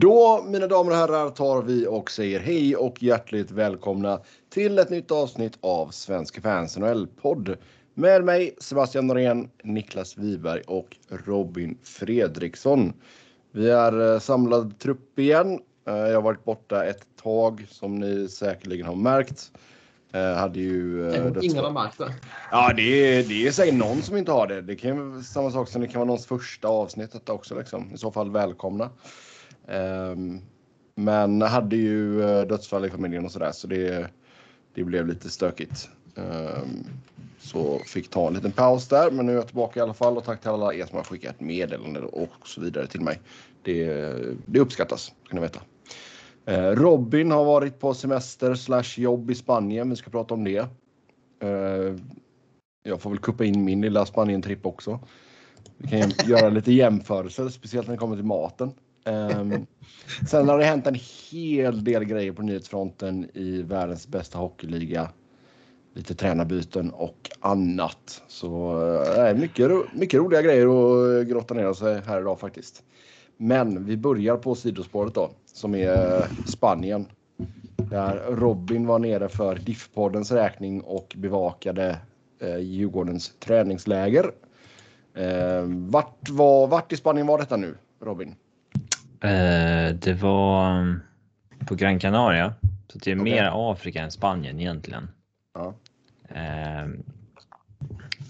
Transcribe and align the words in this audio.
Då, 0.00 0.44
mina 0.46 0.66
damer 0.66 0.90
och 0.90 0.96
herrar, 0.96 1.30
tar 1.30 1.62
vi 1.62 1.86
och 1.86 2.10
säger 2.10 2.40
hej 2.40 2.76
och 2.76 3.02
hjärtligt 3.02 3.50
välkomna 3.50 4.20
till 4.50 4.78
ett 4.78 4.90
nytt 4.90 5.10
avsnitt 5.10 5.58
av 5.60 5.90
Svenska 5.90 6.40
fans 6.40 6.76
NHL-podd. 6.78 7.56
Med 7.94 8.24
mig 8.24 8.54
Sebastian 8.58 9.06
Norén, 9.06 9.50
Niklas 9.62 10.18
Wiberg 10.18 10.60
och 10.60 10.96
Robin 11.08 11.78
Fredriksson. 11.82 12.92
Vi 13.52 13.70
är 13.70 14.12
eh, 14.12 14.18
samlad 14.18 14.78
trupp 14.78 15.18
igen. 15.18 15.60
Eh, 15.88 15.94
jag 15.94 16.14
har 16.14 16.22
varit 16.22 16.44
borta 16.44 16.84
ett 16.84 17.06
tag 17.22 17.66
som 17.70 17.94
ni 17.94 18.28
säkerligen 18.28 18.86
har 18.86 18.96
märkt. 18.96 19.52
Eh, 20.12 20.34
hade 20.34 20.60
ju... 20.60 21.12
Ingen 21.42 21.64
har 21.64 21.70
märkt 21.70 21.98
det. 21.98 22.14
Ja, 22.50 22.72
det 22.76 22.82
är, 22.82 23.22
det 23.22 23.46
är 23.46 23.52
säkert 23.52 23.74
någon 23.74 24.02
som 24.02 24.16
inte 24.16 24.32
har 24.32 24.46
det. 24.46 24.62
Det 24.62 24.76
kan 24.76 25.10
vara 25.10 25.22
samma 25.22 25.50
sak 25.50 25.68
som 25.68 25.80
det 25.80 25.88
kan 25.88 25.98
vara 25.98 26.06
någons 26.06 26.26
första 26.26 26.68
avsnitt 26.68 27.28
också. 27.28 27.58
Liksom. 27.58 27.94
I 27.94 27.98
så 27.98 28.10
fall 28.10 28.30
välkomna. 28.30 28.90
Ehm, 29.68 30.40
men 30.94 31.42
hade 31.42 31.76
ju 31.76 32.22
eh, 32.22 32.46
dödsfall 32.46 32.84
i 32.84 32.90
familjen 32.90 33.24
och 33.24 33.32
sådär 33.32 33.52
så 33.52 33.66
det, 33.66 34.10
det 34.74 34.84
blev 34.84 35.06
lite 35.06 35.30
stökigt. 35.30 35.88
Ehm, 36.16 36.86
så 37.38 37.78
fick 37.78 38.10
ta 38.10 38.26
en 38.26 38.34
liten 38.34 38.52
paus 38.52 38.88
där 38.88 39.10
men 39.10 39.26
nu 39.26 39.32
är 39.32 39.36
jag 39.36 39.46
tillbaka 39.46 39.80
i 39.80 39.82
alla 39.82 39.94
fall 39.94 40.16
och 40.16 40.24
tack 40.24 40.40
till 40.40 40.50
alla 40.50 40.74
er 40.74 40.86
som 40.86 40.96
har 40.96 41.04
skickat 41.04 41.40
meddelanden 41.40 42.04
och 42.04 42.30
så 42.44 42.60
vidare 42.60 42.86
till 42.86 43.00
mig. 43.00 43.20
Det, 43.62 44.14
det 44.46 44.60
uppskattas 44.60 45.12
kan 45.28 45.36
ni 45.36 45.40
veta. 45.40 45.60
Ehm, 46.46 46.76
Robin 46.76 47.30
har 47.30 47.44
varit 47.44 47.80
på 47.80 47.94
semester 47.94 48.54
slash 48.54 48.94
jobb 48.96 49.30
i 49.30 49.34
Spanien. 49.34 49.90
Vi 49.90 49.96
ska 49.96 50.10
prata 50.10 50.34
om 50.34 50.44
det. 50.44 50.66
Jag 52.82 53.00
får 53.00 53.10
väl 53.10 53.18
kuppa 53.18 53.44
in 53.44 53.64
min 53.64 53.80
lilla 53.80 54.06
Spanien-tripp 54.06 54.66
också. 54.66 55.00
Vi 55.76 55.88
kan 55.88 56.12
göra 56.26 56.48
lite 56.48 56.72
jämförelser, 56.72 57.48
speciellt 57.48 57.86
när 57.86 57.94
det 57.94 57.98
kommer 57.98 58.16
till 58.16 58.24
maten. 58.24 58.72
Um, 59.04 59.66
sen 60.30 60.48
har 60.48 60.58
det 60.58 60.64
hänt 60.64 60.86
en 60.86 60.98
hel 61.30 61.84
del 61.84 62.04
grejer 62.04 62.32
på 62.32 62.42
nyhetsfronten 62.42 63.30
i 63.34 63.62
världens 63.62 64.08
bästa 64.08 64.38
hockeyliga. 64.38 65.10
Lite 65.94 66.14
tränarbyten 66.14 66.90
och 66.90 67.30
annat. 67.40 68.22
Så 68.28 68.82
äh, 69.16 69.36
mycket, 69.36 69.70
mycket 69.94 70.20
roliga 70.20 70.42
grejer 70.42 70.66
att 70.66 71.26
eh, 71.26 71.32
grotta 71.32 71.54
ner 71.54 71.72
sig 71.72 72.00
här 72.06 72.20
idag 72.20 72.40
faktiskt. 72.40 72.82
Men 73.36 73.84
vi 73.84 73.96
börjar 73.96 74.36
på 74.36 74.54
sidospåret 74.54 75.14
då, 75.14 75.30
som 75.46 75.74
är 75.74 76.16
eh, 76.16 76.24
Spanien. 76.46 77.06
Där 77.76 78.22
Robin 78.28 78.86
var 78.86 78.98
nere 78.98 79.28
för 79.28 79.54
Diffpoddens 79.54 80.32
räkning 80.32 80.80
och 80.80 81.14
bevakade 81.18 81.98
eh, 82.40 82.58
Djurgårdens 82.58 83.32
träningsläger. 83.38 84.32
Eh, 85.14 85.62
vart, 85.66 86.28
var, 86.30 86.66
vart 86.66 86.92
i 86.92 86.96
Spanien 86.96 87.26
var 87.26 87.38
detta 87.38 87.56
nu, 87.56 87.74
Robin? 88.00 88.34
Eh, 89.20 89.94
det 89.94 90.12
var 90.20 90.70
mm, 90.70 91.00
på 91.66 91.74
Gran 91.74 91.98
Canaria. 91.98 92.54
Så 92.88 92.98
det 92.98 93.10
är 93.10 93.20
okay. 93.20 93.32
mer 93.32 93.50
Afrika 93.52 94.02
än 94.02 94.10
Spanien 94.10 94.60
egentligen. 94.60 95.08
Ja. 95.54 95.74
Eh, 96.28 96.88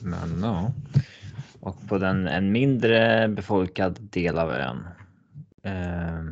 men 0.03 0.41
ja. 0.43 0.73
Och 1.61 1.89
på 1.89 1.99
den 1.99 2.29
en 2.29 2.53
mindre 2.53 3.29
befolkad 3.29 3.99
del 4.01 4.39
av 4.39 4.51
ön. 4.51 4.87
Eh, 5.63 6.25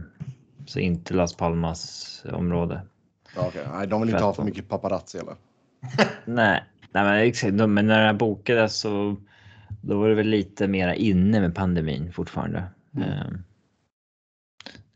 så 0.66 0.78
inte 0.78 1.14
Las 1.14 1.36
Palmas 1.36 2.24
område. 2.32 2.80
okay. 3.36 3.64
Nej, 3.72 3.86
de 3.86 4.00
vill 4.00 4.10
inte 4.10 4.24
ha 4.24 4.34
för 4.34 4.44
mycket 4.44 4.68
paparazzi 4.68 5.18
eller? 5.18 5.34
nej, 6.24 6.64
nej 6.92 7.04
men 7.04 7.14
exakt. 7.14 7.54
Men 7.54 7.86
när 7.86 8.06
den 8.06 8.18
bokades 8.18 8.76
så 8.76 9.16
då 9.80 9.98
var 9.98 10.08
det 10.08 10.14
väl 10.14 10.28
lite 10.28 10.68
mera 10.68 10.94
inne 10.94 11.41
med 11.41 11.54
pandemin 11.54 12.12
fortfarande. 12.12 12.64
Mm. 12.96 13.42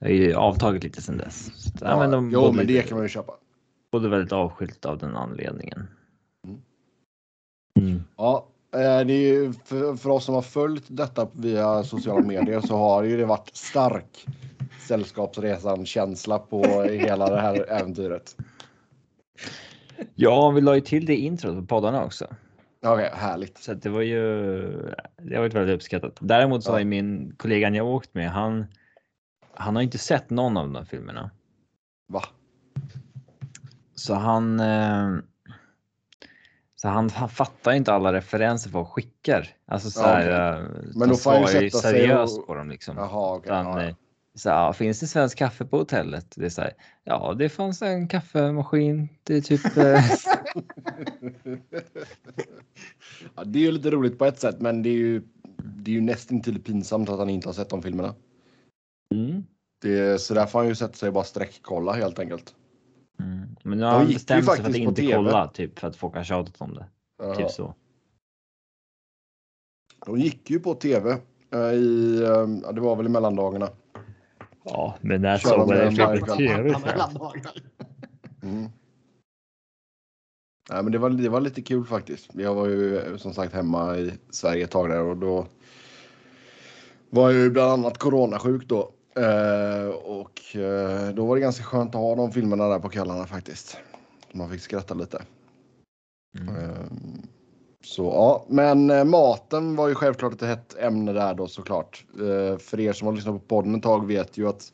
Det 0.00 0.06
har 0.06 0.12
ju 0.12 0.34
avtagit 0.34 0.84
lite 0.84 1.02
sedan 1.02 1.16
dess. 1.16 1.62
Så, 1.62 1.70
ja, 1.80 1.90
ja, 1.90 1.98
men 1.98 2.10
de 2.10 2.30
jo, 2.30 2.52
men 2.52 2.66
det 2.66 2.82
kan 2.82 2.98
man 2.98 3.04
ju 3.04 3.08
köpa. 3.08 3.32
Både 3.92 4.08
väldigt 4.08 4.32
avskilt 4.32 4.84
av 4.84 4.98
den 4.98 5.16
anledningen. 5.16 5.86
Mm. 6.46 6.60
Mm. 7.78 8.02
Ja, 8.16 8.46
eh, 8.74 9.06
det 9.06 9.12
är 9.12 9.34
ju 9.34 9.52
för, 9.64 9.96
för, 9.96 10.10
oss 10.10 10.24
som 10.24 10.34
har 10.34 10.42
följt 10.42 10.84
detta 10.88 11.28
via 11.32 11.82
sociala 11.82 12.20
medier 12.20 12.60
så 12.60 12.76
har 12.76 13.02
ju 13.02 13.16
det 13.16 13.24
varit 13.24 13.56
stark 13.56 14.26
sällskapsresan-känsla 14.80 16.38
på 16.38 16.82
hela 16.82 17.30
det 17.30 17.40
här 17.40 17.70
äventyret. 17.70 18.36
Ja, 20.14 20.50
vi 20.50 20.60
la 20.60 20.74
ju 20.74 20.80
till 20.80 21.06
det 21.06 21.16
introt 21.16 21.56
på 21.56 21.66
poddarna 21.66 22.04
också. 22.04 22.26
Okej, 22.82 22.92
okay, 22.92 23.18
härligt. 23.18 23.58
Så 23.58 23.74
det 23.74 23.88
var 23.88 24.02
ju. 24.02 24.18
Det 25.22 25.34
har 25.34 25.42
varit 25.42 25.54
väldigt 25.54 25.74
uppskattat. 25.74 26.18
Däremot 26.20 26.64
så 26.64 26.70
ja. 26.70 26.72
har 26.72 26.78
ju 26.78 26.84
min 26.84 27.34
kollega 27.36 27.70
jag 27.70 27.86
åkt 27.86 28.14
med, 28.14 28.30
han 28.30 28.66
han 29.60 29.76
har 29.76 29.82
inte 29.82 29.98
sett 29.98 30.30
någon 30.30 30.56
av 30.56 30.64
de 30.64 30.72
där 30.72 30.84
filmerna. 30.84 31.30
Va? 32.06 32.22
Så 33.94 34.14
han... 34.14 34.60
Eh, 34.60 35.16
så 36.76 36.88
han, 36.88 37.10
han 37.10 37.28
fattar 37.28 37.72
inte 37.72 37.92
alla 37.92 38.12
referenser 38.12 38.70
folk 38.70 38.88
skickar. 38.88 39.48
Alltså 39.66 39.90
så 39.90 40.02
här, 40.02 40.28
ja, 40.30 40.52
okay. 40.54 40.64
Eh, 40.64 40.70
Men 40.94 41.08
då 41.08 41.16
får 41.16 41.30
han 41.30 41.40
ju 41.40 41.46
sätta 41.46 41.78
seriöst 41.78 42.38
och... 42.38 42.46
på 42.46 42.54
dem 42.54 42.70
liksom. 42.70 42.96
Jaha, 42.96 43.36
okay, 43.36 43.52
Utan, 43.52 43.66
ja. 43.66 43.82
Eh, 43.82 43.94
så 44.34 44.50
här, 44.50 44.72
finns 44.72 45.00
det 45.00 45.06
svensk 45.06 45.38
kaffe 45.38 45.64
på 45.64 45.78
hotellet? 45.78 46.26
Det 46.36 46.44
är 46.44 46.50
så 46.50 46.60
här, 46.60 46.72
ja, 47.04 47.34
det 47.38 47.48
fanns 47.48 47.82
en 47.82 48.08
kaffemaskin. 48.08 49.08
Det 49.22 49.36
är 49.36 49.40
typ. 49.40 49.60
ja, 53.34 53.44
det 53.44 53.58
är 53.58 53.62
ju 53.62 53.72
lite 53.72 53.90
roligt 53.90 54.18
på 54.18 54.24
ett 54.24 54.40
sätt, 54.40 54.60
men 54.60 54.82
det 54.82 54.88
är 54.88 54.94
ju, 54.94 55.22
det 55.56 55.90
är 55.90 55.94
ju 55.94 56.00
nästan 56.00 56.42
till 56.42 56.62
pinsamt 56.62 57.08
att 57.08 57.18
han 57.18 57.30
inte 57.30 57.48
har 57.48 57.52
sett 57.52 57.70
de 57.70 57.82
filmerna. 57.82 58.14
Mm. 59.14 59.44
Det, 59.82 60.20
så 60.20 60.34
där 60.34 60.46
får 60.46 60.58
han 60.58 60.68
ju 60.68 60.74
sätta 60.74 60.92
sig 60.94 61.06
och 61.06 61.14
bara 61.14 61.24
sträckkolla 61.24 61.92
helt 61.92 62.18
enkelt. 62.18 62.54
Mm. 63.20 63.56
Men 63.64 63.78
nu 63.78 63.84
har 63.84 63.92
han 63.92 64.06
bestämt 64.06 64.44
sig 64.44 64.56
för 64.56 64.70
att 64.70 64.76
inte 64.76 65.02
TV. 65.02 65.14
kolla 65.14 65.48
typ 65.48 65.78
för 65.78 65.88
att 65.88 65.96
folk 65.96 66.14
har 66.14 66.24
tjatat 66.24 66.60
om 66.60 66.74
det. 66.74 66.86
Aha. 67.22 67.34
Typ 67.34 67.50
så. 67.50 67.74
De 70.06 70.18
gick 70.18 70.50
ju 70.50 70.60
på 70.60 70.74
TV 70.74 71.16
äh, 71.52 71.58
i, 71.58 72.20
ja, 72.62 72.72
det 72.72 72.80
var 72.80 72.96
väl 72.96 73.06
i 73.06 73.08
mellandagarna. 73.08 73.68
Ja, 74.64 74.98
men 75.00 75.22
när 75.22 75.38
såg 75.38 75.58
man 75.58 75.68
det 75.68 76.20
på 76.20 76.26
TV? 76.26 76.74
Mm. 78.42 78.68
Nej, 80.70 80.82
men 80.82 80.92
det 80.92 80.98
var, 80.98 81.10
det 81.10 81.28
var 81.28 81.40
lite 81.40 81.62
kul 81.62 81.84
faktiskt. 81.84 82.30
Jag 82.34 82.54
var 82.54 82.66
ju 82.66 83.18
som 83.18 83.34
sagt 83.34 83.54
hemma 83.54 83.96
i 83.96 84.12
Sverige 84.30 84.64
ett 84.64 84.70
tag 84.70 84.88
där 84.88 85.00
och 85.00 85.16
då 85.16 85.46
var 87.10 87.30
jag 87.30 87.40
ju 87.40 87.50
bland 87.50 87.72
annat 87.72 87.98
coronasjuk 87.98 88.68
då. 88.68 88.92
Uh, 89.18 89.88
och 89.88 90.40
uh, 90.56 91.14
då 91.14 91.26
var 91.26 91.34
det 91.34 91.40
ganska 91.40 91.64
skönt 91.64 91.94
att 91.94 92.00
ha 92.00 92.14
de 92.14 92.32
filmerna 92.32 92.68
där 92.68 92.78
på 92.78 92.88
kvällarna 92.88 93.26
faktiskt. 93.26 93.76
Man 94.32 94.50
fick 94.50 94.60
skratta 94.60 94.94
lite. 94.94 95.22
Mm. 96.38 96.54
Uh, 96.54 96.86
så 97.84 98.04
ja, 98.04 98.44
men 98.48 99.10
maten 99.10 99.76
var 99.76 99.88
ju 99.88 99.94
självklart 99.94 100.32
ett 100.32 100.48
hett 100.48 100.76
ämne 100.78 101.12
där 101.12 101.34
då 101.34 101.48
såklart. 101.48 102.04
för 102.58 102.80
er 102.80 102.92
som 102.92 103.06
har 103.06 103.14
lyssnat 103.14 103.34
på 103.34 103.56
podden 103.56 103.74
ett 103.74 103.82
tag 103.82 104.06
vet 104.06 104.38
ju 104.38 104.48
att 104.48 104.72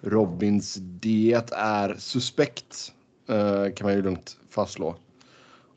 Robins 0.00 0.74
diet 0.74 1.50
är 1.52 1.94
suspekt. 1.98 2.92
kan 3.76 3.86
man 3.86 3.92
ju 3.92 4.02
lugnt 4.02 4.36
fastslå. 4.50 4.96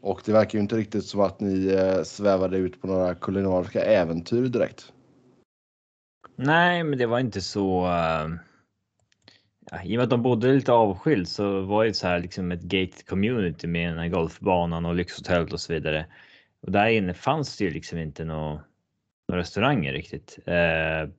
Och 0.02 0.22
det 0.26 0.32
verkar 0.32 0.58
ju 0.58 0.62
inte 0.62 0.76
riktigt 0.76 1.06
som 1.06 1.22
att 1.22 1.40
ni 1.40 1.78
svävade 2.04 2.58
ut 2.58 2.82
på 2.82 2.88
några 2.88 3.16
kulinariska 3.16 3.82
äventyr 3.82 4.48
direkt. 4.48 4.92
Nej, 6.42 6.84
men 6.84 7.00
det 7.00 7.06
var 7.06 7.20
inte 7.20 7.42
så. 7.42 7.86
Uh, 7.86 8.36
ja, 9.72 9.84
I 9.84 9.96
och 9.96 9.98
med 9.98 10.04
att 10.04 10.10
de 10.10 10.22
bodde 10.22 10.54
lite 10.54 10.72
avskilt 10.72 11.30
så 11.30 11.62
var 11.62 11.86
det 11.86 11.94
så 11.94 12.08
här 12.08 12.20
liksom 12.20 12.52
ett 12.52 12.62
gated 12.62 13.06
community 13.06 13.68
med 13.68 13.90
den 13.90 14.00
här 14.00 14.08
golfbanan 14.08 14.86
och 14.86 14.96
lyxhotellet 14.96 15.54
och 15.54 15.62
så 15.62 15.74
vidare. 15.74 16.06
Och 16.62 16.72
där 16.72 16.88
inne 16.88 17.14
fanns 17.14 17.58
det 17.58 17.64
ju 17.64 17.70
liksom 17.70 17.98
inte 17.98 18.26
några 18.26 18.62
restauranger 19.28 19.94
riktigt. 19.94 20.40
Uh, 20.48 21.14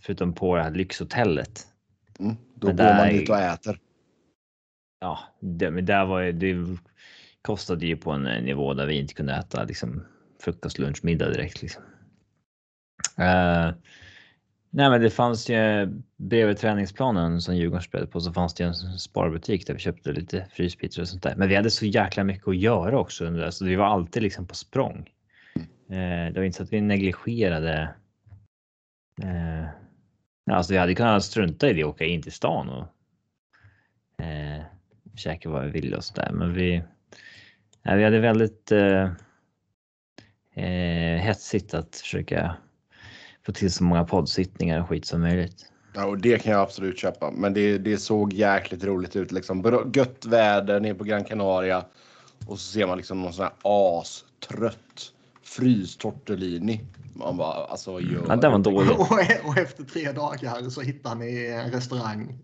förutom 0.00 0.34
på 0.34 0.56
det 0.56 0.62
här 0.62 0.70
lyxhotellet. 0.70 1.66
Mm, 2.20 2.36
då 2.54 2.66
men 2.66 2.76
går 2.76 2.84
där, 2.84 2.96
man 2.96 3.08
dit 3.08 3.30
och 3.30 3.38
äter. 3.38 3.78
Ja, 5.00 5.18
det, 5.40 5.70
men 5.70 5.86
där 5.86 6.04
var 6.04 6.22
det 6.22 6.78
kostade 7.42 7.86
ju 7.86 7.96
på 7.96 8.10
en 8.10 8.44
nivå 8.44 8.74
där 8.74 8.86
vi 8.86 8.98
inte 8.98 9.14
kunde 9.14 9.34
äta 9.34 9.64
liksom 9.64 10.04
frukost, 10.40 10.78
lunch, 10.78 11.04
middag 11.04 11.30
direkt. 11.30 11.62
Liksom. 11.62 11.82
Uh, 13.18 13.72
Nej, 14.76 14.90
men 14.90 15.00
det 15.00 15.10
fanns 15.10 15.48
ju 15.50 15.86
bredvid 16.16 16.58
träningsplanen 16.58 17.40
som 17.40 17.56
Djurgården 17.56 17.82
spelade 17.82 18.10
på 18.10 18.20
så 18.20 18.32
fanns 18.32 18.54
det 18.54 18.64
en 18.64 18.74
sparbutik 18.74 19.66
där 19.66 19.74
vi 19.74 19.80
köpte 19.80 20.12
lite 20.12 20.46
fryspizzor 20.50 21.02
och 21.02 21.08
sånt 21.08 21.22
där. 21.22 21.34
Men 21.36 21.48
vi 21.48 21.56
hade 21.56 21.70
så 21.70 21.86
jäkla 21.86 22.24
mycket 22.24 22.48
att 22.48 22.56
göra 22.56 22.98
också 22.98 23.24
under 23.24 23.40
det, 23.40 23.52
så 23.52 23.64
vi 23.64 23.76
var 23.76 23.86
alltid 23.86 24.22
liksom 24.22 24.46
på 24.46 24.54
språng. 24.54 25.10
Eh, 25.88 26.32
det 26.32 26.32
var 26.36 26.42
inte 26.42 26.56
så 26.56 26.62
att 26.62 26.72
vi 26.72 26.80
negligerade. 26.80 27.94
Eh, 29.22 29.66
alltså, 30.50 30.72
vi 30.72 30.78
hade 30.78 30.94
kunnat 30.94 31.24
strunta 31.24 31.70
i 31.70 31.72
det 31.72 31.84
och 31.84 31.90
åka 31.90 32.04
in 32.04 32.22
till 32.22 32.32
stan 32.32 32.68
och 32.68 32.86
eh, 34.24 34.62
käka 35.16 35.50
vad 35.50 35.64
vi 35.64 35.70
ville 35.70 35.96
och 35.96 36.04
så 36.04 36.14
där. 36.14 36.32
Men 36.32 36.54
vi. 36.54 36.82
Vi 37.82 38.04
hade 38.04 38.18
väldigt. 38.18 38.72
Eh, 38.72 39.10
eh, 40.54 41.20
hetsigt 41.20 41.74
att 41.74 41.96
försöka 41.96 42.56
få 43.46 43.52
till 43.52 43.72
så 43.72 43.84
många 43.84 44.04
poddsittningar 44.04 44.80
och 44.80 44.88
skit 44.88 45.06
som 45.06 45.20
möjligt. 45.20 45.70
Ja, 45.94 46.06
och 46.06 46.18
det 46.18 46.42
kan 46.42 46.52
jag 46.52 46.60
absolut 46.60 46.98
köpa. 46.98 47.30
Men 47.30 47.54
det, 47.54 47.78
det 47.78 47.98
såg 47.98 48.32
jäkligt 48.32 48.84
roligt 48.84 49.16
ut. 49.16 49.32
Liksom. 49.32 49.90
Gött 49.94 50.26
väder 50.26 50.80
nere 50.80 50.94
på 50.94 51.04
Gran 51.04 51.24
Canaria. 51.24 51.84
Och 52.46 52.58
så 52.58 52.72
ser 52.72 52.86
man 52.86 52.96
liksom 52.96 53.22
någon 53.22 53.32
sån 53.32 53.44
här 53.44 53.54
astrött 54.00 55.12
frystortellini. 55.42 56.80
Man 57.14 57.36
bara, 57.36 57.64
alltså 57.64 57.92
vad 57.92 58.02
gör 58.02 58.24
Ja, 58.28 58.36
den 58.36 58.52
var 58.52 58.58
dålig. 58.58 58.90
Och, 59.00 59.10
och 59.44 59.58
efter 59.58 59.84
tre 59.84 60.12
dagar 60.12 60.70
så 60.70 60.80
hittar 60.80 61.14
ni 61.14 61.46
en 61.46 61.70
restaurang 61.70 62.38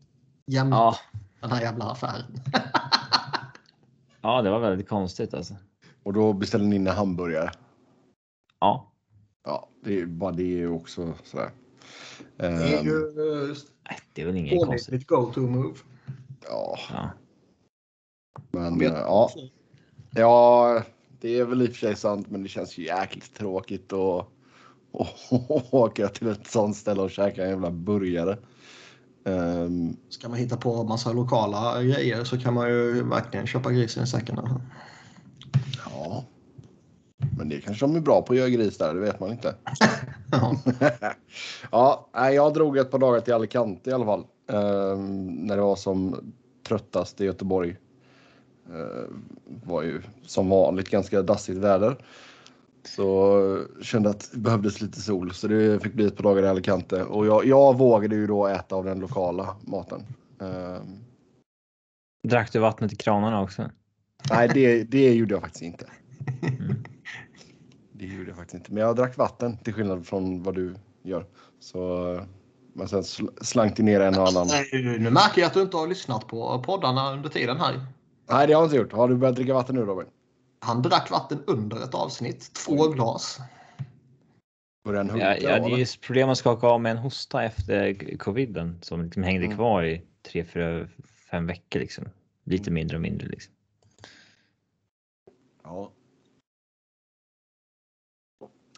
jämte 0.47 0.76
Ja, 0.76 0.97
den 1.41 1.50
här 1.50 1.61
jävla 1.61 1.85
affären. 1.85 2.41
ja, 4.20 4.43
det 4.43 4.50
var 4.50 4.58
väldigt 4.58 4.88
konstigt 4.88 5.35
alltså. 5.35 5.55
Och 6.02 6.12
då 6.12 6.32
beställer 6.32 6.64
ni 6.64 6.76
in 6.76 6.87
en 6.87 6.97
hamburgare. 6.97 7.50
Ja, 8.61 8.90
Ja, 9.45 9.69
det 9.85 10.01
är 10.01 10.07
bara 10.07 10.33
det 10.33 10.43
är 10.43 10.57
ju 10.57 10.69
också 10.71 11.15
sådär. 11.25 11.51
Det 12.37 12.47
är 12.47 12.79
Ehm, 12.79 12.87
ju 12.87 13.15
nej, 13.89 13.99
det 14.15 14.23
är 14.23 14.27
väl 14.27 14.37
inget 14.37 14.67
konstigt. 14.67 14.87
pålitligt 14.87 15.07
go-to 15.09 15.41
move. 15.41 15.75
ja, 16.49 16.79
Ja. 16.93 17.11
men 18.51 18.81
ja. 18.81 19.31
Ja, 20.15 20.83
det 21.21 21.39
är 21.39 21.45
väl 21.45 21.63
i 21.63 21.67
och 21.67 21.69
för 21.71 21.79
sig 21.79 21.97
sant, 21.97 22.31
men 22.31 22.43
det 22.43 22.49
känns 22.49 22.79
ju 22.79 22.85
jäkligt 22.85 23.35
tråkigt 23.35 23.93
att 23.93 24.27
att 24.93 25.33
åka 25.73 26.09
till 26.09 26.29
ett 26.29 26.47
sånt 26.47 26.77
ställe 26.77 27.03
och 27.03 27.11
käka 27.11 27.45
en 27.45 27.51
jävla 27.51 27.71
burgare. 27.71 28.39
Ehm, 29.25 29.97
Ska 30.09 30.29
man 30.29 30.39
hitta 30.39 30.57
på 30.57 30.85
massa 30.85 31.13
lokala 31.13 31.83
grejer 31.83 32.25
så 32.25 32.39
kan 32.41 32.55
man 32.55 32.69
ju 32.69 33.03
verkligen 33.03 33.47
köpa 33.47 33.71
grisen 33.73 34.05
i 34.05 34.07
säcken. 34.07 34.39
Men 37.41 37.49
det 37.49 37.61
kanske 37.61 37.87
de 37.87 37.97
är 37.97 38.01
bra 38.01 38.23
på 38.23 38.33
att 38.33 38.39
göra 38.39 38.49
gris 38.49 38.79
där, 38.79 38.95
det 38.95 39.01
vet 39.01 39.21
man 39.21 39.31
inte. 39.31 39.55
Ja. 41.71 42.09
jag 42.33 42.55
drog 42.55 42.79
ett 42.79 42.91
par 42.91 42.99
dagar 42.99 43.21
till 43.21 43.35
Alicante 43.35 43.91
i 43.91 43.93
alla 43.93 44.05
fall. 44.05 44.25
Ehm, 44.47 45.27
när 45.27 45.57
det 45.57 45.63
var 45.63 45.77
som 45.77 46.33
tröttast 46.67 47.21
i 47.21 47.25
Göteborg. 47.25 47.77
Ehm, 48.69 49.25
var 49.65 49.83
ju 49.83 50.03
som 50.27 50.49
vanligt 50.49 50.89
ganska 50.89 51.23
dassigt 51.23 51.59
väder. 51.59 51.97
Så 52.85 53.65
kände 53.83 54.11
att 54.11 54.31
det 54.33 54.39
behövdes 54.39 54.81
lite 54.81 55.01
sol 55.01 55.35
så 55.35 55.49
det 55.49 55.83
fick 55.83 55.95
bli 55.95 56.07
ett 56.07 56.17
par 56.17 56.25
dagar 56.25 56.43
i 56.43 56.49
Alicante. 56.49 57.03
Och 57.03 57.27
jag, 57.27 57.47
jag 57.47 57.79
vågade 57.79 58.17
ju 58.17 58.27
då 58.27 58.47
äta 58.47 58.77
av 58.77 58.85
den 58.85 59.01
lokala 59.01 59.57
maten. 59.61 60.03
Ehm, 60.41 60.99
Drack 62.29 62.53
du 62.53 62.59
vattnet 62.59 62.93
i 62.93 62.97
kranarna 62.97 63.43
också? 63.43 63.71
nej, 64.31 64.51
det, 64.55 64.85
det 64.85 65.15
gjorde 65.15 65.35
jag 65.35 65.43
faktiskt 65.43 65.63
inte. 65.63 65.87
Mm. 66.43 66.85
Det 68.00 68.06
gjorde 68.06 68.31
jag 68.31 68.37
faktiskt 68.37 68.55
inte. 68.55 68.73
Men 68.73 68.82
jag 68.82 68.97
drack 68.97 69.17
vatten 69.17 69.56
till 69.56 69.75
skillnad 69.75 70.06
från 70.06 70.43
vad 70.43 70.55
du 70.55 70.75
gör. 71.02 71.26
Så, 71.58 71.81
men 72.73 72.88
sen 72.88 73.02
sl- 73.02 73.43
slank 73.44 73.76
det 73.76 73.82
ner 73.82 74.00
en 74.00 74.19
och 74.19 74.29
annan. 74.29 74.47
Nej, 74.50 74.99
Nu 74.99 75.11
märker 75.11 75.41
jag 75.41 75.47
att 75.49 75.55
du 75.55 75.62
inte 75.62 75.76
har 75.76 75.87
lyssnat 75.87 76.26
på 76.26 76.62
poddarna 76.62 77.12
under 77.12 77.29
tiden 77.29 77.56
här. 77.61 77.87
Nej, 78.31 78.47
det 78.47 78.52
har 78.52 78.62
jag 78.62 78.67
inte 78.67 78.76
gjort. 78.76 78.93
Har 78.93 79.08
du 79.08 79.17
börjat 79.17 79.37
dricka 79.37 79.55
vatten 79.55 79.75
nu 79.75 79.81
Robin? 79.81 80.06
Han 80.58 80.82
drack 80.82 81.11
vatten 81.11 81.43
under 81.47 81.85
ett 81.85 81.94
avsnitt. 81.94 82.55
Två 82.67 82.88
glas. 82.88 83.41
Ja, 84.85 84.91
hunka? 85.02 85.17
ja, 85.19 85.41
det 85.41 85.47
är 85.47 85.56
eller? 85.67 85.76
ju 85.76 85.87
problem 85.87 86.29
att 86.31 86.38
skaka 86.38 86.67
av 86.67 86.81
med 86.81 86.91
en 86.93 86.99
hosta 86.99 87.44
efter 87.44 88.17
coviden 88.19 88.79
som 88.82 89.02
liksom 89.02 89.23
hängde 89.23 89.44
Mm. 89.44 89.56
kvar 89.56 89.82
i 89.85 90.02
tre, 90.23 90.44
fyra, 90.44 90.88
fem 91.31 91.47
veckor 91.47 91.81
liksom. 91.81 92.05
Lite 92.44 92.70
mindre 92.70 92.97
och 92.97 93.00
mindre 93.02 93.29
liksom. 93.29 93.52
Ja. 95.64 95.93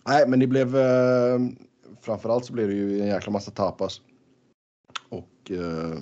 Nej, 0.06 0.28
men 0.28 0.38
det 0.38 0.46
blev... 0.46 0.76
Eh, 0.76 1.40
framförallt 2.00 2.44
så 2.44 2.52
blev 2.52 2.69
det 2.69 2.75
ju 2.75 3.00
en 3.00 3.06
jäkla 3.06 3.32
massa 3.32 3.50
tapas. 3.50 4.00
Och 5.08 5.50
eh, 5.50 5.99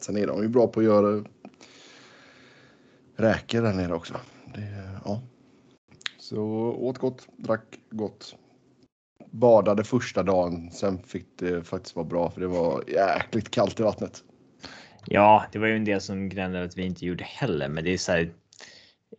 sen 0.00 0.16
är 0.16 0.26
de 0.26 0.42
ju 0.42 0.48
bra 0.48 0.66
på 0.66 0.80
att 0.80 0.86
göra 0.86 1.24
räkor 3.16 3.62
där 3.62 3.74
nere 3.74 3.94
också. 3.94 4.14
Det, 4.54 5.00
ja. 5.04 5.22
Så 6.18 6.42
åt 6.78 6.98
gott, 6.98 7.28
drack 7.36 7.80
gott. 7.90 8.36
Badade 9.30 9.84
första 9.84 10.22
dagen, 10.22 10.70
sen 10.70 11.02
fick 11.02 11.26
det 11.38 11.64
faktiskt 11.64 11.96
vara 11.96 12.06
bra 12.06 12.30
för 12.30 12.40
det 12.40 12.46
var 12.46 12.84
jäkligt 12.88 13.50
kallt 13.50 13.80
i 13.80 13.82
vattnet. 13.82 14.24
Ja, 15.06 15.44
det 15.52 15.58
var 15.58 15.66
ju 15.66 15.76
en 15.76 15.84
del 15.84 16.00
som 16.00 16.28
gnällde 16.28 16.62
att 16.62 16.78
vi 16.78 16.82
inte 16.82 17.06
gjorde 17.06 17.24
heller, 17.24 17.68
men 17.68 17.84
det 17.84 17.92
är 17.92 17.98
så 17.98 18.12
här. 18.12 18.32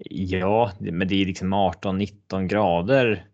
Ja, 0.09 0.71
men 0.79 1.07
det 1.07 1.21
är 1.21 1.25
liksom 1.25 1.53
18, 1.53 1.97
19 1.97 2.47
grader 2.47 3.25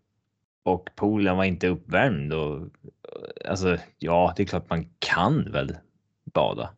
och 0.62 0.88
poolen 0.96 1.36
var 1.36 1.44
inte 1.44 1.68
uppvärmd 1.68 2.32
och 2.32 2.68
alltså 3.48 3.76
ja, 3.98 4.32
det 4.36 4.42
är 4.42 4.46
klart 4.46 4.70
man 4.70 4.86
kan 4.98 5.52
väl 5.52 5.76
bada. 6.34 6.70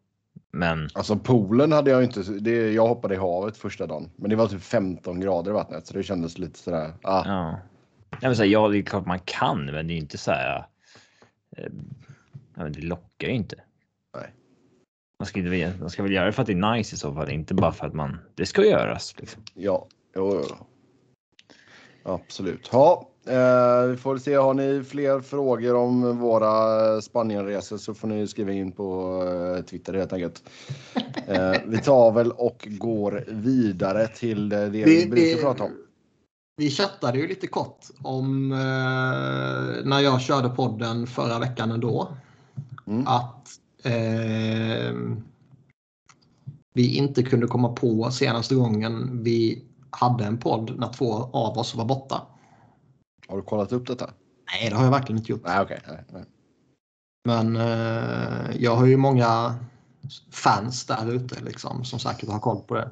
Men 0.52 0.88
Alltså 0.94 1.16
poolen 1.16 1.72
hade 1.72 1.90
jag 1.90 2.04
inte, 2.04 2.22
det, 2.22 2.72
jag 2.72 2.88
hoppade 2.88 3.14
i 3.14 3.18
havet 3.18 3.56
första 3.56 3.86
dagen. 3.86 4.10
Men 4.16 4.30
det 4.30 4.36
var 4.36 4.46
typ 4.46 4.62
15 4.62 5.20
grader 5.20 5.50
i 5.50 5.54
vattnet 5.54 5.86
så 5.86 5.94
det 5.94 6.02
kändes 6.02 6.38
lite 6.38 6.58
sådär. 6.58 6.92
Ah, 7.02 7.22
ja, 7.26 7.58
Nej, 8.10 8.20
men 8.22 8.36
så 8.36 8.42
här, 8.42 8.50
ja, 8.50 8.68
det 8.68 8.78
är 8.78 8.82
klart 8.82 9.06
man 9.06 9.18
kan, 9.18 9.64
men 9.64 9.86
det 9.86 9.92
är 9.92 9.96
inte 9.96 10.18
så 10.18 10.30
här. 10.30 10.66
Eh, 11.56 12.64
det 12.64 12.80
lockar 12.80 13.28
ju 13.28 13.34
inte. 13.34 13.56
Nej. 14.14 14.30
Man 15.20 15.26
ska, 15.26 15.38
inte, 15.40 15.74
man 15.80 15.90
ska 15.90 16.02
väl 16.02 16.12
göra 16.12 16.26
det 16.26 16.32
för 16.32 16.42
att 16.42 16.46
det 16.46 16.52
är 16.52 16.76
nice 16.76 16.94
i 16.94 16.98
så 16.98 17.14
fall, 17.14 17.30
inte 17.30 17.54
bara 17.54 17.72
för 17.72 17.86
att 17.86 17.94
man. 17.94 18.18
Det 18.34 18.46
ska 18.46 18.64
göras. 18.64 19.14
Liksom. 19.18 19.42
Ja, 19.54 19.86
jo, 20.16 20.44
jo. 20.48 20.56
Absolut. 22.02 22.68
Ja, 22.72 23.08
eh, 23.26 23.82
vi 23.82 23.96
får 23.96 24.18
se. 24.18 24.34
Har 24.34 24.54
ni 24.54 24.84
fler 24.84 25.20
frågor 25.20 25.74
om 25.74 26.18
våra 26.18 27.00
Spanienresor 27.00 27.78
så 27.78 27.94
får 27.94 28.08
ni 28.08 28.28
skriva 28.28 28.52
in 28.52 28.72
på 28.72 29.22
eh, 29.58 29.64
Twitter 29.64 29.94
helt 29.94 30.12
enkelt. 30.12 30.42
Eh, 31.26 31.52
vi 31.66 31.78
tar 31.78 32.12
väl 32.12 32.32
och 32.32 32.68
går 32.70 33.24
vidare 33.28 34.08
till 34.08 34.48
det 34.48 34.68
vi, 34.68 34.84
Vi, 34.84 35.06
brukar 35.06 35.36
vi, 35.36 35.42
prata 35.42 35.64
om. 35.64 35.70
vi 36.56 36.70
chattade 36.70 37.18
ju 37.18 37.28
lite 37.28 37.46
kort 37.46 37.86
om 38.02 38.52
eh, 38.52 38.58
när 39.84 40.00
jag 40.00 40.20
körde 40.20 40.48
podden 40.48 41.06
förra 41.06 41.38
veckan 41.38 41.70
ändå. 41.70 42.16
Mm. 42.86 43.06
Att 43.06 43.60
eh, 43.84 44.94
vi 46.74 46.96
inte 46.96 47.22
kunde 47.22 47.46
komma 47.46 47.68
på 47.68 48.10
senaste 48.10 48.54
gången 48.54 49.22
vi 49.22 49.64
hade 49.90 50.24
en 50.24 50.38
podd 50.38 50.78
när 50.78 50.92
två 50.92 51.12
av 51.12 51.58
oss 51.58 51.74
var 51.74 51.84
borta. 51.84 52.22
Har 53.28 53.36
du 53.36 53.42
kollat 53.42 53.72
upp 53.72 53.86
detta? 53.86 54.10
Nej, 54.52 54.70
det 54.70 54.76
har 54.76 54.84
jag 54.84 54.90
verkligen 54.90 55.18
inte 55.18 55.32
gjort. 55.32 55.44
Nej, 55.44 55.60
okej. 55.60 55.80
nej, 55.88 56.04
nej. 56.12 56.24
Men 57.24 57.56
eh, 57.56 58.56
jag 58.56 58.76
har 58.76 58.86
ju 58.86 58.96
många 58.96 59.54
fans 60.30 60.86
där 60.86 61.12
ute 61.12 61.40
liksom, 61.40 61.84
som 61.84 61.98
säkert 61.98 62.28
har 62.28 62.38
koll 62.38 62.62
på 62.62 62.74
det. 62.74 62.90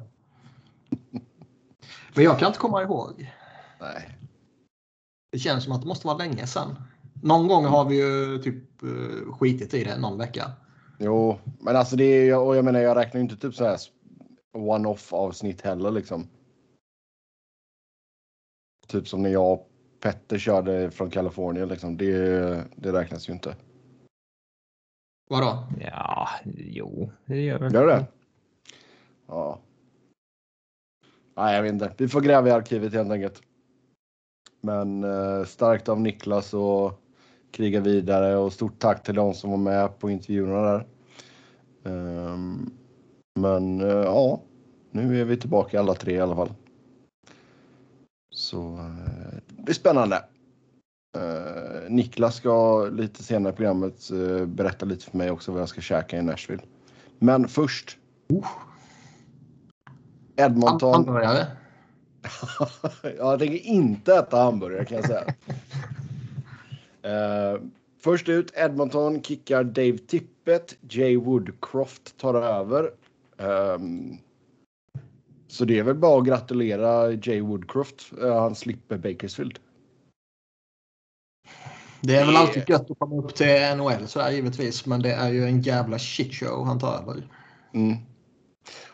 Men 2.13 2.23
jag 2.23 2.39
kan 2.39 2.47
inte 2.47 2.59
komma 2.59 2.81
ihåg. 2.81 3.33
nej. 3.79 4.15
Det 5.31 5.39
känns 5.39 5.63
som 5.63 5.73
att 5.73 5.81
det 5.81 5.87
måste 5.87 6.07
vara 6.07 6.17
länge 6.17 6.47
sedan. 6.47 6.75
Någon 7.13 7.47
gång 7.47 7.65
har 7.65 7.85
vi 7.85 7.95
ju 7.95 8.37
typ 8.37 8.83
eh, 8.83 9.33
skitit 9.33 9.73
i 9.73 9.83
det 9.83 9.97
någon 9.97 10.17
vecka. 10.17 10.51
Jo, 11.01 11.37
men 11.59 11.75
alltså 11.75 11.95
det 11.95 12.03
är 12.03 12.39
och 12.39 12.55
jag 12.55 12.65
menar 12.65 12.79
jag 12.79 12.97
räknar 12.97 13.21
inte 13.21 13.37
typ 13.37 13.55
så 13.55 13.65
här 13.65 13.79
one-off 14.53 15.13
avsnitt 15.13 15.61
heller 15.61 15.91
liksom. 15.91 16.27
Typ 18.87 19.07
som 19.07 19.21
när 19.23 19.29
jag 19.29 19.53
och 19.53 19.69
Petter 19.99 20.37
körde 20.37 20.91
från 20.91 21.09
Kalifornien 21.09 21.67
liksom. 21.67 21.97
Det, 21.97 22.63
det 22.75 22.93
räknas 22.93 23.29
ju 23.29 23.33
inte. 23.33 23.55
Vadå? 25.29 25.67
Ja, 25.79 26.29
jo, 26.55 27.11
det 27.25 27.41
gör 27.41 27.59
väl. 27.59 27.73
Gör 27.73 27.87
det? 27.87 28.05
Ja. 29.27 29.59
Nej, 31.35 31.55
jag 31.55 31.63
vet 31.63 31.73
inte. 31.73 31.93
Vi 31.97 32.07
får 32.07 32.21
gräva 32.21 32.47
i 32.47 32.51
arkivet 32.51 32.93
helt 32.93 33.11
enkelt. 33.11 33.41
Men 34.61 35.03
eh, 35.03 35.43
starkt 35.43 35.89
av 35.89 36.01
Niklas 36.01 36.53
och 36.53 36.99
kriga 37.51 37.79
vidare 37.79 38.35
och 38.37 38.53
stort 38.53 38.79
tack 38.79 39.03
till 39.03 39.15
de 39.15 39.33
som 39.33 39.49
var 39.49 39.57
med 39.57 39.99
på 39.99 40.09
intervjuerna 40.09 40.61
där. 40.61 40.85
Ehm, 41.83 42.69
men 43.39 43.81
eh, 43.81 43.87
ja, 43.87 44.41
nu 44.91 45.21
är 45.21 45.25
vi 45.25 45.37
tillbaka 45.37 45.79
alla 45.79 45.93
tre 45.93 46.13
i 46.13 46.19
alla 46.19 46.35
fall. 46.35 46.53
Så 48.35 48.77
eh, 48.77 49.39
det 49.47 49.63
blir 49.63 49.75
spännande. 49.75 50.15
Eh, 51.17 51.89
Niklas 51.89 52.35
ska 52.35 52.85
lite 52.85 53.23
senare 53.23 53.53
i 53.53 53.55
programmet 53.55 54.09
berätta 54.45 54.85
lite 54.85 55.05
för 55.05 55.17
mig 55.17 55.31
också 55.31 55.51
vad 55.51 55.61
jag 55.61 55.69
ska 55.69 55.81
käka 55.81 56.17
i 56.17 56.21
Nashville. 56.21 56.63
Men 57.19 57.47
först. 57.47 57.97
Edmonton. 60.35 60.93
Hamburgare? 60.93 61.47
jag 63.17 63.39
tänker 63.39 63.57
inte 63.57 64.15
äta 64.15 64.37
hamburgare 64.37 64.85
kan 64.85 64.97
jag 64.97 65.07
säga. 65.07 65.23
Eh, 67.09 67.61
först 67.99 68.29
ut 68.29 68.51
Edmonton 68.55 69.23
kickar 69.23 69.63
Dave 69.63 69.97
Tippett. 69.97 70.77
Jay 70.89 71.17
Woodcroft 71.17 72.17
tar 72.17 72.33
över. 72.33 72.91
Ehm, 73.37 74.17
så 75.47 75.65
det 75.65 75.79
är 75.79 75.83
väl 75.83 75.95
bara 75.95 76.19
att 76.19 76.27
gratulera 76.27 77.11
Jay 77.11 77.41
Woodcroft. 77.41 78.13
Uh, 78.21 78.39
han 78.39 78.55
slipper 78.55 78.97
Bakersfield. 78.97 79.59
Det 82.01 82.15
är 82.15 82.25
väl 82.25 82.35
alltid 82.35 82.69
gött 82.69 82.91
att 82.91 82.99
komma 82.99 83.15
upp 83.15 83.35
till 83.35 83.75
NHL 83.77 84.07
så 84.07 84.19
här, 84.19 84.31
givetvis. 84.31 84.85
Men 84.85 85.01
det 85.01 85.11
är 85.11 85.31
ju 85.31 85.43
en 85.43 85.61
jävla 85.61 85.99
shitshow 85.99 86.65
han 86.65 86.79
tar 86.79 87.01
över. 87.01 87.27
Mm. 87.73 87.97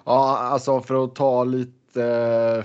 Ja, 0.06 0.38
alltså 0.38 0.82
för 0.82 1.04
att 1.04 1.16
ta 1.16 1.44
lite 1.44 2.04
eh, 2.04 2.64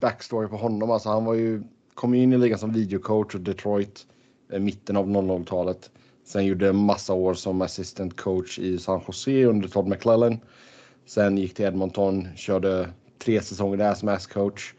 backstory 0.00 0.48
på 0.48 0.56
honom. 0.56 0.90
Alltså 0.90 1.08
han 1.08 1.24
var 1.24 1.34
ju, 1.34 1.62
kom 1.94 2.14
ju 2.14 2.22
in 2.22 2.32
i 2.32 2.38
ligan 2.38 2.58
som 2.58 2.72
videocoach 2.72 3.34
och 3.34 3.40
Detroit 3.40 4.06
Eh, 4.52 4.60
mitten 4.60 4.96
av 4.96 5.08
00-talet. 5.08 5.90
Sen 6.24 6.46
gjorde 6.46 6.68
en 6.68 6.76
massa 6.76 7.12
år 7.14 7.34
som 7.34 7.62
assistant 7.62 8.16
coach 8.16 8.58
i 8.58 8.78
San 8.78 9.00
Jose 9.06 9.44
under 9.44 9.68
Todd 9.68 9.86
McClellan. 9.86 10.40
Sen 11.06 11.38
gick 11.38 11.54
till 11.54 11.64
Edmonton, 11.64 12.28
körde 12.36 12.90
tre 13.18 13.42
säsonger 13.42 13.76
där 13.76 13.94
som 13.94 14.08
ass-coach. 14.08 14.74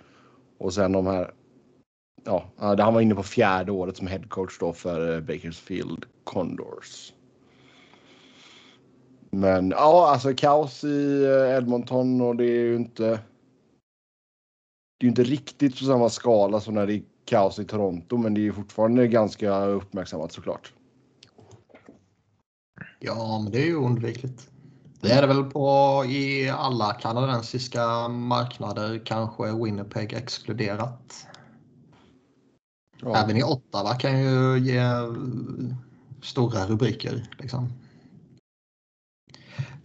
Och 0.57 0.73
sen 0.73 0.91
de 0.91 1.07
här, 1.07 1.33
ja, 2.25 2.49
han 2.57 2.93
var 2.93 3.01
inne 3.01 3.15
på 3.15 3.23
fjärde 3.23 3.71
året 3.71 3.97
som 3.97 4.07
headcoach 4.07 4.59
då 4.59 4.73
för 4.73 5.15
eh, 5.15 5.21
Bakersfield 5.21 6.05
Condors. 6.23 7.13
Men 9.29 9.69
ja, 9.69 10.09
alltså 10.11 10.33
kaos 10.33 10.83
i 10.83 11.23
eh, 11.23 11.57
Edmonton 11.57 12.21
och 12.21 12.35
det 12.35 12.45
är 12.45 12.63
ju 12.63 12.75
inte. 12.75 13.03
Det 14.99 15.03
är 15.03 15.05
ju 15.05 15.09
inte 15.09 15.23
riktigt 15.23 15.79
på 15.79 15.85
samma 15.85 16.09
skala 16.09 16.59
som 16.59 16.73
när 16.73 16.87
det 16.87 16.93
är 16.93 17.01
kaos 17.27 17.59
i 17.59 17.65
Toronto, 17.65 18.17
men 18.17 18.33
det 18.33 18.41
är 18.41 18.43
ju 18.43 18.53
fortfarande 18.53 19.07
ganska 19.07 19.65
uppmärksammat 19.65 20.31
såklart. 20.31 20.73
Ja, 22.99 23.39
men 23.43 23.51
det 23.51 23.61
är 23.61 23.65
ju 23.65 23.75
oundvikligt. 23.75 24.49
Det 25.01 25.11
är 25.11 25.21
det 25.21 25.27
väl 25.27 25.43
på 25.43 26.03
i 26.07 26.49
alla 26.49 26.93
kanadensiska 26.93 28.07
marknader, 28.07 29.01
kanske 29.05 29.63
Winnipeg 29.63 30.13
exkluderat. 30.13 31.27
Ja. 33.01 33.15
Även 33.15 33.37
i 33.37 33.43
Ottawa 33.43 33.95
kan 33.95 34.19
ju 34.19 34.59
ge 34.59 34.81
stora 36.21 36.65
rubriker. 36.65 37.29
Liksom. 37.39 37.73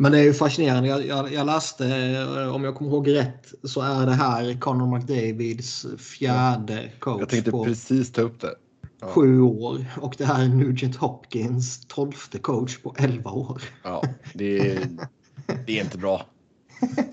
Men 0.03 0.13
det 0.13 0.19
är 0.19 0.23
ju 0.23 0.35
fascinerande. 0.35 0.89
Jag, 0.89 1.07
jag, 1.07 1.33
jag 1.33 1.47
läste, 1.47 1.87
eh, 1.87 2.55
om 2.55 2.65
jag 2.65 2.75
kommer 2.75 2.91
ihåg 2.91 3.09
rätt, 3.09 3.55
så 3.65 3.81
är 3.81 4.07
det 4.07 4.13
här 4.13 4.61
Conor 4.61 4.97
McDavids 4.97 5.87
fjärde 5.99 6.93
coach 6.99 7.21
Jag 7.21 7.29
tänkte 7.29 7.51
på 7.51 7.65
precis 7.65 8.13
ta 8.13 8.23
upp 8.23 8.41
det. 8.41 8.55
Ja. 9.01 9.07
sju 9.07 9.41
år. 9.41 9.85
Och 10.01 10.15
det 10.19 10.25
här 10.25 10.45
är 10.45 10.49
Nugent 10.49 10.97
Hopkins 10.97 11.87
tolfte 11.87 12.39
coach 12.39 12.79
på 12.79 12.95
elva 12.99 13.31
år. 13.31 13.63
Ja, 13.83 14.03
det 14.35 14.71
är, 14.71 14.89
det 15.67 15.79
är 15.79 15.85
inte 15.85 15.99
bra. 15.99 16.27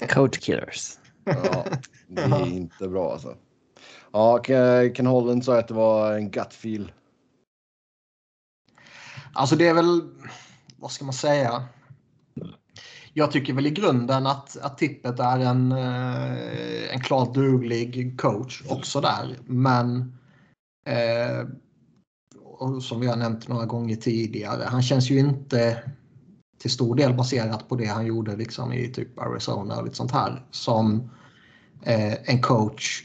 Coach 0.10 0.38
killers. 0.38 0.92
Ja, 1.24 1.66
det 2.08 2.22
är 2.22 2.48
inte 2.48 2.88
bra 2.88 3.12
alltså. 3.12 3.36
Ja, 4.12 4.44
Ken 4.44 4.94
Ken 4.94 5.06
Holland 5.06 5.46
sa 5.46 5.60
att 5.60 5.68
det 5.68 5.74
var 5.74 6.14
en 6.14 6.32
gut 6.32 6.54
feel. 6.54 6.92
Alltså 9.34 9.56
det 9.56 9.68
är 9.68 9.74
väl, 9.74 10.02
vad 10.78 10.92
ska 10.92 11.06
man 11.06 11.14
säga? 11.14 11.64
Jag 13.20 13.32
tycker 13.32 13.54
väl 13.54 13.68
i 13.68 13.70
grunden 13.70 14.28
att, 14.28 14.58
att 14.58 14.78
Tippet 14.78 15.20
är 15.20 15.40
en, 15.40 15.72
eh, 15.72 16.94
en 16.94 17.00
klart 17.00 17.34
duglig 17.34 18.20
coach 18.20 18.64
också 18.70 19.02
där. 19.02 19.38
Men 19.46 20.18
eh, 20.86 21.48
och 22.44 22.84
som 22.84 23.00
vi 23.00 23.08
har 23.08 23.16
nämnt 23.16 23.48
några 23.48 23.66
gånger 23.66 23.96
tidigare, 23.96 24.64
han 24.64 24.82
känns 24.82 25.10
ju 25.10 25.20
inte 25.20 25.84
till 26.60 26.72
stor 26.72 26.96
del 26.96 27.14
baserat 27.14 27.70
på 27.70 27.76
det 27.76 27.86
han 27.86 28.06
gjorde 28.06 28.36
liksom 28.36 28.74
i 28.74 28.88
typ 28.88 29.20
Arizona 29.20 29.78
och 29.78 29.84
lite 29.84 29.96
sånt 29.96 30.12
här 30.12 30.46
som 30.52 31.10
eh, 31.84 32.14
en 32.30 32.42
coach 32.42 33.04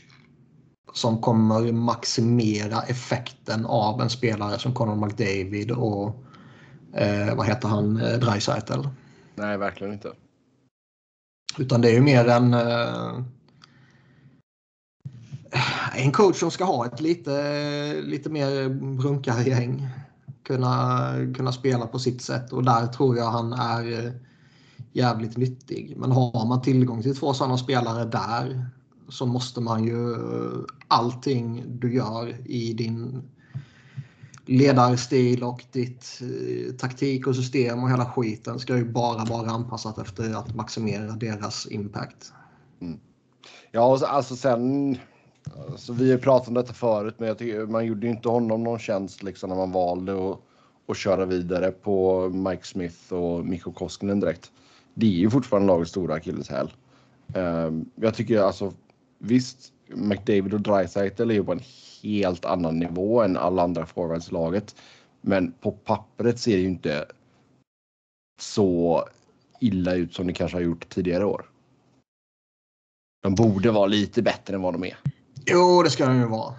som 0.93 1.21
kommer 1.21 1.73
maximera 1.73 2.83
effekten 2.83 3.67
av 3.67 4.01
en 4.01 4.11
spelare 4.11 4.59
som 4.59 4.75
Conor 4.75 5.07
McDavid 5.07 5.71
och 5.71 6.25
eh, 6.95 7.35
vad 7.35 7.47
heter 7.47 7.69
han, 7.69 7.97
eh, 7.97 8.19
Dreisaitl. 8.19 8.81
Nej, 9.35 9.59
verkligen 9.59 9.93
inte. 9.93 10.13
Utan 11.59 11.81
det 11.81 11.91
är 11.91 11.95
ju 11.95 12.01
mer 12.01 12.29
en 12.29 12.55
eh, 12.55 13.21
en 15.95 16.13
coach 16.13 16.41
som 16.41 16.51
ska 16.51 16.65
ha 16.65 16.87
ett 16.87 17.01
lite, 17.01 18.03
lite 18.03 18.31
mer 18.31 18.69
brunkargäng. 18.69 19.89
Kunna, 20.43 21.11
kunna 21.37 21.53
spela 21.53 21.87
på 21.87 21.99
sitt 21.99 22.23
sätt 22.23 22.53
och 22.53 22.65
där 22.65 22.87
tror 22.87 23.17
jag 23.17 23.31
han 23.31 23.53
är 23.53 24.07
eh, 24.07 24.13
jävligt 24.93 25.37
nyttig. 25.37 25.95
Men 25.97 26.13
har 26.13 26.47
man 26.47 26.63
tillgång 26.63 27.03
till 27.03 27.17
två 27.17 27.35
sådana 27.35 27.59
spelare 27.59 28.05
där 28.05 28.67
så 29.09 29.27
måste 29.27 29.61
man 29.61 29.85
ju 29.85 30.13
eh, 30.13 30.61
allting 30.89 31.65
du 31.67 31.95
gör 31.95 32.51
i 32.51 32.73
din 32.73 33.23
ledarstil 34.47 35.43
och 35.43 35.65
ditt 35.73 36.21
eh, 36.21 36.75
taktik 36.75 37.27
och 37.27 37.37
system 37.37 37.83
och 37.83 37.91
hela 37.91 38.07
skiten 38.07 38.59
ska 38.59 38.77
ju 38.77 38.85
bara 38.85 39.25
vara 39.25 39.51
anpassat 39.51 39.99
efter 39.99 40.35
att 40.35 40.55
maximera 40.55 41.13
deras 41.13 41.67
impact. 41.71 42.33
Mm. 42.81 42.99
Ja, 43.73 43.93
och 43.93 43.99
så, 43.99 44.07
alltså 44.07 44.37
sen. 44.37 44.97
Alltså, 45.71 45.93
vi 45.93 46.11
har 46.11 46.19
pratat 46.19 46.49
om 46.49 46.55
detta 46.55 46.73
förut, 46.73 47.15
men 47.19 47.29
jag 47.29 47.39
tycker, 47.39 47.67
man 47.67 47.87
gjorde 47.87 48.07
ju 48.07 48.13
inte 48.13 48.29
honom 48.29 48.65
någon 48.65 48.79
tjänst 48.79 49.23
liksom 49.23 49.49
när 49.49 49.57
man 49.57 49.73
valde 49.73 50.31
att, 50.31 50.41
att 50.89 50.97
köra 50.97 51.25
vidare 51.25 51.71
på 51.71 52.29
Mike 52.29 52.67
Smith 52.67 53.13
och 53.13 53.47
Mikko 53.47 53.73
Koskinen 53.73 54.21
direkt. 54.21 54.51
Det 54.95 55.07
är 55.07 55.11
ju 55.11 55.31
fortfarande 55.31 55.67
lagets 55.67 55.91
stora 55.91 56.15
akilleshäl. 56.15 56.73
Um, 57.27 57.43
ehm, 57.43 57.85
jag 57.95 58.15
tycker 58.15 58.41
alltså 58.41 58.73
visst, 59.19 59.73
McDavid 59.89 60.55
och 60.55 60.61
Dreisaitl 60.61 61.31
är 61.31 61.35
ju 61.35 61.45
på 61.45 61.53
en 61.53 61.61
helt 62.05 62.45
annan 62.45 62.79
nivå 62.79 63.23
än 63.23 63.37
alla 63.37 63.63
andra 63.63 63.87
forwards 63.87 64.33
laget. 64.33 64.77
Men 65.21 65.53
på 65.53 65.73
pappret 65.73 66.41
ser 66.41 66.57
det 66.57 66.63
ju 66.63 66.69
inte 66.69 67.05
så 68.41 69.05
illa 69.61 69.95
ut 69.95 70.15
som 70.15 70.27
det 70.27 70.33
kanske 70.33 70.57
har 70.57 70.63
gjort 70.63 70.89
tidigare 70.89 71.25
år. 71.25 71.51
De 73.23 73.35
borde 73.35 73.71
vara 73.71 73.87
lite 73.87 74.23
bättre 74.23 74.55
än 74.55 74.63
vad 74.63 74.75
de 74.75 74.85
är. 74.85 74.97
Jo, 75.47 75.83
det 75.83 75.91
ska 75.91 76.07
de 76.07 76.17
ju 76.17 76.27
vara. 76.27 76.55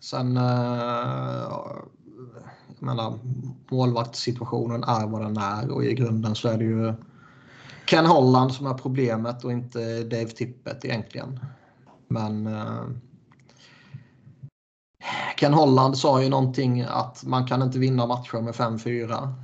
Sen, 0.00 0.36
eh, 0.36 0.42
jag 2.68 2.82
menar, 2.86 3.18
målvaktssituationen 3.70 4.84
är 4.84 5.06
vad 5.06 5.22
den 5.22 5.36
är 5.36 5.70
och 5.70 5.84
i 5.84 5.94
grunden 5.94 6.34
så 6.34 6.48
är 6.48 6.58
det 6.58 6.64
ju 6.64 6.94
Ken 7.86 8.06
Holland 8.06 8.54
som 8.54 8.66
är 8.66 8.74
problemet 8.74 9.44
och 9.44 9.52
inte 9.52 10.04
Dave 10.04 10.28
Tippett 10.28 10.84
egentligen. 10.84 11.40
Men 12.08 12.46
eh, 12.46 12.82
Ken 15.36 15.54
Holland 15.54 15.98
sa 15.98 16.22
ju 16.22 16.28
någonting 16.28 16.80
att 16.88 17.24
man 17.24 17.46
kan 17.46 17.62
inte 17.62 17.78
vinna 17.78 18.06
matcher 18.06 18.40
med 18.40 18.54
5-4. 18.54 19.34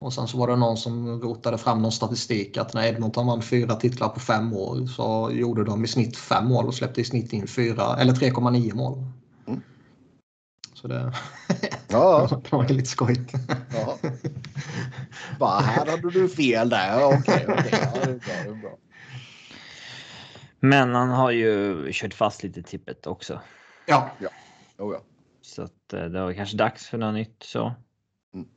Och 0.00 0.12
sen 0.12 0.28
så 0.28 0.38
var 0.38 0.48
det 0.48 0.56
någon 0.56 0.76
som 0.76 1.20
rotade 1.20 1.58
fram 1.58 1.82
någon 1.82 1.92
statistik 1.92 2.56
att 2.56 2.74
när 2.74 2.86
Edmonton 2.86 3.26
vann 3.26 3.42
fyra 3.42 3.74
titlar 3.74 4.08
på 4.08 4.20
fem 4.20 4.52
år 4.52 4.86
så 4.86 5.30
gjorde 5.32 5.64
de 5.64 5.84
i 5.84 5.88
snitt 5.88 6.16
fem 6.16 6.46
mål 6.46 6.66
och 6.66 6.74
släppte 6.74 7.00
i 7.00 7.04
snitt 7.04 7.32
in 7.32 7.46
fyra 7.46 7.96
eller 7.98 8.12
3,9 8.12 8.74
mål. 8.74 9.04
Mm. 9.46 9.62
Så 10.74 10.88
det, 10.88 11.12
Ja, 11.88 12.28
det 12.50 12.52
var 12.52 12.68
lite 12.68 12.88
skojigt. 12.88 13.32
ja. 13.74 13.98
Bara 15.38 15.60
här 15.60 15.86
hade 15.86 16.10
du 16.10 16.28
fel 16.28 16.68
där. 16.68 17.00
Ja, 17.00 17.18
Okej, 17.18 17.46
okej. 17.48 17.70
Ja, 17.72 18.00
det 18.04 18.10
är 18.10 18.18
bra. 18.18 18.34
Det 18.44 18.50
är 18.50 18.54
bra. 18.54 18.76
Men 20.60 20.94
han 20.94 21.08
har 21.08 21.30
ju 21.30 21.88
kört 21.92 22.14
fast 22.14 22.42
lite 22.42 22.62
tippet 22.62 23.06
också. 23.06 23.40
Ja, 23.86 24.10
Oh, 24.78 24.92
ja. 24.94 25.02
Så 25.40 25.62
att 25.62 25.92
eh, 25.92 26.04
det 26.04 26.20
var 26.20 26.32
kanske 26.32 26.56
dags 26.56 26.88
för 26.88 26.98
något 26.98 27.14
nytt 27.14 27.42
så. 27.42 27.74
Mm. 28.34 28.48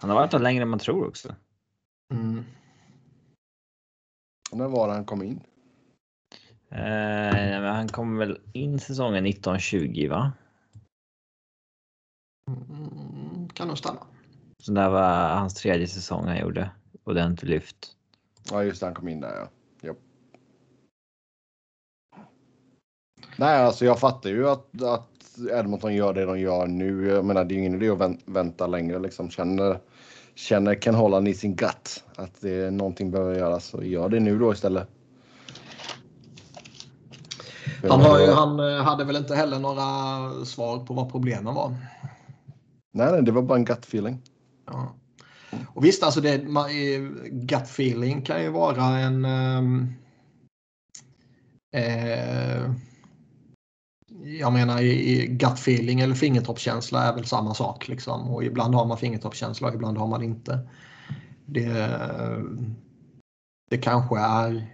Han 0.00 0.10
har 0.10 0.16
varit 0.16 0.30
där 0.30 0.38
längre 0.38 0.62
än 0.62 0.68
man 0.68 0.78
tror 0.78 1.08
också. 1.08 1.34
mm. 2.14 2.44
När 4.52 4.68
var 4.68 4.88
det 4.88 4.94
han 4.94 5.04
kom 5.04 5.22
in? 5.22 5.40
Eh, 6.68 7.60
men 7.60 7.74
han 7.74 7.88
kom 7.88 8.16
väl 8.18 8.40
in 8.52 8.78
säsongen 8.78 9.26
1920 9.26 10.08
va? 10.08 10.32
Mm, 12.50 13.48
kan 13.48 13.68
nog 13.68 13.78
stämma. 13.78 14.06
Så 14.62 14.72
det 14.72 14.88
var 14.88 15.28
hans 15.34 15.54
tredje 15.54 15.86
säsong 15.88 16.24
han 16.26 16.38
gjorde 16.38 16.70
ordentligt 17.04 17.50
lyft. 17.50 17.96
Ja, 18.50 18.64
just 18.64 18.80
det. 18.80 18.86
Han 18.86 18.94
kom 18.94 19.08
in 19.08 19.20
där, 19.20 19.34
ja. 19.36 19.48
Japp. 19.80 19.98
Nej, 23.36 23.62
alltså 23.62 23.84
jag 23.84 24.00
fattar 24.00 24.30
ju 24.30 24.48
att, 24.48 24.82
att 24.82 25.38
Edmonton 25.52 25.94
gör 25.94 26.14
det 26.14 26.24
de 26.24 26.40
gör 26.40 26.66
nu. 26.66 27.06
Jag 27.06 27.24
menar, 27.24 27.44
det 27.44 27.54
är 27.54 27.56
ju 27.56 27.60
ingen 27.60 27.74
idé 27.82 27.88
att 27.88 27.98
vän- 27.98 28.20
vänta 28.24 28.66
längre. 28.66 28.98
Liksom. 28.98 29.30
Känner, 29.30 29.78
känner 30.34 30.74
Ken 30.74 30.94
Holland 30.94 31.28
i 31.28 31.34
sin 31.34 31.56
gut 31.56 32.04
att 32.16 32.40
det 32.40 32.50
är 32.50 32.70
någonting 32.70 33.10
behöver 33.10 33.38
göras 33.38 33.64
så 33.64 33.82
gör 33.82 34.08
det 34.08 34.20
nu 34.20 34.38
då 34.38 34.52
istället. 34.52 34.88
Han, 37.88 38.00
har 38.00 38.20
ju, 38.20 38.26
han 38.26 38.60
eh, 38.60 38.82
hade 38.82 39.04
väl 39.04 39.16
inte 39.16 39.34
heller 39.34 39.58
några 39.58 40.44
svar 40.44 40.78
på 40.78 40.94
vad 40.94 41.12
problemen 41.12 41.54
var. 41.54 41.74
Nej, 42.92 43.12
nej, 43.12 43.22
det 43.22 43.32
var 43.32 43.42
bara 43.42 43.58
en 43.58 43.64
gut 43.64 43.84
feeling. 43.84 44.22
Ja. 44.66 44.94
Och 45.74 45.84
visst, 45.84 46.02
alltså 46.02 46.20
det, 46.20 46.34
eh, 46.34 47.02
gut 47.30 47.62
feeling 47.62 48.22
kan 48.22 48.42
ju 48.42 48.50
vara 48.50 48.84
en... 48.84 49.24
ehm, 49.24 49.94
eh, 51.72 52.70
jag 54.26 54.52
menar 54.52 54.80
i 54.80 55.26
gut 55.26 55.52
feeling 55.52 56.00
eller 56.00 56.14
fingertoppskänsla 56.14 57.02
är 57.02 57.14
väl 57.14 57.24
samma 57.24 57.54
sak 57.54 57.88
liksom. 57.88 58.30
Och 58.30 58.44
ibland 58.44 58.74
har 58.74 58.86
man 58.86 58.98
fingertoppskänsla 58.98 59.68
och 59.68 59.74
ibland 59.74 59.98
har 59.98 60.06
man 60.06 60.22
inte. 60.22 60.68
Det, 61.46 62.00
det 63.70 63.78
kanske 63.78 64.18
är 64.18 64.70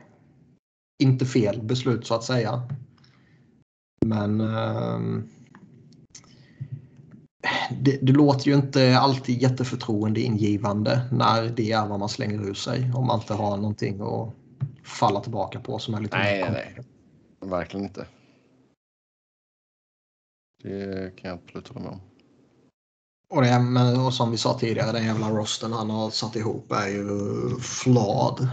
inte 1.03 1.27
fel 1.27 1.63
beslut 1.63 2.07
så 2.07 2.15
att 2.15 2.25
säga. 2.25 2.63
Men 4.07 4.41
um, 4.41 5.29
det, 7.71 7.99
det, 8.03 8.13
låter 8.13 8.49
ju 8.49 8.55
inte 8.55 8.99
alltid 8.99 9.43
jätteförtroendeingivande 9.43 11.03
när 11.13 11.49
det 11.49 11.73
är 11.73 11.87
vad 11.87 11.99
man 11.99 12.09
slänger 12.09 12.43
ur 12.43 12.55
sig. 12.55 12.93
Om 12.95 13.07
man 13.07 13.21
inte 13.21 13.35
har 13.35 13.57
någonting 13.57 14.01
att 14.01 14.35
falla 14.83 15.21
tillbaka 15.21 15.61
på 15.61 15.79
som 15.79 15.95
är 15.95 16.01
lite 16.01 16.19
Nej, 16.19 16.51
nej, 16.53 16.85
verkligen 17.51 17.87
inte. 17.87 18.07
Det 20.63 21.17
kan 21.17 21.31
jag 21.31 21.39
absolut 21.39 21.69
hålla 21.69 21.81
med 21.81 21.93
om. 21.93 22.01
Och, 23.29 23.43
det, 23.43 23.59
men, 23.59 24.01
och 24.01 24.15
som 24.15 24.31
vi 24.31 24.37
sa 24.37 24.59
tidigare, 24.59 24.93
den 24.93 25.05
jävla 25.05 25.31
rosten 25.31 25.73
han 25.73 25.91
har 25.91 26.11
satt 26.11 26.37
ihop 26.37 26.73
är 26.73 26.89
ju 26.89 27.07
flad. 27.61 28.49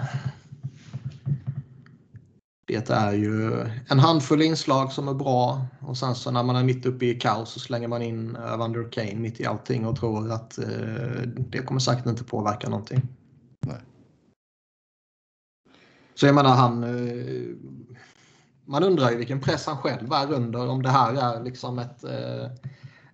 Det 2.67 2.89
är 2.89 3.13
ju 3.13 3.65
en 3.87 3.99
handfull 3.99 4.41
inslag 4.41 4.91
som 4.91 5.07
är 5.07 5.13
bra 5.13 5.65
och 5.79 5.97
sen 5.97 6.15
så 6.15 6.31
när 6.31 6.43
man 6.43 6.55
är 6.55 6.63
mitt 6.63 6.85
uppe 6.85 7.05
i 7.05 7.19
kaos 7.19 7.49
så 7.49 7.59
slänger 7.59 7.87
man 7.87 8.01
in 8.01 8.35
Evander 8.35 8.91
Kane 8.91 9.15
mitt 9.15 9.39
i 9.39 9.45
allting 9.45 9.85
och 9.85 9.99
tror 9.99 10.31
att 10.31 10.57
eh, 10.57 11.21
det 11.25 11.65
kommer 11.65 11.79
säkert 11.79 12.05
inte 12.05 12.23
påverka 12.23 12.69
någonting. 12.69 13.01
Nej. 13.59 13.81
Så 16.15 16.25
jag 16.25 16.35
menar 16.35 16.55
han... 16.55 16.83
Man 18.69 18.83
undrar 18.83 19.11
ju 19.11 19.17
vilken 19.17 19.41
press 19.41 19.65
han 19.65 19.77
själv 19.77 20.13
är 20.13 20.31
under 20.31 20.69
om 20.69 20.83
det 20.83 20.89
här 20.89 21.13
är 21.13 21.43
liksom 21.43 21.79
ett, 21.79 22.03
eh, 22.03 22.51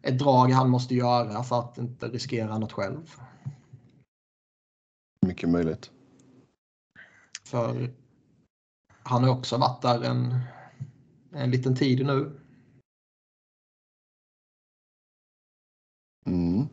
ett 0.02 0.20
drag 0.20 0.48
han 0.48 0.70
måste 0.70 0.96
göra 0.96 1.44
för 1.44 1.60
att 1.60 1.78
inte 1.78 2.08
riskera 2.08 2.58
något 2.58 2.72
själv. 2.72 3.16
Mycket 5.26 5.50
möjligt. 5.50 5.92
För 7.44 7.90
han 8.88 9.24
har 9.24 9.30
också 9.30 9.58
varit 9.58 9.82
där 9.82 10.04
en, 10.04 10.40
en 11.32 11.52
liten 11.52 11.76
tid 11.76 12.06
nu. 12.06 12.40
Mm. 16.26 16.68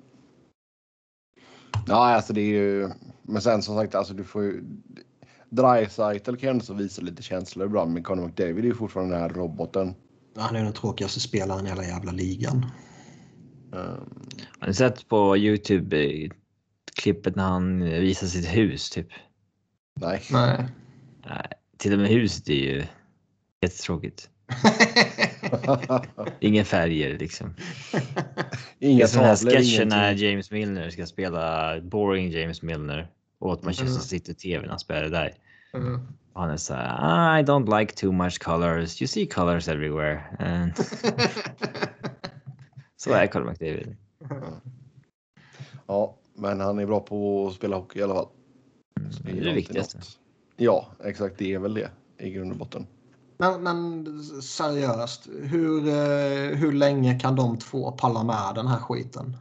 Ja, 1.87 2.15
alltså 2.15 2.33
det 2.33 2.41
är 2.41 2.61
ju... 2.61 2.91
Men 3.23 3.43
sen 3.43 3.63
som 3.63 3.77
sagt, 3.77 3.95
alltså 3.95 4.15
du 4.15 4.25
får 4.25 4.43
ju... 4.43 4.65
Dreisaitl 5.53 6.37
kan 6.37 6.51
ändå 6.51 6.75
visa 6.75 7.03
lite 7.03 7.23
känslor 7.23 7.67
ibland, 7.67 7.93
men 7.93 8.03
Conor 8.03 8.27
McDavid 8.27 8.59
är 8.59 8.69
ju 8.69 8.75
fortfarande 8.75 9.15
den 9.15 9.23
här 9.23 9.29
roboten. 9.29 9.95
Han 10.37 10.57
är 10.57 10.65
den 10.65 10.73
tråkigaste 10.73 11.21
spelaren 11.21 11.67
i 11.67 11.69
hela 11.69 11.85
jävla 11.85 12.13
ligan. 12.13 12.67
Um... 13.73 14.29
Har 14.59 14.67
ni 14.67 14.75
sett 14.75 15.09
på 15.09 15.37
Youtube 15.37 16.29
klippet 16.95 17.37
när 17.37 17.45
han 17.45 17.85
visar 17.85 18.27
sitt 18.27 18.47
hus 18.47 18.91
typ? 18.91 19.09
Nej. 20.01 20.23
Nej. 20.31 20.69
Nej 21.27 21.53
till 21.83 21.93
och 21.93 21.99
med 21.99 22.09
huset 22.09 22.49
är 22.49 22.55
ju 22.55 22.85
jättetråkigt. 23.63 24.31
Inga 26.41 26.65
färger 26.65 27.19
liksom. 27.19 27.55
Inga 28.79 29.07
tavlor. 29.07 29.51
Sketchen 29.51 29.89
när 29.89 30.13
James 30.13 30.51
Milner 30.51 30.91
ska 30.91 31.07
spela 31.07 31.81
boring 31.81 32.31
James 32.31 32.63
Milner 32.63 33.09
åt 33.43 33.63
Manchester 33.63 33.87
mm. 33.87 34.03
City 34.03 34.35
TV 34.35 34.63
när 34.63 34.71
han 34.71 34.79
spelar 34.79 35.09
där. 35.09 35.35
Mm. 35.75 36.01
Han 36.35 36.51
är 36.51 36.57
så 36.57 36.75
här, 36.75 37.41
I 37.41 37.43
don't 37.43 37.79
like 37.79 37.95
too 37.95 38.13
much 38.13 38.43
colors. 38.43 39.03
You 39.03 39.09
see 39.09 39.27
colors 39.27 39.69
everywhere. 39.69 40.23
And... 40.39 40.73
så 42.97 43.13
är 43.13 43.27
Carl 43.27 43.45
McDavid. 43.45 43.97
Ja, 45.87 46.19
men 46.35 46.61
han 46.61 46.79
är 46.79 46.87
bra 46.87 47.01
på 47.01 47.47
att 47.47 47.55
spela 47.55 47.77
hockey 47.77 47.99
i 47.99 48.03
alla 48.03 48.15
fall. 48.15 48.29
det 49.25 49.31
är 49.31 49.45
det 49.45 49.55
viktigaste. 49.55 49.99
Något. 49.99 50.19
Ja, 50.57 50.87
exakt. 51.05 51.39
Det 51.39 51.55
är 51.55 51.59
väl 51.59 51.75
det 51.75 51.91
i 52.19 52.31
grund 52.31 52.53
och 52.53 52.59
botten. 52.59 52.87
Men, 53.39 53.63
men 53.63 54.23
seriöst, 54.43 55.29
hur, 55.43 55.89
eh, 55.89 56.57
hur 56.57 56.73
länge 56.73 57.19
kan 57.19 57.37
de 57.37 57.59
två 57.59 57.93
palla 57.93 58.25
med 58.25 58.55
den 58.55 58.67
här 58.67 58.79
skiten? 58.79 59.37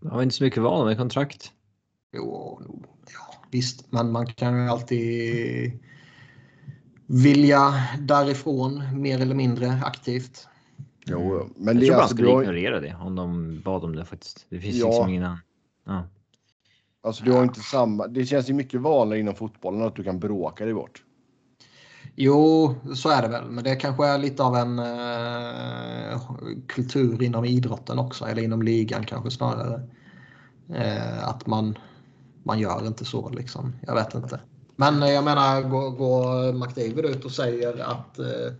De 0.00 0.10
har 0.10 0.22
inte 0.22 0.34
så 0.34 0.44
mycket 0.44 0.62
val 0.62 0.86
med 0.86 0.96
kontrakt. 0.96 1.52
Jo, 2.12 2.60
ja, 3.12 3.34
visst, 3.50 3.92
men 3.92 4.12
man 4.12 4.26
kan 4.26 4.62
ju 4.62 4.68
alltid 4.70 5.80
vilja 7.06 7.74
därifrån 7.98 9.00
mer 9.00 9.20
eller 9.20 9.34
mindre 9.34 9.80
aktivt. 9.84 10.48
Jo, 11.06 11.50
men 11.56 11.66
jag 11.66 11.76
det 11.76 11.86
tror 11.86 11.94
bara 11.94 12.02
alltså, 12.02 12.16
skulle 12.16 12.30
ignorera 12.30 12.80
det 12.80 12.96
om 13.00 13.14
de 13.14 13.60
bad 13.60 13.84
om 13.84 13.96
det 13.96 14.04
faktiskt. 14.04 14.46
Det 14.48 14.60
finns 14.60 14.76
ja. 14.76 14.86
liksom 14.86 15.08
ingen 15.08 15.24
annan. 15.24 15.38
Ja. 15.84 16.08
Alltså 17.02 17.24
du 17.24 17.32
har 17.32 17.42
inte 17.42 17.60
samma. 17.60 18.06
Det 18.06 18.26
känns 18.26 18.50
ju 18.50 18.54
mycket 18.54 18.80
vanligare 18.80 19.20
inom 19.20 19.34
fotbollen 19.34 19.82
att 19.82 19.96
du 19.96 20.04
kan 20.04 20.18
bråka 20.18 20.64
dig 20.64 20.74
bort. 20.74 21.02
Jo, 22.14 22.74
så 22.94 23.08
är 23.08 23.22
det 23.22 23.28
väl. 23.28 23.50
Men 23.50 23.64
det 23.64 23.76
kanske 23.76 24.06
är 24.06 24.18
lite 24.18 24.42
av 24.42 24.56
en 24.56 24.78
eh, 24.78 26.20
kultur 26.66 27.22
inom 27.22 27.44
idrotten 27.44 27.98
också. 27.98 28.24
Eller 28.24 28.42
inom 28.42 28.62
ligan 28.62 29.04
kanske 29.04 29.30
snarare. 29.30 29.82
Eh, 30.74 31.28
att 31.28 31.46
man, 31.46 31.78
man 32.46 32.58
gör 32.58 32.86
inte 32.86 33.04
så 33.04 33.30
liksom. 33.30 33.72
Jag 33.86 33.94
vet 33.94 34.14
inte. 34.14 34.40
Men 34.76 35.02
eh, 35.02 35.10
jag 35.10 35.24
menar, 35.24 35.62
går, 35.62 35.90
går 35.90 36.52
McDavid 36.52 37.04
ut 37.04 37.24
och 37.24 37.30
säger 37.30 37.78
att 37.78 38.18
eh, 38.18 38.54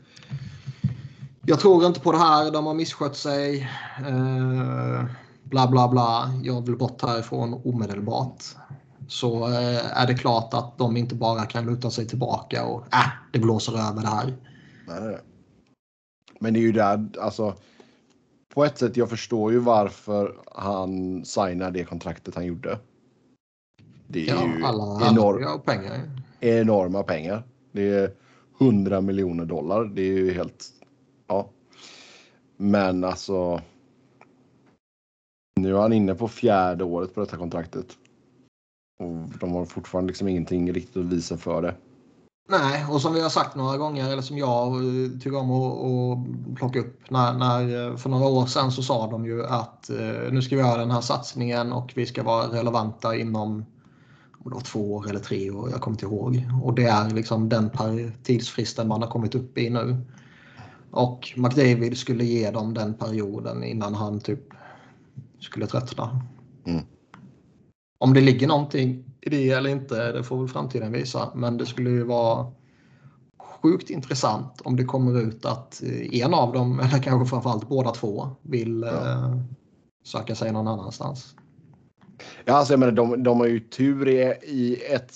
jag 1.47 1.61
tror 1.61 1.87
inte 1.87 2.01
på 2.01 2.13
det 2.13 2.19
här, 2.19 2.51
de 2.51 2.67
har 2.67 2.75
misskött 2.75 3.17
sig. 3.17 3.61
Eh, 4.07 5.05
bla 5.43 5.69
bla 5.69 5.89
bla, 5.89 6.31
jag 6.43 6.67
vill 6.67 6.77
bort 6.77 7.03
härifrån 7.03 7.61
omedelbart. 7.65 8.45
Så 9.09 9.49
eh, 9.49 10.01
är 10.01 10.07
det 10.07 10.15
klart 10.15 10.55
att 10.55 10.79
de 10.79 10.97
inte 10.97 11.15
bara 11.15 11.47
kan 11.47 11.67
luta 11.67 11.91
sig 11.91 12.07
tillbaka 12.07 12.65
och 12.65 12.95
äh, 12.95 13.09
det 13.33 13.39
blåser 13.39 13.73
över 13.73 14.03
det 14.03 14.09
här. 14.09 14.37
Nej, 14.87 15.01
nej. 15.01 15.19
Men 16.41 16.55
det 16.55 16.59
är 16.59 16.63
ju 16.63 16.73
där, 16.73 17.09
alltså. 17.21 17.55
På 18.55 18.65
ett 18.65 18.79
sätt, 18.79 18.97
jag 18.97 19.11
förstår 19.11 19.53
ju 19.53 19.59
varför 19.59 20.35
han 20.55 21.25
signade 21.25 21.71
det 21.79 21.85
kontraktet 21.85 22.35
han 22.35 22.47
gjorde. 22.47 22.79
Det 24.09 24.29
är 24.29 24.35
ja, 24.35 24.47
ju 24.47 24.65
alla, 24.65 25.09
enorm, 25.11 25.61
pengar. 25.61 26.01
enorma 26.41 27.03
pengar. 27.03 27.43
Det 27.73 27.89
är 27.89 28.11
100 28.61 29.01
miljoner 29.01 29.45
dollar. 29.45 29.85
Det 29.85 30.03
är 30.03 30.13
ju 30.13 30.33
helt... 30.33 30.65
Ja. 31.27 31.49
Men 32.57 33.05
alltså. 33.05 33.61
Nu 35.61 35.77
är 35.77 35.81
han 35.81 35.93
inne 35.93 36.15
på 36.15 36.29
fjärde 36.29 36.85
året 36.85 37.15
på 37.15 37.21
detta 37.21 37.37
kontraktet. 37.37 37.87
Och 38.99 39.39
de 39.41 39.53
har 39.53 39.65
fortfarande 39.65 40.09
liksom 40.09 40.29
ingenting 40.29 40.73
riktigt 40.73 40.97
att 40.97 41.05
visa 41.05 41.37
för 41.37 41.63
det. 41.63 41.75
Nej, 42.49 42.87
och 42.91 43.01
som 43.01 43.15
vi 43.15 43.21
har 43.21 43.29
sagt 43.29 43.57
några 43.57 43.77
gånger, 43.77 44.13
eller 44.13 44.23
som 44.23 44.39
jag 44.39 44.67
eh, 44.67 45.11
tycker 45.21 45.37
om 45.37 45.51
att, 45.51 45.79
att 45.83 46.57
plocka 46.57 46.79
upp. 46.79 47.11
När, 47.11 47.35
när, 47.35 47.91
eh, 47.91 47.97
för 47.97 48.11
några 48.11 48.27
år 48.27 48.47
sedan 48.47 48.73
så 48.73 48.83
sa 48.83 49.11
de 49.11 49.27
ju 49.27 49.47
att 49.47 49.91
eh, 49.91 50.33
nu 50.33 50.43
ska 50.43 50.57
vi 50.57 50.63
göra 50.63 50.79
den 50.79 50.91
här 50.91 51.01
satsningen 51.01 51.73
och 51.73 51.93
vi 51.95 52.07
ska 52.07 52.23
vara 52.23 52.47
relevanta 52.47 53.17
inom 53.17 53.43
om 53.43 53.65
det 54.51 54.55
var 54.55 54.63
två 54.63 54.95
år 54.95 55.11
eller 55.11 55.21
tre 55.21 55.51
år, 55.51 55.71
jag 55.71 55.81
kommer 55.81 55.95
inte 55.95 56.07
ihåg. 56.07 56.49
Och 56.63 56.75
det 56.75 56.85
är 56.85 57.11
liksom 57.11 57.49
den 57.49 57.71
tidsfristen 58.23 58.89
man 58.89 59.03
har 59.03 59.11
kommit 59.11 59.35
upp 59.35 59.59
i 59.59 59.71
nu. 59.71 59.97
Och 60.91 61.33
McDavid 61.37 61.99
skulle 61.99 62.25
ge 62.25 62.51
dem 62.51 62.75
den 62.75 62.95
perioden 62.95 63.65
innan 63.65 63.95
han 63.95 64.21
typ 64.21 64.41
skulle 65.41 65.67
tröttna. 65.67 66.21
Mm. 66.65 66.85
Om 67.99 68.15
det 68.15 68.21
ligger 68.21 68.49
någonting 68.49 69.05
i 69.21 69.31
det 69.31 69.51
eller 69.51 69.71
inte, 69.71 70.13
det 70.13 70.25
får 70.25 70.39
väl 70.39 70.49
framtiden 70.49 70.93
visa. 70.93 71.33
Men 71.35 71.57
det 71.57 71.67
skulle 71.67 71.91
ju 71.91 72.03
vara 72.03 72.53
sjukt 73.39 73.91
intressant 73.91 74.61
om 74.61 74.77
det 74.77 74.85
kommer 74.85 75.21
ut 75.21 75.45
att 75.45 75.83
eh, 75.83 76.23
en 76.23 76.35
av 76.35 76.53
dem, 76.53 76.81
eller 76.85 77.03
kanske 77.03 77.31
framförallt 77.31 77.69
båda 77.69 77.91
två, 77.91 78.29
vill 78.43 78.81
ja. 78.81 79.11
eh, 79.11 79.37
söka 80.05 80.35
sig 80.35 80.53
någon 80.53 80.69
annanstans. 80.69 81.35
Ja, 82.45 82.55
alltså 82.55 82.73
jag 82.73 82.81
menar, 82.81 82.93
de, 82.93 83.23
de 83.23 83.41
har 83.41 83.47
ju 83.47 83.61
tur 83.61 84.09
i, 84.09 84.21
i 84.43 84.83
ett 84.85 85.13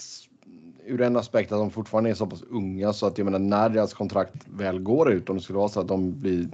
ur 0.84 1.00
en 1.00 1.16
aspekt 1.16 1.52
att 1.52 1.58
de 1.58 1.70
fortfarande 1.70 2.10
är 2.10 2.14
så 2.14 2.26
pass 2.26 2.42
unga 2.42 2.92
så 2.92 3.06
att 3.06 3.18
jag 3.18 3.24
menar 3.24 3.38
när 3.38 3.68
deras 3.68 3.94
kontrakt 3.94 4.34
väl 4.46 4.78
går 4.78 5.12
ut, 5.12 5.30
om 5.30 5.36
det 5.36 5.42
skulle 5.42 5.58
vara 5.58 5.68
så 5.68 5.80
att 5.80 5.88
de 5.88 6.20
blir 6.20 6.48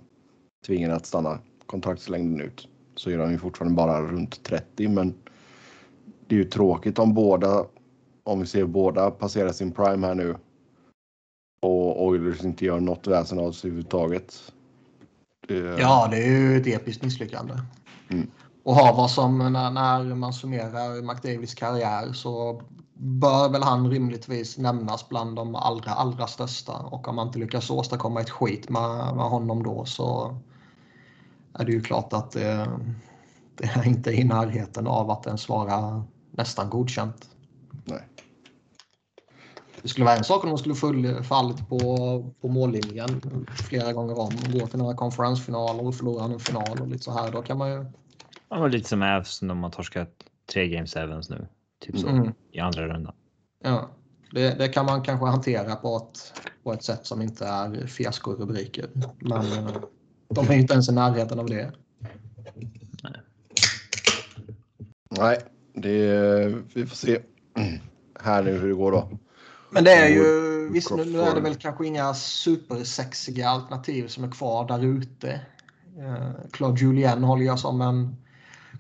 tvingade 0.67 0.95
att 0.95 1.07
stanna 1.07 1.39
kontraktslängden 1.67 2.41
ut, 2.41 2.69
så 2.95 3.11
är 3.11 3.19
de 3.19 3.31
ju 3.31 3.39
fortfarande 3.39 3.77
bara 3.77 4.01
runt 4.01 4.43
30. 4.43 4.89
Men 4.89 5.15
det 6.27 6.35
är 6.35 6.39
ju 6.39 6.45
tråkigt 6.45 6.99
om 6.99 7.15
båda, 7.15 7.67
om 8.23 8.41
vi 8.41 8.47
ser 8.47 8.65
båda 8.65 9.11
passera 9.11 9.53
sin 9.53 9.73
prime 9.73 10.07
här 10.07 10.15
nu 10.15 10.35
och 11.61 12.07
Oilers 12.07 12.45
inte 12.45 12.65
gör 12.65 12.81
något 12.81 13.07
väsen 13.07 13.39
av 13.39 13.53
sig 13.53 13.69
överhuvudtaget. 13.69 14.53
Det... 15.49 15.55
Ja, 15.55 16.09
det 16.11 16.17
är 16.17 16.29
ju 16.29 16.57
ett 16.57 16.67
episkt 16.67 17.03
misslyckande. 17.03 17.55
Mm. 18.09 18.31
Och 18.67 18.75
ha 18.75 18.93
vad 18.93 19.11
som 19.11 19.39
när, 19.39 20.15
man 20.15 20.33
summerar 20.33 21.03
McDavids 21.03 21.55
karriär 21.55 22.13
så 22.13 22.63
bör 22.95 23.49
väl 23.49 23.63
han 23.63 23.91
rimligtvis 23.91 24.59
nämnas 24.59 25.09
bland 25.09 25.37
de 25.37 25.55
allra, 25.55 25.91
allra 25.91 26.27
största. 26.27 26.73
Och 26.73 27.09
om 27.09 27.17
man 27.17 27.27
inte 27.27 27.39
lyckas 27.39 27.71
åstadkomma 27.71 28.21
ett 28.21 28.31
skit 28.31 28.69
med, 28.69 29.17
med 29.17 29.25
honom 29.25 29.63
då 29.63 29.85
så 29.85 30.37
är 31.55 31.65
det 31.65 31.73
ju 31.73 31.81
klart 31.81 32.13
att 32.13 32.31
det, 32.31 32.69
det 33.55 33.65
är 33.65 33.87
inte 33.87 34.11
i 34.11 34.25
närheten 34.25 34.87
av 34.87 35.11
att 35.11 35.27
ens 35.27 35.49
vara 35.49 36.05
nästan 36.31 36.71
godkänt. 36.71 37.29
Nej. 37.85 38.03
Det 39.83 39.89
skulle 39.89 40.05
vara 40.05 40.17
en 40.17 40.25
sak 40.25 40.45
om 40.45 40.51
de 40.51 40.59
skulle 40.59 41.23
fallit 41.23 41.69
på, 41.69 41.79
på 42.41 42.49
mållinjen 42.49 43.47
flera 43.69 43.93
gånger 43.93 44.19
om 44.19 44.27
och 44.27 44.61
gå 44.61 44.67
till 44.67 44.79
några 44.79 44.95
konferensfinaler 44.95 45.87
och 45.87 45.95
förlora 45.95 46.25
en 46.25 46.41
final 46.41 46.81
och 46.81 46.89
lite 46.89 47.05
så 47.05 47.13
här. 47.13 47.33
Då 47.33 47.43
kan 47.43 47.59
man 47.59 47.71
ju. 47.71 47.85
Ja, 48.57 48.67
lite 48.67 48.89
som 48.89 49.03
Avs 49.03 49.43
när 49.43 49.55
man 49.55 49.71
torskat 49.71 50.11
tre 50.53 50.69
game 50.69 50.87
sevens 50.87 51.31
nu. 51.31 51.47
Typ 51.81 51.99
så 51.99 52.09
mm. 52.09 52.33
i 52.53 52.61
andra 52.61 52.89
rundan. 52.89 53.15
Ja, 53.65 53.91
det, 54.33 54.59
det, 54.59 54.69
kan 54.69 54.87
man 54.87 55.03
kanske 55.03 55.27
hantera 55.27 55.77
på 55.77 55.97
ett, 55.97 56.43
på 56.63 56.73
ett 56.73 56.83
sätt 56.83 57.07
som 57.07 57.23
inte 57.23 57.47
är 57.47 57.87
fiaskorubriker. 57.87 58.91
Men 59.19 59.53
eh, 59.53 59.77
de 60.29 60.47
är 60.47 60.53
inte 60.53 60.73
ens 60.73 60.89
i 60.89 60.93
närheten 60.93 61.39
av 61.39 61.47
det. 61.47 61.73
Nej, 63.03 63.21
Nej 65.11 65.39
det, 65.73 66.55
vi 66.75 66.87
får 66.87 66.97
se 66.97 67.21
här 68.21 68.43
nu 68.43 68.59
hur 68.59 68.69
det 68.69 68.75
går 68.75 68.93
då. 68.93 69.11
Men 69.71 69.85
det 69.85 69.93
är 69.93 70.09
ju, 70.09 70.69
visst 70.73 70.91
nu, 70.91 71.05
nu 71.05 71.21
är 71.21 71.35
det 71.35 71.41
väl 71.41 71.55
kanske 71.55 71.87
inga 71.87 72.15
supersexiga 72.15 73.49
alternativ 73.49 74.09
som 74.09 74.25
är 74.25 74.31
kvar 74.31 74.69
där 74.69 74.85
ute. 74.85 75.41
Uh, 75.99 76.31
Claude 76.53 76.81
Julien 76.81 77.25
håller 77.25 77.45
jag 77.45 77.59
som 77.59 77.81
en 77.81 78.17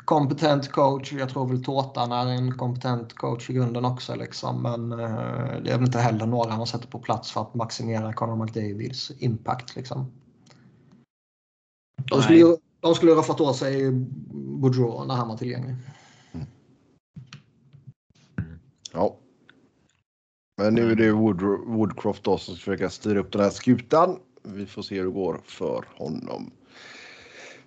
kompetent 0.06 0.72
coach. 0.72 1.12
Jag 1.12 1.28
tror 1.28 1.48
väl 1.48 1.64
Tårtan 1.64 2.12
är 2.12 2.26
en 2.26 2.58
kompetent 2.58 3.14
coach 3.14 3.50
i 3.50 3.52
grunden 3.52 3.84
också. 3.84 4.14
Liksom. 4.14 4.62
Men 4.62 4.92
uh, 4.92 5.62
det 5.62 5.70
är 5.70 5.78
väl 5.78 5.86
inte 5.86 5.98
heller 5.98 6.26
några 6.26 6.56
man 6.56 6.66
sätter 6.66 6.88
på 6.88 6.98
plats 6.98 7.32
för 7.32 7.40
att 7.40 7.54
maximera 7.54 8.12
Conor 8.12 8.44
McDavids 8.44 9.12
impact. 9.18 9.76
Liksom. 9.76 10.12
De 12.10 12.22
skulle, 12.22 12.38
ju, 12.38 12.56
de 12.80 12.94
skulle 12.94 13.12
ha 13.12 13.22
fått 13.22 13.40
åt 13.40 13.56
sig 13.56 13.90
Boudreau 14.32 15.04
när 15.04 15.14
han 15.14 15.28
var 15.28 15.36
tillgänglig. 15.36 15.74
Mm. 16.32 16.46
Ja. 18.92 19.16
Men 20.58 20.74
nu 20.74 20.92
är 20.92 20.96
det 20.96 21.12
Wood, 21.12 21.42
Woodcroft 21.66 22.24
då 22.24 22.38
som 22.38 22.54
ska 22.54 22.64
försöka 22.64 22.90
styra 22.90 23.18
upp 23.18 23.32
den 23.32 23.42
här 23.42 23.50
skutan. 23.50 24.18
Vi 24.42 24.66
får 24.66 24.82
se 24.82 24.94
hur 24.94 25.04
det 25.04 25.10
går 25.10 25.40
för 25.44 25.84
honom. 25.96 26.50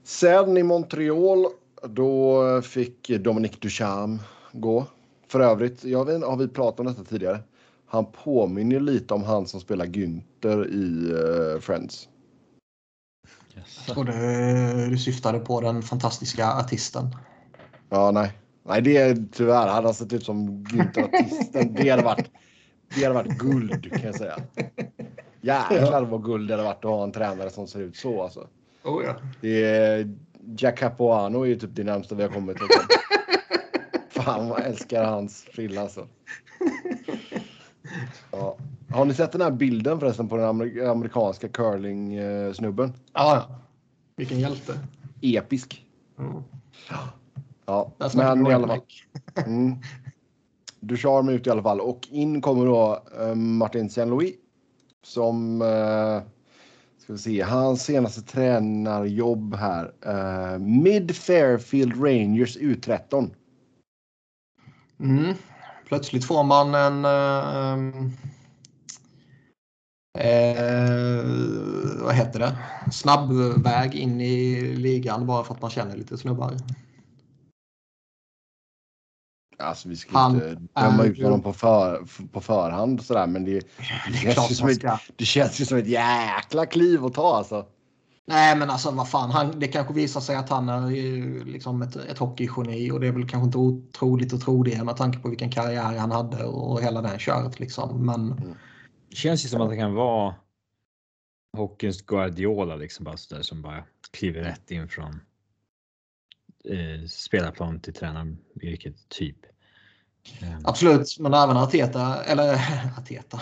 Sen 0.04 0.58
i 0.58 0.64
Montreal, 0.64 1.46
då 1.84 2.62
fick 2.62 3.10
Dominic 3.10 3.60
Ducharme 3.60 4.20
gå. 4.52 4.86
För 5.28 5.40
övrigt, 5.40 5.84
jag 5.84 6.06
vet, 6.06 6.24
har 6.24 6.38
vi 6.38 6.48
pratat 6.48 6.80
om 6.80 6.86
detta 6.86 7.04
tidigare? 7.04 7.40
Han 7.86 8.06
påminner 8.24 8.80
lite 8.80 9.14
om 9.14 9.24
han 9.24 9.48
som 9.48 9.60
spelar 9.60 9.86
Günther 9.86 10.68
i 10.68 11.14
uh, 11.14 11.60
Friends. 11.60 12.10
Yes. 13.58 13.84
Jag 13.88 13.96
trodde 13.96 14.90
du 14.90 14.98
syftade 14.98 15.40
på 15.40 15.62
den 15.62 15.82
fantastiska 15.82 16.54
artisten. 16.54 17.16
Ja, 17.90 18.12
nej. 18.12 18.32
Nej, 18.64 18.82
det 18.82 18.98
är 18.98 19.26
tyvärr. 19.32 19.68
Han 19.68 19.86
har 19.86 19.94
sett 19.94 20.14
ut 20.14 20.24
som 20.24 20.66
Günther 20.66 21.04
artisten. 21.04 21.74
Det 21.74 21.90
hade 21.90 22.04
varit 22.04 22.30
det 22.96 23.04
hade 23.04 23.16
varit 23.16 23.38
guld 23.38 23.92
kan 23.92 24.02
jag 24.02 24.16
säga. 24.16 24.38
Jäklar 25.42 26.06
vad 26.06 26.24
guld 26.24 26.48
det 26.48 26.54
hade 26.54 26.64
varit 26.64 26.86
att 26.86 26.92
ha 26.92 27.04
en 27.04 27.12
tränare 27.12 27.50
som 27.50 27.68
ser 27.68 27.80
ut 27.80 27.96
så 27.96 28.24
alltså. 28.24 28.48
Oh, 28.84 29.04
ja. 29.06 29.16
Det 29.42 29.64
är, 29.64 30.16
Jack 30.58 30.80
Capuano 30.80 31.42
är 31.42 31.48
ju 31.48 31.56
typ 31.56 31.70
det 31.74 31.84
närmsta 31.84 32.16
vi 32.16 32.24
har 32.24 32.30
kommit. 32.30 32.58
Liksom. 32.62 32.84
Fan 34.10 34.50
vad 34.50 34.60
jag 34.60 34.68
älskar 34.68 35.04
hans 35.04 35.44
frilla 35.44 35.82
alltså. 35.82 36.08
Ja. 38.32 38.58
Har 38.90 39.06
ni 39.06 39.14
sett 39.14 39.32
den 39.32 39.42
här 39.42 39.52
bilden 39.52 40.00
förresten 40.00 40.30
på 40.30 40.38
den 40.38 40.46
amerikanska 40.90 41.48
curling-snubben? 41.48 42.94
Ja, 43.14 43.60
vilken 44.16 44.40
hjälte. 44.40 44.80
Episk. 45.22 45.86
Mm. 46.20 46.44
Ja, 47.66 47.92
men 48.14 48.48
i 48.48 48.54
alla 48.54 48.68
fall. 48.68 48.82
Mm. 49.46 49.76
Ducharme 50.80 51.32
ut 51.32 51.48
i 51.48 51.50
alla 51.50 51.64
fall 51.64 51.82
och 51.82 52.08
in 52.12 52.42
kommer 52.42 52.66
då 52.66 53.04
uh, 53.22 53.36
Martin 53.36 53.90
Saint-Louis 53.90 54.36
som 55.04 55.62
uh, 55.62 56.22
ska 57.10 57.14
vi 57.14 57.20
se, 57.20 57.42
hans 57.42 57.84
senaste 57.84 58.22
tränarjobb 58.22 59.56
här. 59.56 59.94
Uh, 60.08 60.60
Mid 60.60 61.16
Fairfield 61.16 62.04
Rangers 62.04 62.58
U13. 62.58 63.30
Mm. 65.00 65.34
Plötsligt 65.88 66.26
får 66.26 66.44
man 66.44 66.76
en 66.76 67.06
uh, 67.06 68.12
Eh, 70.20 71.26
vad 72.02 72.16
heter 72.16 72.40
det? 72.40 72.58
Snabbväg 72.92 73.96
in 73.96 74.22
i 74.22 74.62
ligan 74.62 75.26
bara 75.26 75.44
för 75.44 75.54
att 75.54 75.62
man 75.62 75.72
känner 75.72 75.98
lite 75.98 76.18
snubbar. 76.18 76.54
Alltså 79.60 79.90
vi 79.90 79.96
ska 79.96 80.18
han 80.18 80.36
inte 80.36 80.58
döma 80.82 81.04
ut 81.04 81.24
honom 81.24 81.42
på, 81.42 81.54
för, 81.54 82.04
på 82.32 82.42
förhand 82.42 83.06
sådär, 83.06 83.28
men 83.28 83.46
det, 83.46 83.60
det, 84.08 84.34
känns 84.34 84.52
ju 84.52 84.56
som 84.56 84.70
ett, 84.70 84.84
det 85.16 85.26
känns 85.26 85.62
ju 85.62 85.66
som 85.66 85.78
ett 85.78 85.88
jäkla 85.88 86.66
kliv 86.66 87.06
att 87.06 87.14
ta 87.14 87.36
alltså. 87.36 87.66
Nej 88.28 88.56
men 88.56 88.70
alltså 88.70 88.92
vad 88.92 89.10
fan, 89.10 89.32
han, 89.32 89.60
det 89.60 89.68
kanske 89.68 89.94
visar 89.94 90.22
sig 90.22 90.36
att 90.36 90.50
han 90.50 90.70
är 90.70 91.46
liksom 91.46 91.82
ett, 91.82 91.96
ett 91.96 92.18
hockeygeni 92.18 92.92
och 92.92 93.00
det 93.00 93.08
är 93.08 93.12
väl 93.12 93.30
kanske 93.30 93.46
inte 93.46 93.58
otroligt 93.58 94.34
att 94.34 94.42
tro 94.42 94.64
det 94.64 94.84
med 94.84 94.98
tanke 94.98 95.20
på 95.20 95.30
vilken 95.30 95.52
karriär 95.52 95.98
han 95.98 96.12
hade 96.12 96.44
och 96.44 96.82
hela 96.82 97.02
den 97.02 97.20
köret 97.20 97.60
liksom. 97.60 98.06
Men... 98.06 98.32
Mm. 98.32 98.56
Det 99.10 99.16
känns 99.16 99.46
ju 99.46 99.50
som 99.50 99.62
att 99.62 99.70
det 99.70 99.78
kan 99.78 99.94
vara 99.94 100.36
hockeyns 101.58 102.02
Guardiola 102.02 102.76
liksom 102.76 103.06
bara 103.06 103.18
sådär 103.18 103.42
som 103.42 103.62
bara 103.62 103.84
kliver 104.12 104.42
rätt 104.42 104.72
in 104.72 104.88
från 104.88 105.20
eh, 106.66 107.08
spelarplan 107.08 107.80
till 107.80 107.94
tränaryrket 107.94 109.10
typ. 109.10 109.38
Mm. 110.42 110.62
Absolut, 110.64 111.20
men 111.20 111.34
även 111.34 111.58
Arteta, 111.58 112.24
eller 112.24 112.54
Arteta. 112.98 113.40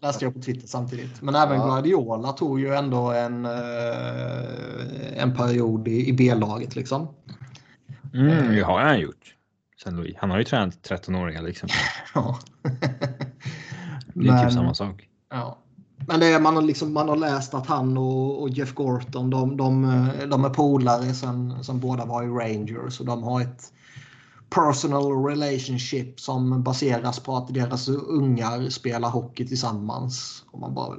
läste 0.02 0.24
jag 0.24 0.34
på 0.34 0.40
Twitter 0.40 0.68
samtidigt. 0.68 1.22
Men 1.22 1.34
även 1.34 1.56
ja. 1.56 1.66
Guardiola 1.66 2.32
tog 2.32 2.60
ju 2.60 2.74
ändå 2.74 3.12
en, 3.12 3.44
eh, 3.44 5.22
en 5.22 5.34
period 5.36 5.88
i, 5.88 6.08
i 6.08 6.12
B-laget 6.12 6.76
liksom. 6.76 7.14
Mm, 8.14 8.54
det 8.54 8.62
har 8.62 8.80
han 8.80 9.00
gjort. 9.00 9.34
Sen 9.82 10.14
Han 10.18 10.30
har 10.30 10.38
ju 10.38 10.44
tränat 10.44 10.90
13-åringar 10.90 11.42
liksom. 11.42 11.68
ja. 12.14 12.38
det 14.14 14.28
är 14.28 14.44
typ 14.44 14.52
samma 14.52 14.74
sak. 14.74 15.08
Ja. 15.30 15.61
Men 16.06 16.20
det 16.20 16.26
är, 16.26 16.40
man, 16.40 16.54
har 16.54 16.62
liksom, 16.62 16.92
man 16.92 17.08
har 17.08 17.16
läst 17.16 17.54
att 17.54 17.66
han 17.66 17.98
och, 17.98 18.42
och 18.42 18.48
Jeff 18.48 18.74
Gorton 18.74 19.30
de, 19.30 19.56
de, 19.56 19.84
eh, 19.84 20.28
de 20.28 20.44
är 20.44 20.50
polare 20.50 21.14
sen, 21.14 21.64
sen 21.64 21.80
båda 21.80 22.04
var 22.04 22.22
i 22.22 22.26
Rangers 22.26 23.00
och 23.00 23.06
de 23.06 23.22
har 23.22 23.40
ett 23.40 23.72
personal 24.50 25.24
relationship 25.24 26.20
som 26.20 26.62
baseras 26.62 27.20
på 27.20 27.36
att 27.36 27.54
deras 27.54 27.88
ungar 27.88 28.68
spelar 28.70 29.10
hockey 29.10 29.46
tillsammans. 29.46 30.44
Och 30.50 30.60
man 30.60 30.74
bara, 30.74 30.96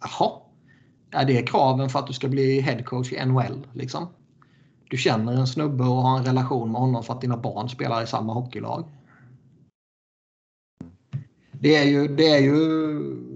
jaha? 0.00 0.32
Är 1.10 1.24
det 1.24 1.42
kraven 1.42 1.88
för 1.88 1.98
att 1.98 2.06
du 2.06 2.12
ska 2.12 2.28
bli 2.28 2.60
headcoach 2.60 3.12
i 3.12 3.24
NHL? 3.24 3.66
Liksom? 3.72 4.06
Du 4.90 4.96
känner 4.96 5.32
en 5.32 5.46
snubbe 5.46 5.84
och 5.84 6.02
har 6.02 6.18
en 6.18 6.24
relation 6.24 6.72
med 6.72 6.80
honom 6.80 7.02
för 7.04 7.14
att 7.14 7.20
dina 7.20 7.36
barn 7.36 7.68
spelar 7.68 8.02
i 8.02 8.06
samma 8.06 8.34
hockeylag. 8.34 8.84
Det 11.52 11.76
är 11.76 11.84
ju, 11.84 12.08
det 12.08 12.28
är 12.28 12.40
ju 12.40 13.29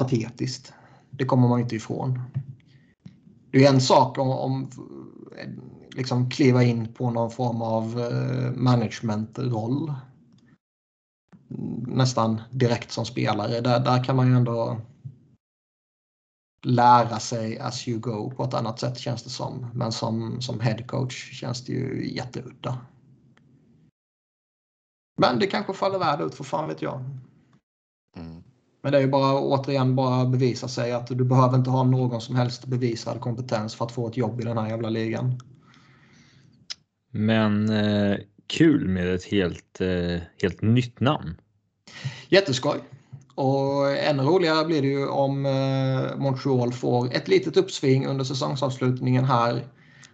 patetiskt. 0.00 0.72
Det 1.10 1.24
kommer 1.24 1.48
man 1.48 1.60
inte 1.60 1.76
ifrån. 1.76 2.20
Det 3.50 3.64
är 3.64 3.74
en 3.74 3.80
sak 3.80 4.18
om, 4.18 4.30
om 4.30 4.70
liksom 5.90 6.30
kliva 6.30 6.62
in 6.62 6.92
på 6.92 7.10
någon 7.10 7.30
form 7.30 7.62
av 7.62 8.00
eh, 8.00 8.52
managementroll. 8.52 9.94
Nästan 11.86 12.40
direkt 12.50 12.92
som 12.92 13.04
spelare. 13.04 13.60
Där, 13.60 13.80
där 13.80 14.04
kan 14.04 14.16
man 14.16 14.26
ju 14.26 14.36
ändå 14.36 14.80
lära 16.62 17.18
sig 17.20 17.58
as 17.58 17.88
you 17.88 18.00
go 18.00 18.30
på 18.30 18.44
ett 18.44 18.54
annat 18.54 18.80
sätt 18.80 18.98
känns 18.98 19.22
det 19.22 19.30
som. 19.30 19.66
Men 19.74 19.92
som, 19.92 20.40
som 20.40 20.60
headcoach 20.60 21.32
känns 21.32 21.64
det 21.64 21.72
ju 21.72 22.14
jätteudda. 22.14 22.78
Men 25.18 25.38
det 25.38 25.46
kanske 25.46 25.74
faller 25.74 25.98
väl 25.98 26.20
ut, 26.20 26.34
för 26.34 26.44
fan 26.44 26.68
vet 26.68 26.82
jag. 26.82 27.04
Men 28.82 28.92
det 28.92 28.98
är 28.98 29.02
ju 29.02 29.08
bara 29.08 29.38
återigen 29.38 29.96
bara 29.96 30.26
bevisa 30.26 30.68
sig 30.68 30.92
att 30.92 31.06
du 31.06 31.24
behöver 31.24 31.58
inte 31.58 31.70
ha 31.70 31.84
någon 31.84 32.20
som 32.20 32.36
helst 32.36 32.66
bevisad 32.66 33.20
kompetens 33.20 33.74
för 33.74 33.84
att 33.84 33.92
få 33.92 34.08
ett 34.08 34.16
jobb 34.16 34.40
i 34.40 34.44
den 34.44 34.58
här 34.58 34.68
jävla 34.68 34.90
ligan. 34.90 35.40
Men 37.10 37.70
eh, 37.70 38.16
kul 38.46 38.88
med 38.88 39.14
ett 39.14 39.24
helt, 39.24 39.80
eh, 39.80 40.20
helt 40.42 40.62
nytt 40.62 41.00
namn. 41.00 41.36
Jätteskoj. 42.28 42.78
Och 43.34 43.90
ännu 43.90 44.22
roligare 44.22 44.64
blir 44.64 44.82
det 44.82 44.88
ju 44.88 45.08
om 45.08 45.46
eh, 45.46 46.16
Montreal 46.16 46.72
får 46.72 47.14
ett 47.14 47.28
litet 47.28 47.56
uppsving 47.56 48.06
under 48.06 48.24
säsongsavslutningen 48.24 49.24
här 49.24 49.64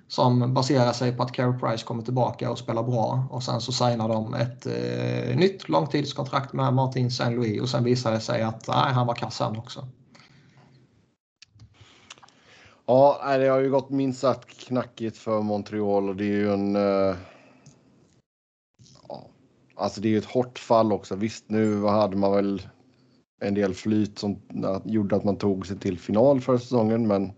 som 0.08 0.54
baserar 0.54 0.92
sig 0.92 1.16
på 1.16 1.22
att 1.22 1.32
Carey 1.32 1.58
Price 1.58 1.84
kommer 1.84 2.02
tillbaka 2.02 2.50
och 2.50 2.58
spelar 2.58 2.82
bra 2.82 3.26
och 3.30 3.42
sen 3.42 3.60
så 3.60 3.72
signar 3.72 4.08
de 4.08 4.34
ett 4.34 4.66
eh, 4.66 5.36
nytt 5.36 5.68
långtidskontrakt 5.68 6.52
med 6.52 6.74
Martin 6.74 7.10
Saint 7.10 7.36
Louis 7.36 7.62
och 7.62 7.68
sen 7.68 7.84
visar 7.84 8.12
det 8.12 8.20
sig 8.20 8.42
att 8.42 8.68
nej, 8.68 8.92
han 8.92 9.06
var 9.06 9.14
kass 9.14 9.40
han 9.40 9.58
också. 9.58 9.88
Ja, 12.86 13.36
det 13.38 13.48
har 13.48 13.60
ju 13.60 13.70
gått 13.70 13.90
minst 13.90 14.20
sagt 14.20 14.66
knackigt 14.66 15.16
för 15.16 15.42
Montreal 15.42 16.08
och 16.08 16.16
det 16.16 16.24
är 16.24 16.36
ju 16.36 16.52
en... 16.52 16.76
Eh, 16.76 17.16
ja, 19.08 19.26
alltså 19.76 20.00
det 20.00 20.08
är 20.08 20.10
ju 20.10 20.18
ett 20.18 20.24
hårt 20.24 20.58
fall 20.58 20.92
också. 20.92 21.16
Visst, 21.16 21.44
nu 21.48 21.84
hade 21.84 22.16
man 22.16 22.32
väl 22.32 22.62
en 23.40 23.54
del 23.54 23.74
flyt 23.74 24.18
som 24.18 24.40
gjorde 24.84 25.16
att 25.16 25.24
man 25.24 25.36
tog 25.36 25.66
sig 25.66 25.78
till 25.78 25.98
final 25.98 26.40
förra 26.40 26.58
säsongen, 26.58 27.06
men 27.06 27.32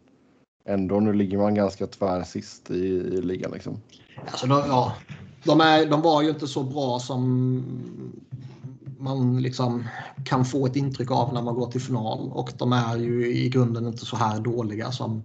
ändå 0.69 1.01
nu 1.01 1.13
ligger 1.13 1.39
man 1.39 1.55
ganska 1.55 1.87
tvär 1.87 2.23
sist 2.23 2.71
i, 2.71 2.85
i 2.85 3.23
ligan 3.23 3.51
liksom. 3.53 3.81
Alltså, 4.31 4.47
de, 4.47 4.63
ja, 4.67 4.95
de, 5.45 5.61
är, 5.61 5.87
de 5.87 6.03
var 6.03 6.23
ju 6.23 6.29
inte 6.29 6.47
så 6.47 6.63
bra 6.63 6.99
som 6.99 7.63
man 8.99 9.43
liksom 9.43 9.85
kan 10.25 10.45
få 10.45 10.67
ett 10.67 10.77
intryck 10.77 11.11
av 11.11 11.35
när 11.35 11.43
man 11.43 11.55
går 11.55 11.71
till 11.71 11.81
final 11.81 12.31
och 12.33 12.53
de 12.59 12.73
är 12.73 12.97
ju 12.97 13.27
i 13.27 13.49
grunden 13.49 13.87
inte 13.87 14.05
så 14.07 14.17
här 14.17 14.41
dåliga 14.41 14.93
som 14.93 15.23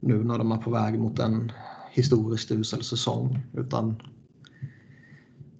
nu 0.00 0.24
när 0.24 0.38
de 0.38 0.52
är 0.52 0.56
på 0.56 0.70
väg 0.70 0.98
mot 0.98 1.18
en 1.18 1.52
historiskt 1.90 2.50
usel 2.50 2.84
säsong. 2.84 3.38
Utan 3.52 4.02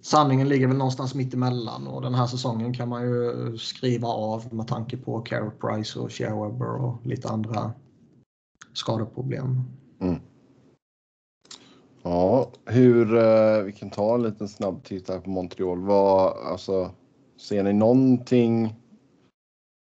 sanningen 0.01 0.49
ligger 0.49 0.67
väl 0.67 0.77
någonstans 0.77 1.15
mitt 1.15 1.33
emellan 1.33 1.87
och 1.87 2.01
den 2.01 2.15
här 2.15 2.27
säsongen 2.27 2.73
kan 2.73 2.89
man 2.89 3.01
ju 3.01 3.57
skriva 3.57 4.07
av 4.07 4.53
med 4.53 4.67
tanke 4.67 4.97
på 4.97 5.21
Carey 5.21 5.49
Price 5.61 5.99
och 5.99 6.11
Shea 6.11 6.43
Weber 6.43 6.75
och 6.75 7.05
lite 7.05 7.29
andra 7.29 7.71
skadeproblem. 8.73 9.61
Mm. 10.01 10.19
Ja, 12.03 12.51
hur, 12.65 13.15
eh, 13.15 13.63
vi 13.63 13.71
kan 13.71 13.89
ta 13.89 14.15
en 14.15 14.23
liten 14.23 14.49
snabb 14.49 14.83
titt 14.83 15.09
här 15.09 15.19
på 15.19 15.29
Montreal. 15.29 15.79
Vad, 15.79 16.47
alltså, 16.51 16.91
ser 17.37 17.63
ni 17.63 17.73
någonting 17.73 18.75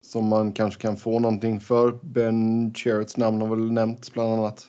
som 0.05 0.27
man 0.27 0.51
kanske 0.51 0.81
kan 0.81 0.97
få 0.97 1.19
någonting 1.19 1.59
för? 1.59 1.99
Ben 2.01 2.73
Cherets 2.73 3.17
namn 3.17 3.41
har 3.41 3.47
väl 3.47 3.71
nämnts 3.71 4.13
bland 4.13 4.33
annat. 4.33 4.67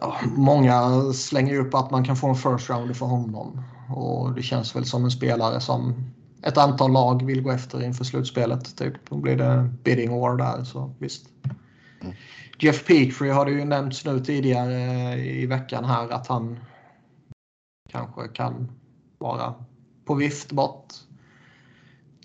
Ja, 0.00 0.16
många 0.36 1.02
slänger 1.12 1.58
upp 1.58 1.74
att 1.74 1.90
man 1.90 2.04
kan 2.04 2.16
få 2.16 2.28
en 2.28 2.34
first 2.34 2.70
round 2.70 2.96
för 2.96 3.06
honom. 3.06 3.62
Och 3.96 4.34
det 4.34 4.42
känns 4.42 4.76
väl 4.76 4.84
som 4.84 5.04
en 5.04 5.10
spelare 5.10 5.60
som 5.60 5.94
ett 6.42 6.58
antal 6.58 6.92
lag 6.92 7.26
vill 7.26 7.42
gå 7.42 7.50
efter 7.50 7.84
inför 7.84 8.04
slutspelet. 8.04 8.76
Typ. 8.76 8.94
Då 9.08 9.16
blir 9.16 9.36
det 9.36 9.68
bidding 9.84 10.20
war 10.20 10.36
där, 10.36 10.64
så 10.64 10.94
visst. 10.98 11.26
Jeff 12.58 12.86
Petrie 12.86 13.32
har 13.32 13.44
det 13.44 13.52
ju 13.52 13.64
nämnts 13.64 14.04
nu 14.04 14.20
tidigare 14.20 15.14
i 15.16 15.46
veckan 15.46 15.84
här 15.84 16.08
att 16.08 16.26
han 16.26 16.58
kanske 17.90 18.28
kan 18.28 18.72
vara 19.18 19.54
på 20.04 20.14
vift 20.14 20.52
bort. 20.52 20.92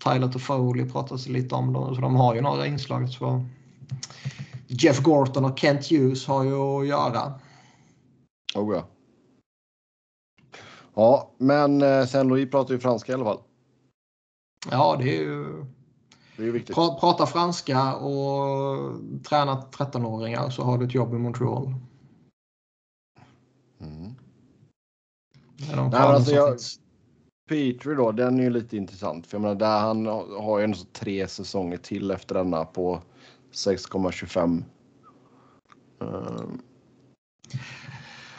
Tyler 0.04 0.28
Toffoli 0.28 0.90
pratas 0.90 1.28
lite 1.28 1.56
om, 1.56 1.74
dem, 1.74 1.96
så 1.96 2.02
de 2.02 2.16
har 2.16 2.36
ju 2.36 2.42
några 2.42 2.68
inslag. 2.68 3.10
Så 3.10 3.46
Jeff 4.68 5.00
Gorton 5.00 5.46
och 5.46 5.60
Kent 5.60 5.92
Hughes 5.92 6.28
har 6.28 6.44
ju 6.44 6.54
att 6.54 6.88
göra. 6.88 7.40
Oh 8.56 8.76
ja. 8.76 8.88
Ja, 10.96 11.32
men 11.38 11.82
eh, 11.82 12.06
sen 12.06 12.28
Louis 12.28 12.52
pratar 12.52 12.74
ju 12.74 12.80
franska 12.80 13.12
i 13.12 13.16
alla 13.16 13.24
fall. 13.24 13.40
Ja, 14.72 14.96
det 15.00 15.18
är 15.18 15.22
ju... 15.22 15.66
Det 16.40 16.48
är 16.48 16.52
viktigt. 16.52 16.76
Pra, 16.76 16.96
prata 17.00 17.26
franska 17.26 17.96
och 17.96 19.00
träna 19.24 19.62
13-åringar 19.62 20.50
så 20.50 20.64
har 20.64 20.78
du 20.78 20.86
ett 20.86 20.96
jobb 20.96 21.14
i 21.14 21.18
Montreal. 21.18 21.74
Mm. 23.80 24.16
Nej, 25.92 26.00
alltså 26.00 26.32
jag, 26.32 26.58
Petri 27.50 27.96
då, 27.96 28.12
den 28.12 28.40
är 28.40 28.44
ju 28.44 28.50
lite 28.50 28.78
intressant. 28.78 29.28
För 29.28 29.38
jag 29.38 29.42
menar, 29.42 29.56
där 29.56 29.80
han 29.80 30.06
har 30.06 30.60
ju 30.60 30.64
ändå 30.64 30.78
tre 30.94 31.28
säsonger 31.28 31.78
till 31.78 32.12
efter 32.12 32.36
denna 32.36 32.66
på 32.66 33.02
6,25. 33.52 34.64
Um. 36.00 36.62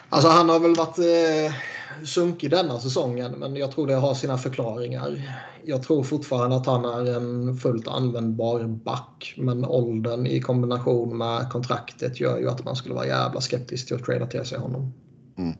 Alltså 0.09 0.29
han 0.29 0.49
har 0.49 0.59
väl 0.59 0.75
varit 0.75 0.97
eh, 0.97 1.55
sunkig 2.05 2.49
denna 2.49 2.79
säsongen, 2.79 3.31
men 3.31 3.55
jag 3.55 3.71
tror 3.71 3.87
det 3.87 3.95
har 3.95 4.13
sina 4.13 4.37
förklaringar. 4.37 5.37
Jag 5.65 5.83
tror 5.83 6.03
fortfarande 6.03 6.55
att 6.55 6.65
han 6.65 6.85
är 6.85 7.15
en 7.15 7.57
fullt 7.57 7.87
användbar 7.87 8.63
back, 8.63 9.33
men 9.37 9.65
åldern 9.65 10.27
i 10.27 10.41
kombination 10.41 11.17
med 11.17 11.49
kontraktet 11.51 12.19
gör 12.19 12.39
ju 12.39 12.49
att 12.49 12.65
man 12.65 12.75
skulle 12.75 12.95
vara 12.95 13.07
jävla 13.07 13.41
skeptisk 13.41 13.87
till 13.87 13.95
att 13.95 14.05
trada 14.05 14.27
till 14.27 14.45
sig 14.45 14.59
honom. 14.59 14.93
Mm. 15.37 15.57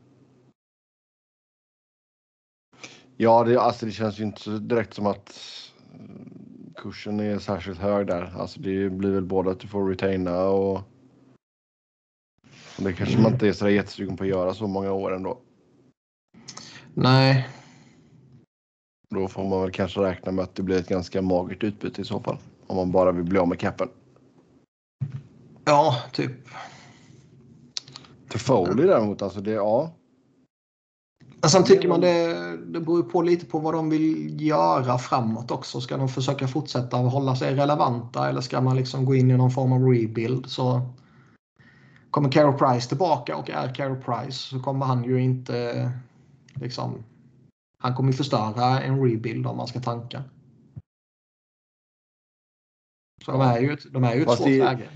Ja, 3.16 3.44
det, 3.44 3.60
alltså 3.60 3.86
det 3.86 3.92
känns 3.92 4.20
ju 4.20 4.24
inte 4.24 4.50
direkt 4.50 4.94
som 4.94 5.06
att 5.06 5.40
kursen 6.76 7.20
är 7.20 7.38
särskilt 7.38 7.78
hög 7.78 8.06
där. 8.06 8.34
Alltså 8.38 8.60
det 8.60 8.90
blir 8.90 9.10
väl 9.10 9.24
både 9.24 9.50
att 9.50 9.60
du 9.60 9.68
får 9.68 9.88
retaina 9.88 10.44
och, 10.44 10.76
och 12.78 12.84
det 12.84 12.92
kanske 12.92 13.18
man 13.18 13.32
inte 13.32 13.48
är 13.48 13.52
så 13.52 13.68
jättesugen 13.68 14.16
på 14.16 14.24
att 14.24 14.30
göra 14.30 14.54
så 14.54 14.66
många 14.66 14.92
år 14.92 15.14
ändå. 15.14 15.38
Nej. 16.94 17.48
Då 19.10 19.28
får 19.28 19.48
man 19.48 19.60
väl 19.60 19.70
kanske 19.70 20.00
räkna 20.00 20.32
med 20.32 20.42
att 20.42 20.54
det 20.54 20.62
blir 20.62 20.78
ett 20.78 20.88
ganska 20.88 21.22
magert 21.22 21.64
utbyte 21.64 22.00
i 22.00 22.04
så 22.04 22.20
fall. 22.20 22.36
Om 22.66 22.76
man 22.76 22.92
bara 22.92 23.12
vill 23.12 23.24
bli 23.24 23.38
av 23.38 23.48
med 23.48 23.58
capen. 23.58 23.88
Ja, 25.64 25.96
typ. 26.12 26.48
För 28.30 28.38
Foley 28.38 28.86
däremot, 28.86 29.22
alltså 29.22 29.40
det, 29.40 29.50
ja. 29.50 29.92
Sen 31.46 31.64
tycker 31.64 31.88
man 31.88 32.00
det, 32.00 32.34
det 32.56 32.80
beror 32.80 33.02
på 33.02 33.22
lite 33.22 33.46
på 33.46 33.58
vad 33.58 33.74
de 33.74 33.90
vill 33.90 34.40
göra 34.40 34.98
framåt 34.98 35.50
också. 35.50 35.80
Ska 35.80 35.96
de 35.96 36.08
försöka 36.08 36.48
fortsätta 36.48 36.96
hålla 36.96 37.36
sig 37.36 37.54
relevanta 37.54 38.28
eller 38.28 38.40
ska 38.40 38.60
man 38.60 38.76
liksom 38.76 39.04
gå 39.04 39.14
in 39.14 39.30
i 39.30 39.36
någon 39.36 39.50
form 39.50 39.72
av 39.72 39.88
rebuild 39.88 40.46
så 40.46 40.80
kommer 42.10 42.32
Carol 42.32 42.58
Price 42.58 42.88
tillbaka 42.88 43.36
och 43.36 43.50
är 43.50 43.74
Carol 43.74 43.96
Price 43.96 44.38
så 44.38 44.60
kommer 44.60 44.86
han 44.86 45.04
ju 45.04 45.22
inte 45.22 45.90
liksom 46.54 47.04
han 47.82 47.94
kommer 47.94 48.12
förstöra 48.12 48.80
en 48.80 49.04
rebuild 49.04 49.46
om 49.46 49.56
man 49.56 49.66
ska 49.66 49.80
tanka. 49.80 50.22
Så 53.24 53.32
de 53.32 53.40
är 53.40 53.58
ju, 53.58 53.76
de 53.90 54.04
är 54.04 54.14
ju 54.14 54.22
ett 54.22 54.30
svårt 54.30 54.46
det, 54.46 54.64
läge. 54.64 54.88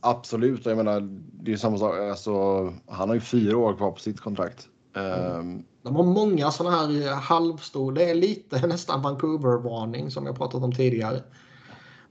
Absolut, 0.00 0.66
jag 0.66 0.76
menar 0.76 1.00
det 1.32 1.52
är 1.52 1.56
samma 1.56 1.78
sak. 1.78 1.98
Alltså, 1.98 2.64
han 2.86 3.08
har 3.08 3.14
ju 3.14 3.20
fyra 3.20 3.56
år 3.56 3.76
kvar 3.76 3.90
på 3.90 4.00
sitt 4.00 4.20
kontrakt. 4.20 4.68
Mm. 4.94 5.62
De 5.82 5.96
har 5.96 6.04
många 6.04 6.50
sådana 6.50 6.76
här 6.76 7.14
halvstora, 7.14 7.94
det 7.94 8.10
är 8.10 8.14
lite 8.14 8.66
nästan 8.66 9.02
Vancouver-varning 9.02 10.10
som 10.10 10.26
jag 10.26 10.36
pratat 10.36 10.62
om 10.62 10.72
tidigare. 10.72 11.22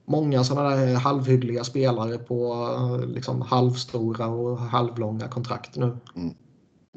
Många 0.06 0.44
sådana 0.44 0.70
där 0.70 0.96
halvhyggliga 0.96 1.64
spelare 1.64 2.18
på 2.18 2.68
liksom 3.08 3.42
halvstora 3.42 4.28
och 4.28 4.60
halvlånga 4.60 5.28
kontrakt 5.28 5.76
nu. 5.76 5.98
Mm. 6.16 6.36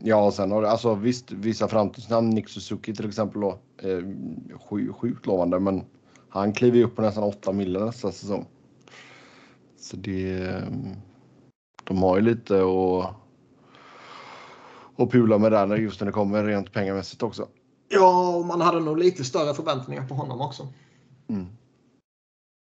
Ja, 0.05 0.27
och 0.27 0.35
sen 0.35 0.51
har 0.51 0.63
alltså 0.63 0.95
visst 0.95 1.31
vissa 1.31 1.69
framtidsnamn, 1.69 2.31
Nick 2.31 2.49
Suzuki 2.49 2.95
till 2.95 3.09
exempel 3.09 3.41
då, 3.41 3.59
eh, 3.83 4.03
sjukt, 4.69 4.97
sjukt 4.97 5.27
lovande, 5.27 5.61
men 5.61 5.85
han 6.29 6.53
kliver 6.53 6.79
ju 6.79 6.85
upp 6.85 6.97
på 6.97 7.03
nästan 7.03 7.25
8 7.25 7.53
miljoner 7.53 7.87
nästa 7.87 8.13
säsong. 8.13 8.47
Så 9.77 9.97
det, 9.97 10.63
de 11.85 12.03
har 12.03 12.17
ju 12.17 12.23
lite 12.23 12.55
att 12.55 13.15
och 14.97 15.11
pula 15.11 15.39
med 15.39 15.53
där 15.53 15.77
just 15.77 16.01
när 16.01 16.07
det 16.07 16.13
kommer 16.13 16.45
rent 16.45 16.73
pengamässigt 16.73 17.23
också. 17.23 17.49
Ja, 17.89 18.37
och 18.37 18.47
man 18.47 18.61
hade 18.61 18.81
nog 18.81 18.99
lite 18.99 19.25
större 19.25 19.55
förväntningar 19.55 20.09
på 20.09 20.15
honom 20.15 20.41
också. 20.41 20.69
Mm. 21.29 21.47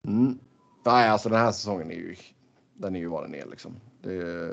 Mm. 0.08 0.39
Nej, 0.86 1.10
alltså 1.10 1.30
den 1.30 1.39
här 1.39 1.51
säsongen 1.51 1.91
är 1.91 1.95
ju, 1.95 2.15
den 2.73 2.95
är 2.95 2.99
ju 2.99 3.08
vad 3.08 3.23
den 3.23 3.36
är 3.36 3.45
liksom. 3.45 3.75
Det, 4.03 4.51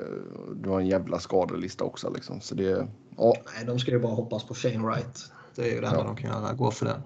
du 0.55 0.69
har 0.69 0.79
en 0.79 0.87
jävla 0.87 1.19
skadelista 1.19 1.83
också 1.83 2.09
liksom. 2.09 2.41
Så 2.41 2.55
det, 2.55 2.87
ja. 3.17 3.33
Nej, 3.55 3.65
de 3.65 3.79
ska 3.79 3.91
ju 3.91 3.99
bara 3.99 4.13
hoppas 4.13 4.43
på 4.43 4.53
Shane 4.53 4.87
Wright. 4.87 5.31
Det 5.55 5.61
är 5.61 5.75
ju 5.75 5.81
det 5.81 5.87
enda 5.87 5.99
ja. 5.99 6.03
de 6.03 6.15
kan 6.15 6.29
göra, 6.29 6.53
gå 6.53 6.71
för 6.71 6.85
det. 6.85 7.01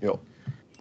Ja. 0.00 0.18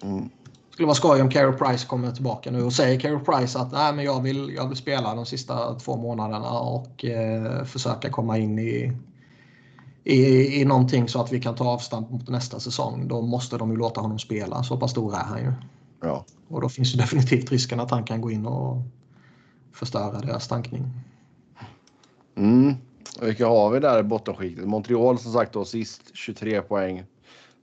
Mm. 0.01 0.29
Det 0.69 0.75
skulle 0.75 0.85
vara 0.85 0.95
skoj 0.95 1.21
om 1.21 1.29
Carey 1.29 1.57
Price 1.57 1.87
kommer 1.87 2.11
tillbaka 2.11 2.51
nu 2.51 2.63
och 2.63 2.73
säger 2.73 2.99
Carey 2.99 3.19
Price 3.19 3.59
att 3.59 3.71
Nej, 3.71 3.93
men 3.93 4.05
jag, 4.05 4.21
vill, 4.21 4.53
jag 4.55 4.67
vill 4.67 4.77
spela 4.77 5.15
de 5.15 5.25
sista 5.25 5.75
två 5.75 5.97
månaderna 5.97 6.51
och 6.59 7.05
eh, 7.05 7.63
försöka 7.63 8.09
komma 8.09 8.37
in 8.37 8.59
i 8.59 8.97
i, 10.03 10.61
i 10.61 10.65
någonting 10.65 11.09
så 11.09 11.21
att 11.21 11.31
vi 11.31 11.41
kan 11.41 11.55
ta 11.55 11.69
avstamp 11.69 12.11
mot 12.11 12.29
nästa 12.29 12.59
säsong. 12.59 13.07
Då 13.07 13.21
måste 13.21 13.57
de 13.57 13.71
ju 13.71 13.77
låta 13.77 14.01
honom 14.01 14.19
spela. 14.19 14.63
Så 14.63 14.77
pass 14.77 14.91
stor 14.91 15.13
är 15.13 15.23
han 15.23 15.39
ju. 15.39 15.53
Ja. 16.01 16.25
Och 16.47 16.61
då 16.61 16.69
finns 16.69 16.95
ju 16.95 16.97
definitivt 16.97 17.51
risken 17.51 17.79
att 17.79 17.91
han 17.91 18.03
kan 18.03 18.21
gå 18.21 18.31
in 18.31 18.45
och 18.45 18.81
förstöra 19.73 20.19
deras 20.19 20.47
tankning. 20.47 20.83
Mm. 22.35 22.73
Vilka 23.21 23.47
har 23.47 23.69
vi 23.69 23.79
där 23.79 23.99
i 23.99 24.03
bottenskiktet? 24.03 24.67
Montreal 24.67 25.19
som 25.19 25.33
sagt 25.33 25.53
då 25.53 25.65
sist 25.65 26.01
23 26.13 26.61
poäng. 26.61 27.03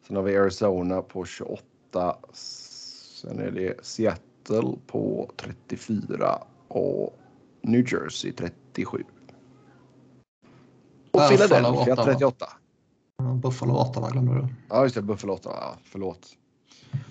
Sen 0.07 0.17
har 0.17 0.23
vi 0.23 0.37
Arizona 0.37 1.03
på 1.03 1.25
28. 1.25 2.17
Sen 2.33 3.39
är 3.39 3.51
det 3.51 3.85
Seattle 3.87 4.77
på 4.87 5.31
34 5.37 6.43
och 6.69 7.19
New 7.63 7.93
Jersey 7.93 8.33
37. 8.33 9.05
Och 11.11 11.29
Philadelphia 11.29 11.93
Ottawa. 11.93 12.05
38. 12.05 12.47
Ja, 13.17 13.25
Buffalo 13.25 13.75
och 13.75 13.81
Ottawa 13.81 14.11
glömde 14.11 14.35
du. 14.35 14.49
Ja, 14.69 14.83
just 14.83 14.95
det. 14.95 15.03
Buffalo 15.03 15.33
8. 15.33 15.51
Ja, 15.53 15.75
förlåt. 15.85 16.29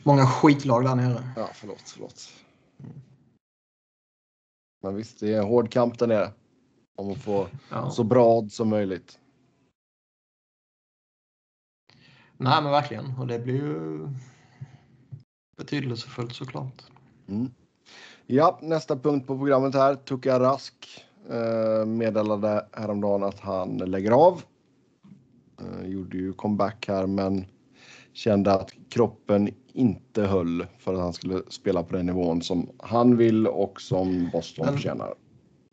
Många 0.03 0.25
skitlag 0.25 0.83
där 0.83 0.95
nere. 0.95 1.23
Ja, 1.35 1.49
förlåt, 1.53 1.81
förlåt. 1.85 2.29
Men 4.81 4.95
visst, 4.95 5.19
det 5.19 5.33
är 5.33 5.37
en 5.37 5.47
hård 5.47 5.71
kamp 5.71 5.99
där 5.99 6.07
nere. 6.07 6.31
Om 6.95 7.11
att 7.11 7.17
få 7.17 7.47
Ja. 7.71 7.89
så 7.89 8.03
bra 8.03 8.37
odds 8.37 8.55
som 8.55 8.69
möjligt. 8.69 9.19
Nej 12.37 12.63
men 12.63 12.71
verkligen. 12.71 13.17
Och 13.19 13.27
det 13.27 13.39
blir 13.39 13.55
ju 13.55 14.07
betydelsefullt 15.57 16.33
såklart. 16.35 16.83
Mm. 17.27 17.51
Ja, 18.25 18.59
nästa 18.61 18.95
punkt 18.97 19.27
på 19.27 19.37
programmet 19.37 19.73
här. 19.73 19.95
Tuka 19.95 20.39
Rask 20.39 21.05
eh, 21.29 21.85
meddelade 21.85 22.65
häromdagen 22.71 23.23
att 23.23 23.39
han 23.39 23.77
lägger 23.77 24.11
av. 24.11 24.43
Eh, 25.61 25.87
gjorde 25.87 26.17
ju 26.17 26.33
comeback 26.33 26.87
här 26.87 27.07
men 27.07 27.45
kände 28.13 28.54
att 28.54 28.72
kroppen 28.89 29.50
inte 29.74 30.24
höll 30.24 30.65
för 30.80 30.93
att 30.93 31.00
han 31.00 31.13
skulle 31.13 31.41
spela 31.50 31.84
på 31.84 31.95
den 31.95 32.06
nivån 32.06 32.41
som 32.41 32.69
han 32.78 33.17
vill 33.17 33.48
och 33.48 33.82
som 33.82 34.30
Boston 34.34 34.65
Men- 34.65 34.76
förtjänar. 34.76 35.13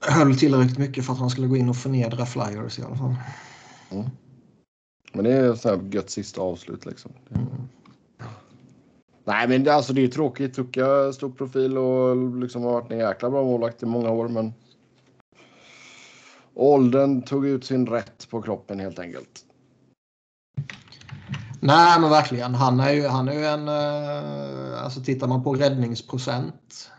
Höll 0.01 0.37
tillräckligt 0.39 0.79
mycket 0.79 1.07
för 1.07 1.13
att 1.13 1.19
han 1.19 1.31
skulle 1.31 1.47
gå 1.47 1.57
in 1.57 1.69
och 1.69 1.77
förnedra 1.77 2.27
Flyers 2.27 2.79
i 2.79 2.83
alla 2.83 2.97
fall. 2.97 3.15
Men 5.13 5.25
det 5.25 5.33
är 5.33 5.55
så 5.55 5.69
här 5.69 5.81
gött 5.91 6.11
sista 6.11 6.41
avslut 6.41 6.87
liksom. 6.87 7.13
Mm. 7.35 7.47
Nej, 9.25 9.49
men 9.49 9.65
det, 9.65 9.75
alltså, 9.75 9.93
det 9.93 10.05
är 10.05 10.09
tråkigt. 10.09 10.55
Tucka 10.55 11.13
stor 11.13 11.31
profil 11.31 11.79
och 11.79 12.17
liksom 12.41 12.63
har 12.63 12.73
varit 12.73 12.93
en 12.93 12.99
jäkla 12.99 13.31
bra 13.31 13.45
målvakt 13.45 13.83
i 13.83 13.87
många 13.87 14.11
år, 14.11 14.29
men. 14.29 14.53
Åldern 16.55 17.23
tog 17.23 17.47
ut 17.47 17.65
sin 17.65 17.87
rätt 17.87 18.31
på 18.31 18.43
kroppen 18.43 18.81
helt 18.81 18.99
enkelt. 18.99 19.46
Nej 21.67 22.01
men 22.01 22.11
verkligen. 22.11 22.55
Han 22.55 22.81
är 22.81 22.93
ju, 22.93 23.07
han 23.07 23.29
är 23.29 23.33
ju 23.33 23.45
en... 23.45 23.69
eh, 23.69 24.85
Alltså 24.85 25.01
tittar 25.01 25.27
man 25.29 25.43
på 25.45 25.55
räddningsprocent 25.55 26.91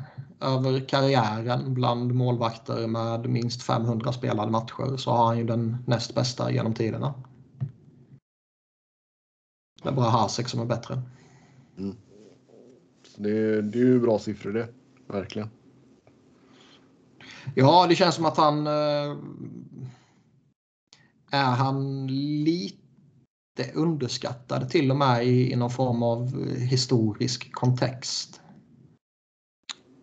över 0.41 0.79
karriären 0.89 1.73
bland 1.73 2.13
målvakter 2.13 2.87
med 2.87 3.29
minst 3.29 3.63
500 3.63 4.13
spelade 4.13 4.51
matcher 4.51 4.97
så 4.97 5.11
har 5.11 5.25
han 5.25 5.37
ju 5.37 5.43
den 5.43 5.77
näst 5.87 6.15
bästa 6.15 6.51
genom 6.51 6.73
tiderna. 6.73 7.13
Det 9.83 9.89
är 9.89 9.93
bara 9.93 10.09
Hasek 10.09 10.47
som 10.47 10.59
är 10.61 10.65
bättre. 10.65 11.01
Så 13.07 13.21
det, 13.21 13.61
det 13.61 13.79
är 13.79 13.83
ju 13.83 13.99
bra 13.99 14.19
siffror 14.19 14.53
det. 14.53 14.67
Verkligen. 15.07 15.49
Ja, 17.55 17.85
det 17.89 17.95
känns 17.95 18.15
som 18.15 18.25
att 18.25 18.37
han... 18.37 18.67
eh, 18.67 19.17
Är 21.31 21.55
han 21.55 22.07
lite 22.43 22.86
underskattad 23.75 24.69
till 24.69 24.91
och 24.91 24.97
med 24.97 25.27
i, 25.27 25.51
i 25.51 25.55
någon 25.55 25.71
form 25.71 26.03
av 26.03 26.21
eh, 26.21 26.61
historisk 26.61 27.53
kontext? 27.53 28.41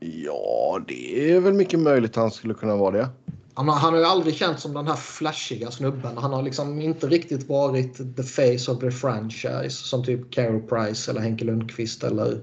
Ja, 0.01 0.81
det 0.89 1.33
är 1.33 1.41
väl 1.41 1.55
mycket 1.55 1.81
möjligt 1.81 2.11
att 2.11 2.17
han 2.17 2.31
skulle 2.31 2.55
kunna 2.55 2.77
vara 2.77 2.97
det. 2.97 3.09
Han 3.55 3.69
har, 3.69 3.77
han 3.77 3.93
har 3.93 4.01
ju 4.01 4.07
aldrig 4.07 4.35
känt 4.35 4.61
som 4.61 4.75
den 4.75 4.87
här 4.87 4.97
flashiga 4.97 5.71
snubben. 5.71 6.19
Han 6.19 6.33
har 6.33 6.43
liksom 6.43 6.81
inte 6.81 7.07
riktigt 7.07 7.49
varit 7.49 8.17
the 8.17 8.23
face 8.23 8.73
of 8.73 8.81
the 8.81 8.91
franchise 8.91 9.71
som 9.71 10.05
typ 10.05 10.31
Carey 10.31 10.61
Price 10.61 11.11
eller 11.11 11.21
Henke 11.21 11.45
Lundqvist 11.45 12.05
eller 12.05 12.41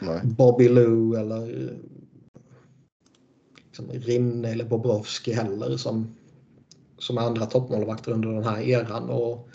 Nej. 0.00 0.20
Bobby 0.24 0.68
Lou 0.68 1.14
eller 1.14 1.72
liksom 3.64 3.88
Rinne 3.92 4.48
eller 4.48 4.64
Bobrovski 4.64 5.32
heller 5.32 5.76
som, 5.76 6.14
som 6.98 7.18
andra 7.18 7.46
toppmålvakter 7.46 8.12
under 8.12 8.28
den 8.28 8.44
här 8.44 8.60
eran. 8.60 9.10
Och 9.10 9.47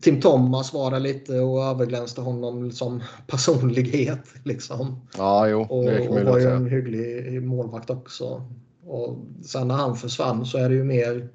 Tim 0.00 0.20
Thomas 0.20 0.72
var 0.72 0.90
där 0.90 1.00
lite 1.00 1.40
och 1.40 1.64
överglänste 1.64 2.20
honom 2.20 2.70
som 2.70 3.02
personlighet. 3.26 4.34
Liksom. 4.44 5.06
Ja, 5.16 5.48
jo, 5.48 5.60
Och, 5.60 6.08
och 6.08 6.24
var 6.24 6.38
ju 6.38 6.46
en 6.46 6.66
hygglig 6.66 7.42
målvakt 7.42 7.90
också. 7.90 8.48
Och 8.86 9.16
sen 9.44 9.68
när 9.68 9.74
han 9.74 9.96
försvann 9.96 10.46
så 10.46 10.58
är 10.58 10.68
det 10.68 10.74
ju 10.74 10.84
mer 10.84 11.28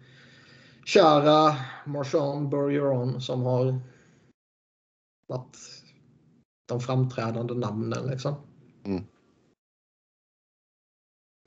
Chara, 0.85 1.55
Marchand, 1.85 2.49
Bergeron 2.49 3.21
som 3.21 3.41
har 3.41 3.79
varit 5.27 5.57
de 6.67 6.79
framträdande 6.79 7.53
namnen. 7.53 8.07
Liksom. 8.07 8.35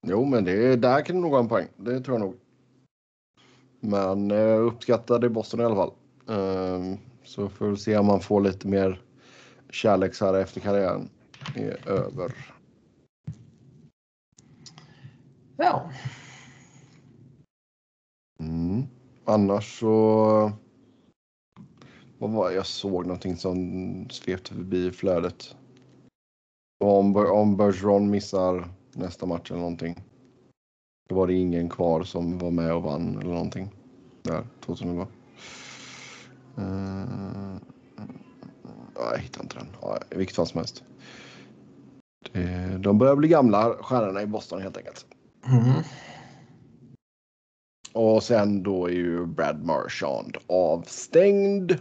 Jo, 0.03 0.25
men 0.25 0.45
det, 0.45 0.77
där 0.77 1.01
kan 1.05 1.17
det 1.17 1.23
nog 1.23 1.31
vara 1.31 1.43
en 1.43 1.49
poäng. 1.49 1.69
Det 1.77 2.01
tror 2.01 2.19
jag 2.19 2.27
nog. 2.27 2.37
Men 3.81 4.31
eh, 4.31 4.67
uppskattad 4.67 5.25
i 5.25 5.29
Boston 5.29 5.61
i 5.61 5.65
alla 5.65 5.75
fall. 5.75 5.93
Ehm, 6.29 6.97
så 7.29 7.49
får 7.49 7.69
vi 7.69 7.77
se 7.77 7.97
om 7.97 8.07
man 8.07 8.21
får 8.21 8.41
lite 8.41 8.69
mer 8.69 9.03
kärlek 9.71 10.15
så 10.15 10.27
här 10.27 10.35
efter 10.35 10.61
karriären 10.61 11.09
är 11.55 11.89
över. 11.89 12.33
Ja. 15.57 15.91
Mm. 18.41 18.83
Annars 19.25 19.81
så. 19.81 20.53
Vad 22.19 22.31
var? 22.31 22.51
Jag 22.51 22.67
såg 22.67 23.07
någonting 23.07 23.37
som 23.37 24.11
svepte 24.11 24.55
förbi 24.55 24.91
flödet. 24.91 25.57
Om, 26.85 27.17
om 27.17 27.57
Bergeron 27.57 28.11
missar 28.11 28.69
nästa 28.93 29.27
match 29.27 29.51
eller 29.51 29.61
någonting. 29.61 30.05
Då 31.09 31.15
var 31.15 31.27
det 31.27 31.35
ingen 31.35 31.69
kvar 31.69 32.03
som 32.03 32.39
var 32.39 32.51
med 32.51 32.75
och 32.75 32.83
vann 32.83 33.19
eller 33.19 33.33
någonting. 33.33 33.69
Där 34.23 34.47
2011. 34.61 35.07
Uh, 36.59 37.57
jag 38.95 39.19
hittar 39.19 39.43
inte 39.43 39.57
den. 39.57 39.69
Ja, 39.83 39.99
I 40.11 40.19
vilket 40.19 40.37
fall 40.37 40.47
som 40.47 40.59
helst. 40.59 40.83
Det, 42.33 42.79
de 42.79 42.99
börjar 42.99 43.17
bli 43.17 43.29
gamla 43.29 43.75
stjärnorna 43.81 44.23
i 44.23 44.27
Boston 44.27 44.63
helt 44.63 44.77
enkelt. 44.77 45.07
Mm. 45.47 45.83
Och 47.93 48.23
sen 48.23 48.63
då 48.63 48.87
är 48.87 48.93
ju 48.93 49.27
Brad 49.27 49.65
Marchand 49.65 50.37
avstängd. 50.47 51.73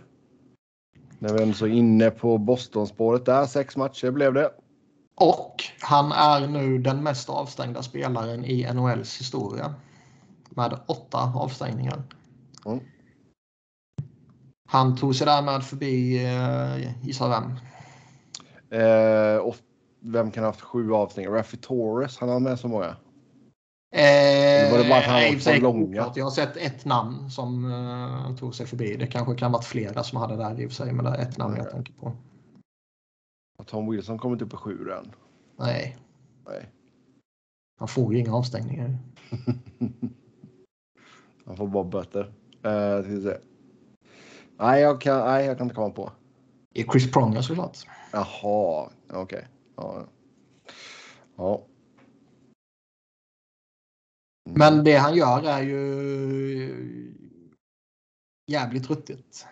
När 1.19 1.33
vi 1.33 1.41
ändå 1.43 1.53
så 1.53 1.65
är 1.65 1.69
inne 1.69 2.11
på 2.11 2.37
Boston-spåret 2.37 3.25
där. 3.25 3.45
Sex 3.45 3.77
matcher 3.77 4.11
blev 4.11 4.33
det. 4.33 4.51
Och 5.15 5.63
han 5.81 6.11
är 6.11 6.47
nu 6.47 6.77
den 6.77 7.03
mest 7.03 7.29
avstängda 7.29 7.83
spelaren 7.83 8.45
i 8.45 8.73
NHLs 8.73 9.19
historia. 9.19 9.75
Med 10.49 10.79
åtta 10.87 11.31
avstängningar. 11.35 12.03
Mm. 12.65 12.79
Han 14.67 14.95
tog 14.95 15.15
sig 15.15 15.27
därmed 15.27 15.63
förbi, 15.63 16.25
eh, 16.25 17.05
gissa 17.05 17.29
vem? 17.29 17.51
Eh, 18.81 19.37
och 19.37 19.55
vem 19.99 20.31
kan 20.31 20.43
ha 20.43 20.49
haft 20.49 20.61
sju 20.61 20.93
avstängningar? 20.93 21.37
Raffi 21.37 21.57
Torres, 21.57 22.17
han 22.17 22.29
har 22.29 22.39
med 22.39 22.59
så 22.59 22.67
många. 22.67 22.95
Eh, 23.91 24.71
var 24.71 24.77
det 24.77 24.89
bara 24.89 24.99
att 24.99 25.05
han 25.05 25.33
var 25.33 25.39
för 25.39 25.61
långa? 25.61 26.11
Jag 26.15 26.23
har 26.23 26.31
sett 26.31 26.57
ett 26.57 26.85
namn 26.85 27.31
som 27.31 27.71
eh, 27.71 28.35
tog 28.35 28.55
sig 28.55 28.65
förbi. 28.65 28.95
Det 28.95 29.07
kanske 29.07 29.35
kan 29.35 29.51
ha 29.51 29.57
varit 29.57 29.65
flera 29.65 30.03
som 30.03 30.17
hade 30.17 30.35
där 30.35 30.61
i 30.61 30.65
och 30.65 30.69
för 30.69 30.75
sig, 30.75 30.93
men 30.93 31.05
det 31.05 31.11
är 31.11 31.21
ett 31.21 31.37
namn 31.37 31.55
jag 31.57 31.61
Okej. 31.61 31.73
tänker 31.73 31.93
på. 31.93 32.11
Tom 33.65 33.91
Wilson 33.91 34.17
kommit 34.19 34.41
upp 34.41 34.53
i 34.53 34.57
sju 34.57 34.91
än? 34.91 35.11
Nej, 35.59 35.97
Nej. 36.45 36.69
han 37.79 37.87
får 37.87 38.13
ju 38.13 38.19
inga 38.19 38.35
avstängningar. 38.35 38.97
Han 41.45 41.57
får 41.57 41.67
bara 41.67 41.83
böter. 41.83 42.33
Eh, 42.63 43.01
ska 43.03 43.11
vi 43.11 43.21
se. 43.23 43.37
Nej, 44.59 44.81
jag 44.81 45.01
kan, 45.01 45.25
nej, 45.25 45.45
jag 45.45 45.57
kan 45.57 45.65
inte 45.65 45.75
komma 45.75 45.89
på. 45.89 46.11
I 46.73 46.83
Chris 46.83 47.11
Pronger 47.11 47.41
såklart. 47.41 47.77
Jaha, 48.11 48.89
okej. 49.13 49.47
Ja. 49.75 50.05
ja. 51.37 51.61
Mm. 54.49 54.59
Men 54.59 54.83
det 54.83 54.95
han 54.95 55.15
gör 55.15 55.43
är 55.43 55.61
ju 55.61 57.13
jävligt 58.51 58.89
ruttigt. 58.89 59.45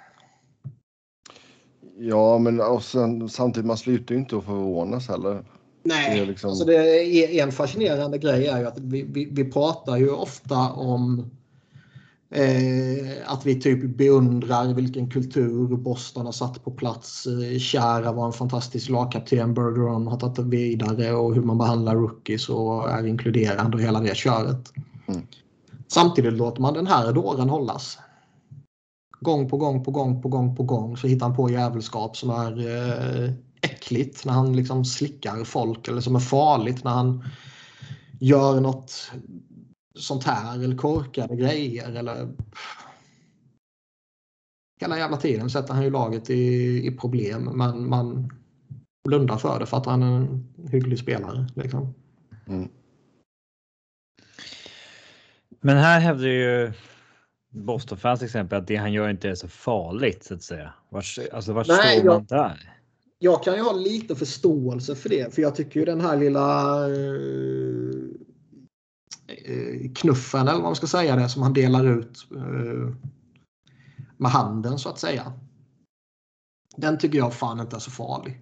Ja, 1.98 2.38
men 2.38 2.62
och 2.62 2.84
sen, 2.84 3.30
samtidigt 3.30 3.68
man 3.68 3.78
slutar 3.78 4.16
ju 4.16 4.22
inte 4.22 4.38
att 4.38 4.44
förvånas 4.46 5.08
heller. 5.08 5.46
Nej, 5.84 6.16
Det 6.16 6.22
är 6.22 6.26
liksom- 6.26 6.50
alltså 6.50 6.66
det 6.66 6.76
är 6.76 7.44
en 7.44 7.52
fascinerande 7.52 8.18
grej 8.18 8.48
är 8.48 8.60
ju 8.60 8.68
att 8.68 8.80
vi, 8.80 9.02
vi, 9.04 9.26
vi 9.26 9.52
pratar 9.52 9.98
ju 9.98 10.10
ofta 10.10 10.72
om 10.72 11.32
eh, 12.36 13.32
att 13.32 13.46
vi 13.46 13.62
typ 13.62 13.98
beundrar 13.98 14.74
vilken 14.74 15.10
kultur 15.10 15.68
Boston 15.68 16.26
har 16.26 16.34
satt 16.34 16.64
på 16.64 16.72
plats. 16.72 17.28
Eh, 17.28 17.60
Chara 17.60 18.12
var 18.12 18.26
en 18.26 18.34
fantastisk 18.34 18.90
lagkapten, 18.90 19.54
Bergeron 19.54 20.08
har 20.08 20.20
tagit 20.20 20.40
vidare 20.40 21.14
och 21.14 21.36
hur 21.36 21.42
man 21.42 21.58
behandlar 21.58 21.96
rookies 21.96 22.50
och 22.50 22.90
är 22.90 23.08
inkluderande 23.08 23.78
och 23.78 23.84
hela 23.84 24.00
det 24.00 24.18
köret. 24.18 24.74
Mm. 25.08 25.22
Samtidigt 25.88 26.34
låter 26.34 26.62
man 26.62 26.74
den 26.74 26.88
här 26.88 27.14
dåren 27.14 27.50
hållas. 27.50 27.98
Gång 29.20 29.50
på 29.50 29.58
gång 29.58 29.84
på 29.84 29.92
gång 29.92 30.22
på 30.22 30.30
gång 30.30 30.56
på 30.56 30.64
gång 30.64 30.98
så 30.98 31.08
hittar 31.08 31.26
han 31.26 31.36
på 31.36 31.50
jävelskap 31.50 32.18
som 32.18 32.30
är 32.30 32.60
eh, 32.60 33.32
äckligt 33.62 34.26
när 34.26 34.34
han 34.34 34.56
liksom 34.56 34.86
slickar 34.86 35.44
folk 35.44 35.88
eller 35.88 36.02
som 36.02 36.16
är 36.16 36.20
farligt 36.20 36.84
när 36.84 36.92
han 36.92 37.24
gör 38.20 38.60
något 38.60 39.12
sånt 39.96 40.24
här 40.24 40.64
eller 40.64 40.78
korkade 40.78 41.36
grejer 41.36 41.92
eller 41.96 42.28
hela 44.82 44.98
jävla 44.98 45.18
tiden 45.18 45.50
sätter 45.50 45.74
han 45.74 45.84
ju 45.84 45.90
laget 45.90 46.30
i, 46.30 46.44
i 46.88 46.92
problem. 46.92 47.44
Men 47.44 47.90
man 47.90 48.30
blundar 49.08 49.38
för 49.38 49.60
det 49.60 49.66
för 49.66 49.78
att 49.78 49.86
han 49.86 50.04
är 50.04 50.16
en 50.18 50.48
hygglig 50.72 51.00
spelare. 51.00 51.48
Liksom. 51.56 51.94
Mm. 52.48 52.70
Men 55.62 55.78
här 55.78 56.00
hävdar 56.00 56.28
ju 56.28 56.74
Boston-fans 57.50 58.20
till 58.20 58.26
exempel 58.26 58.60
att 58.62 58.68
det 58.68 58.76
han 58.76 58.94
gör 58.94 59.10
inte 59.10 59.30
är 59.30 59.36
så 59.36 59.48
farligt 59.48 60.24
så 60.24 60.34
att 60.34 60.44
säga. 60.44 60.74
Vart, 60.90 61.06
alltså 61.34 61.54
vart 61.54 61.68
Nej, 61.68 62.00
står 62.00 62.12
jag- 62.12 62.16
man 62.16 62.26
där? 62.26 62.72
Jag 63.20 63.44
kan 63.44 63.56
ju 63.56 63.62
ha 63.62 63.74
lite 63.74 64.16
förståelse 64.16 64.96
för 64.96 65.10
det. 65.10 65.36
För 65.36 65.42
jag 65.42 65.56
tycker 65.56 65.80
ju 65.80 65.86
den 65.86 66.02
här 66.02 66.18
lilla 66.18 66.80
Eh, 69.28 69.92
knuffen 69.96 70.42
eller 70.42 70.54
vad 70.54 70.64
man 70.64 70.76
ska 70.76 70.88
säga 70.88 71.16
det 71.16 71.30
som 71.30 71.42
han 71.42 71.54
delar 71.54 71.86
ut 71.86 72.28
eh, 72.36 72.94
med 74.18 74.32
handen 74.32 74.80
så 74.80 74.90
att 74.90 75.00
säga. 75.00 75.34
Den 76.78 76.98
tycker 76.98 77.18
jag 77.18 77.34
fan 77.34 77.60
inte 77.60 77.76
är 77.76 77.80
så 77.80 77.92
farlig. 77.92 78.42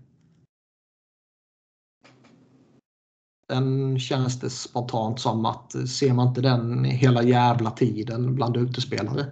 Den 3.47 3.99
känns 3.99 4.39
det 4.39 4.49
spontant 4.49 5.19
som 5.19 5.45
att 5.45 5.75
eh, 5.75 5.84
ser 5.84 6.13
man 6.13 6.27
inte 6.27 6.41
den 6.41 6.84
hela 6.84 7.23
jävla 7.23 7.71
tiden 7.71 8.36
bland 8.36 8.57
utespelare. 8.57 9.25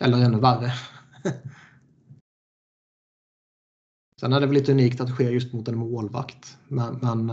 Eller 0.00 0.18
ännu 0.18 0.40
värre. 0.40 0.72
Sen 4.20 4.32
är 4.32 4.40
det 4.40 4.46
väl 4.46 4.54
lite 4.54 4.72
unikt 4.72 5.00
att 5.00 5.06
det 5.06 5.12
sker 5.12 5.30
just 5.30 5.52
mot 5.52 5.68
en 5.68 5.78
målvakt. 5.78 6.58
Men, 6.68 6.98
men 7.02 7.30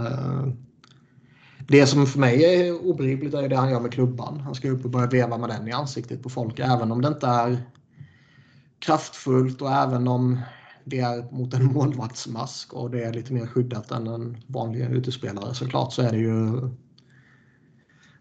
det 1.68 1.88
som 1.88 2.06
för 2.06 2.20
mig 2.20 2.44
är 2.44 2.86
obegripligt 2.86 3.34
är 3.34 3.50
det 3.50 3.56
han 3.56 3.70
gör 3.70 3.80
med 3.80 3.94
klubban. 3.94 4.40
Han 4.40 4.56
ska 4.56 4.70
upp 4.70 4.86
och 4.86 4.92
börja 4.92 5.08
veva 5.08 5.38
med 5.38 5.50
den 5.50 5.68
i 5.68 5.72
ansiktet 5.72 6.24
på 6.24 6.30
folk. 6.30 6.60
Även 6.60 6.92
om 6.92 7.02
det 7.02 7.08
inte 7.08 7.28
är 7.28 7.58
kraftfullt 8.80 9.62
och 9.62 9.72
även 9.72 10.08
om 10.08 10.40
det 10.84 11.00
är 11.00 11.32
mot 11.32 11.54
en 11.54 11.66
målvaktsmask 11.74 12.74
och 12.74 12.92
det 12.92 13.04
är 13.04 13.14
lite 13.14 13.34
mer 13.34 13.48
skyddat 13.48 13.92
än 13.92 14.08
en 14.08 14.38
vanlig 14.48 14.82
utespelare. 14.82 15.54
Såklart 15.54 15.94
så 15.94 16.02
är 16.02 16.12
det 16.12 16.18
ju 16.18 16.70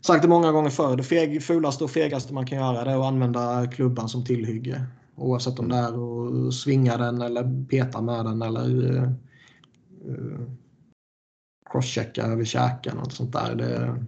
sagt 0.01 0.23
det 0.23 0.29
många 0.29 0.53
gånger 0.53 0.71
förr. 0.71 0.97
Det 0.97 1.03
feg, 1.03 1.43
fulaste 1.43 1.85
och 1.85 1.91
fegaste 1.91 2.35
man 2.35 2.47
kan 2.47 2.59
göra 2.59 2.85
det 2.85 2.91
är 2.91 2.99
att 2.99 3.05
använda 3.05 3.67
klubban 3.67 4.09
som 4.09 4.25
tillhygge. 4.25 4.85
Oavsett 5.17 5.59
om 5.59 5.69
det 5.69 5.77
är 5.77 6.49
att 6.49 6.55
svinga 6.55 6.97
den 6.97 7.23
eller 7.23 7.67
peta 7.67 8.01
med 8.01 8.25
den 8.25 8.43
eller 8.43 8.85
uh, 8.85 9.09
uh, 11.75 11.81
crosschecka 11.81 12.23
över 12.23 12.45
käken 12.45 12.99
och 12.99 13.13
sånt 13.13 13.33
där. 13.33 13.55
Det, 13.55 14.05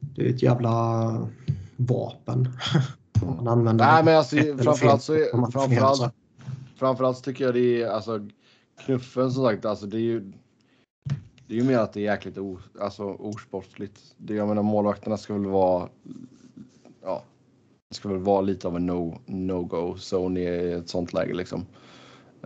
det 0.00 0.26
är 0.26 0.30
ett 0.30 0.42
jävla 0.42 1.28
vapen. 1.76 2.48
Man 3.26 3.48
använder 3.48 3.84
Nej, 3.84 4.04
men 4.04 4.16
alltså, 4.16 4.36
framförallt 4.36 5.02
så 5.02 5.48
framförallt, 5.52 6.14
framförallt 6.76 7.16
så 7.16 7.22
tycker 7.22 7.44
jag 7.44 7.54
det 7.54 7.82
är 7.82 7.88
alltså 7.88 8.28
knuffen 8.84 9.32
som 9.32 9.44
sagt, 9.44 9.64
alltså 9.64 9.86
det 9.86 9.96
är 9.96 10.00
ju. 10.00 10.32
Det 11.46 11.54
är 11.54 11.60
ju 11.60 11.64
mer 11.64 11.78
att 11.78 11.92
det 11.92 12.00
är 12.00 12.12
jäkligt 12.12 12.38
o, 12.38 12.58
alltså, 12.80 13.04
osportsligt. 13.04 14.00
Det, 14.16 14.34
jag 14.34 14.48
menar 14.48 14.62
målvakterna 14.62 15.16
ska 15.16 15.32
väl 15.32 15.46
vara. 15.46 15.88
Ja, 17.02 17.22
det 17.88 17.96
ska 17.96 18.08
väl 18.08 18.18
vara 18.18 18.40
lite 18.40 18.68
av 18.68 18.76
en 18.76 18.86
no, 18.86 19.18
no-go 19.26 19.96
zone 20.12 20.40
i 20.40 20.72
ett 20.72 20.88
sånt 20.88 21.12
läge 21.12 21.34
liksom. 21.34 21.66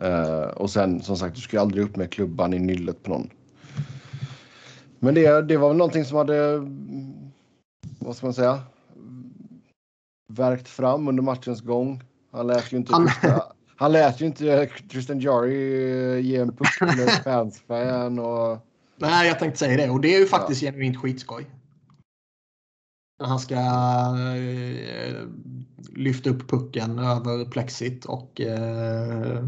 Eh, 0.00 0.40
och 0.40 0.70
sen 0.70 1.02
som 1.02 1.16
sagt, 1.16 1.34
du 1.34 1.40
ska 1.40 1.56
ju 1.56 1.60
aldrig 1.60 1.84
upp 1.84 1.96
med 1.96 2.12
klubban 2.12 2.54
i 2.54 2.58
nyllet 2.58 3.02
på 3.02 3.10
någon. 3.10 3.30
Men 4.98 5.14
det, 5.14 5.42
det 5.42 5.56
var 5.56 5.68
väl 5.68 5.76
någonting 5.76 6.04
som 6.04 6.16
hade, 6.16 6.58
vad 7.98 8.16
ska 8.16 8.26
man 8.26 8.34
säga, 8.34 8.60
verkt 10.32 10.68
fram 10.68 11.08
under 11.08 11.22
matchens 11.22 11.60
gång. 11.60 12.02
Han 12.32 12.46
lät 12.46 12.72
ju 12.72 12.76
inte, 12.76 12.92
Han- 12.92 13.06
Tristan, 13.06 13.40
han 13.76 13.92
lät 13.92 14.20
ju 14.20 14.26
inte 14.26 14.68
Tristan 14.90 15.20
Jari 15.20 16.12
eh, 16.12 16.18
ge 16.18 16.36
en 16.36 16.56
puck 16.56 16.78
till 16.78 17.08
fansfan 17.24 18.18
och 18.18 18.58
Nej, 18.98 19.28
jag 19.28 19.38
tänkte 19.38 19.58
säga 19.58 19.76
det. 19.76 19.90
Och 19.90 20.00
det 20.00 20.14
är 20.14 20.18
ju 20.18 20.26
faktiskt 20.26 20.60
genuint 20.60 20.96
skitskoj. 20.96 21.46
När 23.20 23.26
han 23.26 23.38
ska 23.38 23.54
eh, 23.54 25.28
lyfta 25.94 26.30
upp 26.30 26.50
pucken 26.50 26.98
över 26.98 27.44
plexit 27.44 28.04
och 28.04 28.40
eh, 28.40 29.44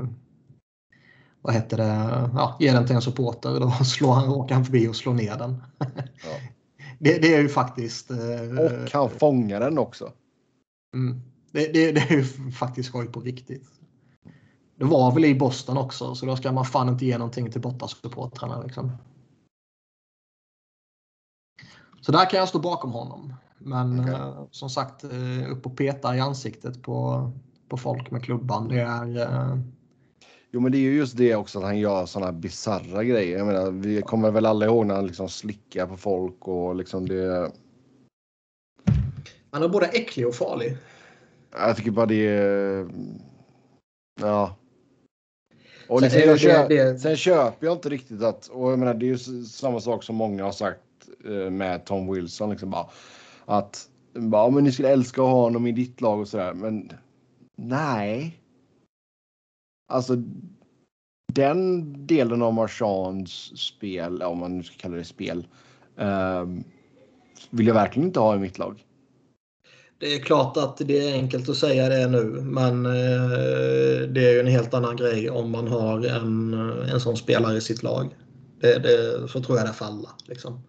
vad 1.48 1.54
heter 1.54 1.76
det? 1.76 2.30
Ja, 2.34 2.56
ge 2.60 2.72
den 2.72 2.86
till 2.86 2.96
en 2.96 3.02
supporter. 3.02 3.60
Då 3.60 3.70
slår 3.84 4.12
han, 4.12 4.28
åker 4.28 4.54
han 4.54 4.64
förbi 4.64 4.88
och 4.88 4.96
slår 4.96 5.14
ner 5.14 5.36
den. 5.36 5.62
det, 6.98 7.18
det 7.22 7.34
är 7.34 7.40
ju 7.40 7.48
faktiskt... 7.48 8.10
Eh, 8.10 8.58
och 8.58 8.92
han 8.92 9.10
fångar 9.10 9.60
den 9.60 9.78
också. 9.78 10.12
Mm. 10.94 11.20
Det, 11.52 11.72
det, 11.72 11.92
det 11.92 12.00
är 12.00 12.16
ju 12.16 12.24
faktiskt 12.50 12.88
skoj 12.88 13.06
på 13.06 13.20
riktigt. 13.20 13.68
Det 14.76 14.84
var 14.84 15.14
väl 15.14 15.24
i 15.24 15.34
Boston 15.34 15.78
också, 15.78 16.14
så 16.14 16.26
då 16.26 16.36
ska 16.36 16.52
man 16.52 16.64
fan 16.64 16.88
inte 16.88 17.06
ge 17.06 17.18
någonting 17.18 17.50
till 17.50 17.60
bortasupportrarna. 17.60 18.62
Liksom. 18.62 18.92
Så 22.00 22.12
där 22.12 22.30
kan 22.30 22.38
jag 22.38 22.48
stå 22.48 22.58
bakom 22.58 22.92
honom. 22.92 23.34
Men 23.58 24.00
Okej. 24.00 24.14
eh, 24.14 24.44
som 24.50 24.70
sagt, 24.70 25.04
eh, 25.04 25.50
upp 25.50 25.66
och 25.66 25.76
peta 25.76 26.16
i 26.16 26.20
ansiktet 26.20 26.82
på, 26.82 27.30
på 27.68 27.76
folk 27.76 28.10
med 28.10 28.24
klubban. 28.24 28.68
Det 28.68 28.80
är... 28.80 29.18
Eh, 29.18 29.58
Jo, 30.50 30.60
men 30.60 30.72
det 30.72 30.78
är 30.78 30.82
ju 30.82 30.96
just 30.96 31.16
det 31.16 31.34
också 31.34 31.58
att 31.58 31.64
han 31.64 31.78
gör 31.78 32.06
sådana 32.06 32.32
bisarra 32.32 33.04
grejer. 33.04 33.38
Jag 33.38 33.46
menar, 33.46 33.70
vi 33.70 34.02
kommer 34.02 34.30
väl 34.30 34.46
alla 34.46 34.66
ihåg 34.66 34.86
när 34.86 34.94
han 34.94 35.06
liksom 35.06 35.28
slickar 35.28 35.86
på 35.86 35.96
folk 35.96 36.48
och 36.48 36.74
liksom 36.76 37.08
det. 37.08 37.52
han 39.50 39.62
är 39.62 39.68
både 39.68 39.86
äcklig 39.86 40.26
och 40.28 40.34
farlig. 40.34 40.76
Jag 41.52 41.76
tycker 41.76 41.90
bara 41.90 42.06
det 42.06 42.28
är... 42.28 42.88
Ja. 44.20 44.56
Och 45.88 46.00
Sen 46.00 46.06
liksom, 46.08 46.22
är 46.22 46.26
jag 46.26 46.40
köp, 46.40 46.68
det- 46.68 46.98
Sen 46.98 47.16
köper 47.16 47.66
jag 47.66 47.76
inte 47.76 47.88
riktigt 47.88 48.22
att... 48.22 48.46
Och 48.48 48.72
jag 48.72 48.78
menar, 48.78 48.94
det 48.94 49.06
är 49.06 49.08
ju 49.08 49.44
samma 49.44 49.80
sak 49.80 50.04
som 50.04 50.16
många 50.16 50.44
har 50.44 50.52
sagt 50.52 50.80
eh, 51.24 51.50
med 51.50 51.84
Tom 51.84 52.12
Wilson. 52.14 52.50
Liksom 52.50 52.70
bara, 52.70 52.86
att 53.44 53.88
bara, 54.14 54.42
"Ja, 54.46 54.50
men 54.50 54.64
ni 54.64 54.72
skulle 54.72 54.88
älska 54.88 55.22
att 55.22 55.28
ha 55.28 55.40
honom 55.42 55.66
i 55.66 55.72
ditt 55.72 56.00
lag 56.00 56.20
och 56.20 56.28
sådär. 56.28 56.54
Men 56.54 56.92
nej. 57.56 58.37
Alltså 59.88 60.16
den 61.32 61.92
delen 62.06 62.42
av 62.42 62.54
Marchands 62.54 63.52
spel, 63.56 64.22
om 64.22 64.38
man 64.38 64.56
nu 64.56 64.62
ska 64.62 64.76
kalla 64.76 64.96
det 64.96 65.04
spel, 65.04 65.46
ehm, 65.96 66.64
vill 67.50 67.66
jag 67.66 67.74
verkligen 67.74 68.06
inte 68.06 68.20
ha 68.20 68.36
i 68.36 68.38
mitt 68.38 68.58
lag. 68.58 68.84
Det 69.98 70.14
är 70.14 70.20
klart 70.20 70.56
att 70.56 70.76
det 70.76 71.08
är 71.08 71.14
enkelt 71.14 71.48
att 71.48 71.56
säga 71.56 71.88
det 71.88 72.08
nu, 72.08 72.24
men 72.42 72.86
eh, 72.86 74.08
det 74.08 74.28
är 74.28 74.32
ju 74.32 74.40
en 74.40 74.46
helt 74.46 74.74
annan 74.74 74.96
grej 74.96 75.30
om 75.30 75.50
man 75.50 75.68
har 75.68 76.06
en, 76.06 76.54
en 76.92 77.00
sån 77.00 77.16
spelare 77.16 77.56
i 77.56 77.60
sitt 77.60 77.82
lag. 77.82 78.16
Det, 78.60 78.78
det, 78.78 79.28
så 79.28 79.42
tror 79.42 79.58
jag 79.58 79.66
det 79.66 79.70
är 79.70 79.74
för 79.74 79.84
alla. 79.84 80.10
Liksom. 80.26 80.60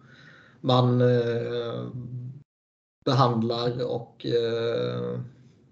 Man 0.60 1.00
eh, 1.00 1.88
behandlar 3.04 3.84
och 3.90 4.26
eh, 4.26 5.20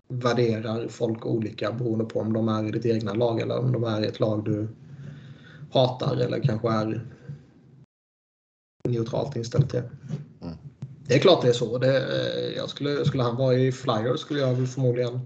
värderar 0.08 0.88
folk 0.88 1.26
olika 1.26 1.72
beroende 1.72 2.04
på 2.04 2.20
om 2.20 2.32
de 2.32 2.48
är 2.48 2.68
i 2.68 2.70
ditt 2.70 2.86
egna 2.86 3.14
lag 3.14 3.40
eller 3.40 3.58
om 3.58 3.72
de 3.72 3.84
är 3.84 4.04
i 4.04 4.06
ett 4.06 4.20
lag 4.20 4.44
du 4.44 4.68
hatar 5.72 6.16
eller 6.16 6.40
kanske 6.40 6.68
är 6.68 7.06
neutralt 8.88 9.36
inställd 9.36 9.70
till. 9.70 9.82
Mm. 10.42 10.54
Det 11.06 11.14
är 11.14 11.18
klart 11.18 11.42
det 11.42 11.48
är 11.48 11.52
så. 11.52 11.78
Det, 11.78 11.96
eh, 11.96 12.56
jag 12.56 12.68
skulle, 12.68 13.04
skulle 13.04 13.22
han 13.22 13.36
vara 13.36 13.54
i 13.54 13.72
Flyers 13.72 14.20
skulle 14.20 14.40
jag 14.40 14.54
väl 14.54 14.66
förmodligen 14.66 15.20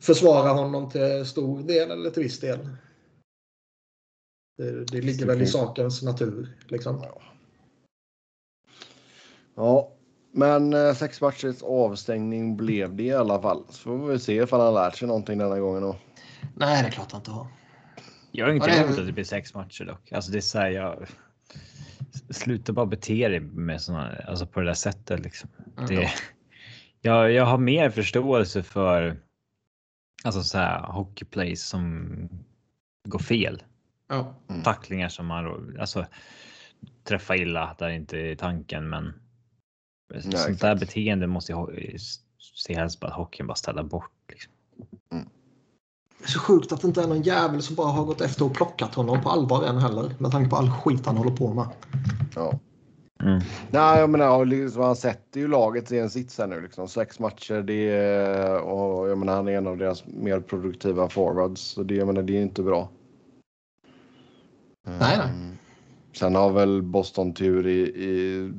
försvara 0.00 0.48
honom 0.48 0.90
till 0.90 1.26
stor 1.26 1.62
del 1.62 1.90
eller 1.90 2.10
till 2.10 2.22
viss 2.22 2.40
del. 2.40 2.68
Det, 4.56 4.84
det 4.84 5.00
ligger 5.00 5.26
väl 5.26 5.42
i 5.42 5.46
sakens 5.46 6.02
natur. 6.02 6.56
Liksom. 6.68 7.04
Ja, 9.54 9.93
men 10.34 10.72
eh, 10.72 10.94
sex 10.94 11.20
matchers 11.20 11.62
avstängning 11.62 12.56
blev 12.56 12.96
det 12.96 13.02
i 13.02 13.12
alla 13.12 13.42
fall. 13.42 13.64
Så 13.68 13.82
får 13.98 14.06
vi 14.08 14.18
se 14.18 14.34
ifall 14.42 14.60
han 14.60 14.74
lärt 14.74 14.96
sig 14.96 15.08
någonting 15.08 15.38
denna 15.38 15.58
gången. 15.58 15.82
Då. 15.82 15.96
Nej, 16.54 16.82
det 16.82 16.88
är 16.88 16.92
klart 16.92 17.12
han 17.12 17.20
inte 17.20 17.30
har. 17.30 17.46
Jag 18.32 18.46
har 18.46 18.52
det 18.68 18.72
är- 18.72 18.84
emot 18.84 18.98
att 18.98 19.06
det 19.06 19.12
blir 19.12 19.24
sex 19.24 19.54
matcher 19.54 19.84
dock. 19.84 20.12
Alltså 20.12 20.32
det 20.32 20.38
är 20.38 20.40
så 20.40 20.58
här, 20.58 20.68
jag... 20.70 21.06
Sluta 22.30 22.72
bara 22.72 22.86
bete 22.86 23.28
dig 23.28 23.40
med 23.40 23.82
såna, 23.82 24.16
alltså 24.28 24.46
på 24.46 24.60
det 24.60 24.66
där 24.66 24.74
sättet 24.74 25.20
liksom. 25.20 25.50
Det, 25.88 26.10
jag, 27.00 27.32
jag 27.32 27.44
har 27.44 27.58
mer 27.58 27.90
förståelse 27.90 28.62
för 28.62 29.16
alltså 30.24 30.42
så 30.42 30.58
här 30.58 30.80
hockeyplays 30.82 31.66
som 31.68 32.08
går 33.08 33.18
fel. 33.18 33.62
Ja. 34.08 34.34
Tacklingar 34.64 35.08
som 35.08 35.26
man 35.26 35.76
alltså 35.80 36.06
träffa 37.04 37.36
illa 37.36 37.74
där 37.78 37.88
inte 37.88 38.18
är 38.18 38.36
tanken, 38.36 38.88
men 38.88 39.12
sånt 40.12 40.32
där 40.32 40.50
exakt. 40.50 40.80
beteende 40.80 41.26
måste 41.26 41.66
se 42.56 42.74
helst 42.74 43.00
bara 43.00 43.10
att 43.10 43.16
hockeyn 43.16 43.46
bara 43.46 43.54
ställa 43.54 43.82
bort. 43.82 44.12
Liksom. 44.28 44.52
Det 46.18 46.24
är 46.24 46.30
så 46.30 46.38
sjukt 46.38 46.72
att 46.72 46.80
det 46.80 46.88
inte 46.88 47.02
är 47.02 47.06
någon 47.06 47.22
jävel 47.22 47.62
som 47.62 47.76
bara 47.76 47.86
har 47.86 48.04
gått 48.04 48.20
efter 48.20 48.44
och 48.44 48.54
plockat 48.54 48.94
honom 48.94 49.22
på 49.22 49.30
allvar 49.30 49.64
än 49.64 49.78
heller. 49.78 50.14
Med 50.18 50.30
tanke 50.30 50.50
på 50.50 50.56
all 50.56 50.70
skit 50.70 51.06
han 51.06 51.16
håller 51.16 51.36
på 51.36 51.54
med. 51.54 51.66
Ja. 52.34 52.58
Mm. 53.22 53.40
Nej, 53.70 54.00
jag 54.00 54.10
menar, 54.10 54.44
liksom, 54.44 54.82
han 54.82 54.96
sätter 54.96 55.40
ju 55.40 55.48
laget 55.48 55.92
i 55.92 55.98
en 55.98 56.10
sits 56.10 56.38
här 56.38 56.46
nu. 56.46 56.60
Liksom. 56.60 56.88
Sex 56.88 57.18
matcher, 57.18 57.62
det 57.62 57.90
är, 57.90 58.60
och 58.60 59.08
jag 59.08 59.18
menar, 59.18 59.36
han 59.36 59.48
är 59.48 59.52
en 59.52 59.66
av 59.66 59.76
deras 59.76 60.06
mer 60.06 60.40
produktiva 60.40 61.08
forwards. 61.08 61.60
Så 61.60 61.82
det, 61.82 61.94
jag 61.94 62.06
menar, 62.06 62.22
det 62.22 62.36
är 62.36 62.42
inte 62.42 62.62
bra. 62.62 62.88
Nej, 64.86 64.98
nej. 65.18 65.28
Mm. 65.28 65.56
Sen 66.12 66.34
har 66.34 66.50
väl 66.50 66.82
Boston 66.82 67.34
tur 67.34 67.66
i, 67.66 67.80
i 67.80 68.52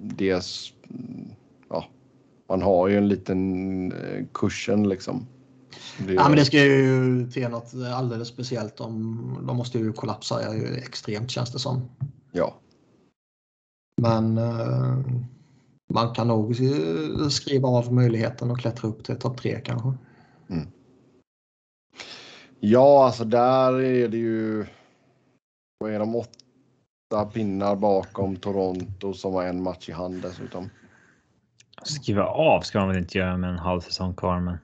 deras... 0.00 0.72
Ja, 1.68 1.84
man 2.48 2.62
har 2.62 2.88
ju 2.88 2.96
en 2.96 3.08
liten 3.08 3.92
eh, 3.92 4.24
kursen 4.32 4.88
liksom. 4.88 5.26
Det, 5.98 6.14
Ja, 6.14 6.28
men 6.28 6.36
det 6.36 6.44
ska 6.44 6.64
ju 6.64 7.30
till 7.30 7.48
något 7.48 7.74
alldeles 7.94 8.28
speciellt. 8.28 8.76
De, 8.76 9.44
de 9.46 9.56
måste 9.56 9.78
ju 9.78 9.92
kollapsa 9.92 10.54
ju 10.54 10.76
extremt 10.76 11.30
känns 11.30 11.52
det 11.52 11.58
som. 11.58 11.88
ja. 12.32 12.54
Men 13.96 14.38
eh, 14.38 14.98
man 15.88 16.14
kan 16.14 16.28
nog 16.28 16.50
eh, 16.50 17.28
skriva 17.28 17.68
av 17.68 17.92
möjligheten 17.92 18.50
att 18.50 18.58
klättra 18.58 18.88
upp 18.88 19.04
till 19.04 19.16
topp 19.16 19.36
tre 19.36 19.60
kanske. 19.64 19.92
ja, 22.60 23.06
alltså 23.06 23.24
där 23.24 23.80
är 23.80 24.08
det 24.08 24.16
ju... 24.16 24.66
Vad 25.78 25.92
är 25.92 25.98
de? 25.98 26.16
Åtta 26.16 27.24
pinnar 27.32 27.76
bakom 27.76 28.36
Toronto 28.36 29.14
som 29.14 29.34
har 29.34 29.44
en 29.44 29.62
match 29.62 29.88
i 29.88 29.92
hand 29.92 30.22
dessutom. 30.22 30.70
Skriva 31.84 32.24
av 32.24 32.60
ska 32.60 32.78
man 32.78 32.88
väl 32.88 32.98
inte 32.98 33.18
göra 33.18 33.36
med 33.36 33.50
en 33.50 33.58
halv 33.58 33.80
säsong 33.80 34.14
kvar, 34.14 34.40
men 34.40 34.58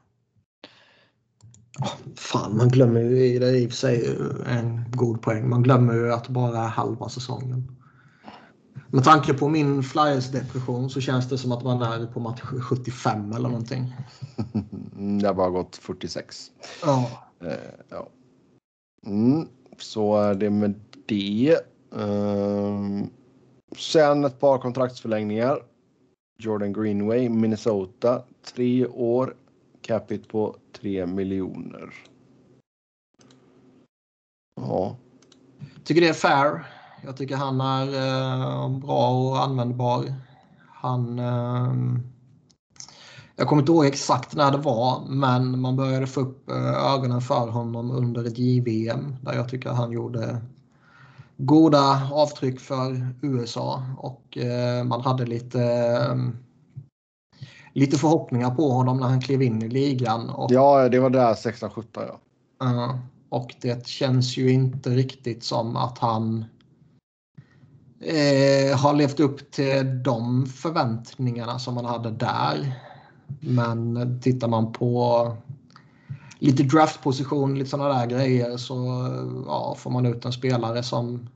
Fan, 2.17 2.57
man 2.57 2.69
glömmer 2.69 3.01
ju 3.01 3.25
i 3.25 3.39
det 3.39 3.59
i 3.59 3.67
och 3.67 3.71
för 3.71 3.77
sig 3.77 4.17
en 4.47 4.85
god 4.91 5.23
poäng. 5.23 5.49
Man 5.49 5.63
glömmer 5.63 5.95
ju 5.95 6.13
att 6.13 6.29
bara 6.29 6.59
är 6.59 6.69
halva 6.69 7.09
säsongen. 7.09 7.79
Med 8.91 9.05
tanke 9.05 9.35
på 9.35 9.49
min 9.49 9.83
Flyers-depression 9.83 10.91
så 10.91 11.01
känns 11.01 11.29
det 11.29 11.39
som 11.39 11.53
att 11.53 11.65
man 11.65 11.83
är 11.83 12.07
på 12.07 12.21
match 12.21 12.41
75 12.41 13.33
eller 13.33 13.49
någonting. 13.49 13.95
Mm, 14.95 15.19
Det 15.19 15.27
har 15.27 15.35
bara 15.35 15.51
gått 15.51 15.77
46. 15.77 16.37
Ja. 16.83 17.11
Eh, 17.45 17.53
ja. 17.89 18.09
Mm, 19.07 19.49
så 19.79 20.17
är 20.17 20.35
det 20.35 20.51
med 20.51 20.75
det. 21.07 21.57
Ehm, 21.97 23.11
sen 23.79 24.25
ett 24.25 24.41
par 24.41 24.59
kontraktsförlängningar. 24.59 25.59
Jordan 26.43 26.73
Greenway, 26.73 27.29
Minnesota. 27.29 28.23
Tre 28.55 28.87
år. 28.87 29.35
Capita 29.83 30.29
på 30.29 30.57
3 30.81 31.07
miljoner. 31.07 31.95
Ja. 34.57 34.97
Tycker 35.85 36.01
det 36.01 36.09
är 36.09 36.13
fair. 36.13 36.67
Jag 37.05 37.17
tycker 37.17 37.37
han 37.37 37.61
är 37.61 37.87
eh, 37.87 38.79
bra 38.79 39.11
och 39.11 39.43
användbar. 39.43 40.15
Han... 40.73 41.19
Eh, 41.19 41.75
jag 43.37 43.49
kommer 43.49 43.63
inte 43.63 43.73
ihåg 43.73 43.87
exakt 43.87 44.35
när 44.35 44.51
det 44.51 44.59
var, 44.59 45.05
men 45.09 45.61
man 45.61 45.77
började 45.77 46.07
få 46.07 46.21
upp 46.21 46.51
eh, 46.51 46.95
ögonen 46.95 47.21
för 47.21 47.49
honom 47.49 47.91
under 47.91 48.25
ett 48.25 48.39
JVM 48.39 49.17
där 49.23 49.35
jag 49.35 49.49
tycker 49.49 49.71
han 49.71 49.93
gjorde 49.93 50.41
goda 51.39 52.09
avtryck 52.13 52.61
för 52.61 53.15
USA 53.23 53.83
och 53.99 54.39
eh, 54.39 54.85
man 54.85 55.01
hade 55.01 55.27
lite 55.27 55.63
eh, 55.63 56.17
lite 57.73 57.99
förhoppningar 57.99 58.51
på 58.51 58.71
honom 58.71 59.01
när 59.01 59.07
han 59.07 59.21
klev 59.21 59.43
in 59.43 59.63
i 59.63 59.69
ligan. 59.69 60.31
Och, 60.31 60.53
ja, 60.53 60.89
det 60.89 61.01
var 61.01 61.11
där 61.11 61.35
16-17 61.35 61.85
ja. 61.95 62.21
eh, 62.67 62.99
och 63.29 63.55
det 63.61 63.87
känns 63.87 64.37
ju 64.37 64.51
inte 64.51 64.91
riktigt 64.91 65.45
som 65.45 65.77
att 65.77 65.99
han 65.99 66.45
eh, 68.01 68.79
har 68.79 68.95
levt 68.95 69.21
upp 69.21 69.51
till 69.51 70.03
de 70.03 70.47
förväntningarna 70.47 71.59
som 71.59 71.75
man 71.75 71.85
hade 71.85 72.11
där. 72.11 72.73
Men 73.41 74.21
tittar 74.21 74.49
man 74.49 74.73
på 74.73 75.37
lite 76.39 76.63
draftposition, 76.63 77.59
lite 77.59 77.71
sådana 77.71 77.99
där 77.99 78.07
grejer 78.07 78.57
så 78.57 78.75
ja, 79.47 79.75
får 79.79 79.91
man 79.91 80.07
ut 80.07 80.25
en 80.25 80.33
spelare 80.33 80.83
som 80.83 81.29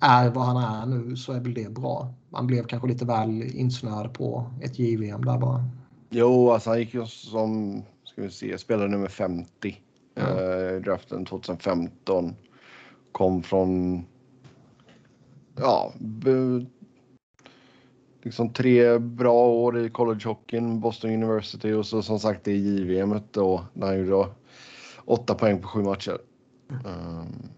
är 0.00 0.30
vad 0.30 0.44
han 0.44 0.56
är 0.56 0.86
nu 0.86 1.16
så 1.16 1.32
är 1.32 1.40
väl 1.40 1.54
det 1.54 1.74
bra. 1.74 2.14
Man 2.30 2.46
blev 2.46 2.66
kanske 2.66 2.88
lite 2.88 3.04
väl 3.04 3.42
insnöad 3.42 4.14
på 4.14 4.46
ett 4.60 4.78
JVM 4.78 5.24
där 5.24 5.38
bara. 5.38 5.64
Jo, 6.10 6.50
alltså 6.50 6.70
han 6.70 6.78
gick 6.78 6.94
ju 6.94 7.06
som, 7.06 7.82
ska 8.04 8.22
vi 8.22 8.30
se, 8.30 8.58
spelare 8.58 8.88
nummer 8.88 9.08
50 9.08 9.80
Ja. 10.14 10.22
eh, 10.22 10.80
draften 10.82 11.24
2015. 11.24 12.34
Kom 13.12 13.42
från, 13.42 14.04
ja, 15.56 15.92
liksom 18.22 18.52
tre 18.52 18.98
bra 18.98 19.46
år 19.46 19.78
i 19.78 19.90
collegehockeyn, 19.90 20.80
Boston 20.80 21.10
University 21.10 21.72
och 21.72 21.86
så 21.86 22.02
som 22.02 22.20
sagt 22.20 22.44
det 22.44 22.56
JVM 22.56 23.20
då, 23.30 23.64
när 23.72 23.86
han 23.86 23.98
gjorde 23.98 24.28
åtta 25.04 25.34
poäng 25.34 25.60
på 25.62 25.68
sju 25.68 25.82
matcher. 25.82 26.18
Ehm, 26.70 27.48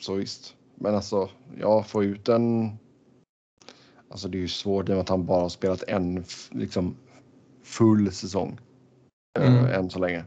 så 0.00 0.14
visst. 0.14 0.54
Men 0.74 0.94
alltså, 0.94 1.28
jag 1.60 1.86
får 1.86 2.04
ut 2.04 2.28
en... 2.28 2.70
Alltså 4.10 4.28
det 4.28 4.38
är 4.38 4.40
ju 4.40 4.48
svårt 4.48 4.88
i 4.88 4.92
och 4.92 4.94
med 4.96 5.00
att 5.02 5.08
han 5.08 5.26
bara 5.26 5.40
har 5.42 5.48
spelat 5.48 5.82
en 5.82 6.24
liksom 6.50 6.96
full 7.62 8.12
säsong. 8.12 8.58
eh, 9.38 9.58
Mm. 9.58 9.64
än 9.66 9.90
så 9.90 9.98
länge. 9.98 10.24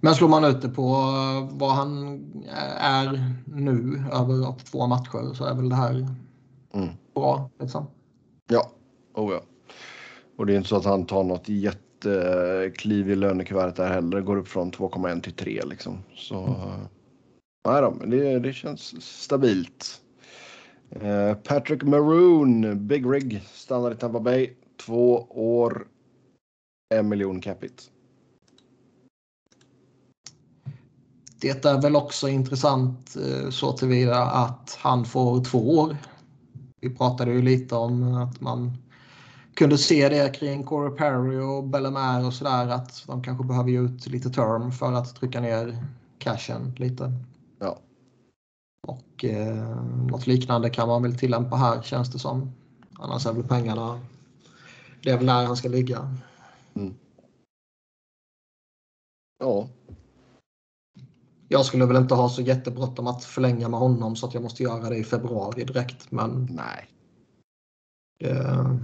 Men 0.00 0.14
slår 0.14 0.28
man 0.28 0.44
ut 0.44 0.62
det 0.62 0.68
på 0.68 0.82
vad 1.52 1.70
han 1.70 2.20
är 2.80 3.34
nu 3.46 4.04
över 4.12 4.48
82 4.48 4.86
matcher 4.86 5.34
så 5.34 5.44
är 5.44 5.54
väl 5.54 5.68
det 5.68 5.76
här 5.76 6.14
Mm. 6.74 6.88
Bra. 7.18 7.50
Liksom. 7.60 7.86
Ja, 8.50 8.70
oh 9.14 9.32
ja. 9.32 9.42
Och 10.36 10.46
det 10.46 10.52
är 10.52 10.56
inte 10.56 10.68
så 10.68 10.76
att 10.76 10.84
han 10.84 11.06
tar 11.06 11.24
något 11.24 11.48
jättekliv 11.48 13.10
i 13.10 13.16
lönekuvertet 13.16 13.76
där 13.76 13.88
heller. 13.88 14.20
Går 14.20 14.36
upp 14.36 14.48
från 14.48 14.72
2,1 14.72 15.20
till 15.20 15.32
3 15.32 15.62
liksom. 15.66 15.98
Så 16.14 16.44
eh, 16.44 16.78
nej 17.68 17.82
då, 17.82 17.90
men 18.00 18.10
det, 18.10 18.38
det 18.38 18.52
känns 18.52 19.02
stabilt. 19.02 20.00
Eh, 20.90 21.34
Patrick 21.34 21.82
Maroon, 21.82 22.86
Big 22.86 23.06
Rig, 23.06 23.42
stannar 23.52 23.92
i 23.92 23.94
Tampa 23.94 24.20
Bay. 24.20 24.50
Två 24.86 25.26
år, 25.30 25.86
en 26.94 27.08
miljon 27.08 27.40
capita. 27.40 27.82
Det 31.40 31.64
är 31.64 31.82
väl 31.82 31.96
också 31.96 32.28
intressant 32.28 33.16
eh, 33.16 33.50
så 33.50 33.72
tillvida 33.72 34.22
att 34.22 34.78
han 34.80 35.04
får 35.04 35.44
två 35.44 35.78
år. 35.78 35.96
Vi 36.80 36.90
pratade 36.90 37.32
ju 37.32 37.42
lite 37.42 37.74
om 37.74 38.14
att 38.14 38.40
man 38.40 38.72
kunde 39.54 39.78
se 39.78 40.08
det 40.08 40.34
kring 40.34 40.64
Corey 40.64 40.96
Perry 40.96 41.38
och 41.38 41.64
Bellemare 41.64 42.26
och 42.26 42.34
sådär 42.34 42.68
att 42.68 43.04
de 43.06 43.22
kanske 43.22 43.44
behöver 43.44 43.70
ge 43.70 43.80
ut 43.80 44.06
lite 44.06 44.30
term 44.30 44.72
för 44.72 44.92
att 44.92 45.14
trycka 45.14 45.40
ner 45.40 45.84
cashen 46.18 46.74
lite. 46.76 47.12
Ja. 47.58 47.78
Och 48.82 49.24
eh, 49.24 49.84
något 50.10 50.26
liknande 50.26 50.70
kan 50.70 50.88
man 50.88 51.02
väl 51.02 51.18
tillämpa 51.18 51.56
här 51.56 51.82
känns 51.82 52.12
det 52.12 52.18
som. 52.18 52.52
Annars 52.92 53.26
är 53.26 53.32
väl 53.32 53.48
pengarna, 53.48 54.00
det 55.02 55.10
är 55.10 55.16
väl 55.16 55.26
där 55.26 55.46
han 55.46 55.56
ska 55.56 55.68
ligga. 55.68 56.16
Ja, 59.38 59.68
Jag 61.48 61.64
skulle 61.64 61.86
väl 61.86 61.96
inte 61.96 62.14
ha 62.14 62.28
så 62.28 62.42
jättebråttom 62.42 63.06
att 63.06 63.24
förlänga 63.24 63.68
med 63.68 63.80
honom 63.80 64.16
så 64.16 64.26
att 64.26 64.34
jag 64.34 64.42
måste 64.42 64.62
göra 64.62 64.88
det 64.88 64.96
i 64.96 65.04
februari 65.04 65.64
direkt. 65.64 66.10
Men 66.10 66.48
nej. 66.50 66.88
det, 68.18 68.78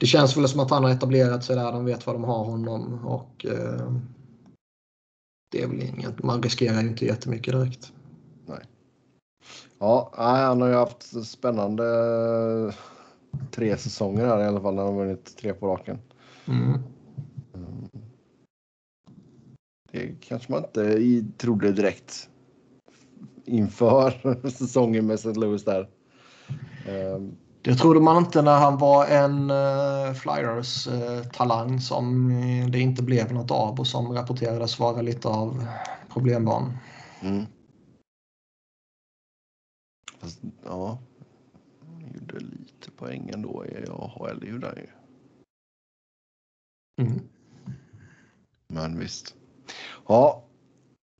det 0.00 0.06
känns 0.06 0.36
väl 0.36 0.48
som 0.48 0.60
att 0.60 0.70
han 0.70 0.84
har 0.84 0.90
etablerat 0.90 1.44
sig 1.44 1.56
där. 1.56 1.72
De 1.72 1.84
vet 1.84 2.06
vad 2.06 2.14
de 2.14 2.24
har 2.24 2.44
honom 2.44 3.06
och 3.06 3.46
eh, 3.46 3.92
det 5.52 5.62
är 5.62 5.66
väl 5.68 5.82
inget. 5.82 6.22
Man 6.22 6.42
riskerar 6.42 6.82
ju 6.82 6.88
inte 6.88 7.06
jättemycket 7.06 7.54
direkt. 7.54 7.92
Ja, 9.78 10.12
nej, 10.18 10.44
han 10.44 10.60
har 10.60 10.68
ju 10.68 10.74
haft 10.74 11.26
spännande 11.26 11.84
tre 13.50 13.76
säsonger 13.76 14.26
här 14.26 14.40
i 14.40 14.46
alla 14.46 14.60
fall 14.60 14.74
när 14.74 14.82
han 14.82 14.94
har 14.94 15.04
vunnit 15.04 15.36
tre 15.36 15.52
på 15.54 15.66
raken. 15.66 15.98
Mm. 16.46 16.78
Det 19.92 20.20
kanske 20.20 20.52
man 20.52 20.64
inte 20.64 21.24
trodde 21.38 21.72
direkt 21.72 22.28
inför 23.44 24.10
säsongen 24.50 25.06
med 25.06 25.14
St. 25.14 25.32
Louis 25.32 25.64
där. 25.64 25.88
Ehm, 26.86 27.36
Det 27.62 27.74
trodde 27.74 28.00
man 28.00 28.16
inte 28.16 28.42
när 28.42 28.58
han 28.58 28.78
var 28.78 29.06
en 29.06 29.50
uh, 29.50 30.14
Flyers-talang 30.14 31.80
som 31.80 32.30
eh, 32.30 32.66
det 32.70 32.80
inte 32.80 33.02
blev 33.02 33.32
något 33.32 33.50
av 33.50 33.80
och 33.80 33.86
som 33.86 34.12
rapporterades 34.12 34.78
vara 34.78 35.02
lite 35.02 35.28
av 35.28 35.66
problembarn. 36.12 36.78
Mm. 37.22 37.44
Fast, 40.18 40.40
ja, 40.64 40.98
han 41.80 42.12
gjorde 42.14 42.38
lite 42.38 42.90
poäng 42.90 43.30
ändå 43.34 43.66
i 43.66 43.90
AHL 43.90 44.48
gjorde 44.48 44.66
han 44.66 44.76
ju. 44.76 44.88
Mm. 47.04 47.20
Men 48.68 48.98
visst. 48.98 49.36
Ja, 50.08 50.44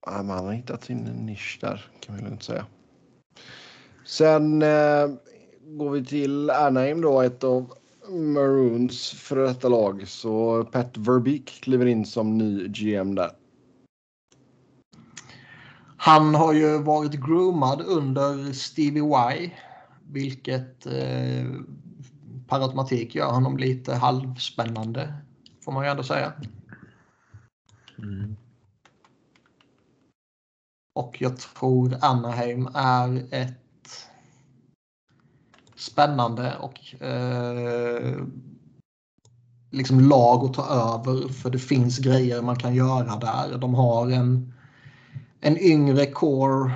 han 0.06 0.30
har 0.30 0.52
hittat 0.52 0.84
sin 0.84 1.04
nisch 1.04 1.58
där 1.60 1.90
kan 2.00 2.16
vi 2.16 2.22
lugnt 2.22 2.42
säga. 2.42 2.66
Sen 4.04 4.62
eh, 4.62 5.08
går 5.62 5.90
vi 5.90 6.04
till 6.04 6.50
Anaheim 6.50 7.00
då, 7.00 7.20
ett 7.20 7.44
av 7.44 7.72
Maroons 8.08 9.10
för 9.10 9.36
detta 9.36 9.68
lag. 9.68 10.08
Så 10.08 10.64
Pat 10.64 10.96
Verbeek 10.96 11.60
kliver 11.62 11.86
in 11.86 12.06
som 12.06 12.38
ny 12.38 12.68
GM 12.68 13.14
där. 13.14 13.30
Han 15.96 16.34
har 16.34 16.52
ju 16.52 16.82
varit 16.82 17.12
groomad 17.12 17.80
under 17.86 18.52
Stevie 18.52 19.02
Y. 19.34 19.50
Vilket 20.12 20.86
eh, 20.86 21.46
per 22.48 22.62
automatik 22.62 23.14
gör 23.14 23.32
honom 23.32 23.56
lite 23.56 23.94
halvspännande. 23.94 25.14
Får 25.64 25.72
man 25.72 25.84
ju 25.84 25.90
ändå 25.90 26.02
säga. 26.02 26.32
Mm. 28.02 28.36
Och 30.94 31.16
jag 31.20 31.38
tror 31.38 31.96
Anaheim 32.00 32.68
är 32.74 33.26
ett 33.30 33.56
spännande 35.76 36.56
och 36.56 37.02
eh, 37.02 38.16
liksom 39.70 40.00
lag 40.00 40.44
att 40.44 40.54
ta 40.54 40.66
över. 40.66 41.28
För 41.28 41.50
det 41.50 41.58
finns 41.58 41.98
grejer 41.98 42.42
man 42.42 42.56
kan 42.56 42.74
göra 42.74 43.16
där. 43.16 43.58
De 43.58 43.74
har 43.74 44.10
en, 44.10 44.52
en 45.40 45.58
yngre 45.58 46.06
core 46.06 46.72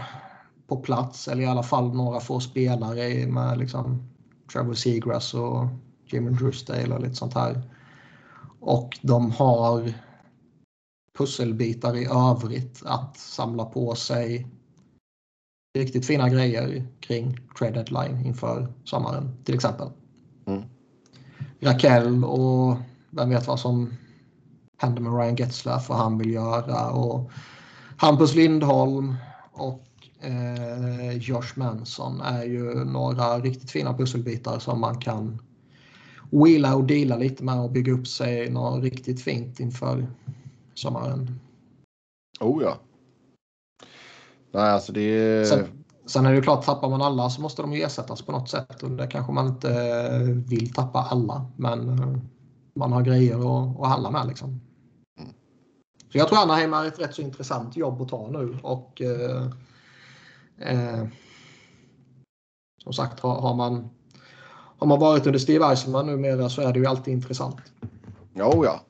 på 0.66 0.76
plats. 0.76 1.28
Eller 1.28 1.42
i 1.42 1.46
alla 1.46 1.62
fall 1.62 1.94
några 1.94 2.20
få 2.20 2.40
spelare 2.40 3.26
med 3.26 3.58
liksom 3.58 4.08
Trevor 4.52 4.74
Seagrass 4.74 5.34
och 5.34 5.66
Jimmy 6.06 6.30
Drewsdale 6.30 6.94
och 6.94 7.00
lite 7.00 7.14
sånt 7.14 7.34
här. 7.34 7.62
Och 8.60 8.98
de 9.02 9.30
har 9.30 9.92
pusselbitar 11.18 11.96
i 11.96 12.04
övrigt 12.04 12.82
att 12.84 13.16
samla 13.16 13.64
på 13.64 13.94
sig 13.94 14.46
riktigt 15.78 16.06
fina 16.06 16.28
grejer 16.28 16.86
kring 17.00 17.38
trade 17.58 17.72
deadline 17.72 18.26
inför 18.26 18.72
sommaren 18.84 19.44
till 19.44 19.54
exempel. 19.54 19.88
Mm. 20.46 20.62
Raquel 21.60 22.24
och 22.24 22.76
vem 23.10 23.30
vet 23.30 23.46
vad 23.46 23.60
som 23.60 23.92
händer 24.78 25.02
med 25.02 25.20
Ryan 25.20 25.36
Getzlaff 25.36 25.90
och 25.90 25.96
han 25.96 26.18
vill 26.18 26.30
göra 26.30 26.90
och 26.90 27.30
Hampus 27.96 28.34
Lindholm 28.34 29.14
och 29.52 29.88
eh, 30.20 31.16
Josh 31.16 31.52
Manson 31.54 32.20
är 32.20 32.44
ju 32.44 32.84
några 32.84 33.38
riktigt 33.38 33.70
fina 33.70 33.94
pusselbitar 33.98 34.58
som 34.58 34.80
man 34.80 35.00
kan 35.00 35.42
wheela 36.30 36.76
och 36.76 36.84
deala 36.84 37.16
lite 37.16 37.44
med 37.44 37.60
och 37.60 37.70
bygga 37.70 37.92
upp 37.92 38.06
sig 38.06 38.50
något 38.50 38.82
riktigt 38.82 39.22
fint 39.22 39.60
inför 39.60 40.06
sommaren. 40.74 41.40
Oh 42.40 42.62
ja. 42.62 42.78
Nej, 44.52 44.70
alltså 44.70 44.92
det. 44.92 45.48
Sen, 45.48 45.84
sen 46.06 46.26
är 46.26 46.32
det 46.32 46.42
klart, 46.42 46.64
tappar 46.64 46.90
man 46.90 47.02
alla 47.02 47.30
så 47.30 47.40
måste 47.40 47.62
de 47.62 47.72
ersättas 47.72 48.22
på 48.22 48.32
något 48.32 48.48
sätt 48.48 48.82
och 48.82 48.90
det 48.90 49.06
kanske 49.06 49.32
man 49.32 49.46
inte 49.46 50.18
vill 50.46 50.72
tappa 50.72 50.98
alla. 50.98 51.46
Men 51.56 51.88
eh, 51.88 52.16
man 52.74 52.92
har 52.92 53.02
grejer 53.02 53.36
att, 53.36 53.80
att 53.80 53.88
handla 53.88 54.10
med 54.10 54.26
liksom. 54.26 54.60
Mm. 55.20 55.32
Så 56.12 56.18
jag 56.18 56.28
tror 56.28 56.38
Anaheim 56.38 56.74
är 56.74 56.86
ett 56.86 57.00
rätt 57.00 57.14
så 57.14 57.22
intressant 57.22 57.76
jobb 57.76 58.02
att 58.02 58.08
ta 58.08 58.28
nu 58.30 58.58
och 58.62 59.02
eh, 59.02 59.46
eh, 60.58 61.04
som 62.82 62.92
sagt 62.92 63.20
har, 63.20 63.40
har, 63.40 63.54
man 63.54 63.90
har 64.78 64.86
man 64.86 65.00
varit 65.00 65.26
under 65.26 65.38
Steve 65.38 65.66
Eisenman 65.66 66.06
numera 66.06 66.48
så 66.48 66.62
är 66.62 66.72
det 66.72 66.78
ju 66.78 66.86
alltid 66.86 67.14
intressant. 67.14 67.56
Jo, 68.34 68.64
ja. 68.64 68.80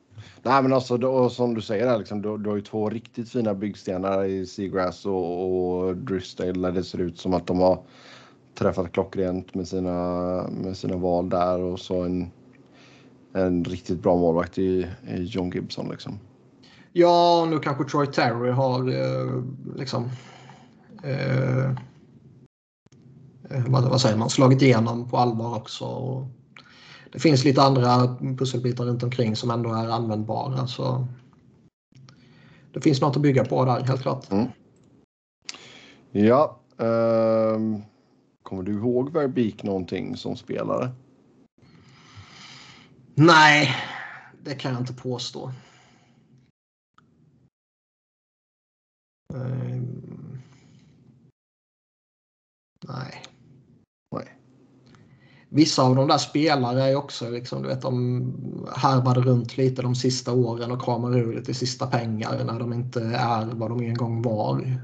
Nej, 0.47 0.62
men 0.62 0.72
alltså 0.72 0.97
då, 0.97 1.30
som 1.30 1.55
du 1.55 1.61
säger, 1.61 1.86
här 1.86 1.99
liksom, 1.99 2.22
du, 2.22 2.38
du 2.38 2.49
har 2.49 2.57
ju 2.57 2.62
två 2.62 2.90
riktigt 2.90 3.30
fina 3.30 3.55
byggstenar 3.55 4.24
i 4.24 4.47
Seagrass 4.47 5.07
och, 5.07 5.86
och 5.86 5.97
Drysdale 5.97 6.53
där 6.53 6.72
det 6.72 6.84
ser 6.84 6.99
ut 6.99 7.18
som 7.18 7.34
att 7.34 7.47
de 7.47 7.59
har 7.59 7.78
träffat 8.55 8.92
klockrent 8.92 9.55
med 9.55 9.68
sina, 9.68 9.90
med 10.51 10.76
sina 10.76 10.97
val 10.97 11.28
där 11.28 11.61
och 11.61 11.80
så 11.80 12.03
en, 12.03 12.30
en 13.32 13.64
riktigt 13.64 14.03
bra 14.03 14.16
målvakt 14.16 14.59
i, 14.59 14.86
i 15.09 15.22
John 15.22 15.51
Gibson. 15.51 15.88
Liksom. 15.90 16.18
Ja, 16.92 17.47
nu 17.51 17.59
kanske 17.59 17.84
Troy 17.84 18.07
Terry 18.07 18.51
har 18.51 18.88
eh, 18.88 19.42
liksom 19.76 20.11
eh, 21.03 21.64
eh, 23.51 23.64
vad, 23.66 23.84
vad, 23.84 24.01
säger 24.01 24.16
man, 24.16 24.30
slagit 24.30 24.62
igenom 24.62 25.09
på 25.09 25.16
allvar 25.16 25.57
också. 25.57 25.84
Och 25.84 26.26
det 27.14 27.20
finns 27.20 27.44
lite 27.44 27.62
andra 27.62 28.16
pusselbitar 28.38 28.84
runt 28.84 29.02
omkring 29.02 29.36
som 29.36 29.50
ändå 29.50 29.72
är 29.72 29.88
användbara. 29.88 30.66
Så 30.66 31.06
det 32.72 32.80
finns 32.80 33.00
något 33.00 33.16
att 33.16 33.22
bygga 33.22 33.44
på 33.44 33.64
där, 33.64 33.80
helt 33.80 34.02
klart. 34.02 34.32
Mm. 34.32 34.46
Ja. 36.10 36.60
Um, 36.76 37.82
kommer 38.42 38.62
du 38.62 38.72
ihåg 38.72 39.12
Verbeek 39.12 39.62
någonting 39.62 40.16
som 40.16 40.36
spelare? 40.36 40.90
Nej, 43.14 43.76
det 44.42 44.54
kan 44.54 44.72
jag 44.72 44.80
inte 44.80 44.94
påstå. 44.94 45.52
Um, 49.34 50.42
nej. 52.88 53.22
Nej. 53.22 53.34
Vissa 55.55 55.82
av 55.82 55.96
de 55.96 56.09
där 56.09 56.18
spelare 56.18 56.82
är 56.82 56.96
också 56.96 57.30
liksom, 57.30 57.62
du 57.62 57.68
vet, 57.68 57.82
de 57.82 58.32
harvade 58.76 59.20
runt 59.20 59.57
lite 59.57 59.82
de 59.82 59.94
sista 59.94 60.32
åren 60.32 60.70
och 60.70 60.82
kramar 60.82 61.18
ur 61.18 61.34
lite 61.34 61.55
sista 61.55 61.86
pengar 61.86 62.44
när 62.44 62.59
de 62.59 62.72
inte 62.72 63.00
är 63.05 63.46
vad 63.46 63.70
de 63.70 63.82
en 63.82 63.94
gång 63.94 64.22
var. 64.22 64.80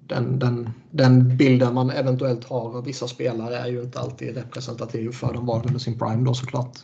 Den, 0.00 0.38
den, 0.38 0.70
den 0.90 1.36
bilden 1.36 1.74
man 1.74 1.90
eventuellt 1.90 2.44
har 2.44 2.76
av 2.76 2.84
vissa 2.84 3.08
spelare 3.08 3.56
är 3.56 3.66
ju 3.66 3.82
inte 3.82 4.00
alltid 4.00 4.34
representativ 4.34 5.10
för 5.10 5.32
de 5.32 5.46
var 5.46 5.66
under 5.66 5.78
sin 5.78 5.98
prime 5.98 6.24
då 6.24 6.34
såklart. 6.34 6.78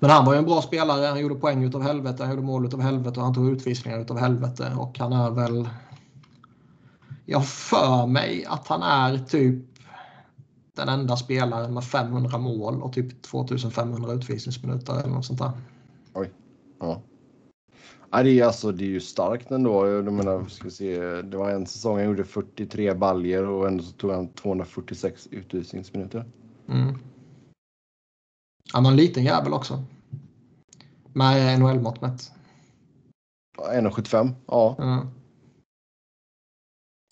Men 0.00 0.10
han 0.10 0.24
var 0.24 0.32
ju 0.32 0.38
en 0.38 0.44
bra 0.44 0.62
spelare. 0.62 1.06
Han 1.06 1.20
gjorde 1.20 1.34
poäng 1.34 1.64
utav 1.64 1.82
helvete, 1.82 2.22
han 2.22 2.30
gjorde 2.30 2.46
mål 2.46 2.66
utav 2.66 2.80
helvete 2.80 3.20
och 3.20 3.26
han 3.26 3.34
tog 3.34 3.48
utvisningar 3.48 4.00
utav 4.00 4.18
helvete. 4.18 4.72
Och 4.78 4.98
han 4.98 5.12
är 5.12 5.30
väl... 5.30 5.68
Jag 7.26 7.46
för 7.46 8.06
mig 8.06 8.44
att 8.44 8.68
han 8.68 8.82
är 8.82 9.18
typ 9.18 9.64
den 10.76 10.88
enda 10.88 11.16
spelaren 11.16 11.74
med 11.74 11.84
500 11.84 12.38
mål 12.38 12.82
och 12.82 12.92
typ 12.92 13.22
2500 13.22 14.12
utvisningsminuter 14.12 15.00
eller 15.00 15.14
något 15.14 15.26
sånt 15.26 15.38
där. 15.38 15.50
Oj. 16.14 16.30
Ja. 16.80 17.02
Ja, 18.10 18.22
det, 18.22 18.40
är 18.40 18.44
alltså, 18.44 18.72
det 18.72 18.84
är 18.84 18.88
ju 18.88 19.00
starkt 19.00 19.50
ändå. 19.50 19.88
Jag 19.88 20.12
menar, 20.12 20.44
ska 20.44 20.70
se, 20.70 21.22
det 21.22 21.36
var 21.36 21.50
en 21.50 21.66
säsong 21.66 21.96
han 21.96 22.06
gjorde 22.06 22.24
43 22.24 22.94
baljer 22.94 23.48
och 23.48 23.68
ändå 23.68 23.84
så 23.84 23.92
tog 23.92 24.10
han 24.10 24.28
246 24.28 25.28
utvisningsminuter. 25.30 26.24
Mm. 26.68 26.98
Han 28.72 28.84
var 28.84 28.90
en 28.90 28.96
liten 28.96 29.24
jävel 29.24 29.52
också. 29.52 29.82
Med 31.12 31.60
NHL-mått 31.60 32.00
mätt. 32.00 32.32
1,75. 33.58 34.30
Ja. 34.46 34.76
Mm. 34.78 35.06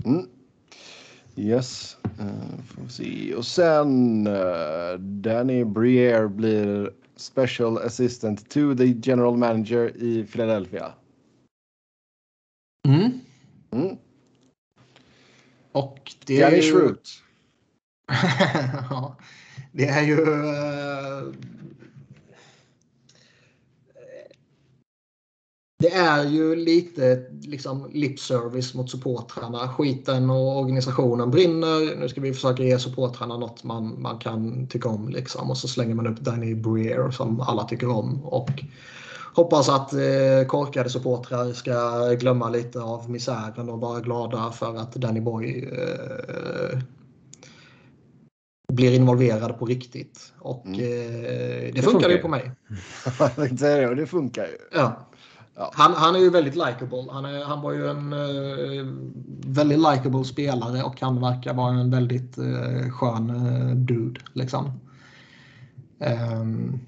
Mm. 0.04 0.28
Yes. 1.36 1.96
Uh, 2.20 2.62
får 2.64 2.88
se. 2.88 3.34
Och 3.34 3.46
sen 3.46 4.26
uh, 4.26 4.98
Danny 4.98 5.64
Briere 5.64 6.28
blir 6.28 6.90
Special 7.16 7.78
Assistant 7.78 8.50
to 8.50 8.74
the 8.74 8.84
General 9.02 9.36
Manager 9.36 9.96
i 9.96 10.26
Philadelphia. 10.32 10.92
Mm. 12.88 13.20
Mm. 13.70 13.96
Och 15.72 16.12
det 16.26 16.40
är 16.40 16.50
Danny 16.50 16.62
ju... 16.62 16.72
Schrute. 16.72 17.10
ja, 18.90 19.16
det 19.72 19.88
är 19.88 20.02
ju... 20.02 20.22
eh, 20.22 21.34
Det 25.82 25.92
är 25.92 26.24
ju 26.24 26.56
lite 26.56 27.22
liksom 27.40 27.90
lip 27.92 28.18
service 28.20 28.74
mot 28.74 28.90
supportrarna. 28.90 29.68
Skiten 29.68 30.30
och 30.30 30.60
organisationen 30.60 31.30
brinner. 31.30 31.96
Nu 32.00 32.08
ska 32.08 32.20
vi 32.20 32.32
försöka 32.34 32.62
ge 32.62 32.78
supportrarna 32.78 33.36
något 33.36 33.64
man, 33.64 34.02
man 34.02 34.18
kan 34.18 34.66
tycka 34.66 34.88
om. 34.88 35.08
Liksom. 35.08 35.50
Och 35.50 35.56
så 35.56 35.68
slänger 35.68 35.94
man 35.94 36.06
upp 36.06 36.20
Danny 36.20 36.54
Breer 36.54 37.10
som 37.10 37.40
alla 37.40 37.64
tycker 37.64 37.88
om. 37.88 38.24
Och 38.24 38.50
hoppas 39.34 39.68
att 39.68 39.92
eh, 39.92 40.46
korkade 40.46 40.90
supportrar 40.90 41.52
ska 41.52 42.08
glömma 42.20 42.48
lite 42.48 42.80
av 42.80 43.10
misären 43.10 43.68
och 43.68 43.80
vara 43.80 44.00
glada 44.00 44.50
för 44.50 44.76
att 44.76 44.92
Danny 44.94 45.20
Boy 45.20 45.68
eh, 45.72 46.78
blir 48.72 48.94
involverad 48.94 49.58
på 49.58 49.66
riktigt. 49.66 50.32
Och 50.38 50.66
Mm. 50.66 50.80
eh, 50.80 51.72
det, 51.74 51.82
funkar 51.82 51.90
funkar 51.90 52.08
ju 52.08 52.18
på 52.18 52.28
mig. 52.28 52.50
Det, 53.50 53.94
det 53.94 54.06
funkar 54.06 54.42
ju. 54.44 54.56
Ja. 54.72 55.08
Ja. 55.56 55.70
Han, 55.74 55.92
han 55.92 56.14
är 56.14 56.18
ju 56.18 56.30
väldigt 56.30 56.54
likable. 56.54 57.06
Han, 57.10 57.24
är, 57.24 57.44
han 57.44 57.60
var 57.60 57.72
ju 57.72 57.88
en 57.88 58.12
eh, 58.12 58.86
väldigt 59.46 59.78
likable 59.78 60.24
spelare 60.24 60.82
och 60.82 61.00
han 61.00 61.20
verkar 61.20 61.54
vara 61.54 61.74
en 61.74 61.90
väldigt 61.90 62.38
eh, 62.38 62.90
skön 62.90 63.30
eh, 63.30 63.76
dude. 63.76 64.20
Liksom. 64.32 64.80
Ehm, 66.00 66.78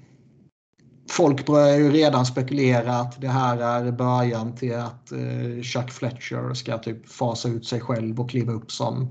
folk 1.09 1.45
börjar 1.45 1.77
ju 1.77 1.91
redan 1.91 2.25
spekulera 2.25 2.95
att 2.95 3.21
det 3.21 3.27
här 3.27 3.57
är 3.57 3.91
början 3.91 4.55
till 4.55 4.75
att 4.75 5.11
eh, 5.11 5.61
Chuck 5.61 5.91
Fletcher 5.91 6.53
ska 6.53 6.77
typ 6.77 7.09
fasa 7.09 7.49
ut 7.49 7.65
sig 7.65 7.81
själv 7.81 8.19
och 8.19 8.29
kliva 8.29 8.53
upp 8.53 8.71
som 8.71 9.07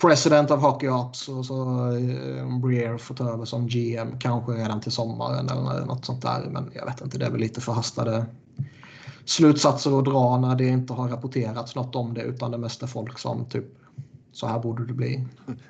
president 0.00 0.50
of 0.50 0.60
Hockey 0.60 0.88
Ops 0.88 1.28
och 1.28 1.46
så 1.46 1.88
eh, 1.96 2.58
Breer 2.58 2.98
får 2.98 3.14
ta 3.14 3.32
över 3.32 3.44
som 3.44 3.66
GM 3.66 4.18
kanske 4.18 4.52
redan 4.52 4.80
till 4.80 4.92
sommaren 4.92 5.48
eller 5.48 5.86
något 5.86 6.04
sånt 6.04 6.22
där. 6.22 6.48
Men 6.50 6.70
jag 6.74 6.86
vet 6.86 7.00
inte, 7.00 7.18
det 7.18 7.26
är 7.26 7.30
väl 7.30 7.40
lite 7.40 7.60
förhastade 7.60 8.26
slutsatser 9.24 9.98
att 9.98 10.04
dra 10.04 10.38
när 10.38 10.54
det 10.56 10.66
inte 10.66 10.92
har 10.92 11.08
rapporterats 11.08 11.74
något 11.74 11.94
om 11.94 12.14
det 12.14 12.22
utan 12.22 12.50
det 12.50 12.58
mesta 12.58 12.86
folk 12.86 13.18
som 13.18 13.44
typ 13.44 13.64
så 14.32 14.46
här 14.46 14.58
borde 14.58 14.86
det 14.86 14.92
bli. 14.92 15.26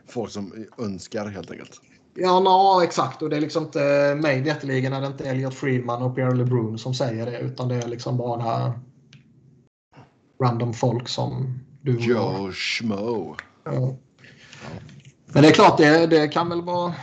Folk 0.08 0.30
som 0.30 0.66
önskar 0.78 1.26
helt 1.26 1.50
enkelt. 1.50 1.80
Ja, 2.14 2.40
no, 2.40 2.82
exakt. 2.82 3.22
Och 3.22 3.30
det 3.30 3.36
är 3.36 3.40
liksom 3.40 3.64
inte 3.64 4.14
mig 4.22 4.40
veterligen 4.40 4.92
är 4.92 5.00
det 5.00 5.06
inte 5.06 5.24
Elliot 5.24 5.54
Friedman 5.54 6.02
och 6.02 6.14
Pierre 6.14 6.34
LeBrun 6.34 6.78
som 6.78 6.94
säger 6.94 7.26
det 7.26 7.38
utan 7.38 7.68
det 7.68 7.74
är 7.74 7.88
liksom 7.88 8.16
bara 8.16 8.72
random 10.42 10.72
folk 10.72 11.08
som 11.08 11.58
du 11.80 11.98
Joe 11.98 12.52
Schmo. 12.52 13.36
Ja. 13.64 13.96
Men 15.26 15.42
det 15.42 15.48
är 15.48 15.52
klart, 15.52 15.78
det, 15.78 16.06
det 16.06 16.28
kan 16.28 16.48
väl 16.48 16.62
vara 16.62 16.94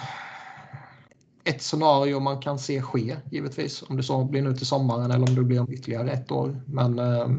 ett 1.50 1.62
scenario 1.62 2.20
man 2.20 2.41
kan 2.41 2.60
se 2.60 2.82
ske 2.82 3.18
givetvis. 3.32 3.84
Om 3.89 3.97
det 3.97 4.04
så 4.04 4.24
blir 4.24 4.41
nu 4.41 4.54
till 4.54 4.66
sommaren 4.66 5.12
eller 5.12 5.30
om 5.30 5.36
det 5.36 5.43
blir 5.43 5.60
om 5.60 5.74
ytterligare 5.74 6.12
ett 6.12 6.32
år. 6.32 6.62
Men 6.68 7.00
eh, 7.00 7.30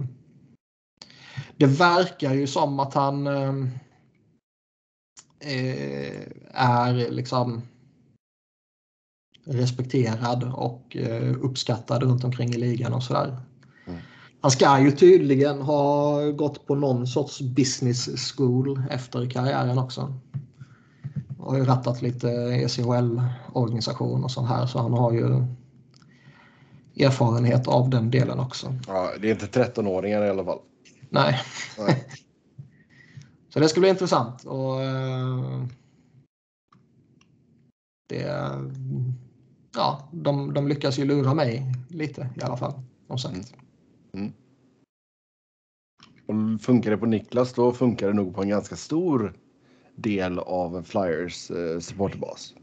det 1.57 1.67
verkar 1.67 2.35
ju 2.35 2.47
som 2.47 2.81
att 2.81 2.95
han 2.95 3.27
eh, 3.27 3.55
är 6.53 7.11
liksom 7.11 7.63
respekterad 9.45 10.53
och 10.55 10.97
eh, 10.97 11.35
uppskattad 11.41 12.03
runt 12.03 12.25
omkring 12.25 12.51
i 12.51 12.59
ligan 12.59 12.95
och 12.95 13.03
sådär. 13.03 13.41
Mm. 13.87 14.01
Han 14.41 14.51
ska 14.51 14.81
ju 14.81 14.93
tydligen 14.93 15.61
ha 15.61 16.21
gått 16.31 16.67
på 16.67 16.75
någon 16.75 17.07
sorts 17.07 17.41
business 17.41 18.33
school 18.33 18.83
efter 18.91 19.31
karriären 19.31 19.79
också. 19.79 20.15
Har 21.43 21.57
ju 21.57 21.65
rattat 21.65 22.03
lite 22.03 22.29
ECHL-organisation 22.31 24.25
och 24.25 24.31
sånt 24.31 24.49
här 24.49 24.67
så 24.67 24.79
han 24.79 24.93
har 24.93 25.13
ju 25.13 25.45
erfarenhet 27.05 27.69
av 27.69 27.91
den 27.91 28.11
delen 28.11 28.41
också. 28.41 28.75
Ja, 28.87 29.11
det 29.21 29.31
är 29.31 29.33
inte 29.33 29.63
13-åringar 29.65 30.25
i 30.25 30.29
alla 30.29 30.45
fall. 30.45 30.59
Nej. 31.11 31.41
Nej. 31.79 32.07
Så 33.49 33.61
det 33.61 33.69
ska 33.69 33.81
bli 33.81 33.89
intressant. 33.89 34.45
Och, 34.45 34.83
eh, 34.83 35.63
det, 38.09 38.23
ja, 39.75 40.09
de, 40.13 40.55
de 40.55 40.69
lyckas 40.69 40.99
ju 40.99 41.05
lura 41.05 41.35
mig 41.35 41.75
lite 41.89 42.29
i 42.37 42.43
alla 42.43 42.57
fall. 42.57 42.73
Som 43.07 43.19
sagt. 43.19 43.55
Mm. 44.13 44.33
Och 46.27 46.61
funkar 46.61 46.91
det 46.91 46.97
på 46.97 47.07
Niklas 47.07 47.53
då 47.53 47.73
funkar 47.73 48.07
det 48.07 48.13
nog 48.13 48.35
på 48.35 48.43
en 48.43 48.49
ganska 48.49 48.77
stor 48.77 49.35
del 50.03 50.39
av 50.39 50.83
Flyers 50.83 51.51
eh, 51.51 51.79
supporterbas. 51.81 52.55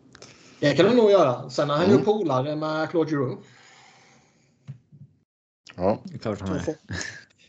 Det 0.60 0.74
kan 0.74 0.86
det 0.86 0.94
nog 0.96 1.12
göra. 1.12 1.50
Sen 1.50 1.70
är 1.70 1.74
han 1.74 1.86
Mm. 1.86 1.98
ju 1.98 2.04
polare 2.06 2.56
med 2.56 2.90
Claude 2.90 3.10
Giroux. 3.12 3.48
Ja, 5.76 5.98
Det 6.04 6.14
är 6.16 6.20
klart 6.20 6.42
han 6.42 6.60
Så, 6.60 6.72
är. 6.72 6.78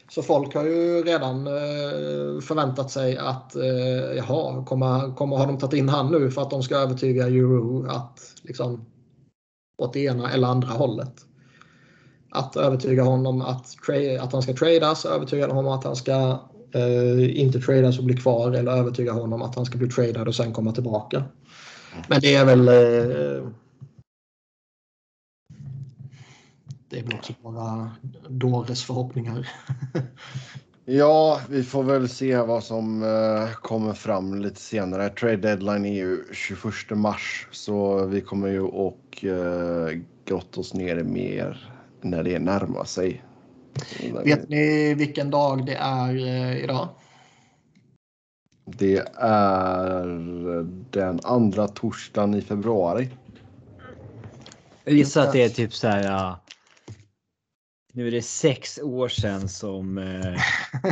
så 0.08 0.22
folk 0.22 0.54
har 0.54 0.64
ju 0.64 1.02
redan 1.02 1.46
eh, 1.46 2.40
förväntat 2.40 2.90
sig 2.90 3.16
att 3.18 3.56
eh, 3.56 4.16
jaha, 4.16 4.64
kommer, 4.64 5.14
kommer 5.16 5.36
har 5.36 5.46
de 5.46 5.58
tagit 5.58 5.78
in 5.78 5.88
han 5.88 6.10
nu 6.12 6.30
för 6.30 6.42
att 6.42 6.50
de 6.50 6.62
ska 6.62 6.76
övertyga 6.76 7.26
Euro 7.26 7.86
att 7.90 8.34
liksom 8.42 8.84
åt 9.82 9.92
det 9.92 10.00
ena 10.00 10.30
eller 10.32 10.48
andra 10.48 10.68
hållet. 10.68 11.14
Att 12.30 12.56
övertyga 12.56 13.02
honom 13.02 13.40
att, 13.40 13.76
att 14.20 14.32
han 14.32 14.42
ska 14.42 14.52
tradas, 14.52 15.04
övertyga 15.04 15.46
honom 15.52 15.72
att 15.72 15.84
han 15.84 15.96
ska 15.96 16.38
Eh, 16.72 17.40
inte 17.40 17.60
tradas 17.60 17.98
och 17.98 18.04
bli 18.04 18.16
kvar 18.16 18.52
eller 18.52 18.72
övertyga 18.72 19.12
honom 19.12 19.42
att 19.42 19.54
han 19.54 19.66
ska 19.66 19.78
bli 19.78 19.88
tradad 19.88 20.28
och 20.28 20.34
sen 20.34 20.52
komma 20.52 20.72
tillbaka. 20.72 21.24
Men 22.08 22.20
det 22.20 22.34
är 22.34 22.44
väl 22.44 22.68
eh, 22.68 23.48
det 26.88 26.98
är 26.98 27.02
väl 27.02 27.14
också 27.14 27.32
bara 27.42 27.90
dåres 28.28 28.84
förhoppningar. 28.84 29.48
ja 30.84 31.40
vi 31.48 31.62
får 31.62 31.82
väl 31.82 32.08
se 32.08 32.36
vad 32.36 32.64
som 32.64 33.02
eh, 33.02 33.52
kommer 33.52 33.92
fram 33.92 34.34
lite 34.34 34.60
senare. 34.60 35.08
Trade 35.08 35.36
deadline 35.36 35.84
är 35.84 35.94
ju 35.94 36.24
21 36.32 36.62
mars 36.90 37.48
så 37.50 38.06
vi 38.06 38.20
kommer 38.20 38.48
ju 38.48 38.60
och 38.60 39.24
eh, 39.24 39.98
grotta 40.24 40.60
oss 40.60 40.74
ner 40.74 41.02
mer 41.02 41.72
när 42.00 42.22
det 42.22 42.38
närmar 42.38 42.84
sig. 42.84 43.22
Vet 44.24 44.48
ni 44.48 44.94
vilken 44.94 45.30
dag 45.30 45.66
det 45.66 45.74
är 45.74 46.16
eh, 46.16 46.64
idag? 46.64 46.88
Det 48.64 49.08
är 49.20 50.06
den 50.90 51.20
andra 51.22 51.68
torsdagen 51.68 52.34
i 52.34 52.42
februari. 52.42 53.08
Jag 54.84 54.94
gissar 54.94 55.22
att 55.22 55.32
det 55.32 55.42
är 55.42 55.48
typ 55.48 55.74
så 55.74 55.88
här. 55.88 56.04
ja, 56.04 56.40
Nu 57.92 58.06
är 58.06 58.10
det 58.10 58.22
sex 58.22 58.78
år 58.82 59.08
sedan 59.08 59.48
som 59.48 59.98
eh, 59.98 60.40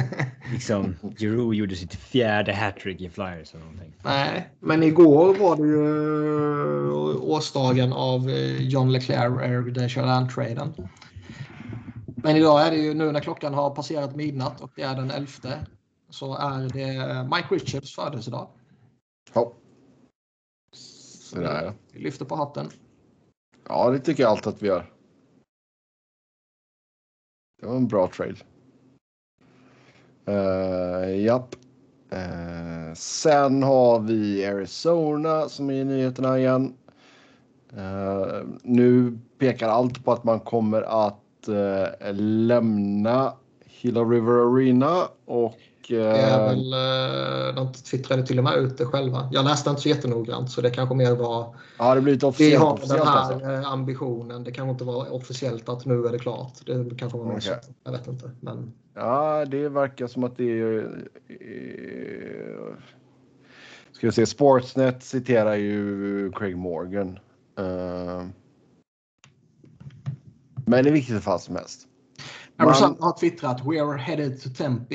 liksom 0.53 0.97
Giroux 1.19 1.57
gjorde 1.57 1.77
sitt 1.77 1.95
fjärde 1.95 2.53
hattrick 2.53 3.01
i 3.01 3.11
Flyers 3.11 3.55
eller 3.55 3.65
någonting. 3.65 3.93
Nej, 4.03 4.51
men 4.61 4.83
igår 4.83 5.35
var 5.35 5.57
det 5.57 5.63
ju 5.63 7.11
eh, 7.11 7.23
årsdagen 7.23 7.93
av 7.93 8.31
eh, 8.31 8.63
John 8.63 8.93
Leclerc 8.93 9.43
Eric 9.43 9.75
Desjardins-traden. 9.75 10.89
Men 12.27 12.37
idag 12.37 12.67
är 12.67 12.71
det 12.71 12.77
ju 12.77 12.95
nu 12.95 13.13
när 13.13 13.21
klockan 13.21 13.55
har 13.55 13.71
passerat 13.71 14.17
midnatt 14.17 14.61
och 14.61 14.71
det 14.77 14.83
är 14.83 14.95
den 14.95 15.11
11 15.11 15.29
så 16.11 16.35
är 16.35 16.69
det 16.69 17.29
Mike 17.37 17.55
Richards 17.55 17.95
födelsedag. 17.95 18.49
Ja, 19.33 19.53
Så 20.73 21.39
där 21.39 21.65
ja. 21.65 21.73
vi 21.93 22.01
lyfter 22.01 22.25
på 22.25 22.37
hatten. 22.37 22.69
Ja, 23.69 23.91
det 23.91 23.99
tycker 23.99 24.23
jag 24.23 24.31
allt 24.31 24.47
att 24.47 24.63
vi 24.63 24.67
gör. 24.67 24.93
Det 27.61 27.67
var 27.67 27.77
en 27.77 27.89
bra 27.89 28.09
trade. 28.09 28.37
Uh, 30.29 31.21
japp. 31.21 31.55
Eh, 32.11 32.95
sen 32.95 33.63
har 33.63 34.01
vi 34.01 34.47
Arizona 34.47 35.49
som 35.49 35.71
är 35.71 35.75
i 35.75 35.85
nyheterna 35.85 36.39
igen. 36.39 36.75
Eh, 37.77 38.43
nu 38.63 39.19
pekar 39.39 39.69
allt 39.69 40.05
på 40.05 40.13
att 40.13 40.25
man 40.25 40.41
kommer 40.41 40.83
att 40.83 41.26
eh, 41.49 42.13
lämna 42.15 43.33
Hilla 43.65 44.01
River 44.01 44.33
Arena 44.33 45.09
och 45.25 45.55
Det 45.89 45.97
är 46.01 46.41
eh, 46.41 46.47
väl, 46.49 46.73
eh, 46.73 47.55
de 47.55 47.73
twittrade 47.73 48.27
till 48.27 48.39
och 48.39 48.45
med 48.45 48.55
ut 48.59 48.79
det 48.79 48.85
själva. 48.87 49.29
Jag 49.33 49.45
läste 49.45 49.71
inte 49.71 49.83
så 49.83 49.89
jättenoggrant 49.89 50.51
så 50.51 50.61
det 50.61 50.71
kanske 50.71 50.95
mer 50.95 51.15
var 51.15 51.55
ja, 51.79 51.95
det 51.95 52.01
blir 52.01 52.13
lite 52.15 52.27
vi 52.27 52.31
officiellt. 52.31 52.63
har 52.65 52.79
den 52.99 53.07
här 53.07 53.17
alltså. 53.17 53.69
ambitionen. 53.69 54.45
Det 54.45 54.53
kanske 54.53 54.71
inte 54.71 54.85
var 54.85 55.13
officiellt 55.13 55.69
att 55.69 55.85
nu 55.85 56.07
är 56.07 56.13
det 56.13 56.19
klart. 56.19 56.53
Det 56.67 56.95
kanske 56.99 57.19
var 57.19 57.41
så. 57.41 57.53
Jag 57.85 57.93
vet 57.93 58.07
inte. 58.09 58.31
Men 58.41 58.73
Ja, 58.95 59.45
det 59.45 59.69
verkar 59.69 60.07
som 60.07 60.25
att 60.25 60.37
det 60.37 60.61
är... 60.61 60.79
eh, 61.29 62.75
Ska 63.93 64.07
vi 64.07 64.13
se, 64.13 64.27
Sportsnet 64.27 65.03
citerar 65.03 65.55
ju 65.55 66.33
Craig 66.33 66.57
Morgan. 66.57 67.19
Eh, 67.59 68.25
men 70.67 70.85
det 70.85 70.91
är 70.91 70.93
viktigt 70.93 71.23
fall 71.23 71.41
som 71.41 71.57
helst. 71.57 71.87
Man- 72.57 72.69
Arizona 72.69 72.97
har 73.01 73.19
twittrat 73.19 73.61
“We 73.67 73.83
are 73.83 73.99
headed 73.99 74.43
to 74.43 74.49
Tempe. 74.51 74.95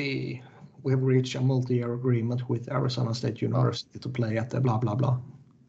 We 0.84 0.90
have 0.94 1.02
reached 1.06 1.42
a 1.42 1.44
multi-year 1.44 1.94
agreement 1.94 2.50
with 2.50 2.72
Arizona 2.72 3.14
State 3.14 3.46
University 3.46 3.98
to 3.98 4.10
play 4.10 4.38
at 4.38 4.50
the 4.50 4.60
bla 4.60 4.78
bla 4.78 4.96
bla”. 4.96 5.22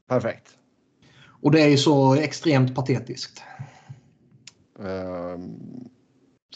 Perfekt. 0.10 0.50
Och 1.42 1.52
det 1.52 1.62
är 1.62 1.68
ju 1.68 1.78
så 1.78 2.16
extremt 2.16 2.76
patetiskt. 2.76 3.42
Eh, 4.80 5.38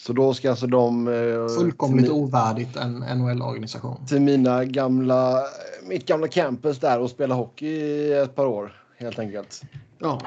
så 0.00 0.12
då 0.12 0.34
ska 0.34 0.50
alltså 0.50 0.66
de... 0.66 1.08
eh, 1.08 1.48
Fullkomligt 1.58 2.04
till, 2.06 2.12
ovärdigt 2.14 2.76
en 2.76 2.92
NHL-organisation. 2.94 4.06
till 4.06 4.20
mina 4.20 4.64
gamla, 4.64 5.42
mitt 5.88 6.06
gamla 6.06 6.28
campus 6.28 6.78
där 6.78 7.00
och 7.00 7.10
spela 7.10 7.34
hockey 7.34 7.66
i 7.66 8.12
ett 8.12 8.34
par 8.34 8.46
år 8.46 8.72
helt 8.98 9.18
enkelt. 9.18 9.62
Ja, 9.98 10.20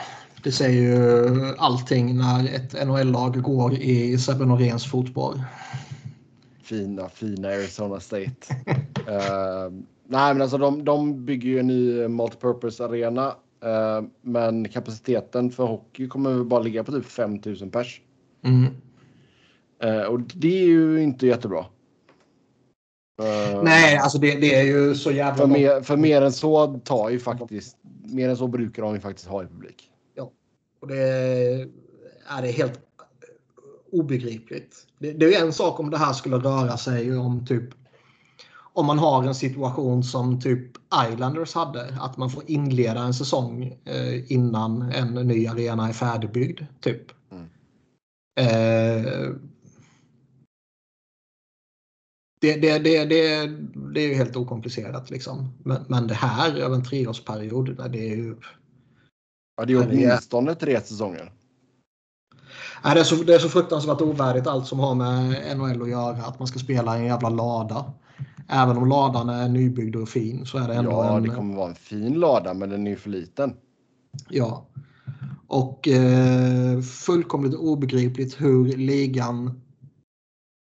det 0.43 0.51
säger 0.51 0.81
ju 0.81 1.55
allting 1.57 2.17
när 2.17 2.55
ett 2.55 2.87
NHL-lag 2.87 3.41
går 3.41 3.73
i 3.73 4.17
Sebbe 4.17 4.45
Noréns 4.45 4.85
fotspår. 4.85 5.41
Fina, 6.63 7.09
fina 7.09 7.47
Arizona 7.47 7.99
State. 7.99 8.55
Eh, 9.07 9.71
nej, 10.07 10.33
men 10.33 10.41
alltså 10.41 10.57
de, 10.57 10.85
de 10.85 11.25
bygger 11.25 11.49
ju 11.49 11.59
en 11.59 11.67
ny 11.67 12.07
multipurpose 12.07 12.85
arena. 12.85 13.27
eh, 13.63 14.03
men 14.21 14.69
kapaciteten 14.69 15.51
för 15.51 15.65
hockey 15.65 16.07
kommer 16.07 16.43
bara 16.43 16.59
ligga 16.59 16.83
på 16.83 16.91
typ 16.91 17.05
5000 17.05 17.71
pers. 17.71 18.01
Mm. 18.43 18.65
Eh, 19.83 20.03
och 20.03 20.19
det 20.19 20.61
är 20.61 20.65
ju 20.65 21.03
inte 21.03 21.27
jättebra. 21.27 21.65
Eh, 23.21 23.63
Nej, 23.63 23.97
alltså 23.97 24.17
det, 24.17 24.35
det 24.35 24.55
är 24.55 24.63
ju 24.63 24.95
så 24.95 25.11
jävla... 25.11 25.35
För 25.35 25.47
mer, 25.47 25.81
för 25.81 25.97
mer 25.97 26.21
än 26.21 26.31
så 26.31 26.79
tar 26.79 27.09
ju 27.09 27.19
faktiskt, 27.19 27.77
mer 28.03 28.29
än 28.29 28.37
så 28.37 28.47
brukar 28.47 28.83
de 28.83 28.93
ju 28.93 28.99
faktiskt 28.99 29.27
ha 29.27 29.43
i 29.43 29.47
publik. 29.47 29.90
Och 30.81 30.87
det 30.87 31.01
är 32.27 32.41
det 32.41 32.51
helt 32.51 32.79
obegripligt. 33.91 34.87
Det, 34.99 35.13
det 35.13 35.35
är 35.35 35.45
en 35.45 35.53
sak 35.53 35.79
om 35.79 35.89
det 35.89 35.97
här 35.97 36.13
skulle 36.13 36.37
röra 36.37 36.77
sig 36.77 37.17
om 37.17 37.45
typ 37.45 37.69
om 38.73 38.85
man 38.85 38.99
har 38.99 39.23
en 39.23 39.35
situation 39.35 40.03
som 40.03 40.41
typ 40.41 40.71
Islanders 41.11 41.53
hade. 41.53 41.97
Att 41.99 42.17
man 42.17 42.29
får 42.29 42.43
inleda 42.47 43.01
en 43.01 43.13
säsong 43.13 43.77
eh, 43.85 44.31
innan 44.31 44.81
en 44.81 45.13
ny 45.13 45.47
arena 45.47 45.87
är 45.87 45.93
färdigbyggd. 45.93 46.61
Typ. 46.79 47.11
Mm. 47.31 47.45
Eh, 48.39 49.31
det, 52.41 52.55
det, 52.55 52.79
det, 52.79 53.05
det, 53.05 53.47
det 53.93 54.01
är 54.01 54.07
ju 54.07 54.13
helt 54.13 54.35
okomplicerat 54.35 55.09
liksom. 55.09 55.53
Men, 55.63 55.85
men 55.87 56.07
det 56.07 56.13
här 56.13 56.55
över 56.55 56.75
en 56.75 56.83
treårsperiod, 56.83 57.91
det 57.91 58.11
är 58.11 58.15
ju... 58.15 58.35
Ja, 59.61 59.65
det 59.65 59.73
är 59.73 59.87
åtminstone 59.89 60.55
tre 60.55 60.81
säsonger. 60.81 61.31
Nej, 62.83 62.93
det, 62.95 62.99
är 62.99 63.03
så, 63.03 63.15
det 63.15 63.35
är 63.35 63.39
så 63.39 63.49
fruktansvärt 63.49 64.01
ovärdigt 64.01 64.47
allt 64.47 64.67
som 64.67 64.79
har 64.79 64.95
med 64.95 65.57
NHL 65.57 65.81
att 65.81 65.89
göra. 65.89 66.25
Att 66.25 66.39
man 66.39 66.47
ska 66.47 66.59
spela 66.59 66.97
i 66.97 66.99
en 66.99 67.05
jävla 67.05 67.29
lada. 67.29 67.93
Även 68.47 68.77
om 68.77 68.89
ladan 68.89 69.29
är 69.29 69.49
nybyggd 69.49 69.95
och 69.95 70.09
fin 70.09 70.45
så 70.45 70.57
är 70.57 70.67
det 70.67 70.73
ändå 70.73 70.91
Ja, 70.91 71.17
en... 71.17 71.23
det 71.23 71.29
kommer 71.29 71.55
vara 71.55 71.69
en 71.69 71.75
fin 71.75 72.13
lada, 72.13 72.53
men 72.53 72.69
den 72.69 72.87
är 72.87 72.91
ju 72.91 72.97
för 72.97 73.09
liten. 73.09 73.53
Ja. 74.29 74.65
Och 75.47 75.87
eh, 75.87 76.81
fullkomligt 76.81 77.55
obegripligt 77.55 78.41
hur 78.41 78.77
ligan 78.77 79.61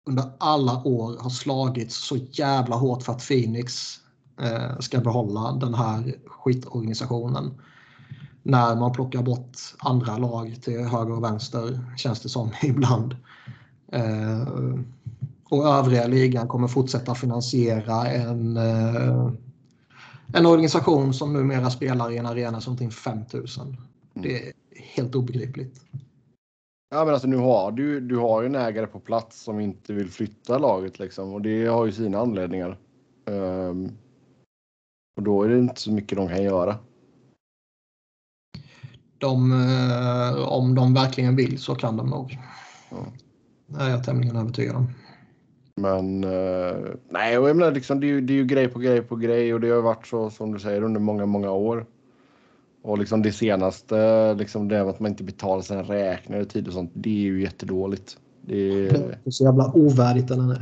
under 0.09 0.25
alla 0.39 0.83
år 0.85 1.17
har 1.21 1.31
slagits 1.31 1.97
så 1.97 2.17
jävla 2.17 2.77
hårt 2.77 3.03
för 3.03 3.13
att 3.13 3.29
Phoenix 3.29 3.99
eh, 4.41 4.79
ska 4.79 5.01
behålla 5.01 5.53
den 5.53 5.75
här 5.75 6.15
skitorganisationen. 6.27 7.55
När 8.49 8.77
man 8.77 8.93
plockar 8.93 9.23
bort 9.23 9.57
andra 9.79 10.19
lag 10.19 10.57
till 10.63 10.81
höger 10.81 11.13
och 11.13 11.25
vänster 11.25 11.81
känns 11.97 12.21
det 12.21 12.29
som 12.29 12.51
ibland. 12.63 13.17
Eh, 13.93 14.49
och 15.49 15.67
övriga 15.67 16.07
ligan 16.07 16.49
kommer 16.49 16.69
fortsätta 16.69 17.15
finansiera 17.15 18.07
en, 18.07 18.57
eh, 18.57 19.31
en 20.35 20.47
organisation 20.47 21.15
som 21.15 21.33
numera 21.33 21.71
spelar 21.71 22.11
i 22.11 22.17
en 22.17 22.27
arena 22.27 22.61
som 22.61 22.73
omkring 22.73 22.91
5000. 22.91 23.77
Det 24.15 24.49
är 24.49 24.53
helt 24.95 25.15
obegripligt. 25.15 25.81
Ja, 26.91 27.05
men 27.05 27.15
alltså 27.15 27.29
nu 27.29 27.37
har 27.37 27.73
du, 27.73 28.01
du 28.01 28.17
har 28.17 28.43
ju 28.43 28.47
en 28.47 28.55
ägare 28.55 28.87
på 28.87 29.01
plats 29.01 29.43
som 29.43 29.61
inte 29.61 29.93
vill 29.93 30.11
flytta 30.11 30.59
laget 30.59 30.99
liksom 30.99 31.33
och 31.33 31.43
det 31.43 31.67
har 31.67 31.87
ju 31.87 31.93
sina 31.93 32.19
anledningar. 32.19 32.79
Ehm, 33.25 33.91
och 35.17 35.23
då 35.23 35.43
är 35.43 35.49
det 35.49 35.59
inte 35.59 35.81
så 35.81 35.93
mycket 35.93 36.19
de 36.19 36.29
kan 36.29 36.43
göra. 36.43 36.79
De, 39.19 39.53
eh, 39.53 40.49
om 40.49 40.75
de 40.75 40.95
verkligen 40.95 41.37
vill 41.37 41.59
så 41.59 41.75
kan 41.75 41.97
de 41.97 42.11
nog. 42.11 42.39
Ja. 42.91 42.97
Det 43.67 43.85
är 43.85 43.91
jag 43.91 44.05
tämligen 44.05 44.37
övertygad 44.37 44.77
om. 44.77 44.87
Men 45.81 46.25
eh, 46.25 46.77
nej, 47.11 47.39
och 47.39 47.49
jag 47.49 47.57
menar 47.57 47.73
liksom 47.73 48.01
det 48.01 48.07
är, 48.07 48.09
ju, 48.09 48.21
det 48.21 48.33
är 48.33 48.37
ju 48.37 48.45
grej 48.45 48.69
på 48.69 48.79
grej 48.79 49.03
på 49.03 49.17
grej 49.17 49.55
och 49.55 49.61
det 49.61 49.71
har 49.71 49.83
varit 49.83 50.07
så 50.07 50.31
som 50.31 50.53
du 50.53 50.59
säger 50.59 50.83
under 50.83 51.01
många, 51.01 51.27
många 51.27 51.51
år. 51.51 51.87
Och 52.83 52.99
liksom 52.99 53.23
det 53.23 53.33
senaste, 53.33 54.35
liksom 54.35 54.69
det 54.69 54.81
att 54.81 55.01
man 55.01 55.11
inte 55.11 55.25
betalar 55.25 55.63
sina 55.63 55.83
räkningar 55.83 56.43
i 56.43 56.45
tid 56.45 56.67
och 56.67 56.73
sånt, 56.73 56.91
det 56.95 57.11
är 57.11 57.23
ju 57.23 57.43
jättedåligt. 57.43 58.19
Det 58.41 58.57
är, 58.57 58.93
Det 58.93 59.19
är 59.25 59.31
så 59.31 59.45
jävla 59.45 59.73
ovärdigt 59.75 60.31
en 60.31 60.59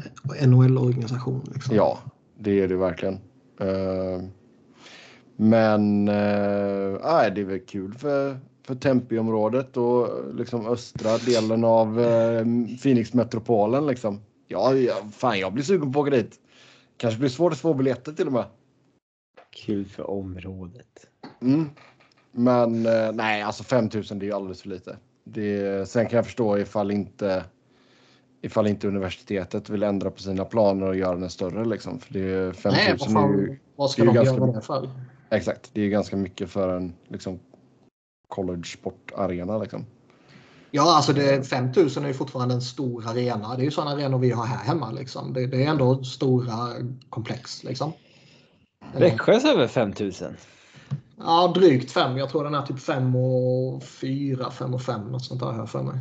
NHL-organisation. 0.50 1.42
Liksom. 1.54 1.76
ja, 1.76 1.98
det 2.38 2.60
är 2.60 2.68
det 2.68 2.76
verkligen. 2.76 3.14
Eh, 3.60 4.22
men 5.36 6.08
eh, 6.08 6.94
det 7.34 7.40
är 7.40 7.44
väl 7.44 7.60
kul 7.60 7.94
för, 7.94 8.38
för 8.66 8.74
Tempe-området 8.74 9.76
och 9.76 10.08
liksom 10.34 10.66
östra 10.66 11.18
delen 11.18 11.64
av 11.64 12.00
eh, 12.00 12.44
Phoenix-metropolen 12.82 13.86
liksom. 13.86 14.20
Ja, 14.48 14.74
ja, 14.74 14.94
fan 15.12 15.38
jag 15.38 15.52
blir 15.52 15.64
sugen 15.64 15.92
på 15.92 16.00
att 16.00 16.06
åka 16.06 16.16
dit. 16.16 16.40
Kanske 16.96 17.18
blir 17.20 17.28
svårt 17.28 17.52
att 17.52 17.58
få 17.58 17.74
biljetter 17.74 18.12
till 18.12 18.26
och 18.26 18.32
med. 18.32 18.44
Kul 19.66 19.84
för 19.84 20.10
området. 20.10 21.06
Mm. 21.42 21.70
Men 22.32 22.86
eh, 22.86 23.12
nej, 23.12 23.42
alltså 23.42 23.64
5000 23.64 24.18
det 24.18 24.24
är 24.24 24.28
ju 24.28 24.34
alldeles 24.34 24.62
för 24.62 24.68
lite. 24.68 24.96
Det, 25.24 25.88
sen 25.88 26.06
kan 26.06 26.16
jag 26.16 26.24
förstå 26.24 26.58
ifall 26.58 26.90
inte 26.90 27.44
ifall 28.42 28.66
inte 28.66 28.88
universitetet 28.88 29.70
vill 29.70 29.82
ändra 29.82 30.10
på 30.10 30.20
sina 30.20 30.44
planer 30.44 30.86
och 30.86 30.96
göra 30.96 31.16
den 31.16 31.30
större 31.30 31.64
liksom. 31.64 31.98
För 31.98 32.12
det, 32.12 32.56
5000 32.56 32.72
Nej, 32.72 32.96
vad, 32.98 33.24
är 33.24 33.38
ju, 33.38 33.48
fan, 33.48 33.58
vad 33.76 33.90
ska 33.90 34.02
är 34.02 34.06
de 34.06 34.14
göra 34.14 34.46
det 34.46 34.60
för? 34.60 34.90
Exakt, 35.30 35.70
det 35.72 35.80
är 35.80 35.84
ju 35.84 35.90
ganska 35.90 36.16
mycket 36.16 36.50
för 36.50 36.76
en 36.76 36.94
liksom 37.08 37.38
college 38.28 38.64
sportarena 38.64 39.58
liksom. 39.58 39.86
Ja, 40.70 40.96
alltså 40.96 41.12
det, 41.12 41.48
5000 41.48 42.04
är 42.04 42.08
ju 42.08 42.14
fortfarande 42.14 42.54
en 42.54 42.62
stor 42.62 43.08
arena. 43.08 43.56
Det 43.56 43.62
är 43.62 43.64
ju 43.64 43.70
sådana 43.70 43.90
arenor 43.90 44.18
vi 44.18 44.30
har 44.30 44.46
här 44.46 44.64
hemma. 44.64 44.90
Liksom. 44.90 45.32
Det, 45.32 45.46
det 45.46 45.64
är 45.64 45.70
ändå 45.70 46.04
stora 46.04 46.68
komplex. 47.10 47.64
Liksom. 47.64 47.92
Växjös 48.92 49.44
över 49.44 49.66
5000. 49.68 50.36
Ja, 51.16 51.52
drygt 51.54 51.90
fem. 51.90 52.16
Jag 52.18 52.28
tror 52.30 52.44
den 52.44 52.54
är 52.54 52.62
typ 52.66 52.80
5 52.80 53.16
och 53.16 53.82
4, 53.82 54.50
5 54.50 54.74
och 54.74 54.82
5. 54.82 55.00
Något 55.12 55.24
sånt 55.24 55.40
där 55.40 55.52
jag 55.52 55.70
för 55.70 55.82
mig. 55.82 56.00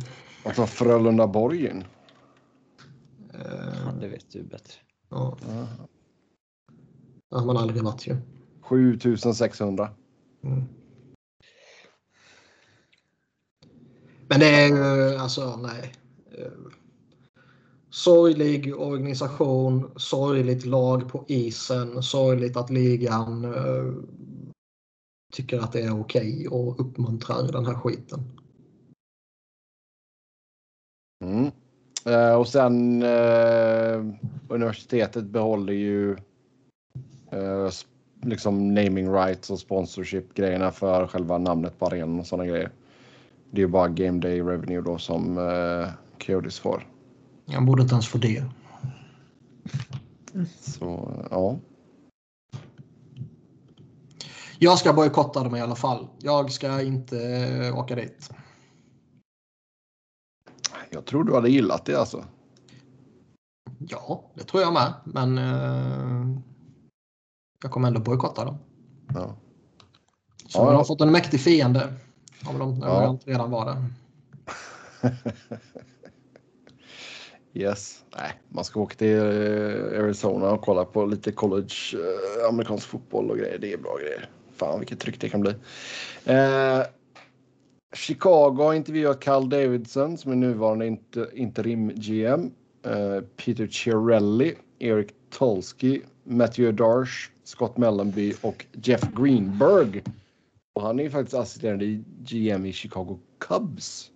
Så 0.56 0.66
Frölunda 0.66 1.26
Borgen. 1.26 1.84
Eh, 3.34 3.40
Ja, 3.84 3.92
det 4.00 4.08
vet 4.08 4.32
du 4.32 4.42
bättre. 4.42 4.74
ja. 5.10 5.36
Det 7.30 7.36
har 7.38 7.46
man 7.46 7.56
aldrig 7.56 7.82
varit 7.82 8.06
ju. 8.06 8.16
7600. 8.64 9.90
Mm. 10.42 10.64
Men 14.28 14.40
det 14.40 14.46
är 14.46 14.68
ju 14.68 15.16
alltså 15.16 15.56
nej. 15.56 15.94
Eh, 16.38 16.52
Sorglig 17.90 18.80
organisation, 18.80 19.90
sorgligt 19.96 20.64
lag 20.64 21.08
på 21.08 21.24
isen, 21.28 22.02
sorgligt 22.02 22.56
att 22.56 22.70
ligan 22.70 23.44
eh, 23.44 23.92
tycker 25.32 25.58
att 25.58 25.72
det 25.72 25.80
är 25.80 26.00
okej 26.00 26.48
och 26.48 26.80
uppmuntrar 26.80 27.52
den 27.52 27.66
här 27.66 27.74
skiten. 27.74 28.20
Mm. 31.24 31.50
Eh, 32.06 32.34
och 32.34 32.48
sen 32.48 33.02
eh, 33.02 34.04
universitetet 34.48 35.24
behåller 35.24 35.72
ju 35.72 36.16
eh, 37.30 37.70
liksom 38.26 38.74
naming 38.74 39.12
rights 39.12 39.50
och 39.50 39.58
sponsorship 39.58 40.34
grejerna 40.34 40.70
för 40.70 41.06
själva 41.06 41.38
namnet 41.38 41.78
på 41.78 41.86
arenan 41.86 42.20
och 42.20 42.26
sådana 42.26 42.46
grejer. 42.46 42.70
Det 43.50 43.56
är 43.60 43.66
ju 43.66 43.68
bara 43.68 43.88
game 43.88 44.20
day 44.20 44.40
revenue 44.40 44.80
då 44.80 44.98
som 44.98 45.38
eh, 45.38 45.88
Coyotes 46.26 46.58
får. 46.58 46.86
Jag 47.44 47.66
borde 47.66 47.82
inte 47.82 47.94
ens 47.94 48.08
få 48.08 48.18
det. 48.18 48.44
Så 50.60 51.14
ja. 51.30 51.58
Jag 54.58 54.78
ska 54.78 54.92
bojkotta 54.92 55.44
dem 55.44 55.56
i 55.56 55.60
alla 55.60 55.74
fall. 55.74 56.08
Jag 56.18 56.52
ska 56.52 56.82
inte 56.82 57.18
eh, 57.20 57.78
åka 57.78 57.94
dit. 57.94 58.30
Jag 60.90 61.04
tror 61.04 61.24
du 61.24 61.34
hade 61.34 61.50
gillat 61.50 61.84
det 61.84 61.94
alltså. 61.94 62.24
Ja, 63.78 64.30
det 64.34 64.44
tror 64.44 64.62
jag 64.62 64.72
med. 64.72 64.94
Men 65.04 65.38
eh, 65.38 66.38
jag 67.64 67.70
kommer 67.70 67.88
ändå 67.88 68.00
bojkotta 68.00 68.44
dem. 68.44 68.58
Ja. 69.14 69.36
Så 70.48 70.58
Ja, 70.58 70.64
de 70.64 70.76
har 70.76 70.84
fått 70.84 71.00
en 71.00 71.12
mäktig 71.12 71.40
fiende. 71.40 71.92
Om 72.46 72.58
de, 72.58 72.78
Ja. 72.82 73.18
redan 73.24 73.50
var 73.50 73.66
det. 73.66 73.84
Yes. 77.56 78.04
Nej, 78.16 78.32
man 78.48 78.64
ska 78.64 78.80
åka 78.80 78.94
till 78.96 79.16
eh, 79.18 80.00
Arizona 80.04 80.50
och 80.50 80.60
kolla 80.62 80.84
på 80.84 81.06
lite 81.06 81.32
college 81.32 81.74
eh, 81.94 82.48
amerikansk 82.48 82.88
fotboll 82.88 83.30
och 83.30 83.38
grejer. 83.38 83.58
Det 83.58 83.72
är 83.72 83.76
bra 83.78 83.96
grejer. 84.00 84.28
Fan 84.56 84.78
vilket 84.80 85.00
tryck 85.00 85.20
det 85.20 85.28
kan 85.28 85.40
bli. 85.40 85.54
Eh, 86.24 86.80
Chicago 87.94 88.56
har 88.62 88.74
intervjuat 88.74 89.20
Carl 89.20 89.48
Davidson 89.48 90.18
som 90.18 90.32
är 90.32 90.36
nuvarande 90.36 90.86
inter, 90.86 91.38
interim 91.38 91.88
GM. 91.94 92.50
Eh, 92.86 93.20
Peter 93.36 93.66
Chiarelli, 93.66 94.54
Eric 94.78 95.08
Tolsky, 95.30 96.00
Matthew 96.24 96.84
Darsh, 96.84 97.30
Scott 97.44 97.76
Mellanby 97.76 98.34
och 98.42 98.66
Jeff 98.72 99.02
Greenberg. 99.16 100.02
Och 100.74 100.82
han 100.82 100.98
är 100.98 101.02
ju 101.04 101.10
faktiskt 101.10 101.34
assisterande 101.34 101.84
GM 102.18 102.66
i 102.66 102.72
Chicago 102.72 103.18
Cubs 103.38 104.10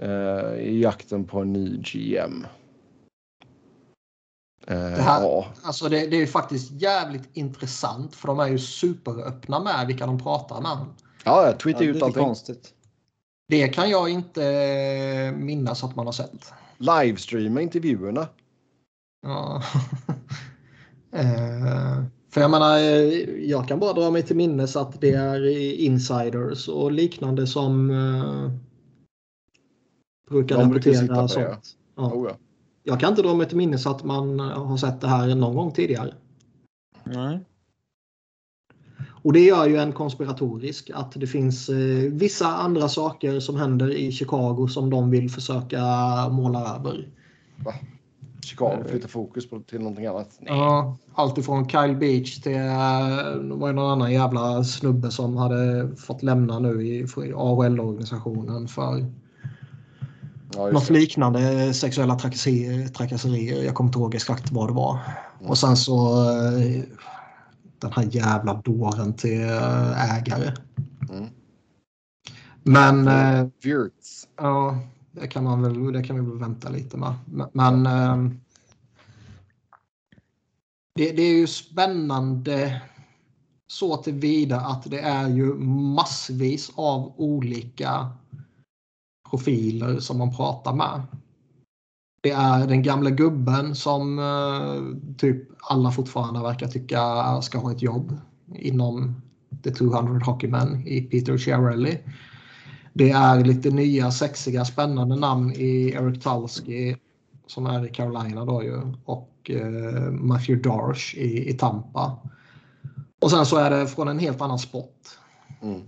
eh, 0.00 0.54
i 0.60 0.80
jakten 0.82 1.24
på 1.24 1.40
en 1.40 1.52
ny 1.52 1.76
GM. 1.76 2.46
Eh, 4.66 4.76
Det 4.76 5.02
här- 5.02 5.22
ja, 5.22 5.46
Alltså 5.62 5.88
det, 5.88 6.06
det 6.06 6.16
är 6.16 6.20
ju 6.20 6.26
faktiskt 6.26 6.70
jävligt 6.70 7.28
intressant 7.36 8.14
för 8.14 8.28
de 8.28 8.40
är 8.40 8.46
ju 8.48 8.58
superöppna 8.58 9.60
med 9.60 9.86
vilka 9.86 10.06
de 10.06 10.18
pratar 10.18 10.60
med. 10.60 10.78
ja, 11.24 11.46
jag 11.46 11.58
tweetade 11.60 11.84
Ja, 11.84 11.90
ut 11.90 12.02
allting. 12.02 12.22
konstigt. 12.24 12.74
Det 13.48 13.68
kan 13.68 13.90
jag 13.90 14.08
inte 14.08 14.44
eh, 14.46 15.32
minnas 15.32 15.84
att 15.84 15.96
man 15.96 16.06
har 16.06 16.12
sett. 16.12 16.52
Livestreama 16.78 17.60
intervjuerna. 17.60 18.28
Ja. 19.22 19.62
Eh, 21.12 22.02
För 22.30 22.40
jag 22.40 22.50
menar, 22.50 22.76
eh, 22.76 22.84
jag 23.50 23.68
kan 23.68 23.78
bara 23.78 23.92
dra 23.92 24.10
mig 24.10 24.22
till 24.22 24.36
minnes 24.36 24.76
att 24.76 25.00
det 25.00 25.10
är 25.10 25.46
insiders 25.80 26.68
och 26.68 26.92
liknande 26.92 27.46
som, 27.46 27.90
eh, 27.90 28.50
brukar 30.30 30.58
De 30.58 30.70
brukar 30.70 30.92
rapportera 30.92 31.22
det, 31.22 31.28
sånt. 31.28 31.76
Ja. 31.96 32.12
Oh, 32.14 32.28
ja. 32.28 32.36
Jag 32.82 33.00
kan 33.00 33.10
inte 33.10 33.22
dra 33.22 33.34
mig 33.34 33.48
till 33.48 33.56
minnes 33.56 33.86
att 33.86 34.04
man 34.04 34.40
har 34.40 34.76
sett 34.76 35.00
det 35.00 35.08
här 35.08 35.34
någon 35.34 35.54
gång 35.54 35.72
tidigare. 35.72 36.14
Nej. 37.04 37.40
Och 39.22 39.32
det 39.32 39.40
gör 39.40 39.66
ju 39.66 39.76
en 39.76 39.92
konspiratorisk 39.92 40.90
att 40.94 41.12
det 41.12 41.26
finns 41.26 41.68
eh, 41.68 42.12
vissa 42.12 42.46
andra 42.46 42.88
saker 42.88 43.40
som 43.40 43.56
händer 43.56 43.90
i 43.90 44.12
Chicago 44.12 44.68
som 44.68 44.90
de 44.90 45.10
vill 45.10 45.30
försöka 45.30 45.82
måla 46.28 46.76
över. 46.76 47.08
Chicago 48.50 48.84
flyttar 48.88 49.08
fokus 49.08 49.50
på, 49.50 49.60
till 49.60 49.78
någonting 49.78 50.06
annat. 50.06 50.28
Nej. 50.40 50.58
Ja, 50.58 50.96
allt 51.14 51.38
ifrån 51.38 51.68
Kyle 51.68 51.96
Beach 51.96 52.40
till 52.40 52.56
eh, 52.56 52.60
det 53.48 53.54
var 53.54 53.68
ju 53.68 53.74
någon 53.74 53.90
annan 53.92 54.12
jävla 54.12 54.64
snubbe 54.64 55.10
som 55.10 55.36
hade 55.36 55.90
fått 55.96 56.22
lämna 56.22 56.58
nu 56.58 56.86
i 56.86 57.06
AHL-organisationen 57.36 58.68
för 58.68 59.06
Ja, 60.56 60.66
något 60.70 60.88
det. 60.88 60.94
liknande 60.94 61.74
sexuella 61.74 62.14
trakasserier. 62.18 62.88
trakasserier. 62.88 63.64
Jag 63.64 63.74
kommer 63.74 63.88
inte 63.88 63.98
ihåg 63.98 64.14
exakt 64.14 64.52
vad 64.52 64.68
det 64.68 64.72
var. 64.74 64.98
Och 65.46 65.58
sen 65.58 65.76
så 65.76 66.22
eh, 66.30 66.82
den 67.78 67.92
här 67.92 68.08
jävla 68.10 68.54
dåren 68.54 69.12
till 69.14 69.40
eh, 69.42 70.16
ägare. 70.18 70.52
Mm. 71.10 71.26
Men 72.62 73.04
Wirtz. 73.62 74.28
ja, 74.38 74.78
det 75.12 75.26
kan, 75.26 75.44
man 75.44 75.62
väl, 75.62 75.92
det 75.92 76.02
kan 76.02 76.16
vi 76.16 76.30
väl 76.30 76.38
vänta 76.38 76.68
lite 76.68 76.96
med. 76.96 77.14
Men, 77.52 77.86
eh, 77.86 78.32
det, 80.94 81.12
det 81.12 81.22
är 81.22 81.38
ju 81.38 81.46
spännande 81.46 82.82
så 83.66 83.96
tillvida 83.96 84.60
att 84.60 84.90
det 84.90 85.00
är 85.00 85.28
ju 85.28 85.54
massvis 85.94 86.72
av 86.74 87.12
olika 87.16 88.10
profiler 89.30 89.98
som 90.00 90.18
man 90.18 90.36
pratar 90.36 90.74
med. 90.74 91.02
Det 92.22 92.30
är 92.30 92.66
den 92.66 92.82
gamla 92.82 93.10
gubben 93.10 93.74
som 93.74 94.18
eh, 94.18 95.14
typ 95.16 95.48
alla 95.60 95.90
fortfarande 95.90 96.40
verkar 96.40 96.68
tycka 96.68 97.42
ska 97.42 97.58
ha 97.58 97.72
ett 97.72 97.82
jobb 97.82 98.16
inom 98.54 99.22
The 99.62 99.70
200 99.70 100.24
Hockeymen 100.24 100.86
i 100.86 101.00
Peter 101.00 101.38
Chiarelli. 101.38 101.98
Det 102.92 103.10
är 103.10 103.44
lite 103.44 103.70
nya, 103.70 104.10
sexiga, 104.10 104.64
spännande 104.64 105.16
namn 105.16 105.52
i 105.52 105.90
Eric 105.90 106.22
Tulsky 106.22 106.96
som 107.50 107.66
är 107.66 107.86
i 107.86 107.88
Carolina 107.88 108.44
då 108.44 108.62
ju 108.62 108.82
och 109.04 109.50
eh, 109.50 110.10
Matthew 110.10 110.68
Darsh 110.68 111.14
i, 111.14 111.50
i 111.50 111.52
Tampa. 111.52 112.18
Och 113.20 113.30
sen 113.30 113.46
så 113.46 113.56
är 113.56 113.70
det 113.70 113.86
från 113.86 114.08
en 114.08 114.18
helt 114.18 114.40
annan 114.40 114.58
sport. 114.58 115.08
Mm. 115.62 115.80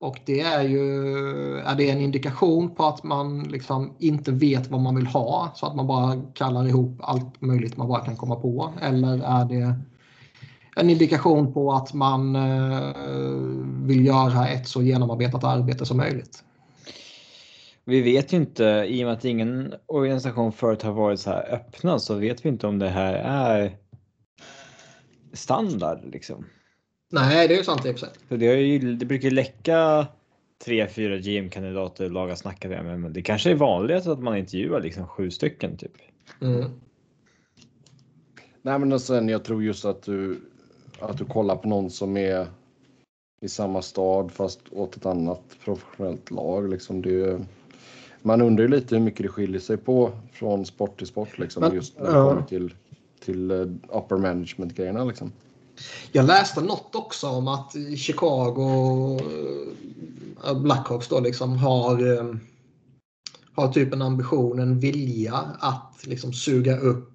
Och 0.00 0.20
det 0.26 0.40
är 0.40 0.62
ju 0.62 1.58
är 1.58 1.74
det 1.74 1.90
en 1.90 2.00
indikation 2.00 2.74
på 2.74 2.84
att 2.84 3.02
man 3.02 3.42
liksom 3.42 3.94
inte 3.98 4.32
vet 4.32 4.70
vad 4.70 4.80
man 4.80 4.96
vill 4.96 5.06
ha 5.06 5.52
så 5.54 5.66
att 5.66 5.76
man 5.76 5.86
bara 5.86 6.22
kallar 6.34 6.66
ihop 6.68 6.98
allt 7.02 7.40
möjligt 7.40 7.76
man 7.76 7.88
bara 7.88 8.04
kan 8.04 8.16
komma 8.16 8.36
på? 8.36 8.72
Eller 8.80 9.18
är 9.18 9.44
det 9.44 9.74
en 10.76 10.90
indikation 10.90 11.52
på 11.52 11.72
att 11.72 11.94
man 11.94 12.36
eh, 12.36 12.94
vill 13.86 14.06
göra 14.06 14.48
ett 14.48 14.68
så 14.68 14.82
genomarbetat 14.82 15.44
arbete 15.44 15.86
som 15.86 15.96
möjligt? 15.96 16.44
Vi 17.84 18.02
vet 18.02 18.32
ju 18.32 18.36
inte, 18.36 18.64
i 18.88 19.02
och 19.02 19.06
med 19.06 19.16
att 19.16 19.24
ingen 19.24 19.74
organisation 19.86 20.52
förut 20.52 20.82
har 20.82 20.92
varit 20.92 21.20
så 21.20 21.30
här 21.30 21.54
öppna, 21.54 21.98
så 21.98 22.14
vet 22.14 22.44
vi 22.44 22.48
inte 22.48 22.66
om 22.66 22.78
det 22.78 22.88
här 22.88 23.14
är 23.14 23.76
standard 25.32 26.00
liksom. 26.04 26.46
Nej, 27.12 27.48
det 27.48 27.54
är 27.54 27.58
ju 27.58 27.64
sant 27.64 27.86
i 27.86 27.90
och 27.92 27.98
för 27.98 28.06
sig. 28.06 28.38
Det, 28.38 28.54
ju, 28.54 28.94
det 28.96 29.06
brukar 29.06 29.30
läcka 29.30 30.06
tre, 30.64 30.88
fyra 30.88 31.16
GM-kandidater 31.16 32.10
lag 32.10 32.28
har 32.28 32.34
snackat 32.34 32.70
med, 32.70 33.00
men 33.00 33.12
det 33.12 33.22
kanske 33.22 33.50
är 33.50 33.54
vanligt 33.54 34.06
att 34.06 34.20
man 34.20 34.36
intervjuar 34.36 34.80
liksom 34.80 35.06
sju 35.06 35.30
stycken 35.30 35.76
typ. 35.76 35.92
Mm. 36.40 36.70
Nej, 38.62 38.78
men 38.78 38.92
och 38.92 39.00
sen 39.00 39.28
jag 39.28 39.44
tror 39.44 39.62
just 39.62 39.84
att 39.84 40.02
du, 40.02 40.40
att 41.00 41.18
du 41.18 41.24
kollar 41.24 41.56
på 41.56 41.68
någon 41.68 41.90
som 41.90 42.16
är 42.16 42.46
i 43.40 43.48
samma 43.48 43.82
stad 43.82 44.32
fast 44.32 44.60
åt 44.70 44.96
ett 44.96 45.06
annat 45.06 45.42
professionellt 45.64 46.30
lag. 46.30 46.68
Liksom 46.70 47.02
det, 47.02 47.40
man 48.22 48.40
undrar 48.42 48.64
ju 48.64 48.70
lite 48.70 48.94
hur 48.94 49.02
mycket 49.02 49.22
det 49.22 49.28
skiljer 49.28 49.60
sig 49.60 49.76
på 49.76 50.12
från 50.32 50.66
sport 50.66 50.98
till 50.98 51.06
sport. 51.06 51.38
Liksom, 51.38 51.60
Men, 51.60 51.74
just 51.74 51.98
när 51.98 52.06
det 52.06 52.12
ja. 52.12 52.28
kommer 52.28 52.42
till, 52.42 52.74
till 53.20 53.50
eh, 53.50 53.66
upper 53.88 54.16
management-grejerna. 54.16 55.04
Liksom. 55.04 55.32
Jag 56.12 56.26
läste 56.26 56.60
något 56.60 56.94
också 56.94 57.26
om 57.26 57.48
att 57.48 57.74
Chicago 57.96 59.18
eh, 60.44 60.60
Blackhawks 60.62 61.08
då 61.08 61.20
liksom 61.20 61.56
har, 61.56 62.18
eh, 62.18 62.34
har 63.54 63.72
typ 63.72 63.92
en 63.92 64.02
ambition, 64.02 64.58
en 64.58 64.80
vilja 64.80 65.36
att 65.58 66.06
liksom 66.06 66.32
suga 66.32 66.78
upp 66.78 67.12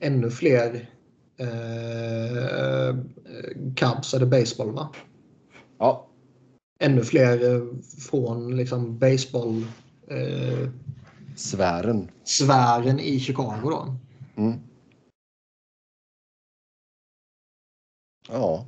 ännu 0.00 0.30
fler 0.30 0.90
eh, 1.38 2.96
Cubs 3.76 4.14
eller 4.14 4.26
baseball. 4.26 4.72
Va? 4.72 4.90
Ja, 5.78 6.06
Ännu 6.78 7.02
fler 7.04 7.54
eh, 7.54 7.62
från 8.10 8.56
liksom 8.56 8.98
baseball 8.98 9.66
eh, 10.08 10.68
sfären. 11.36 12.10
sfären 12.24 13.00
i 13.00 13.20
Chicago. 13.20 13.70
Då. 13.70 13.94
Mm. 14.42 14.60
Ja, 18.28 18.64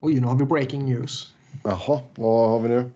Oj, 0.00 0.20
nu 0.20 0.26
har 0.26 0.36
vi 0.36 0.44
breaking 0.44 0.84
news. 0.84 1.34
jaha, 1.64 2.00
vad 2.14 2.50
har 2.50 2.60
vi 2.60 2.68
nu? 2.68 2.90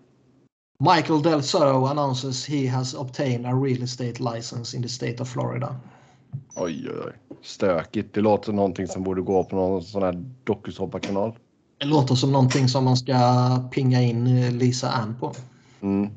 Michael 0.79 1.21
Del 1.21 1.43
Soto 1.43 1.85
announces 1.85 2.45
he 2.49 2.67
has 2.67 2.93
obtained 2.93 3.45
a 3.45 3.53
real 3.53 3.83
estate 3.83 4.19
license 4.35 4.77
in 4.77 4.83
the 4.83 4.89
state 4.89 5.21
of 5.21 5.29
Florida. 5.29 5.75
Oj, 6.55 6.89
oj, 6.89 7.01
oj. 7.05 7.13
Stökigt. 7.41 8.13
Det 8.13 8.21
låter 8.21 8.45
som 8.45 8.55
någonting 8.55 8.87
som 8.87 9.03
borde 9.03 9.21
gå 9.21 9.43
på 9.43 9.55
någon 9.55 9.83
sån 9.83 10.03
här 10.03 10.23
dokusåpakanal. 10.43 11.33
Det 11.77 11.85
låter 11.85 12.15
som 12.15 12.31
någonting 12.31 12.67
som 12.67 12.83
man 12.83 12.97
ska 12.97 13.15
pinga 13.71 14.01
in 14.01 14.27
eh, 14.27 14.51
Lisa 14.51 14.89
Ann 14.89 15.15
på. 15.19 15.33
Mm. 15.81 16.09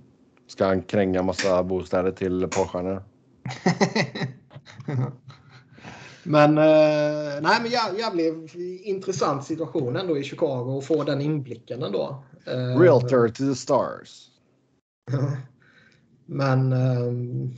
Ska 0.47 0.67
han 0.67 0.83
kränga 0.83 1.23
massa 1.23 1.63
bostäder 1.63 2.11
till 2.11 2.49
porrstjärnor? 2.51 3.03
men 6.23 6.59
eh, 6.59 7.41
nej, 7.43 7.59
men 7.63 7.71
jä- 7.71 7.99
jävligt 7.99 8.55
intressant 8.85 9.45
situation 9.45 9.97
ändå 9.97 10.19
i 10.19 10.23
Chicago 10.25 10.77
och 10.77 10.85
få 10.85 11.05
den 11.05 11.21
inblicken 11.21 11.83
ändå. 11.83 12.25
Eh, 12.47 12.81
Realtor 12.81 13.29
to 13.29 13.35
the 13.35 13.55
stars. 13.55 14.29
Men 16.29 16.73
ehm, 16.73 17.53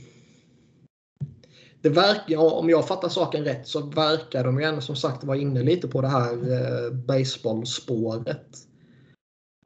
det 1.81 1.89
verkar, 1.89 2.37
om 2.37 2.69
jag 2.69 2.87
fattar 2.87 3.09
saken 3.09 3.43
rätt 3.43 3.67
så 3.67 3.85
verkar 3.85 4.43
de 4.43 4.59
ju 4.59 4.65
ändå 4.65 4.81
som 4.81 4.95
sagt 4.95 5.23
vara 5.23 5.37
inne 5.37 5.63
lite 5.63 5.87
på 5.87 6.01
det 6.01 6.07
här 6.07 6.33
eh, 6.33 6.93
baseballspåret. 6.93 8.57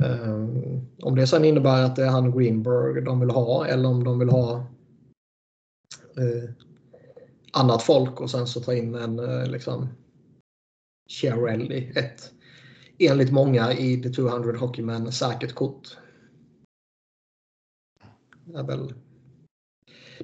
Um, 0.04 0.88
om 1.02 1.16
det 1.16 1.28
sen 1.28 1.46
innebär 1.46 1.84
att 1.84 1.96
det 1.96 2.04
är 2.04 2.10
han 2.10 2.38
Greenberg 2.38 3.02
de 3.02 3.20
vill 3.20 3.30
ha 3.30 3.68
eller 3.68 3.90
om 3.90 4.04
de 4.04 4.20
vill 4.20 4.30
ha 4.30 4.56
eh, 6.18 6.50
annat 7.54 7.84
folk 7.84 8.22
och 8.22 8.32
sen 8.32 8.48
så 8.48 8.60
ta 8.62 8.74
in 8.74 8.96
en 8.96 9.20
eh, 9.20 9.46
liksom 9.46 9.88
Chiarelli. 11.10 11.92
Ett 11.96 12.32
enligt 13.00 13.32
många 13.32 13.74
i 13.74 14.02
The 14.04 14.10
200 14.10 14.58
Hockeymen 14.58 15.12
säkert 15.12 15.54
kort. 15.54 15.98
är 18.56 18.64
väl 18.64 18.94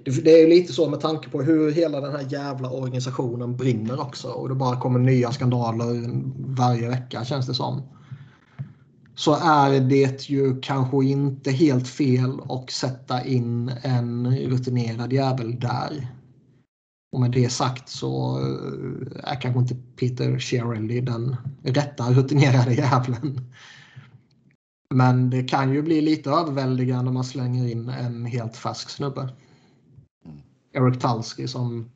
det, 0.06 0.32
är 0.32 0.38
ju 0.38 0.48
lite 0.48 0.74
så 0.74 0.90
med 0.90 1.00
tanke 1.00 1.30
på 1.30 1.42
hur 1.42 1.72
hela 1.72 2.02
den 2.02 2.12
här 2.12 2.26
jävla 2.30 2.70
organisationen 2.70 3.58
brinner 3.58 4.02
också 4.02 4.28
och 4.28 4.50
det 4.50 4.56
bara 4.56 4.80
kommer 4.80 5.00
nya 5.00 5.32
skandaler 5.32 6.10
varje 6.56 6.90
vecka 6.90 7.26
känns 7.26 7.48
det 7.48 7.54
som. 7.54 7.82
Så 9.16 9.36
är 9.36 9.80
det 9.80 10.30
ju 10.30 10.62
kanske 10.62 11.06
inte 11.06 11.52
helt 11.52 11.88
fel 11.88 12.40
att 12.50 12.72
sätta 12.72 13.26
in 13.26 13.72
en 13.82 14.38
rutinerad 14.38 15.14
jävel 15.14 15.60
där. 15.60 16.08
Och 17.12 17.20
med 17.20 17.32
det 17.32 17.50
sagt 17.50 17.90
så 17.90 18.40
eh, 18.40 19.32
är 19.32 19.42
kanske 19.42 19.60
inte 19.60 19.76
Peter 19.76 20.40
Shirelli 20.40 21.02
den 21.02 21.36
rätta 21.64 22.12
rutinerade 22.12 22.74
jäveln. 22.74 23.52
Men 24.94 25.30
det 25.30 25.44
kan 25.44 25.74
ju 25.74 25.82
bli 25.82 26.02
lite 26.02 26.30
överväldigande 26.30 27.04
när 27.04 27.12
man 27.12 27.24
slänger 27.24 27.68
in 27.68 27.90
en 27.90 28.26
helt 28.26 28.58
färsk 28.58 28.90
snubbe. 28.90 29.30
Eric 30.80 31.00
Tulsky 31.00 31.48
som 31.48 31.90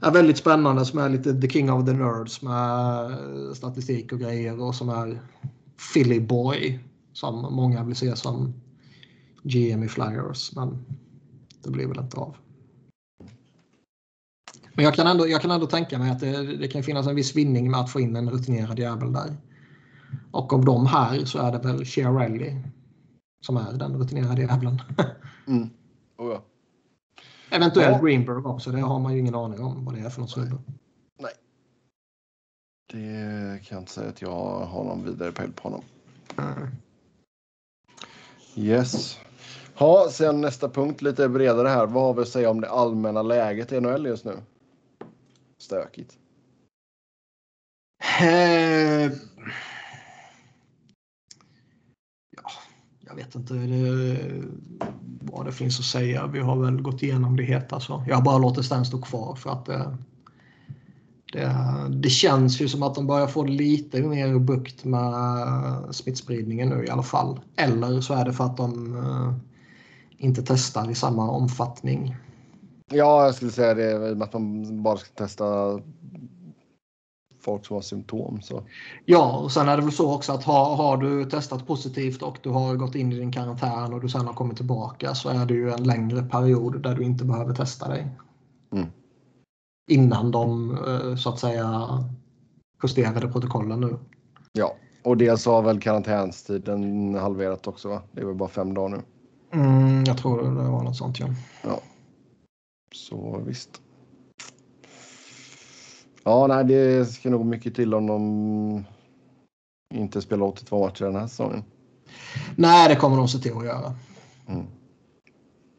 är 0.00 0.10
väldigt 0.10 0.36
spännande, 0.36 0.84
som 0.84 0.98
är 0.98 1.08
lite 1.08 1.40
the 1.40 1.48
king 1.48 1.72
of 1.72 1.86
the 1.86 1.92
nerds 1.92 2.42
med 2.42 3.56
statistik 3.56 4.12
och 4.12 4.20
grejer 4.20 4.60
och 4.60 4.74
som 4.74 4.88
är 4.88 5.20
Philly 5.92 6.20
boy 6.20 6.80
som 7.12 7.54
många 7.54 7.84
vill 7.84 7.96
se 7.96 8.16
som 8.16 8.54
GM 9.42 9.82
i 9.82 9.88
Flyers. 9.88 10.56
Men 10.56 10.84
det 11.64 11.70
blir 11.70 11.86
väl 11.86 11.98
inte 11.98 12.16
av. 12.16 12.36
Men 14.74 14.84
jag 14.84 14.94
kan 14.94 15.06
ändå, 15.06 15.28
jag 15.28 15.42
kan 15.42 15.50
ändå 15.50 15.66
tänka 15.66 15.98
mig 15.98 16.10
att 16.10 16.20
det, 16.20 16.56
det 16.56 16.68
kan 16.68 16.82
finnas 16.82 17.06
en 17.06 17.16
viss 17.16 17.36
vinning 17.36 17.70
med 17.70 17.80
att 17.80 17.90
få 17.90 18.00
in 18.00 18.16
en 18.16 18.30
rutinerad 18.30 18.78
jävel 18.78 19.12
där. 19.12 19.36
Och 20.30 20.52
av 20.52 20.64
de 20.64 20.86
här 20.86 21.24
så 21.24 21.38
är 21.38 21.52
det 21.52 21.58
väl 21.58 21.84
Chiarelli 21.84 22.62
som 23.46 23.56
är 23.56 23.72
den 23.72 23.96
rutinerade 23.96 24.42
jävlen. 24.42 24.82
Mm. 25.46 25.70
Oh, 26.18 26.28
ja. 26.28 26.44
Eventuellt 27.50 27.96
Ja. 27.96 28.06
Greenberg 28.06 28.36
också, 28.36 28.70
det 28.70 28.80
har 28.80 28.98
man 28.98 29.12
ju 29.12 29.18
ingen 29.18 29.34
aning 29.34 29.60
om 29.60 29.84
vad 29.84 29.94
det 29.94 30.00
är 30.00 30.10
för 30.10 30.20
något 30.20 30.30
snubbe. 30.30 30.58
Det 32.92 33.60
kan 33.64 33.76
jag 33.76 33.82
inte 33.82 33.92
säga 33.92 34.08
att 34.08 34.22
jag 34.22 34.60
har 34.60 34.84
någon 34.84 35.04
vidare 35.04 35.32
pejl 35.32 35.52
på 35.52 35.62
honom. 35.62 35.82
Mm. 36.38 36.68
Yes. 38.54 39.18
Ja, 39.78 40.08
sen 40.10 40.40
nästa 40.40 40.68
punkt 40.68 41.02
lite 41.02 41.28
bredare 41.28 41.68
här. 41.68 41.86
Vad 41.86 42.02
har 42.02 42.14
vi 42.14 42.22
att 42.22 42.28
säga 42.28 42.50
om 42.50 42.60
det 42.60 42.70
allmänna 42.70 43.22
läget 43.22 43.72
i 43.72 43.80
NHL 43.80 44.06
just 44.06 44.24
nu? 44.24 44.36
Stökigt. 45.58 46.18
Eh, 48.20 49.12
ja, 52.30 52.50
jag 53.00 53.09
vet 53.20 53.34
inte 53.34 53.54
det, 53.54 54.18
vad 55.20 55.46
det 55.46 55.52
finns 55.52 55.78
att 55.78 55.84
säga. 55.84 56.26
Vi 56.26 56.40
har 56.40 56.56
väl 56.56 56.82
gått 56.82 57.02
igenom 57.02 57.36
det 57.36 57.42
heta. 57.42 57.68
Så. 57.68 57.74
Alltså. 57.74 58.10
Jag 58.10 58.16
har 58.16 58.22
bara 58.22 58.38
låtit 58.38 58.70
den 58.70 58.84
stå 58.84 59.00
kvar 59.00 59.34
för 59.34 59.50
att 59.50 59.66
det, 59.66 59.96
det, 61.32 61.56
det 61.90 62.10
känns 62.10 62.60
ju 62.60 62.68
som 62.68 62.82
att 62.82 62.94
de 62.94 63.06
börjar 63.06 63.26
få 63.26 63.44
lite 63.44 64.02
mer 64.02 64.38
bukt 64.38 64.84
med 64.84 65.94
smittspridningen 65.94 66.68
nu 66.68 66.84
i 66.84 66.90
alla 66.90 67.02
fall. 67.02 67.40
Eller 67.56 68.00
så 68.00 68.14
är 68.14 68.24
det 68.24 68.32
för 68.32 68.44
att 68.44 68.56
de 68.56 68.96
eh, 68.96 69.34
inte 70.18 70.42
testar 70.42 70.90
i 70.90 70.94
samma 70.94 71.30
omfattning. 71.30 72.16
Ja, 72.92 73.24
jag 73.24 73.34
skulle 73.34 73.50
säga 73.50 73.74
det. 73.74 74.24
Att 74.24 74.32
de 74.32 74.82
bara 74.82 74.96
ska 74.96 75.08
testa 75.14 75.44
folk 77.40 77.66
som 77.66 77.74
har 77.74 77.82
symptom. 77.82 78.42
Så. 78.42 78.62
Ja, 79.04 79.38
och 79.38 79.52
sen 79.52 79.68
är 79.68 79.76
det 79.76 79.82
väl 79.82 79.92
så 79.92 80.14
också 80.14 80.32
att 80.32 80.44
har, 80.44 80.76
har 80.76 80.96
du 80.96 81.24
testat 81.24 81.66
positivt 81.66 82.22
och 82.22 82.38
du 82.42 82.50
har 82.50 82.74
gått 82.74 82.94
in 82.94 83.12
i 83.12 83.18
din 83.18 83.32
karantän 83.32 83.92
och 83.92 84.00
du 84.00 84.08
sen 84.08 84.26
har 84.26 84.34
kommit 84.34 84.56
tillbaka 84.56 85.14
så 85.14 85.28
är 85.28 85.46
det 85.46 85.54
ju 85.54 85.70
en 85.70 85.84
längre 85.84 86.22
period 86.22 86.82
där 86.82 86.94
du 86.94 87.02
inte 87.02 87.24
behöver 87.24 87.54
testa 87.54 87.88
dig. 87.88 88.08
Mm. 88.72 88.86
Innan 89.90 90.30
de 90.30 90.70
eh, 90.86 91.16
så 91.16 91.28
att 91.28 91.38
säga 91.38 91.88
justerade 92.82 93.28
protokollen 93.28 93.80
nu. 93.80 93.98
Ja, 94.52 94.74
och 95.04 95.16
dels 95.16 95.46
har 95.46 95.62
väl 95.62 95.80
karantänstiden 95.80 97.14
halverat 97.14 97.66
också. 97.66 97.88
Va? 97.88 98.02
Det 98.12 98.20
är 98.20 98.24
väl 98.24 98.34
bara 98.34 98.48
fem 98.48 98.74
dagar 98.74 98.88
nu. 98.88 99.02
Mm, 99.52 100.04
jag 100.04 100.18
tror 100.18 100.42
det 100.42 100.70
var 100.70 100.82
något 100.82 100.96
sånt 100.96 101.20
ja. 101.20 101.80
Så 102.94 103.42
visst. 103.46 103.82
Ja, 106.24 106.46
nej, 106.46 106.64
det 106.64 107.06
ska 107.06 107.30
nog 107.30 107.46
mycket 107.46 107.74
till 107.74 107.94
om 107.94 108.06
de 108.06 108.84
inte 109.94 110.22
spelar 110.22 110.46
82 110.46 110.86
matcher 110.86 111.04
den 111.04 111.16
här 111.16 111.26
säsongen. 111.26 111.64
Nej, 112.56 112.88
det 112.88 112.96
kommer 112.96 113.16
de 113.16 113.28
se 113.28 113.38
till 113.38 113.56
att 113.56 113.64
göra. 113.64 113.94
Mm. 114.48 114.66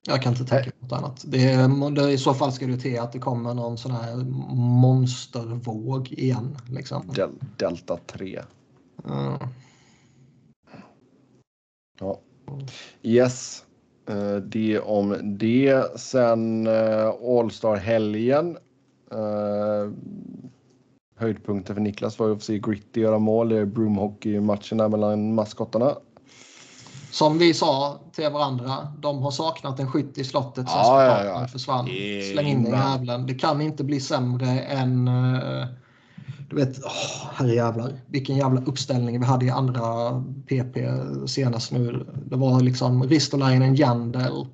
Jag 0.07 0.21
kan 0.21 0.31
inte 0.33 0.45
tänka 0.45 0.69
mig 0.69 0.73
något 0.79 0.91
annat. 0.91 1.23
Det, 1.27 1.67
det, 1.95 2.11
I 2.11 2.17
så 2.17 2.33
fall 2.33 2.51
ska 2.51 2.67
det 2.67 2.77
till 2.77 2.99
att 2.99 3.11
det 3.11 3.19
kommer 3.19 3.53
någon 3.53 3.77
sån 3.77 3.91
här 3.91 4.15
monstervåg 4.55 6.11
igen. 6.11 6.57
Liksom. 6.69 7.07
Del 7.15 7.29
Delta 7.57 7.97
3. 8.07 8.41
Mm. 9.09 9.33
Ja. 11.99 12.19
Yes. 13.03 13.65
Eh, 14.09 14.35
Det 14.35 14.79
om 14.79 15.37
det. 15.39 15.99
Sen 15.99 16.67
eh, 16.67 17.07
All-star-helgen. 17.07 18.57
Eh, 19.11 19.91
Höjdpunkten 21.17 21.75
för 21.75 21.81
Niklas 21.81 22.19
var 22.19 22.27
ju 22.27 22.33
att 22.33 22.43
se 22.43 22.59
Gritty 22.59 23.01
göra 23.01 23.19
mål 23.19 23.51
i 23.51 23.65
broomhockey-matchen 23.65 24.77
där 24.77 24.89
mellan 24.89 25.33
maskottarna. 25.35 25.95
Som 27.11 27.37
vi 27.37 27.53
sa 27.53 27.99
till 28.15 28.29
varandra, 28.29 28.87
de 28.99 29.21
har 29.21 29.31
saknat 29.31 29.79
en 29.79 29.91
skytt 29.91 30.17
i 30.17 30.23
slottet 30.23 30.69
sen 30.69 30.77
Ja, 30.79 31.03
ja, 31.05 31.23
ja. 31.41 31.47
försvann. 31.47 31.87
Jajamän. 31.87 32.33
Släng 32.33 32.47
in 32.47 32.63
den 32.63 32.73
jävlen. 32.73 33.27
Det 33.27 33.33
kan 33.33 33.61
inte 33.61 33.83
bli 33.83 33.99
sämre 33.99 34.59
än... 34.61 35.07
eh, 35.07 35.65
Du 36.49 36.55
vet, 36.55 36.77
oh, 36.77 37.29
herrejävlar. 37.33 37.93
Vilken 38.07 38.35
jävla 38.37 38.61
uppställning 38.61 39.19
vi 39.19 39.25
hade 39.25 39.45
i 39.45 39.49
andra 39.49 39.81
PP 40.47 40.77
senast 41.27 41.71
nu. 41.71 42.05
Det 42.29 42.35
var 42.35 42.61
liksom 42.61 43.03
Ristolainen, 43.03 43.75
Jandel, 43.75 44.45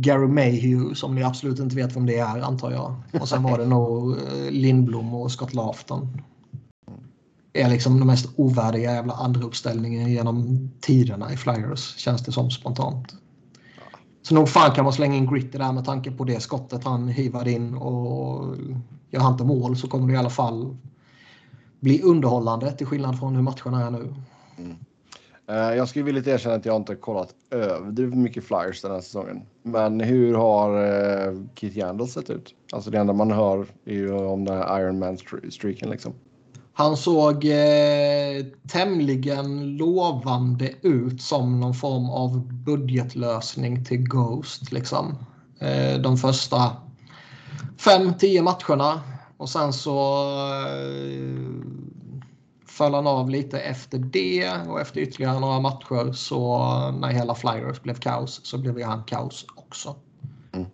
Gary 0.00 0.28
Mayhew 0.28 0.94
som 0.94 1.14
ni 1.14 1.22
absolut 1.22 1.58
inte 1.58 1.76
vet 1.76 1.96
vem 1.96 2.06
det 2.06 2.18
är 2.18 2.40
antar 2.40 2.70
jag. 2.70 2.94
Och 3.20 3.28
sen 3.28 3.42
var 3.42 3.58
det 3.58 3.66
nog 3.66 4.12
eh, 4.12 4.50
Lindblom 4.50 5.14
och 5.14 5.32
Scott 5.32 5.54
Laughton. 5.54 6.22
Det 7.52 7.62
är 7.62 7.70
liksom 7.70 7.98
den 7.98 8.06
mest 8.06 8.28
ovärdiga 8.36 8.92
jävla 8.92 9.12
andra 9.12 9.44
uppställningen 9.44 10.12
genom 10.12 10.70
tiderna 10.80 11.32
i 11.32 11.36
Flyers 11.36 11.96
känns 11.96 12.24
det 12.24 12.32
som 12.32 12.50
spontant. 12.50 13.14
Så 14.22 14.34
nog 14.34 14.48
fan 14.48 14.74
kan 14.74 14.84
man 14.84 14.92
slänga 14.92 15.16
in 15.16 15.26
Gritty 15.26 15.58
där 15.58 15.72
med 15.72 15.84
tanke 15.84 16.10
på 16.10 16.24
det 16.24 16.40
skottet 16.40 16.84
han 16.84 17.08
hivade 17.08 17.52
in 17.52 17.74
och 17.74 18.56
gör 19.10 19.20
han 19.20 19.32
inte 19.32 19.44
mål 19.44 19.76
så 19.76 19.88
kommer 19.88 20.06
det 20.06 20.12
i 20.12 20.16
alla 20.16 20.30
fall 20.30 20.76
bli 21.80 22.02
underhållande 22.02 22.72
till 22.72 22.86
skillnad 22.86 23.18
från 23.18 23.34
hur 23.34 23.42
matcherna 23.42 23.86
är 23.86 23.90
nu. 23.90 24.14
Mm. 24.58 24.76
Eh, 25.50 25.76
jag 25.76 25.88
skulle 25.88 26.04
vilja 26.04 26.34
erkänna 26.34 26.54
att 26.54 26.64
jag 26.64 26.76
inte 26.76 26.92
har 26.92 26.96
kollat 26.96 27.34
överdrivet 27.50 28.18
mycket 28.18 28.44
Flyers 28.44 28.82
den 28.82 28.90
här 28.90 29.00
säsongen. 29.00 29.42
Men 29.62 30.00
hur 30.00 30.34
har 30.34 30.84
eh, 30.84 31.34
Keith 31.54 31.78
Yandel 31.78 32.08
sett 32.08 32.30
ut? 32.30 32.54
Alltså 32.72 32.90
det 32.90 32.98
enda 32.98 33.12
man 33.12 33.30
hör 33.30 33.66
är 33.84 33.92
ju 33.92 34.12
om 34.12 34.44
den 34.44 34.58
här 34.58 34.80
Iron 34.80 34.98
Man-streaken 34.98 35.90
liksom. 35.90 36.12
Han 36.72 36.96
såg 36.96 37.44
eh, 37.44 38.44
tämligen 38.68 39.76
lovande 39.76 40.70
ut 40.82 41.22
som 41.22 41.60
någon 41.60 41.74
form 41.74 42.10
av 42.10 42.52
budgetlösning 42.52 43.84
till 43.84 44.08
Ghost. 44.08 44.72
Liksom. 44.72 45.18
Eh, 45.60 46.00
de 46.00 46.16
första 46.16 46.76
5-10 47.78 48.42
matcherna. 48.42 49.00
Och 49.36 49.48
sen 49.48 49.72
så 49.72 50.26
eh, 50.66 51.89
föll 52.80 52.94
han 52.94 53.06
av 53.06 53.30
lite 53.30 53.60
efter 53.60 53.98
det. 53.98 54.50
Och 54.68 54.80
efter 54.80 55.00
ytterligare 55.00 55.40
några 55.40 55.60
matcher 55.60 56.12
så 56.12 56.58
när 56.90 57.08
hela 57.08 57.34
Flyers 57.34 57.82
blev 57.82 57.94
kaos 57.94 58.40
så 58.44 58.58
blev 58.58 58.78
ju 58.78 58.84
han 58.84 59.04
kaos 59.04 59.46
också. 59.54 59.96
Mm. 60.52 60.66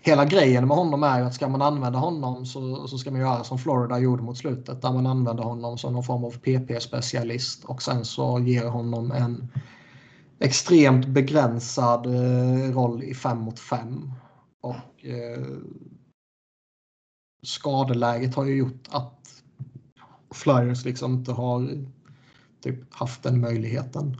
Hela 0.00 0.24
grejen 0.24 0.68
med 0.68 0.76
honom 0.76 1.02
är 1.02 1.18
ju 1.18 1.26
att 1.26 1.34
ska 1.34 1.48
man 1.48 1.62
använda 1.62 1.98
honom 1.98 2.46
så, 2.46 2.88
så 2.88 2.98
ska 2.98 3.10
man 3.10 3.20
göra 3.20 3.44
som 3.44 3.58
Florida 3.58 3.98
gjorde 3.98 4.22
mot 4.22 4.38
slutet. 4.38 4.82
Där 4.82 4.92
man 4.92 5.06
använder 5.06 5.44
honom 5.44 5.78
som 5.78 5.92
någon 5.92 6.04
form 6.04 6.24
av 6.24 6.30
PP-specialist 6.30 7.64
och 7.64 7.82
sen 7.82 8.04
så 8.04 8.38
ger 8.40 8.66
honom 8.66 9.12
en 9.12 9.52
extremt 10.38 11.06
begränsad 11.06 12.06
eh, 12.06 12.74
roll 12.74 13.02
i 13.02 13.14
5 13.14 13.38
mot 13.38 13.60
5. 13.60 14.12
Och 14.60 15.06
eh, 15.06 15.46
skadeläget 17.46 18.34
har 18.34 18.44
ju 18.44 18.56
gjort 18.56 18.88
att 18.90 19.21
Flyers 20.32 20.84
liksom 20.84 21.12
inte 21.14 21.32
har 21.32 21.68
typ 22.60 22.94
haft 22.94 23.22
den 23.22 23.40
möjligheten. 23.40 24.16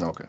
Ja, 0.00 0.08
Okej. 0.10 0.26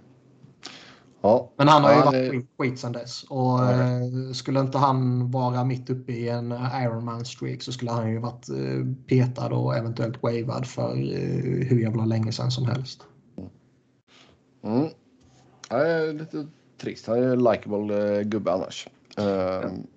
Ja, 1.22 1.52
Men 1.58 1.68
han 1.68 1.84
har 1.84 1.92
ju 1.92 1.98
Ja, 1.98 2.06
varit 2.06 2.32
det- 2.32 2.46
skit, 2.64 2.80
sen 2.80 2.92
dess. 2.92 3.24
Och 3.24 3.60
Ja, 3.60 3.72
eh, 3.72 4.32
skulle 4.34 4.60
inte 4.60 4.78
han 4.78 5.32
vara 5.32 5.64
mitt 5.64 5.90
uppe 5.90 6.12
i 6.12 6.30
en 6.30 6.52
Ironman-streak 6.52 7.62
så 7.64 7.72
skulle 7.72 7.92
han 7.92 8.12
ju 8.12 8.20
varit 8.20 8.50
eh, 8.50 8.86
petad 9.08 9.48
och 9.54 9.78
eventuellt 9.78 10.24
wavad 10.24 10.68
för 10.68 10.92
eh, 10.96 11.68
hur 11.68 11.80
jävla 11.82 12.06
länge 12.06 12.32
sedan 12.32 12.52
som 12.52 12.66
helst. 12.66 13.04
Mm. 14.64 14.88
Ja, 15.70 15.78
det 15.78 15.90
är 15.90 16.14
lite 16.14 16.48
trist. 16.82 17.08
Han 17.08 17.18
är 17.18 17.34
en 17.34 17.44
likeable 17.44 18.18
eh, 18.18 18.22
gubbe 18.22 18.54
annars. 18.54 18.88
Ehm. 19.18 19.88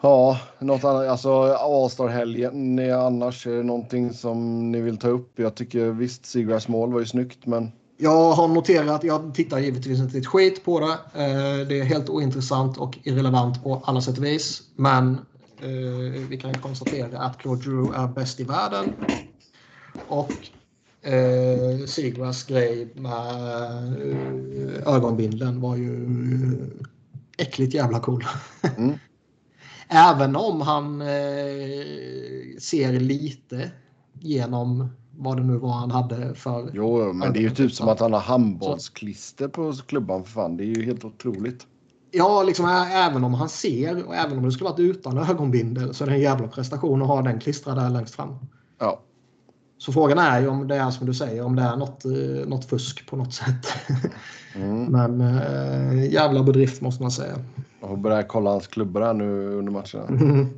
Ja, 0.00 0.40
något 0.58 0.84
annat. 0.84 1.08
Alltså 1.08 1.42
All-star-helgen 1.42 2.78
annars 2.92 3.46
är 3.46 3.56
det 3.56 3.62
någonting 3.62 4.12
som 4.12 4.70
ni 4.72 4.80
vill 4.80 4.98
ta 4.98 5.08
upp? 5.08 5.38
Jag 5.38 5.54
tycker 5.54 5.90
visst 5.90 6.26
Seagrass 6.26 6.68
mål 6.68 6.92
var 6.92 7.00
ju 7.00 7.06
snyggt, 7.06 7.46
men 7.46 7.72
Jag 7.96 8.32
har 8.32 8.48
noterat, 8.48 9.04
jag 9.04 9.34
tittar 9.34 9.58
givetvis 9.58 9.98
inte 9.98 10.18
ett 10.18 10.26
skit 10.26 10.64
på 10.64 10.80
det. 10.80 10.92
Eh, 11.22 11.66
Det 11.68 11.80
är 11.80 11.84
helt 11.84 12.08
ointressant 12.08 12.78
och 12.78 12.98
irrelevant 13.02 13.64
på 13.64 13.82
alla 13.84 14.00
sätt 14.00 14.18
och 14.18 14.24
vis. 14.24 14.62
Men 14.76 15.18
eh, 15.62 16.22
vi 16.28 16.38
kan 16.42 16.54
konstatera 16.54 17.18
att 17.18 17.38
Claude 17.38 17.62
Drew 17.62 17.94
är 17.94 18.08
bäst 18.08 18.40
i 18.40 18.44
världen. 18.44 18.92
Och 20.08 20.32
eh, 21.02 21.86
grej 22.48 22.92
med 22.94 23.36
eh, 24.12 24.94
ögonbindeln 24.94 25.60
var 25.60 25.76
ju 25.76 26.06
äckligt 27.38 27.74
jävla 27.74 28.00
cool. 28.00 28.24
Mm. 28.76 28.98
Även 29.88 30.36
om 30.36 30.60
han 30.60 31.00
eh, 31.00 31.08
ser 32.58 33.00
lite 33.00 33.70
genom 34.20 34.88
vad 35.16 35.36
det 35.36 35.42
nu 35.42 35.56
var 35.56 35.72
han 35.72 35.90
hade 35.90 36.34
för 36.34 36.70
jo, 36.74 37.12
men 37.12 37.32
det 37.32 37.38
är 37.38 37.42
ju 37.42 37.50
typ 37.50 37.72
som 37.72 37.88
att 37.88 38.00
han 38.00 38.12
har 38.12 38.20
handbollsklister 38.20 39.48
på 39.48 39.72
klubban 39.86 40.24
för 40.24 40.30
fan. 40.30 40.56
Det 40.56 40.64
är 40.64 40.74
ju 40.76 40.84
helt 40.84 41.04
otroligt. 41.04 41.66
Ja, 42.10 42.42
liksom 42.42 42.86
även 42.92 43.24
om 43.24 43.34
han 43.34 43.48
ser 43.48 44.06
och 44.06 44.14
även 44.16 44.38
om 44.38 44.44
det 44.44 44.52
skulle 44.52 44.70
varit 44.70 44.80
utan 44.80 45.18
ögonbindel 45.18 45.94
så 45.94 46.04
är 46.04 46.08
det 46.08 46.14
en 46.14 46.20
jävla 46.20 46.48
prestation 46.48 47.02
att 47.02 47.08
ha 47.08 47.22
den 47.22 47.40
klistrad 47.40 47.76
där 47.76 47.90
längst 47.90 48.14
fram. 48.14 48.34
Ja, 48.78 49.00
Så 49.78 49.92
frågan 49.92 50.18
är 50.18 50.40
ju 50.40 50.48
om 50.48 50.68
det 50.68 50.76
är 50.76 50.90
som 50.90 51.06
du 51.06 51.14
säger, 51.14 51.42
om 51.44 51.56
det 51.56 51.62
är 51.62 51.76
något, 51.76 52.04
eh, 52.04 52.48
något 52.48 52.64
fusk 52.64 53.06
på 53.06 53.16
något 53.16 53.34
sätt. 53.34 53.66
Mm. 54.54 54.84
Men 54.84 55.20
äh, 55.20 56.12
jävla 56.12 56.42
bedrift 56.42 56.80
måste 56.80 57.02
man 57.02 57.10
säga. 57.10 57.38
Jag 57.80 57.88
får 57.88 57.96
börja 57.96 58.22
kolla 58.22 58.50
hans 58.50 58.66
klubbar 58.66 59.00
här 59.00 59.14
nu 59.14 59.54
under 59.54 59.72
matcherna. 59.72 60.06
Mm. 60.08 60.46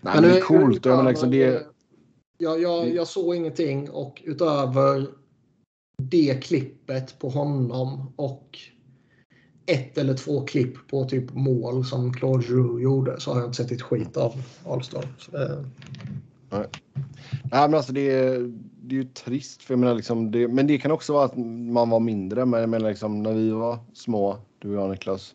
Nej, 0.00 0.14
men 0.14 0.22
det 0.22 0.38
är 0.38 0.40
coolt. 0.40 0.84
Jag, 0.84 0.96
menar, 0.96 1.10
liksom, 1.10 1.30
det, 1.30 1.66
jag, 2.38 2.62
jag, 2.62 2.94
jag 2.94 3.06
såg 3.06 3.34
ingenting 3.36 3.90
och 3.90 4.22
utöver 4.24 5.06
det 6.02 6.42
klippet 6.42 7.18
på 7.18 7.28
honom 7.28 8.12
och 8.16 8.58
ett 9.66 9.98
eller 9.98 10.14
två 10.14 10.40
klipp 10.40 10.88
på 10.90 11.04
typ 11.04 11.34
mål 11.34 11.84
som 11.84 12.12
Claude 12.12 12.46
Giroux 12.46 12.82
gjorde 12.82 13.20
så 13.20 13.32
har 13.32 13.40
jag 13.40 13.48
inte 13.48 13.56
sett 13.56 13.72
ett 13.72 13.82
skit 13.82 14.16
av. 14.16 14.42
Det... 15.30 15.64
Nej. 16.50 16.66
Nej, 17.52 17.68
men 17.68 17.74
alltså 17.74 17.92
det 17.92 18.10
är, 18.10 18.52
det 18.82 18.94
är 18.94 18.98
ju 18.98 19.04
trist. 19.04 19.62
För 19.62 19.74
jag 19.74 19.78
menar 19.78 19.94
liksom 19.94 20.30
det, 20.30 20.48
men 20.48 20.66
det 20.66 20.78
kan 20.78 20.90
också 20.90 21.12
vara 21.12 21.24
att 21.24 21.36
man 21.36 21.90
var 21.90 22.00
mindre. 22.00 22.46
Men 22.46 22.60
jag 22.60 22.68
menar 22.68 22.88
liksom 22.88 23.22
när 23.22 23.32
vi 23.32 23.50
var 23.50 23.78
små, 23.94 24.38
du 24.58 24.68
och 24.68 24.82
jag 24.82 24.90
Niklas. 24.90 25.34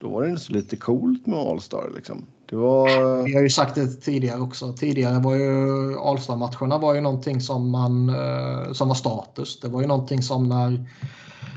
Då 0.00 0.08
var 0.08 0.22
det 0.22 0.30
inte 0.30 0.42
så 0.42 0.52
lite 0.52 0.76
coolt 0.76 1.26
med 1.26 1.38
Allstar 1.38 1.92
liksom. 1.94 2.26
Det 2.50 2.56
var... 2.56 3.22
Vi 3.22 3.34
har 3.34 3.42
ju 3.42 3.50
sagt 3.50 3.74
det 3.74 3.86
tidigare 3.86 4.40
också. 4.40 4.72
Tidigare 4.72 5.20
var 5.20 5.34
ju 5.34 5.98
Allstar-matcherna 5.98 6.78
var 6.78 6.94
ju 6.94 7.00
någonting 7.00 7.40
som 7.40 7.70
man 7.70 8.08
eh, 8.08 8.72
som 8.72 8.88
var 8.88 8.94
status. 8.94 9.60
Det 9.60 9.68
var 9.68 9.80
ju 9.80 9.86
någonting 9.86 10.22
som 10.22 10.48
när, 10.48 10.86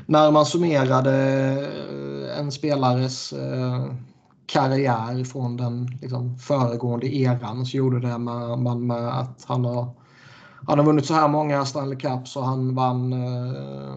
när 0.06 0.30
man 0.30 0.46
summerade 0.46 1.12
eh, 2.30 2.38
en 2.40 2.52
spelares 2.52 3.32
eh, 3.32 3.84
karriär 4.48 5.24
från 5.24 5.56
den 5.56 5.86
liksom, 6.02 6.38
föregående 6.38 7.14
eran 7.16 7.66
så 7.66 7.76
gjorde 7.76 8.00
det 8.00 8.18
med, 8.18 8.58
man 8.58 8.86
med 8.86 9.20
att 9.20 9.44
han 9.44 9.64
har, 9.64 9.88
han 10.66 10.78
har 10.78 10.86
vunnit 10.86 11.06
så 11.06 11.14
här 11.14 11.28
många 11.28 11.64
Stanley 11.64 11.98
Cups 11.98 12.36
och 12.36 12.44
han 12.44 12.74
vann 12.74 13.12
eh, 13.12 13.92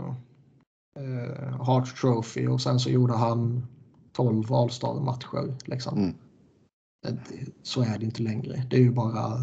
eh, 0.97 1.61
Hart 1.61 1.95
Trophy 1.95 2.47
och 2.47 2.61
sen 2.61 2.79
så 2.79 2.89
gjorde 2.89 3.13
han 3.13 3.67
12 4.13 4.53
All-star-matcher. 4.53 5.55
Liksom. 5.65 5.97
Mm. 5.97 6.15
Så 7.63 7.81
är 7.81 7.97
det 7.99 8.05
inte 8.05 8.21
längre. 8.21 8.63
Det 8.69 8.75
är 8.75 8.81
ju 8.81 8.91
bara 8.91 9.37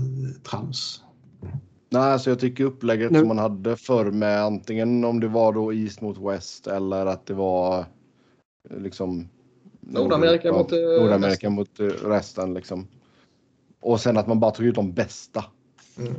trams. 0.50 1.02
Nej, 1.90 2.12
alltså 2.12 2.30
jag 2.30 2.38
tycker 2.38 2.64
upplägget 2.64 3.10
nu. 3.10 3.18
som 3.18 3.28
man 3.28 3.38
hade 3.38 3.76
förr 3.76 4.10
med 4.10 4.42
antingen 4.42 5.04
om 5.04 5.20
det 5.20 5.28
var 5.28 5.52
då 5.52 5.72
East 5.72 6.00
mot 6.00 6.18
West 6.18 6.66
eller 6.66 7.06
att 7.06 7.26
det 7.26 7.34
var 7.34 7.84
liksom 8.70 9.28
Nordamerika 9.88 10.52
mot, 10.52 10.72
eh, 10.72 10.78
Nordamerika 10.78 11.28
resten. 11.28 11.52
mot 11.52 11.80
eh, 11.80 11.86
resten. 11.86 12.54
Liksom. 12.54 12.88
Och 13.80 14.00
sen 14.00 14.16
att 14.16 14.26
man 14.26 14.40
bara 14.40 14.50
tog 14.50 14.66
ut 14.66 14.74
de 14.74 14.92
bästa. 14.92 15.44
Mm. 15.98 16.14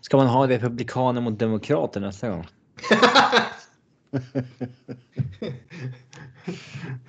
Ska 0.00 0.16
man 0.16 0.26
ha 0.26 0.48
republikaner 0.48 1.20
mot 1.20 1.38
demokrater 1.38 2.00
nästa 2.00 2.30
gång? 2.30 2.46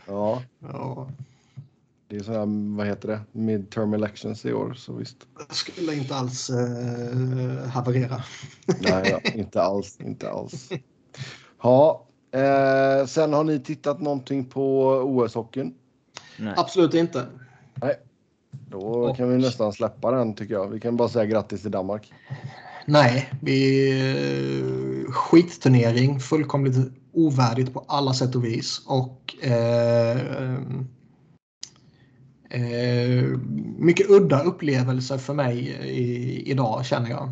ja. 0.07 0.43
ja. 0.59 1.09
Det 2.07 2.15
är 2.15 2.23
sådana, 2.23 2.77
vad 2.77 2.87
heter 2.87 3.07
det, 3.07 3.21
midterm 3.31 3.93
elections 3.93 4.45
i 4.45 4.53
år, 4.53 4.73
så 4.73 4.93
visst. 4.93 5.17
Det 5.49 5.55
skulle 5.55 5.95
inte 5.95 6.15
alls 6.15 6.49
eh, 6.49 7.67
haverera. 7.67 8.23
Nej, 8.79 9.09
ja, 9.23 9.31
inte 9.33 9.61
alls, 9.61 9.99
inte 9.99 10.31
alls. 10.31 10.69
Ja, 11.61 12.07
Eh, 12.33 13.05
sen 13.05 13.33
har 13.33 13.43
ni 13.43 13.59
tittat 13.59 14.01
någonting 14.01 14.45
på 14.45 14.95
OS-hockeyn? 15.05 15.73
Absolut 16.55 16.93
inte. 16.93 17.25
Nej. 17.75 17.95
Då 18.51 18.79
Och... 18.79 19.17
kan 19.17 19.29
vi 19.29 19.37
nästan 19.37 19.73
släppa 19.73 20.11
den 20.11 20.35
tycker 20.35 20.53
jag. 20.53 20.67
Vi 20.67 20.79
kan 20.79 20.97
bara 20.97 21.09
säga 21.09 21.25
grattis 21.25 21.61
till 21.61 21.71
Danmark. 21.71 22.13
Nej, 22.85 23.29
vi 23.41 23.89
eh, 25.05 25.11
skitturnering. 25.11 26.19
Fullkomligt 26.19 26.75
ovärdigt 27.13 27.73
på 27.73 27.85
alla 27.87 28.13
sätt 28.13 28.35
och 28.35 28.45
vis. 28.45 28.81
Och 28.87 29.35
eh, 29.41 30.53
eh, 32.49 33.23
mycket 33.77 34.09
udda 34.09 34.43
upplevelser 34.43 35.17
för 35.17 35.33
mig 35.33 35.59
i, 35.83 36.51
idag 36.51 36.85
känner 36.85 37.09
jag. 37.09 37.31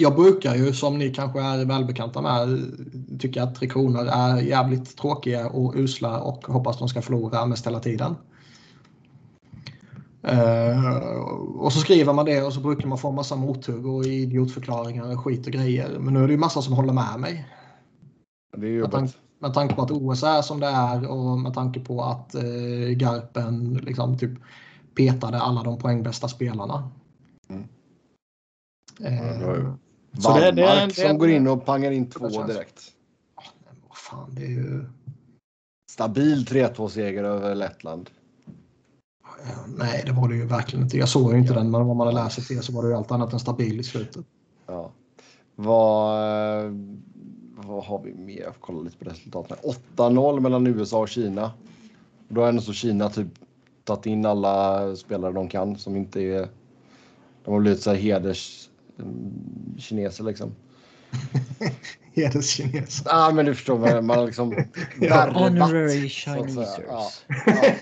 Jag 0.00 0.14
brukar 0.14 0.54
ju, 0.54 0.72
som 0.72 0.98
ni 0.98 1.10
kanske 1.10 1.40
är 1.40 1.64
välbekanta 1.64 2.22
med, 2.22 2.72
tycka 3.20 3.42
att 3.42 3.54
Tre 3.54 3.68
Kronor 3.68 4.06
är 4.06 4.40
jävligt 4.40 4.96
tråkiga 4.96 5.48
och 5.48 5.74
usla 5.76 6.20
och 6.20 6.46
hoppas 6.46 6.78
de 6.78 6.88
ska 6.88 7.02
förlora 7.02 7.46
mest 7.46 7.66
hela 7.66 7.80
tiden. 7.80 8.14
Uh, 10.32 11.02
och 11.58 11.72
så 11.72 11.80
skriver 11.80 12.12
man 12.12 12.24
det 12.24 12.42
och 12.42 12.52
så 12.52 12.60
brukar 12.60 12.88
man 12.88 12.98
få 12.98 13.12
massa 13.12 13.36
mothugg 13.36 13.86
och 13.86 14.04
idiotförklaringar 14.04 15.12
och 15.12 15.24
skit 15.24 15.46
och 15.46 15.52
grejer. 15.52 15.98
Men 15.98 16.14
nu 16.14 16.22
är 16.22 16.26
det 16.26 16.32
ju 16.32 16.38
massa 16.38 16.62
som 16.62 16.74
håller 16.74 16.92
med 16.92 17.20
mig. 17.20 17.48
Det 18.56 18.66
är 18.66 18.80
med, 18.80 18.90
tanke, 18.90 19.12
med 19.38 19.54
tanke 19.54 19.74
på 19.74 19.82
att 19.82 19.90
OS 19.90 20.22
är 20.22 20.42
som 20.42 20.60
det 20.60 20.66
är 20.66 21.10
och 21.10 21.38
med 21.38 21.54
tanke 21.54 21.80
på 21.80 22.02
att 22.02 22.34
uh, 22.34 22.88
Garpen 22.90 23.74
liksom 23.74 24.18
typ 24.18 24.32
petade 24.94 25.38
alla 25.38 25.62
de 25.62 25.78
poängbästa 25.78 26.28
spelarna. 26.28 26.90
Mm. 27.48 27.64
Uh, 29.00 29.74
så 30.18 30.34
det, 30.34 30.50
det, 30.50 30.86
det, 30.86 30.94
som 30.94 31.18
går 31.18 31.30
in 31.30 31.46
och 31.46 31.64
pangar 31.64 31.90
in 31.90 32.10
två 32.10 32.28
direkt. 32.28 32.92
vad 33.88 33.96
fan, 33.96 34.34
det 34.34 34.42
är 34.42 34.50
ju... 34.50 34.84
Stabil 35.90 36.44
3-2 36.44 36.88
seger 36.88 37.24
över 37.24 37.54
Lettland. 37.54 38.10
Nej, 39.66 40.02
det 40.06 40.12
var 40.12 40.28
det 40.28 40.36
ju 40.36 40.46
verkligen 40.46 40.84
inte. 40.84 40.96
Jag 40.96 41.08
såg 41.08 41.32
ju 41.32 41.38
inte 41.38 41.52
ja. 41.52 41.58
den, 41.58 41.70
men 41.70 41.80
om 41.80 41.96
man 41.96 42.06
har 42.06 42.14
läst 42.14 42.34
sig 42.34 42.44
till 42.44 42.62
så 42.62 42.72
var 42.72 42.82
det 42.82 42.88
ju 42.88 42.94
allt 42.94 43.10
annat 43.10 43.32
än 43.32 43.38
stabil 43.38 43.80
i 43.80 43.84
slutet. 43.84 44.26
Ja. 44.66 44.92
Vad, 45.54 46.20
vad 47.56 47.84
har 47.84 48.02
vi 48.04 48.14
mer? 48.14 48.40
Jag 48.40 48.54
får 48.54 48.60
kolla 48.60 48.82
lite 48.82 48.96
på 48.96 49.10
resultaten. 49.10 49.56
8-0 49.96 50.40
mellan 50.40 50.66
USA 50.66 50.98
och 50.98 51.08
Kina. 51.08 51.52
Då 52.28 52.40
har 52.40 52.48
ändå 52.48 52.62
så 52.62 52.72
Kina 52.72 53.08
typ 53.10 53.28
tagit 53.84 54.06
in 54.06 54.26
alla 54.26 54.96
spelare 54.96 55.32
de 55.32 55.48
kan 55.48 55.78
som 55.78 55.96
inte 55.96 56.20
är... 56.20 56.48
De 57.44 57.54
har 57.54 57.60
blivit 57.60 57.82
så 57.82 57.90
här 57.90 57.96
heders 57.96 58.67
kineser 59.78 60.24
liksom. 60.24 60.54
Hederskineser. 62.12 63.06
Ja, 63.10 63.28
ah, 63.28 63.32
men 63.32 63.46
du 63.46 63.54
förstår 63.54 63.78
vad 63.78 64.04
man 64.04 64.26
liksom 64.26 64.50
värvat. 65.00 65.36
Honorary 65.36 66.08
chinesers. 66.08 66.84
Ja, 66.88 67.10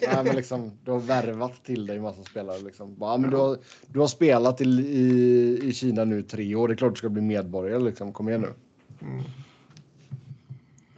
ja, 0.00 0.22
men 0.22 0.36
liksom, 0.36 0.72
du 0.84 0.90
har 0.90 0.98
värvat 0.98 1.64
till 1.64 1.86
dig 1.86 2.00
massa 2.00 2.22
spelare. 2.22 2.58
Liksom. 2.58 2.96
Ja, 3.00 3.16
men 3.16 3.30
du, 3.30 3.36
har, 3.36 3.58
du 3.86 4.00
har 4.00 4.06
spelat 4.06 4.60
i, 4.60 4.64
i, 4.64 5.60
i 5.62 5.72
Kina 5.72 6.04
nu 6.04 6.22
tre 6.22 6.54
år. 6.54 6.68
Det 6.68 6.74
är 6.74 6.76
klart 6.76 6.92
du 6.92 6.98
ska 6.98 7.08
bli 7.08 7.22
medborgare. 7.22 7.82
Liksom. 7.82 8.12
Kom 8.12 8.28
igen 8.28 8.40
nu. 8.40 8.52
Mm. 9.00 9.24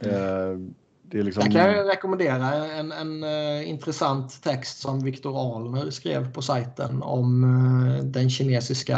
Uh, 0.05 0.69
det 1.11 1.19
är 1.19 1.23
liksom... 1.23 1.43
Jag 1.43 1.51
kan 1.51 1.85
rekommendera 1.85 2.53
en, 2.65 2.91
en 2.91 3.23
uh, 3.23 3.69
intressant 3.69 4.43
text 4.43 4.79
som 4.79 5.03
Viktor 5.03 5.55
Alner 5.55 5.91
skrev 5.91 6.33
på 6.33 6.41
sajten 6.41 7.03
om 7.03 7.43
uh, 7.43 8.03
den 8.03 8.29
kinesiska 8.29 8.97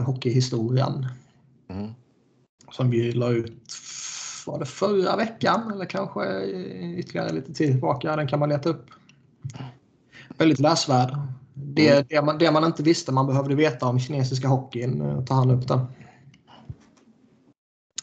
hockeyhistorien. 0.00 1.06
Mm. 1.70 1.90
Som 2.70 2.90
vi 2.90 3.12
la 3.12 3.28
ut 3.28 3.72
var 4.46 4.58
det 4.58 4.66
förra 4.66 5.16
veckan 5.16 5.72
eller 5.74 5.84
kanske 5.84 6.44
ytterligare 6.98 7.32
lite 7.32 7.52
tid 7.52 7.70
tillbaka. 7.70 8.16
Den 8.16 8.26
kan 8.26 8.38
man 8.38 8.48
leta 8.48 8.68
upp. 8.68 8.86
Väldigt 10.38 10.60
läsvärd. 10.60 11.16
Det, 11.54 11.88
mm. 11.88 12.04
det, 12.08 12.22
man, 12.22 12.38
det 12.38 12.50
man 12.50 12.64
inte 12.64 12.82
visste 12.82 13.12
man 13.12 13.26
behövde 13.26 13.54
veta 13.54 13.86
om 13.86 14.00
kinesiska 14.00 14.48
hockeyn 14.48 15.00
eh, 15.00 15.24
tar 15.24 15.34
han 15.34 15.50
upp 15.50 15.68
den. 15.68 15.80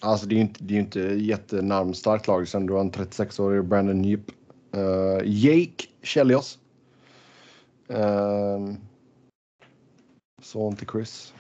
Alltså 0.02 0.26
det 0.26 0.36
är 0.36 0.38
ju 0.38 0.42
inte, 0.42 0.64
det 0.64 0.76
är 0.76 0.80
inte 0.80 1.00
jättenarmstarkt 1.00 2.28
lag 2.28 2.48
sen 2.48 2.66
du 2.66 2.74
har 2.74 2.80
en 2.80 2.92
36-årig 2.92 3.66
Brandon 3.66 4.02
Nip. 4.02 4.32
Uh, 4.76 4.82
eh, 4.82 5.22
Jake 5.26 5.86
Chelios. 6.04 6.60
Uh, 7.92 7.98
ehm, 8.00 8.78
son 10.42 10.76
till 10.76 10.88
Chris. 10.88 11.34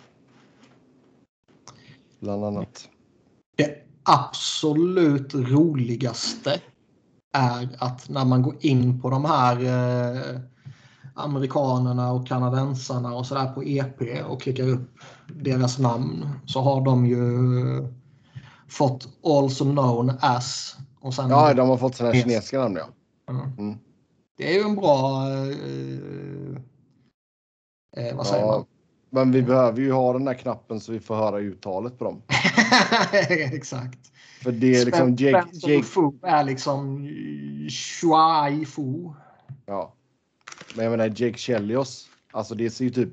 Bland 2.20 2.46
annat. 2.46 2.90
Det 3.58 3.88
absolut 4.04 5.36
roligaste 5.36 6.62
är 7.34 7.70
att 7.80 8.10
när 8.10 8.26
man 8.26 8.42
går 8.42 8.56
in 8.60 9.02
på 9.02 9.10
de 9.10 9.26
här 9.26 9.64
eh, 9.64 10.40
amerikanerna 11.14 12.12
och 12.12 12.28
kanadensarna 12.28 13.16
och 13.16 13.26
sådär 13.26 13.46
på 13.54 13.64
EP 13.64 14.26
och 14.28 14.42
klickar 14.42 14.68
upp 14.68 14.90
deras 15.28 15.80
namn 15.80 16.30
så 16.46 16.62
har 16.62 16.86
de 16.86 17.06
ju 17.06 17.20
fått 18.70 19.08
also 19.26 19.64
known 19.64 20.12
as. 20.20 20.76
Och 21.00 21.14
sen, 21.14 21.30
ja, 21.30 21.54
de 21.54 21.70
har 21.70 21.78
fått 21.78 21.96
sådana 21.96 22.14
här 22.14 22.22
kinesiska 22.22 22.60
namn 22.60 22.78
ja. 22.78 22.90
Mm. 23.58 23.78
Det 24.38 24.54
är 24.54 24.54
ju 24.54 24.62
en 24.62 24.76
bra... 24.76 25.28
Eh, 27.98 28.08
eh, 28.08 28.16
vad 28.16 28.28
säger 28.28 28.46
ja, 28.46 28.52
man? 28.52 28.66
Men 29.10 29.32
vi 29.32 29.42
behöver 29.42 29.82
ju 29.82 29.92
ha 29.92 30.14
den 30.14 30.26
där 30.26 30.34
knappen 30.34 30.80
så 30.80 30.92
vi 30.92 31.00
får 31.00 31.16
höra 31.16 31.40
uttalet 31.40 31.98
på 31.98 32.04
dem. 32.04 32.22
Exakt. 33.30 34.12
För 34.44 34.52
det 34.52 34.76
är 34.76 34.86
liksom 34.86 35.16
Jake... 35.16 35.48
Jake... 35.52 35.84
Fu 35.84 36.12
är 36.22 36.44
liksom 36.44 37.08
Shuai 37.70 38.66
Fu. 38.66 39.14
Ja. 39.66 39.94
Men 40.76 40.86
jag 40.86 40.92
menar 40.92 41.08
Jake 41.08 41.38
Chelios. 41.38 42.10
Alltså 42.32 42.56
det 42.56 42.70
ser 42.70 42.86
ju 42.86 42.92
typ 42.92 43.10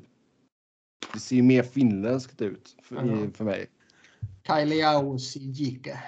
Det 1.12 1.20
ser 1.20 1.42
mer 1.42 1.62
finländskt 1.62 2.42
ut 2.42 2.76
för, 2.82 3.24
i, 3.24 3.30
för 3.30 3.44
mig. 3.44 3.66
Kailiausi 4.47 5.40
Jike. 5.40 5.98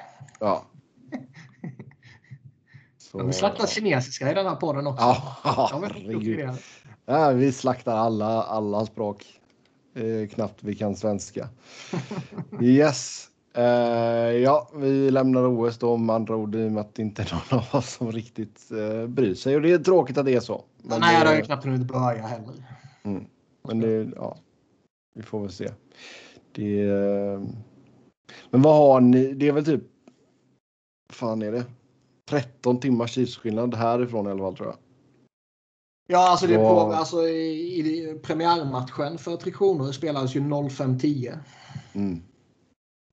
Ja. 0.41 0.65
Så, 2.99 3.25
vi 3.25 3.33
slaktar 3.33 3.67
kinesiska 3.67 4.31
i 4.31 4.35
den 4.35 4.47
här 4.47 4.57
podden 4.57 4.87
också. 4.87 5.05
Ja, 5.05 5.37
herregud. 5.45 6.51
Ja, 7.07 7.31
vi 7.31 7.53
slaktar 7.53 7.97
alla, 7.97 8.43
alla 8.43 8.87
språk. 8.87 9.27
Eh, 9.95 10.29
knappt 10.29 10.63
vi 10.63 10.75
kan 10.75 10.97
svenska. 10.97 11.49
Yes. 12.61 13.29
Eh, 13.55 13.65
ja, 14.43 14.71
vi 14.75 15.11
lämnar 15.11 15.47
OS 15.47 15.79
då 15.79 15.97
med 15.97 16.17
andra 16.17 16.37
ord 16.37 16.55
i 16.55 16.69
och 16.69 16.73
med 16.73 16.81
att 16.81 16.95
det 16.95 17.03
inte 17.03 17.23
är 17.23 17.33
någon 17.51 17.61
av 17.61 17.79
oss 17.79 17.95
som 17.95 18.13
riktigt 18.13 18.71
eh, 18.71 19.07
bryr 19.07 19.35
sig. 19.35 19.57
Och 19.57 19.63
det 19.63 19.73
är 19.73 19.79
tråkigt 19.79 20.19
att 20.19 20.25
det 20.25 20.35
är 20.35 20.41
så. 20.41 20.65
Men 20.83 21.01
Nej, 21.01 21.21
det 21.21 21.29
har 21.29 21.37
ju 21.37 21.43
knappt 21.43 21.65
hunnit 21.65 21.87
börja 21.87 22.27
heller. 22.27 22.55
men 23.63 23.81
det, 23.81 24.11
ja, 24.17 24.37
vi 25.15 25.23
får 25.23 25.41
väl 25.41 25.53
se. 25.53 25.69
Det, 26.53 26.83
eh, 26.83 27.41
men 28.51 28.63
vad 28.63 28.77
har 28.77 29.01
ni? 29.01 29.33
Det 29.35 29.49
är 29.49 29.53
väl 29.53 29.65
typ. 29.65 29.83
fan 31.13 31.43
är 31.43 31.53
det? 31.53 31.65
13 32.29 32.81
timmars 32.81 33.15
tidsskillnad 33.15 33.75
härifrån 33.75 34.27
i 34.27 34.31
alla 34.31 34.41
fall 34.41 34.57
tror 34.57 34.69
jag. 34.69 34.77
Ja, 36.11 36.31
alltså, 36.31 36.47
det 36.47 36.55
är 36.55 36.59
på, 36.59 36.75
Vad- 36.75 36.93
alltså 36.95 37.29
i, 37.29 37.79
i 37.79 38.19
premiärmatchen 38.23 39.19
för 39.19 39.37
Tre 39.37 39.53
Kronor 39.53 39.93
spelades 39.93 40.37
ju 40.37 40.41
05.10. 40.41 41.39
Mm. 41.93 42.23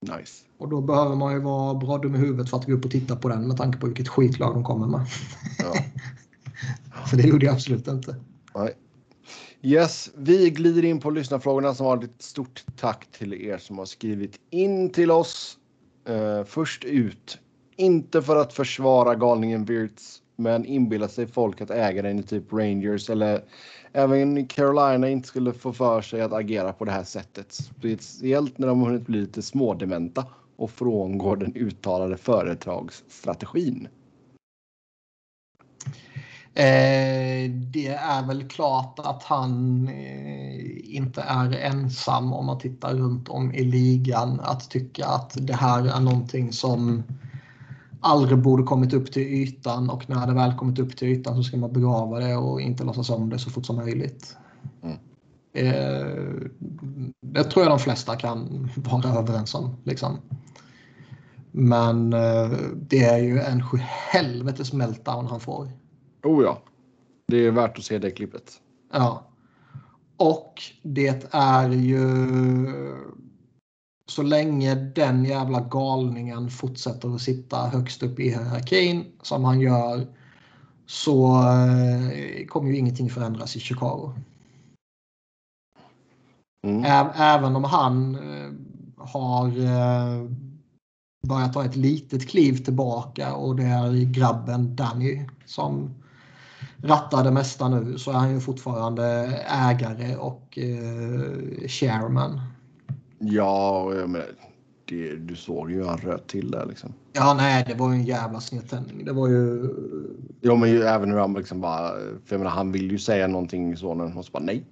Nice. 0.01 0.45
Och 0.57 0.69
då 0.69 0.81
behöver 0.81 1.15
man 1.15 1.33
ju 1.33 1.39
vara 1.39 1.73
bra 1.73 1.97
dum 1.97 2.15
i 2.15 2.17
huvudet 2.17 2.49
för 2.49 2.57
att 2.57 2.65
gå 2.65 2.73
upp 2.73 2.85
och 2.85 2.91
titta 2.91 3.15
på 3.15 3.29
den 3.29 3.47
med 3.47 3.57
tanke 3.57 3.77
på 3.77 3.87
vilket 3.87 4.07
skitlag 4.07 4.53
de 4.53 4.63
kommer 4.63 4.87
med. 4.87 5.05
Ja. 5.59 5.73
För 7.09 7.17
det 7.17 7.23
gjorde 7.23 7.45
jag 7.45 7.55
absolut 7.55 7.87
inte. 7.87 8.15
Nej. 8.55 8.73
Yes, 9.65 10.11
vi 10.15 10.49
glider 10.49 10.85
in 10.85 10.99
på 10.99 11.09
lyssnarfrågorna 11.09 11.73
som 11.73 11.85
har 11.85 12.03
ett 12.03 12.21
stort 12.21 12.65
tack 12.77 13.11
till 13.11 13.33
er 13.33 13.57
som 13.57 13.77
har 13.77 13.85
skrivit 13.85 14.39
in 14.49 14.89
till 14.89 15.11
oss. 15.11 15.57
Uh, 16.09 16.43
först 16.43 16.83
ut, 16.83 17.39
inte 17.75 18.21
för 18.21 18.35
att 18.35 18.53
försvara 18.53 19.15
galningen 19.15 19.65
Wirtz, 19.65 20.21
men 20.35 20.65
inbillar 20.65 21.07
sig 21.07 21.27
folk 21.27 21.61
att 21.61 21.71
ägaren 21.71 22.19
i 22.19 22.23
typ 22.23 22.53
Rangers 22.53 23.09
eller 23.09 23.43
även 23.93 24.47
Carolina 24.47 25.09
inte 25.09 25.27
skulle 25.27 25.53
få 25.53 25.73
för 25.73 26.01
sig 26.01 26.21
att 26.21 26.33
agera 26.33 26.73
på 26.73 26.85
det 26.85 26.91
här 26.91 27.03
sättet. 27.03 27.53
Speciellt 27.53 28.57
när 28.57 28.67
de 28.67 28.81
har 28.81 28.87
hunnit 28.87 29.07
bli 29.07 29.19
lite 29.19 29.41
smådementa 29.41 30.25
och 30.55 30.71
frångår 30.71 31.35
den 31.35 31.55
uttalade 31.55 32.17
företagsstrategin. 32.17 33.87
Eh, 36.57 37.51
det 37.51 37.87
är 37.87 38.27
väl 38.27 38.47
klart 38.47 38.99
att 38.99 39.23
han 39.23 39.87
eh, 39.87 40.95
inte 40.95 41.21
är 41.21 41.51
ensam 41.51 42.33
om 42.33 42.45
man 42.45 42.59
tittar 42.59 42.93
runt 42.93 43.29
om 43.29 43.53
i 43.53 43.63
ligan 43.63 44.39
att 44.43 44.69
tycka 44.69 45.05
att 45.05 45.37
det 45.39 45.55
här 45.55 45.85
är 45.85 45.99
någonting 45.99 46.53
som 46.53 47.03
aldrig 47.99 48.37
borde 48.37 48.63
kommit 48.63 48.93
upp 48.93 49.11
till 49.11 49.21
ytan 49.21 49.89
och 49.89 50.09
när 50.09 50.27
det 50.27 50.33
väl 50.33 50.53
kommit 50.53 50.79
upp 50.79 50.97
till 50.97 51.07
ytan 51.07 51.35
så 51.35 51.43
ska 51.43 51.57
man 51.57 51.73
begrava 51.73 52.19
det 52.19 52.35
och 52.35 52.61
inte 52.61 52.83
låtsas 52.83 53.09
om 53.09 53.29
det 53.29 53.39
så 53.39 53.49
fort 53.49 53.65
som 53.65 53.75
möjligt. 53.75 54.37
Mm. 54.83 54.97
Eh, 55.53 56.49
det 57.21 57.43
tror 57.43 57.65
jag 57.65 57.71
de 57.71 57.79
flesta 57.79 58.15
kan 58.15 58.69
vara 58.75 59.19
överens 59.19 59.55
om. 59.55 59.75
Liksom. 59.83 60.17
Men 61.51 62.13
eh, 62.13 62.51
det 62.75 63.03
är 63.03 63.17
ju 63.17 63.39
en 63.39 63.63
sjuhelvetes 63.63 64.73
meltdown 64.73 65.27
han 65.27 65.39
får. 65.39 65.69
Oh 66.25 66.43
ja, 66.43 66.61
det 67.27 67.37
är 67.37 67.51
värt 67.51 67.77
att 67.77 67.83
se 67.83 67.97
det 67.97 68.11
klippet. 68.11 68.61
Ja. 68.91 69.27
Och 70.17 70.61
det 70.81 71.27
är 71.31 71.69
ju 71.69 72.05
så 74.07 74.23
länge 74.23 74.75
den 74.75 75.25
jävla 75.25 75.59
galningen 75.59 76.49
fortsätter 76.49 77.15
att 77.15 77.21
sitta 77.21 77.57
högst 77.57 78.03
upp 78.03 78.19
i 78.19 78.29
hierarkin 78.29 79.05
som 79.21 79.43
han 79.43 79.61
gör 79.61 80.07
så 80.85 81.35
eh, 81.35 82.45
kommer 82.47 82.69
ju 82.69 82.77
ingenting 82.77 83.09
förändras 83.09 83.55
i 83.55 83.59
Chicago. 83.59 84.13
Mm. 86.67 86.83
Även 87.15 87.55
om 87.55 87.63
han 87.63 88.15
eh, 88.15 88.51
har 88.97 89.47
eh, 89.47 90.29
börjat 91.27 91.53
ta 91.53 91.65
ett 91.65 91.75
litet 91.75 92.29
kliv 92.29 92.63
tillbaka 92.63 93.35
och 93.35 93.55
det 93.55 93.63
är 93.63 94.13
grabben 94.13 94.75
Danny 94.75 95.27
som 95.45 95.89
rattar 96.81 97.23
det 97.23 97.31
mesta 97.31 97.69
nu 97.69 97.97
så 97.97 98.11
är 98.11 98.15
han 98.15 98.33
ju 98.33 98.39
fortfarande 98.39 99.03
ägare 99.47 100.15
och 100.15 100.57
eh, 100.57 101.67
chairman. 101.67 102.41
Ja, 103.19 103.91
menar, 103.93 104.21
det, 104.85 105.15
du 105.15 105.35
såg 105.35 105.71
ju 105.71 105.77
hur 105.77 105.85
han 105.85 105.97
röt 105.97 106.27
till 106.27 106.51
där 106.51 106.65
liksom. 106.65 106.93
Ja, 107.13 107.33
nej, 107.33 107.65
det 107.67 107.73
var 107.73 107.89
ju 107.89 107.95
en 107.95 108.05
jävla 108.05 108.39
snedtändning. 108.39 109.05
Det 109.05 109.13
var 109.13 109.27
ju... 109.27 109.69
Ja, 110.41 110.55
men 110.55 110.69
ju, 110.69 110.81
även 110.81 111.11
hur 111.11 111.19
han 111.19 111.33
liksom 111.33 111.61
bara, 111.61 111.89
för 111.89 112.35
jag 112.35 112.39
menar, 112.39 112.51
han 112.51 112.71
vill 112.71 112.91
ju 112.91 112.99
säga 112.99 113.27
någonting 113.27 113.77
sonen 113.77 114.17
och 114.17 114.25
så 114.25 114.31
bara 114.31 114.43
nej. 114.43 114.65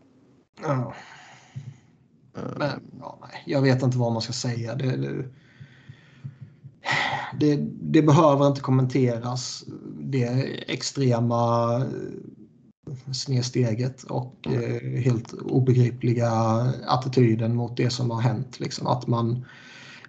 Ja, 0.62 0.94
Eh, 2.38 2.44
men, 2.58 2.82
ja, 3.00 3.20
nej, 3.22 3.44
jag 3.46 3.62
vet 3.62 3.84
inte 3.84 3.98
vad 3.98 4.12
man 4.12 4.22
ska 4.22 4.34
säga. 4.34 4.76
Det, 4.76 4.98
det, 4.98 5.26
det, 7.40 7.56
det 7.82 8.02
behöver 8.02 8.48
inte 8.48 8.62
kommenteras. 8.62 9.64
Det 10.00 10.26
extrema 10.68 11.76
eh, 11.78 13.12
snedsteget 13.14 14.04
och 14.04 14.48
eh, 14.48 15.02
helt 15.02 15.34
obegripliga 15.34 16.32
attityden 16.88 17.56
mot 17.56 17.78
det 17.78 17.90
som 17.90 18.12
har 18.12 18.22
hänt. 18.22 18.60
Liksom. 18.60 18.88
Att 18.88 19.08
man, 19.08 19.46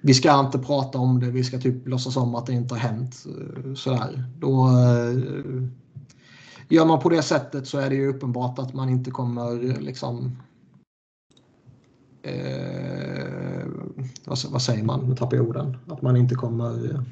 vi 0.00 0.14
ska 0.14 0.40
inte 0.40 0.58
prata 0.58 0.98
om 0.98 1.20
det, 1.20 1.30
vi 1.30 1.44
ska 1.44 1.58
typ 1.58 1.88
låtsas 1.88 2.16
om 2.16 2.34
att 2.34 2.46
det 2.46 2.52
inte 2.52 2.74
har 2.74 2.80
hänt. 2.80 3.24
eh, 3.26 3.74
Sådär. 3.74 4.24
Då, 4.38 4.68
eh, 4.68 5.62
gör 6.68 6.84
man 6.84 7.00
på 7.00 7.08
det 7.08 7.22
sättet 7.22 7.66
så 7.66 7.78
är 7.78 7.90
det 7.90 7.96
ju 7.96 8.08
uppenbart 8.08 8.58
att 8.58 8.74
man 8.74 8.88
inte 8.88 9.10
kommer 9.10 9.80
liksom 9.80 10.36
eh, 12.24 13.66
vad, 14.24 14.38
vad 14.50 14.62
säger 14.62 14.82
man? 14.82 15.08
Nu 15.08 15.16
tappar 15.16 15.36
jag 15.36 15.48
orden. 15.48 15.76
Att 15.88 16.02
man 16.02 16.16
inte 16.16 16.34
kommer... 16.34 17.04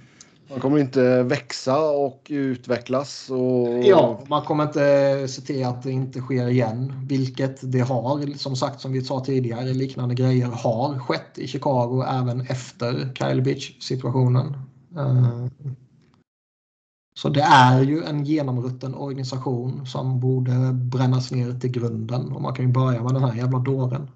Han 0.50 0.60
kommer 0.60 0.78
inte 0.78 1.22
växa 1.22 1.90
och 1.90 2.26
utvecklas. 2.30 3.30
Och... 3.30 3.84
Ja, 3.84 4.20
man 4.26 4.42
kommer 4.42 4.64
inte 4.64 5.28
se 5.28 5.42
till 5.42 5.64
att 5.64 5.82
det 5.82 5.90
inte 5.90 6.20
sker 6.20 6.48
igen. 6.48 6.92
Vilket 7.08 7.72
det 7.72 7.80
har. 7.80 8.38
Som 8.38 8.56
sagt, 8.56 8.80
som 8.80 8.92
vi 8.92 9.02
sa 9.04 9.24
tidigare, 9.24 9.72
liknande 9.72 10.14
grejer 10.14 10.46
har 10.46 10.98
skett 10.98 11.38
i 11.38 11.46
Chicago 11.46 12.04
även 12.08 12.40
efter 12.40 13.14
Kyle 13.14 13.42
Beach-situationen. 13.42 14.56
Eh, 14.96 15.46
Så 17.14 17.28
det 17.28 17.42
är 17.42 17.82
ju 17.82 18.04
en 18.04 18.24
genomrutten 18.24 18.94
organisation 18.94 19.86
som 19.86 20.20
borde 20.20 20.72
brännas 20.72 21.30
ner 21.32 21.52
till 21.52 21.70
grunden. 21.70 22.32
Och 22.32 22.42
man 22.42 22.54
kan 22.54 22.66
ju 22.66 22.72
börja 22.72 23.02
med 23.02 23.14
den 23.14 23.22
här 23.22 23.34
jävla 23.34 23.58
dåren. 23.58 24.10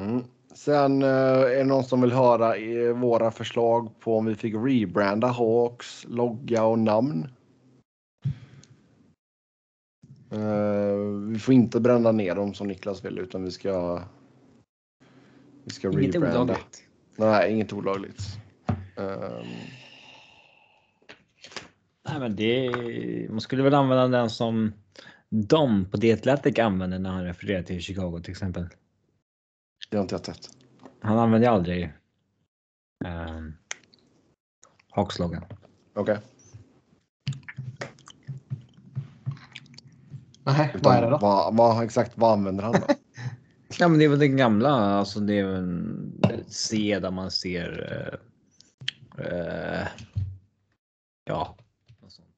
Mm. 0.00 0.24
Sen 0.54 1.02
eh, 1.02 1.08
är 1.08 1.56
det 1.56 1.64
någon 1.64 1.84
som 1.84 2.00
vill 2.00 2.12
höra 2.12 2.56
i 2.56 2.92
våra 2.92 3.30
förslag 3.30 4.00
på 4.00 4.16
om 4.16 4.26
vi 4.26 4.34
fick 4.34 4.54
rebranda 4.54 5.26
Hawks 5.26 6.06
logga 6.08 6.64
och 6.64 6.78
namn. 6.78 7.28
Eh, 10.30 10.96
vi 11.28 11.38
får 11.38 11.54
inte 11.54 11.80
bränna 11.80 12.12
ner 12.12 12.34
dem 12.34 12.54
som 12.54 12.68
Niklas 12.68 13.04
vill 13.04 13.18
utan 13.18 13.44
vi 13.44 13.50
ska. 13.50 14.02
Vi 15.64 15.70
ska 15.70 15.88
Inget 15.88 16.14
rebranda. 16.14 16.42
olagligt. 16.42 16.82
Nej, 17.16 17.52
inget 17.52 17.72
olagligt. 17.72 18.22
Ehm, 18.96 19.46
Nej, 22.08 22.18
men 22.20 22.36
det, 22.36 22.70
man 23.30 23.40
skulle 23.40 23.62
väl 23.62 23.74
använda 23.74 24.18
den 24.18 24.30
som 24.30 24.72
de 25.28 25.84
på 25.84 25.98
The 25.98 26.12
Athletic 26.12 26.58
använder 26.58 26.98
när 26.98 27.10
han 27.10 27.24
refererar 27.24 27.62
till 27.62 27.80
Chicago 27.80 28.20
till 28.22 28.30
exempel. 28.30 28.66
Det 29.90 29.96
har 29.96 30.02
inte 30.02 30.14
jag 30.14 30.26
sett. 30.26 30.48
Han 31.00 31.18
använder 31.18 31.48
ju 31.48 31.54
aldrig 31.54 31.92
um, 33.04 33.56
Hawks-loggan. 34.90 35.44
Okej. 35.94 36.18
Nej, 40.44 40.76
vad 40.82 40.96
är 40.96 41.02
det 41.02 41.10
då? 41.10 41.18
Vad, 41.18 41.56
vad, 41.56 41.84
exakt 41.84 42.12
vad 42.18 42.32
använder 42.32 42.64
han 42.64 42.72
då? 42.72 42.86
Ja, 43.78 43.88
men 43.88 43.98
det 43.98 44.04
är 44.04 44.08
väl 44.08 44.18
den 44.18 44.36
gamla, 44.36 44.70
alltså 44.70 45.20
det 45.20 45.38
är 45.38 45.44
en 45.44 46.12
C 46.48 46.98
där 47.02 47.10
man 47.10 47.30
ser. 47.30 48.20
eh, 49.18 49.24
eh, 49.26 49.86
ja. 51.24 51.56
något 52.00 52.12
sånt. 52.12 52.28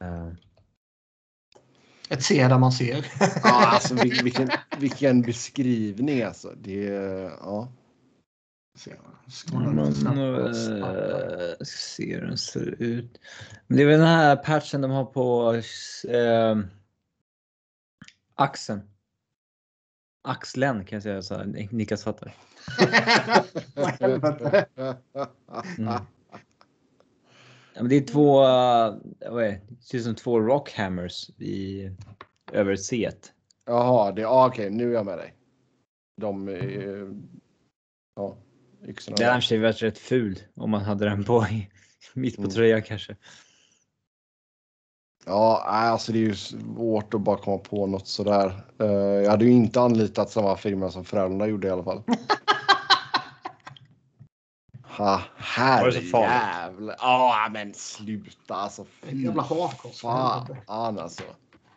Eh, 0.00 0.28
Ett 2.14 2.22
C 2.22 2.48
där 2.48 2.58
man 2.58 2.72
ser. 2.72 3.06
ja, 3.20 3.66
alltså 3.66 3.94
vil- 3.94 4.20
vilken, 4.24 4.50
vilken 4.78 5.22
beskrivning 5.22 6.22
alltså. 6.22 6.52
Det 6.56 6.84
ja. 7.40 7.72
Man 9.52 9.94
snabbt. 9.94 10.18
eh, 10.18 11.64
se 11.66 12.14
hur 12.14 12.26
den 12.26 12.38
ser 12.38 12.82
ut. 12.82 13.18
Men 13.66 13.76
det 13.76 13.82
är 13.82 13.86
väl 13.86 13.98
den 13.98 14.08
här 14.08 14.36
patchen 14.36 14.80
de 14.80 14.90
har 14.90 15.04
på 15.04 15.54
eh, 16.08 16.58
axeln. 18.34 18.80
Axeln 20.28 20.84
kan 20.84 20.96
jag 20.96 21.02
säga 21.02 21.22
så 21.22 21.34
här, 21.34 21.44
Niklas 21.70 22.04
fattar. 22.04 22.34
Mm. 25.78 25.94
Det 27.80 27.96
är 27.96 28.00
två, 28.00 28.40
uh, 28.40 28.96
vad 29.30 29.44
är 29.44 29.48
det? 29.48 29.60
det 29.68 29.82
ser 29.82 29.98
ut 29.98 30.04
som 30.04 30.14
två 30.14 30.40
rockhammers 30.40 31.30
i 31.38 31.90
över 32.52 32.76
C. 32.76 33.10
Jaha, 33.66 34.12
det, 34.12 34.24
ah, 34.24 34.46
okej, 34.46 34.70
nu 34.70 34.90
är 34.90 34.94
jag 34.94 35.06
med 35.06 35.18
dig. 35.18 35.34
De 36.16 36.48
är... 36.48 37.08
Ja, 38.16 38.36
yxorna. 38.86 39.16
Den 39.16 39.32
hade 39.32 39.54
i 39.54 39.58
varit 39.58 39.82
rätt 39.82 39.98
ful 39.98 40.38
om 40.54 40.70
man 40.70 40.82
hade 40.82 41.04
den 41.04 41.24
på 41.24 41.46
i, 41.50 41.70
mitt 42.14 42.36
på 42.36 42.42
Mm. 42.42 42.52
tröjan 42.52 42.82
kanske. 42.82 43.16
Ja, 45.26 45.62
alltså 45.66 46.12
det 46.12 46.18
är 46.18 46.20
ju 46.20 46.34
svårt 46.34 47.14
att 47.14 47.20
bara 47.20 47.38
komma 47.38 47.58
på 47.58 47.86
något 47.86 48.08
sådär. 48.08 48.64
Eh, 48.80 48.86
jag 48.86 49.30
hade 49.30 49.44
ju 49.44 49.50
inte 49.50 49.80
anlitat 49.80 50.30
samma 50.30 50.56
firma 50.56 50.90
som 50.90 51.04
Frölunda 51.04 51.46
gjorde 51.46 51.68
i 51.68 51.70
alla 51.70 51.84
fall. 51.84 52.02
Ha, 54.98 55.22
herrejävlar. 55.36 56.96
Ja, 56.98 57.48
men 57.52 57.74
sluta 57.74 58.54
alltså. 58.54 58.84
Ett 59.08 59.20
jävla 59.20 59.42
hakkors. 59.42 60.00
Fan 60.00 60.98
alltså. 60.98 61.22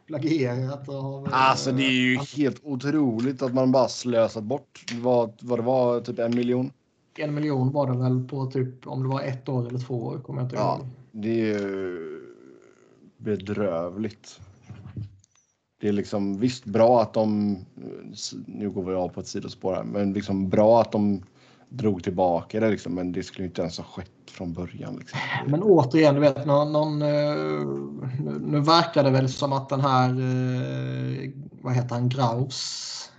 Plagierat 0.08 0.90
av... 0.90 1.30
Alltså 1.32 1.72
det 1.72 1.84
är 1.84 1.92
ju 1.92 2.18
helt 2.18 2.62
otroligt 2.64 3.42
att 3.42 3.54
man 3.54 3.72
bara 3.72 3.88
slösat 3.88 4.44
bort 4.44 4.86
vad, 4.94 5.34
vad 5.42 5.60
det 5.60 5.64
var, 5.64 6.02
typ 6.02 6.20
en 6.20 6.36
miljon. 6.36 6.72
En 7.18 7.36
miljon 7.36 7.72
var 7.72 7.92
det 7.92 7.98
väl 7.98 8.28
på 8.28 8.46
typ 8.46 8.88
om 8.88 9.04
det 9.04 9.10
var 9.10 9.22
ett 9.22 9.50
år 9.50 9.68
eller 9.68 9.80
två 9.80 10.04
år. 10.06 10.20
Kommer 10.20 10.40
jag 10.42 10.46
inte 10.46 10.56
Ja. 10.56 10.78
ihåg. 10.78 10.88
Det 11.12 11.30
är 11.52 11.60
ju 11.60 12.22
bedrövligt. 13.18 14.40
Det 15.82 15.88
är 15.88 15.92
liksom 15.94 16.40
visst 16.40 16.66
bra 16.66 17.02
att 17.02 17.14
de, 17.14 17.58
nu 18.46 18.70
går 18.70 18.84
vi 18.84 18.94
av 18.96 19.10
på 19.10 19.20
ett 19.20 19.28
sidospår 19.28 19.74
här, 19.76 19.84
men 19.84 20.14
liksom 20.14 20.50
bra 20.50 20.82
att 20.82 20.92
de 20.92 21.24
drog 21.70 22.04
tillbaka 22.04 22.60
det 22.60 22.70
liksom, 22.70 22.96
men 22.96 23.12
det 23.12 23.24
skulle 23.24 23.48
inte 23.48 23.62
ens 23.62 23.78
ha 23.78 23.84
skett 23.84 24.12
från 24.32 24.54
början. 24.54 24.96
Liksom. 24.96 25.20
Men 25.48 25.64
återigen, 25.64 26.16
du 26.16 26.22
vet, 26.22 26.46
någon, 26.46 26.72
någon, 26.72 27.02
eh, 27.02 27.36
nu, 28.20 28.40
nu 28.42 28.60
verkar 28.60 29.04
det 29.04 29.10
väl 29.10 29.30
som 29.30 29.54
att 29.54 29.70
den 29.70 29.82
här, 29.82 30.10
eh, 30.10 31.30
vad 31.62 31.74
heter 31.74 31.96
han, 31.96 32.10
Graus? 32.10 33.12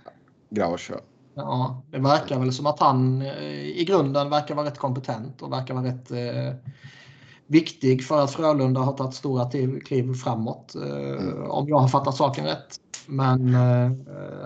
Grausch, 0.49 0.91
ja. 0.91 0.99
Ja, 1.33 1.81
det 1.91 1.99
verkar 1.99 2.39
väl 2.39 2.53
som 2.53 2.65
att 2.65 2.79
han 2.79 3.21
eh, 3.21 3.79
i 3.79 3.85
grunden 3.87 4.29
verkar 4.29 4.55
vara 4.55 4.67
rätt 4.67 4.77
kompetent 4.77 5.41
och 5.41 5.51
verkar 5.51 5.73
vara 5.73 5.85
rätt 5.85 6.11
eh, 6.11 6.53
viktig 7.47 8.03
för 8.03 8.23
att 8.23 8.31
Frölunda 8.31 8.81
har 8.81 8.93
tagit 8.93 9.13
stora 9.13 9.49
kliv 9.85 10.13
framåt. 10.13 10.75
Eh, 10.75 11.49
Om 11.49 11.69
jag 11.69 11.79
har 11.79 11.87
fattat 11.87 12.15
saken 12.15 12.45
rätt. 12.45 12.79
Men 13.09 13.55
eh, 13.55 13.91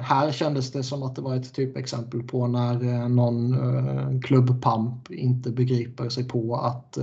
här 0.02 0.32
kändes 0.32 0.72
det 0.72 0.84
som 0.84 1.04
att 1.04 1.16
det 1.16 1.22
var 1.22 1.36
ett 1.36 1.54
typexempel 1.54 2.24
på 2.24 2.48
när 2.48 2.84
eh, 2.84 3.10
någon 3.10 3.54
eh, 3.54 4.22
klubbpamp 4.22 5.12
inte 5.12 5.52
begriper 5.52 6.10
sig 6.10 6.28
på 6.28 6.56
att 6.56 6.98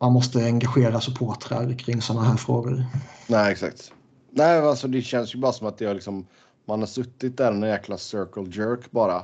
man 0.00 0.12
måste 0.12 0.44
engagera 0.44 1.00
supportrar 1.00 1.78
kring 1.78 2.02
sådana 2.02 2.28
här 2.28 2.36
frågor. 2.36 2.84
Nej, 3.28 3.52
exakt. 3.52 3.92
Nej, 4.30 4.58
alltså 4.58 4.88
det 4.88 5.02
känns 5.02 5.34
ju 5.34 5.38
bara 5.38 5.52
som 5.52 5.66
att 5.66 5.78
det 5.78 5.86
har 5.86 5.94
liksom, 5.94 6.26
man 6.66 6.80
har 6.80 6.86
suttit 6.86 7.36
där 7.36 7.52
en 7.52 7.62
jäkla 7.62 7.98
circle 7.98 8.42
jerk 8.42 8.90
bara. 8.90 9.22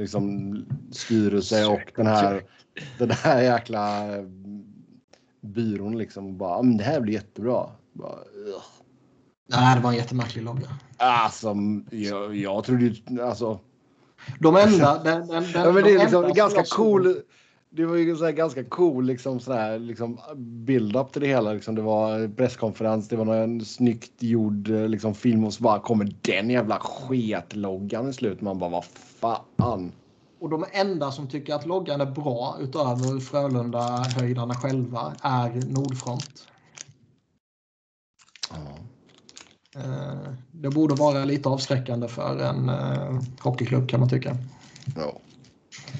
Liksom 0.00 0.64
styrelse 0.90 1.66
och 1.66 1.92
den 1.96 2.06
här, 2.06 2.42
den 2.98 3.10
här 3.10 3.42
jäkla 3.42 4.06
byrån 5.40 5.98
liksom 5.98 6.38
bara, 6.38 6.56
"Ja, 6.56 6.62
men 6.62 6.76
det 6.76 6.84
här 6.84 7.00
blir 7.00 7.14
jättebra. 7.14 7.66
Bara, 7.92 8.18
ugh. 8.46 8.62
Nej, 9.46 9.76
det 9.76 9.82
var 9.82 9.90
en 9.90 9.96
jättemärklig 9.96 10.42
logga. 10.44 10.68
Alltså, 10.96 11.56
jag, 11.90 12.36
jag 12.36 12.64
trodde 12.64 12.84
ju, 12.84 13.22
alltså. 13.22 13.58
De 14.38 14.56
enda... 14.56 14.98
Den, 15.04 15.26
den, 15.26 15.42
den, 15.42 15.64
Ja, 15.64 15.72
men 15.72 15.84
det 15.84 15.94
är 15.94 15.98
liksom 15.98 16.32
ganska 16.34 16.64
cool. 16.64 17.16
Det 17.70 17.86
var 17.86 17.96
ju 17.96 18.16
så 18.16 18.24
här 18.24 18.32
ganska 18.32 18.64
cool 18.64 19.06
liksom 19.06 19.40
sån 19.40 19.56
här 19.56 19.78
liksom 19.78 20.20
build-up 20.36 21.12
till 21.12 21.22
det 21.22 21.28
hela. 21.28 21.52
Liksom 21.52 21.74
det 21.74 21.82
var 21.82 22.28
presskonferens, 22.36 23.08
det 23.08 23.16
var 23.16 23.24
någon 23.24 23.64
snyggt 23.64 24.22
gjord 24.22 24.68
liksom 24.68 25.14
film 25.14 25.44
och 25.44 25.54
så 25.54 25.62
bara 25.62 25.80
kommer 25.80 26.12
den 26.22 26.50
jävla 26.50 26.78
sketloggan 26.78 28.08
i 28.08 28.12
slut. 28.12 28.40
Man 28.40 28.58
bara 28.58 28.70
vad 28.70 28.84
fan. 28.84 29.92
Och 30.38 30.50
de 30.50 30.64
enda 30.72 31.12
som 31.12 31.28
tycker 31.28 31.54
att 31.54 31.66
loggan 31.66 32.00
är 32.00 32.06
bra 32.06 32.56
utöver 32.60 33.20
Frölunda-höjdarna 33.20 34.54
själva 34.54 35.14
är 35.22 35.50
Nordfront. 35.50 36.48
Eh, 38.50 38.95
Det 40.52 40.70
borde 40.70 40.94
vara 40.94 41.24
lite 41.24 41.48
avskräckande 41.48 42.08
för 42.08 42.38
en 42.38 42.68
eh, 42.68 43.20
hockeyklubb 43.40 43.88
kan 43.88 44.00
man 44.00 44.08
tycka. 44.08 44.36
Ja. 44.96 45.18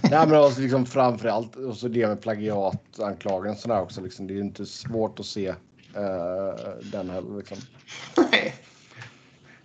Nej 0.03 0.27
men 0.27 0.35
alltså 0.35 0.61
liksom 0.61 0.87
framförallt 0.87 1.57
och 1.57 1.77
så 1.77 1.89
det 1.89 2.09
med 2.09 2.21
plagiatanklagelsen 2.21 3.69
där 3.69 3.83
också 3.83 4.01
liksom. 4.01 4.27
Det 4.27 4.33
är 4.33 4.37
ju 4.37 4.41
inte 4.41 4.67
svårt 4.67 5.21
att 5.21 5.27
se 5.27 5.49
eh, 5.49 5.55
den 6.93 7.11
heller 7.11 7.37
liksom. 7.37 7.59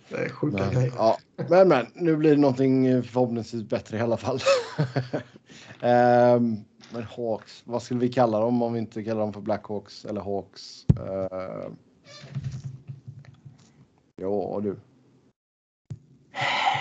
Det 0.08 0.16
är 0.16 0.28
sjuka 0.28 0.56
Men, 0.56 0.74
grejer. 0.74 0.92
ja, 0.96 1.18
men, 1.48 1.68
men 1.68 1.86
nu 1.94 2.16
blir 2.16 2.30
det 2.30 2.40
någonting 2.40 3.02
förhoppningsvis 3.02 3.68
bättre 3.68 3.96
i 3.96 4.00
alla 4.00 4.16
fall. 4.16 4.40
Ehm, 5.80 6.56
men 6.92 7.02
Hawks, 7.16 7.62
vad 7.64 7.82
skulle 7.82 8.00
vi 8.00 8.08
kalla 8.08 8.40
dem 8.40 8.62
om 8.62 8.72
vi 8.72 8.78
inte 8.78 9.04
kallar 9.04 9.20
dem 9.20 9.32
för 9.32 9.40
Blackhawks 9.40 10.04
eller 10.04 10.20
Hawks? 10.20 10.86
Uh, 10.98 11.72
ja 14.22 14.60
du. 14.62 14.76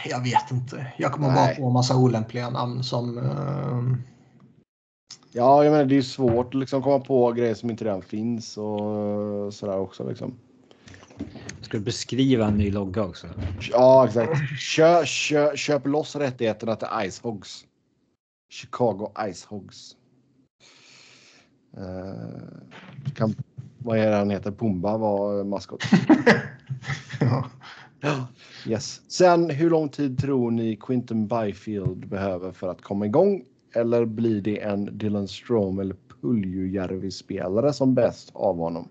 Jag 0.06 0.24
vet 0.24 0.52
inte. 0.52 0.94
Jag 0.98 1.12
kommer 1.12 1.28
Nej. 1.28 1.36
bara 1.36 1.56
på 1.56 1.68
en 1.68 1.74
massa 1.74 1.98
olämpliga 1.98 2.50
namn 2.50 2.84
som... 2.84 3.18
eh, 3.18 4.12
Ja, 5.34 5.64
jag 5.64 5.72
menar 5.72 5.86
det 5.86 5.94
är 5.94 5.96
ju 5.96 6.04
svårt 6.04 6.48
att 6.48 6.60
liksom 6.60 6.84
komma 6.84 7.00
på 7.00 7.32
grejer 7.32 7.54
som 7.54 7.70
inte 7.70 7.86
redan 7.86 8.02
finns 8.02 8.58
och 8.58 9.54
sådär 9.54 9.78
också 9.78 10.10
liksom. 10.10 10.34
Ska 11.62 11.78
du 11.78 11.84
beskriva 11.84 12.48
en 12.48 12.58
ny 12.58 12.72
logga 12.72 13.04
också? 13.04 13.28
Ja, 13.72 14.06
exakt. 14.08 14.32
Kö, 14.76 15.04
kö, 15.06 15.56
köp 15.56 15.88
loss 15.88 16.16
rättigheterna 16.16 16.76
till 16.76 16.88
Icehogs. 17.06 17.66
Chicago 18.50 19.12
Icehogs. 19.30 19.96
Uh, 21.78 23.14
kan, 23.16 23.36
vad 23.78 23.98
är 23.98 24.12
det 24.12 24.16
han 24.16 24.30
heter? 24.30 24.52
Pumba 24.52 24.98
var 24.98 25.44
maskot. 25.44 25.84
ja. 28.02 28.28
Yes. 28.68 29.02
Sen, 29.08 29.50
hur 29.50 29.70
lång 29.70 29.90
tid 29.90 30.20
tror 30.20 30.52
ni 30.52 30.76
Quinton 30.76 31.28
Byfield 31.28 32.10
behöver 32.10 32.52
för 32.52 32.68
att 32.68 32.82
komma 32.82 33.06
igång? 33.06 33.46
Eller 33.76 34.06
blir 34.06 34.42
det 34.42 34.62
en 34.62 34.98
Dylan 34.98 35.28
Strom 35.28 35.80
eller 35.80 35.96
Puljujärvi-spelare 36.22 37.74
som 37.74 37.94
bäst 37.94 38.32
av 38.34 38.58
honom? 38.58 38.90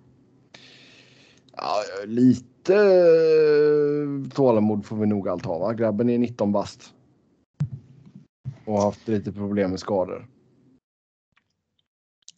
Ja, 1.56 1.82
lite 2.06 2.74
eh, 2.74 4.30
tålamod 4.34 4.86
får 4.86 4.96
vi 4.96 5.06
nog 5.06 5.28
allt 5.28 5.46
ha, 5.46 5.58
va? 5.58 5.72
Grabben 5.72 6.10
är 6.10 6.18
19 6.18 6.52
bast. 6.52 6.94
Och 8.64 8.74
har 8.74 8.84
haft 8.84 9.08
lite 9.08 9.32
problem 9.32 9.70
med 9.70 9.80
skador. 9.80 10.28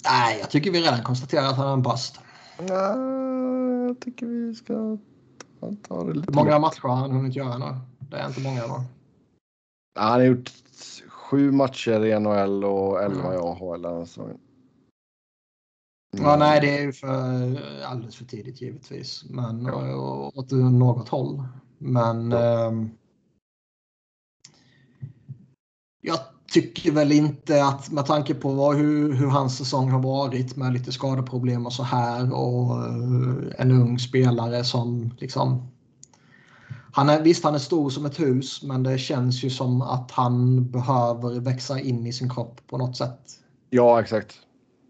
Nej, 0.05 0.39
jag 0.41 0.51
tycker 0.51 0.71
vi 0.71 0.81
redan 0.81 1.03
konstaterat 1.03 1.51
att 1.51 1.57
han 1.57 1.69
är 1.69 1.73
en 1.73 1.83
bast. 1.83 2.21
Ja, 2.69 2.97
jag 3.87 4.01
tycker 4.01 4.27
vi 4.27 4.55
ska 4.55 4.99
det 5.71 6.15
lite 6.15 6.27
Hur 6.33 6.35
många 6.35 6.59
matcher 6.59 6.81
har 6.83 6.97
han 6.97 7.11
hunnit 7.11 7.37
göra 7.37 7.59
nu? 7.59 7.77
Det 8.11 8.17
är 8.17 8.29
inte 8.29 8.41
många 8.41 8.67
va? 8.67 8.85
Han 9.99 10.11
har 10.13 10.23
gjort 10.23 10.51
sju 11.09 11.53
matcher 11.53 12.05
i 12.05 12.21
NHL 12.21 12.65
och 12.65 13.03
elva 13.03 13.35
i 13.35 13.37
Mm. 13.37 13.49
AHL 13.49 13.83
den 13.83 13.97
här 13.97 14.05
säsongen. 14.05 14.39
Ja, 16.17 16.37
nej, 16.37 16.61
det 16.61 16.79
är 16.79 16.83
ju 16.83 16.93
för, 16.93 17.09
alldeles 17.83 18.17
för 18.17 18.25
tidigt 18.25 18.61
givetvis. 18.61 19.25
Men 19.31 19.65
Ja. 19.65 19.87
ja. 19.87 20.33
åt 20.35 20.51
något 20.51 21.09
håll. 21.09 21.45
Men 21.79 22.31
Ja. 22.31 22.67
ehm, 22.69 22.91
jag 26.01 26.19
tycker 26.53 26.93
väl 26.93 27.13
inte 27.13 27.65
att 27.65 27.91
med 27.91 28.07
tanke 28.07 28.35
på 28.35 28.53
vad, 28.53 28.77
hur, 28.77 29.13
hur 29.15 29.27
hans 29.27 29.59
säsong 29.59 29.91
har 29.91 30.01
varit 30.01 30.57
med 30.57 30.73
lite 30.73 30.93
skadeproblem 30.93 31.67
och 31.67 31.73
så 31.73 31.83
här 31.83 32.35
och 32.35 32.85
eh, 32.87 33.55
en 33.59 33.71
ung 33.71 33.99
spelare 33.99 34.65
som 34.65 35.11
liksom 35.19 35.69
han 36.95 37.09
är, 37.09 37.23
visst, 37.23 37.45
han 37.45 37.55
är 37.55 37.59
stor 37.59 37.91
som 37.91 38.07
ett 38.07 38.21
hus, 38.21 38.63
men 38.63 38.83
det 38.83 38.99
känns 38.99 39.45
ju 39.45 39.51
som 39.51 39.83
att 39.83 40.11
han 40.11 40.71
behöver 40.71 41.41
växa 41.41 41.81
in 41.81 42.07
i 42.07 42.13
sin 42.13 42.31
kropp 42.31 42.61
på 42.67 42.79
något 42.79 42.97
sätt. 42.97 43.21
Ja, 43.71 44.01
exakt. 44.01 44.35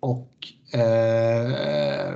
Och 0.01 0.49
eh, 0.79 2.15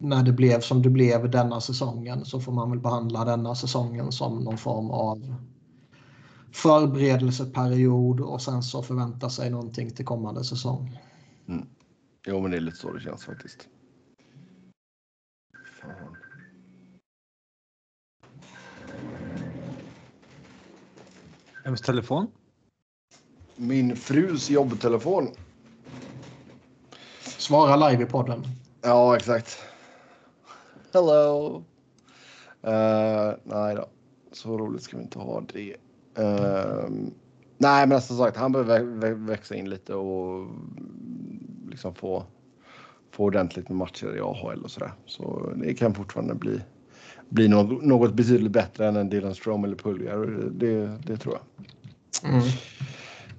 när 0.00 0.22
det 0.22 0.32
blev 0.32 0.60
som 0.60 0.82
det 0.82 0.90
blev 0.90 1.30
denna 1.30 1.60
säsongen 1.60 2.24
så 2.24 2.40
får 2.40 2.52
man 2.52 2.70
väl 2.70 2.80
behandla 2.80 3.24
denna 3.24 3.54
säsongen 3.54 4.12
som 4.12 4.38
någon 4.38 4.58
form 4.58 4.90
av 4.90 5.34
förberedelseperiod 6.52 8.20
och 8.20 8.42
sen 8.42 8.62
så 8.62 8.82
förvänta 8.82 9.30
sig 9.30 9.50
någonting 9.50 9.90
till 9.90 10.04
kommande 10.04 10.44
säsong. 10.44 10.98
Jo, 12.26 12.40
men 12.40 12.50
det 12.50 12.56
är 12.56 12.60
lite 12.60 12.76
så 12.76 12.92
det 12.92 13.00
känns 13.00 13.24
faktiskt. 13.24 13.68
Fan. 15.80 16.16
Vems 21.64 21.80
telefon? 21.80 22.26
Min 23.56 23.96
frus 23.96 24.50
jobbtelefon. 24.50 25.28
Svara 27.20 27.88
live 27.88 28.02
i 28.02 28.06
podden. 28.06 28.42
Ja, 28.80 29.16
exakt. 29.16 29.58
Hello. 30.92 31.56
Uh, 32.66 33.34
nej 33.44 33.74
då. 33.74 33.88
Så 34.32 34.58
roligt 34.58 34.82
ska 34.82 34.96
vi 34.96 35.02
inte 35.02 35.18
ha 35.18 35.40
det. 35.40 35.76
Uh, 36.18 36.90
nej, 37.58 37.86
men 37.86 38.00
som 38.00 38.16
sagt, 38.16 38.36
han 38.36 38.52
behöver 38.52 38.80
vä 38.80 39.14
växa 39.14 39.54
in 39.54 39.70
lite 39.70 39.94
och 39.94 40.46
liksom 41.70 41.94
få, 41.94 42.24
få 43.10 43.24
ordentligt 43.24 43.68
med 43.68 43.78
matcher 43.78 44.16
i 44.16 44.20
AHL 44.20 44.62
och 44.64 44.70
sådär. 44.70 44.92
Så 45.06 45.52
det 45.56 45.74
kan 45.74 45.94
fortfarande 45.94 46.34
bli, 46.34 46.60
bli 47.28 47.48
något, 47.48 47.84
något 47.84 48.14
betydligt 48.14 48.52
bättre 48.52 48.88
än 48.88 48.96
en 48.96 49.08
Dylan 49.08 49.34
Strom 49.34 49.64
eller 49.64 49.76
Pulgar. 49.76 50.50
Det, 50.50 50.98
det 51.06 51.16
tror 51.16 51.34
jag. 51.34 51.42
Mm. 52.32 52.42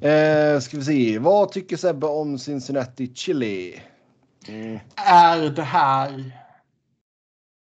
Eh, 0.03 0.59
ska 0.59 0.77
vi 0.77 0.83
se. 0.83 1.19
Vad 1.19 1.51
tycker 1.51 1.77
Sebbe 1.77 2.07
om 2.07 2.39
Cincinnati 2.39 3.13
Chili? 3.13 3.81
Mm. 4.47 4.79
Är 4.95 5.49
det 5.49 5.63
här 5.63 6.31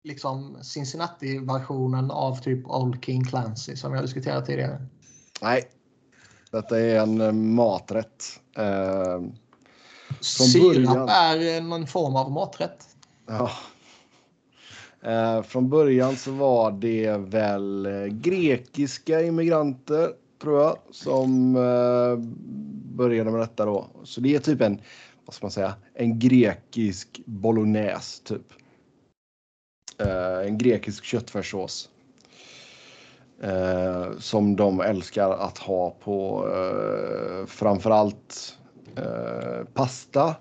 liksom 0.04 0.56
Cincinnati-versionen 0.62 2.10
av 2.10 2.36
typ 2.36 2.66
Old 2.66 3.04
King 3.04 3.24
Clancy 3.24 3.76
som 3.76 3.94
jag 3.94 4.04
diskuterat 4.04 4.46
tidigare? 4.46 4.86
Nej, 5.42 5.64
detta 6.50 6.80
är 6.80 6.98
en 7.00 7.20
eh, 7.20 7.32
maträtt. 7.32 8.24
Eh, 8.56 9.20
Sirap 10.20 10.94
början... 10.94 11.08
är 11.08 11.60
någon 11.60 11.86
form 11.86 12.16
av 12.16 12.32
maträtt. 12.32 12.88
Ja. 13.26 13.50
Eh, 15.02 15.42
från 15.42 15.68
början 15.68 16.16
så 16.16 16.32
var 16.32 16.72
det 16.72 17.16
väl 17.16 17.86
eh, 17.86 18.04
grekiska 18.06 19.22
immigranter 19.22 20.10
tror 20.42 20.60
jag 20.60 20.78
som 20.90 21.56
eh, 21.56 22.16
började 22.96 23.30
med 23.30 23.40
detta 23.40 23.64
då. 23.64 23.86
Så 24.04 24.20
det 24.20 24.34
är 24.34 24.38
typ 24.38 24.60
en, 24.60 24.80
vad 25.24 25.34
ska 25.34 25.44
man 25.44 25.50
säga, 25.50 25.74
en 25.94 26.18
grekisk 26.18 27.20
bolognese 27.26 28.22
typ. 28.24 28.61
Eh, 30.02 30.46
en 30.46 30.58
grekisk 30.58 31.04
köttfärssås. 31.04 31.88
Eh, 33.42 34.18
som 34.18 34.56
de 34.56 34.80
älskar 34.80 35.30
att 35.30 35.58
ha 35.58 35.90
på 35.90 36.48
eh, 36.48 37.46
framförallt 37.46 38.58
eh, 38.96 39.64
pasta. 39.74 40.34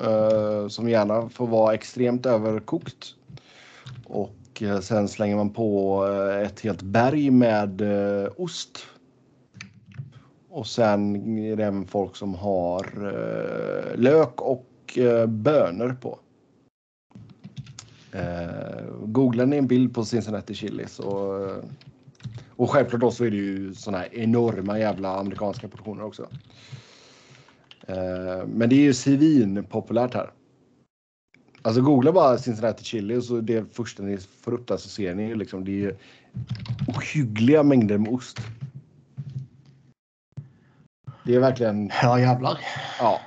Eh, 0.00 0.68
som 0.68 0.88
gärna 0.88 1.28
får 1.28 1.46
vara 1.46 1.74
extremt 1.74 2.26
överkokt. 2.26 3.14
Och 4.06 4.62
eh, 4.62 4.80
sen 4.80 5.08
slänger 5.08 5.36
man 5.36 5.50
på 5.50 6.02
eh, 6.06 6.46
ett 6.46 6.60
helt 6.60 6.82
berg 6.82 7.30
med 7.30 7.80
eh, 7.80 8.28
ost. 8.36 8.78
Och 10.48 10.66
sen 10.66 11.38
är 11.38 11.56
det 11.56 11.84
folk 11.88 12.16
som 12.16 12.34
har 12.34 12.84
eh, 13.06 13.96
lök 13.96 14.40
och 14.40 14.98
eh, 14.98 15.26
bönor 15.26 15.96
på. 16.00 16.18
Eh, 18.16 18.84
googlar 19.02 19.46
ni 19.46 19.56
en 19.56 19.66
bild 19.66 19.94
på 19.94 20.04
Cincinnati 20.04 20.54
Chili 20.54 20.86
så... 20.86 21.38
Eh, 21.44 21.64
och 22.56 22.70
självklart 22.70 23.00
då 23.00 23.10
så 23.10 23.24
är 23.24 23.30
det 23.30 23.36
ju 23.36 23.74
såna 23.74 23.98
här 23.98 24.14
enorma 24.14 24.78
jävla 24.78 25.18
amerikanska 25.18 25.68
portioner 25.68 26.04
också. 26.04 26.28
Eh, 27.86 28.46
men 28.46 28.68
det 28.68 28.76
är 28.76 28.80
ju 28.80 28.94
svinpopulärt 28.94 30.14
här. 30.14 30.30
Alltså 31.62 31.82
googla 31.82 32.12
bara 32.12 32.38
Cincinnati 32.38 32.84
Chili 32.84 33.16
och 33.16 33.24
så 33.24 33.40
det 33.40 33.74
första 33.74 34.02
ni 34.02 34.18
får 34.18 34.52
upp 34.52 34.66
där 34.66 34.76
så 34.76 34.88
ser 34.88 35.14
ni 35.14 35.34
liksom 35.34 35.64
det 35.64 35.84
är 35.84 35.96
ohyggliga 36.88 37.62
mängder 37.62 37.98
med 37.98 38.12
ost. 38.12 38.38
Det 41.24 41.34
är 41.34 41.40
verkligen. 41.40 41.90
Ja 42.02 42.20
jävlar. 42.20 42.58
Ja, 42.98 43.20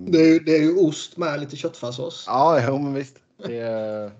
det, 0.00 0.18
är 0.18 0.32
ju, 0.32 0.38
det 0.38 0.56
är 0.56 0.62
ju 0.62 0.76
ost 0.76 1.16
med 1.16 1.40
lite 1.40 1.56
köttfärssås. 1.56 2.24
Ja, 2.26 2.60
jo, 2.68 2.78
men 2.78 2.94
visst. 2.94 3.16
Är... 3.44 4.10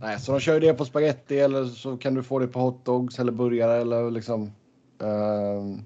Nej, 0.00 0.20
så 0.20 0.32
de 0.32 0.40
kör 0.40 0.54
ju 0.54 0.60
det 0.60 0.74
på 0.74 0.84
spaghetti 0.84 1.38
eller 1.38 1.64
så 1.64 1.96
kan 1.96 2.14
du 2.14 2.22
få 2.22 2.38
det 2.38 2.46
på 2.46 2.60
hotdogs 2.60 3.18
eller 3.18 3.32
burgare 3.32 3.80
eller 3.80 4.10
liksom. 4.10 4.52
Uh, 5.02 5.78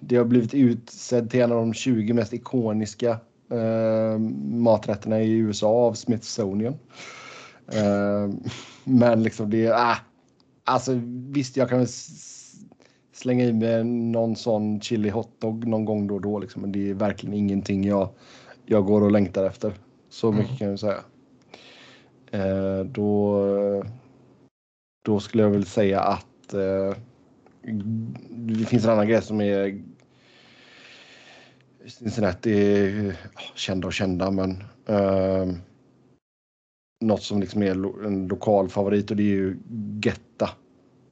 det 0.00 0.16
har 0.16 0.24
blivit 0.24 0.54
utsedd 0.54 1.30
till 1.30 1.40
en 1.40 1.52
av 1.52 1.58
de 1.58 1.74
20 1.74 2.12
mest 2.12 2.32
ikoniska 2.32 3.20
uh, 3.52 4.18
maträtterna 4.48 5.22
i 5.22 5.32
USA 5.32 5.68
av 5.68 5.94
Smithsonian. 5.94 6.74
Uh, 7.74 8.34
men 8.84 9.22
liksom 9.22 9.50
det 9.50 9.66
är, 9.66 9.90
äh, 9.90 9.96
alltså 10.64 11.00
visst 11.06 11.56
jag 11.56 11.68
kan 11.68 11.78
väl 11.78 11.88
slänga 13.14 13.44
i 13.44 13.52
mig 13.52 13.84
någon 13.84 14.36
sån 14.36 14.80
chili 14.80 15.10
hotdog 15.10 15.66
någon 15.66 15.84
gång 15.84 16.06
då 16.06 16.14
och 16.14 16.20
då. 16.20 16.38
Liksom. 16.38 16.62
Men 16.62 16.72
det 16.72 16.90
är 16.90 16.94
verkligen 16.94 17.34
ingenting 17.34 17.84
jag, 17.84 18.08
jag 18.66 18.84
går 18.84 19.02
och 19.02 19.12
längtar 19.12 19.44
efter. 19.44 19.72
Så 20.08 20.32
mycket 20.32 20.48
mm. 20.48 20.58
kan 20.58 20.68
jag 20.68 20.78
säga. 20.78 21.04
Eh, 22.30 22.84
då, 22.84 23.84
då 25.04 25.20
skulle 25.20 25.42
jag 25.42 25.50
väl 25.50 25.66
säga 25.66 26.00
att 26.00 26.54
eh, 26.54 26.96
det 28.30 28.64
finns 28.64 28.84
en 28.84 28.90
annan 28.90 29.08
grej 29.08 29.22
som 29.22 29.40
är 29.40 29.82
Cincinnati 31.86 32.52
är 32.52 33.16
kända 33.54 33.86
och 33.86 33.92
kända 33.92 34.30
men 34.30 34.50
eh, 34.86 35.54
något 37.04 37.22
som 37.22 37.40
liksom 37.40 37.62
är 37.62 38.04
en 38.06 38.26
lokal 38.26 38.68
favorit 38.68 39.10
och 39.10 39.16
det 39.16 39.22
är 39.22 39.26
ju 39.26 39.58
Getta. 40.02 40.50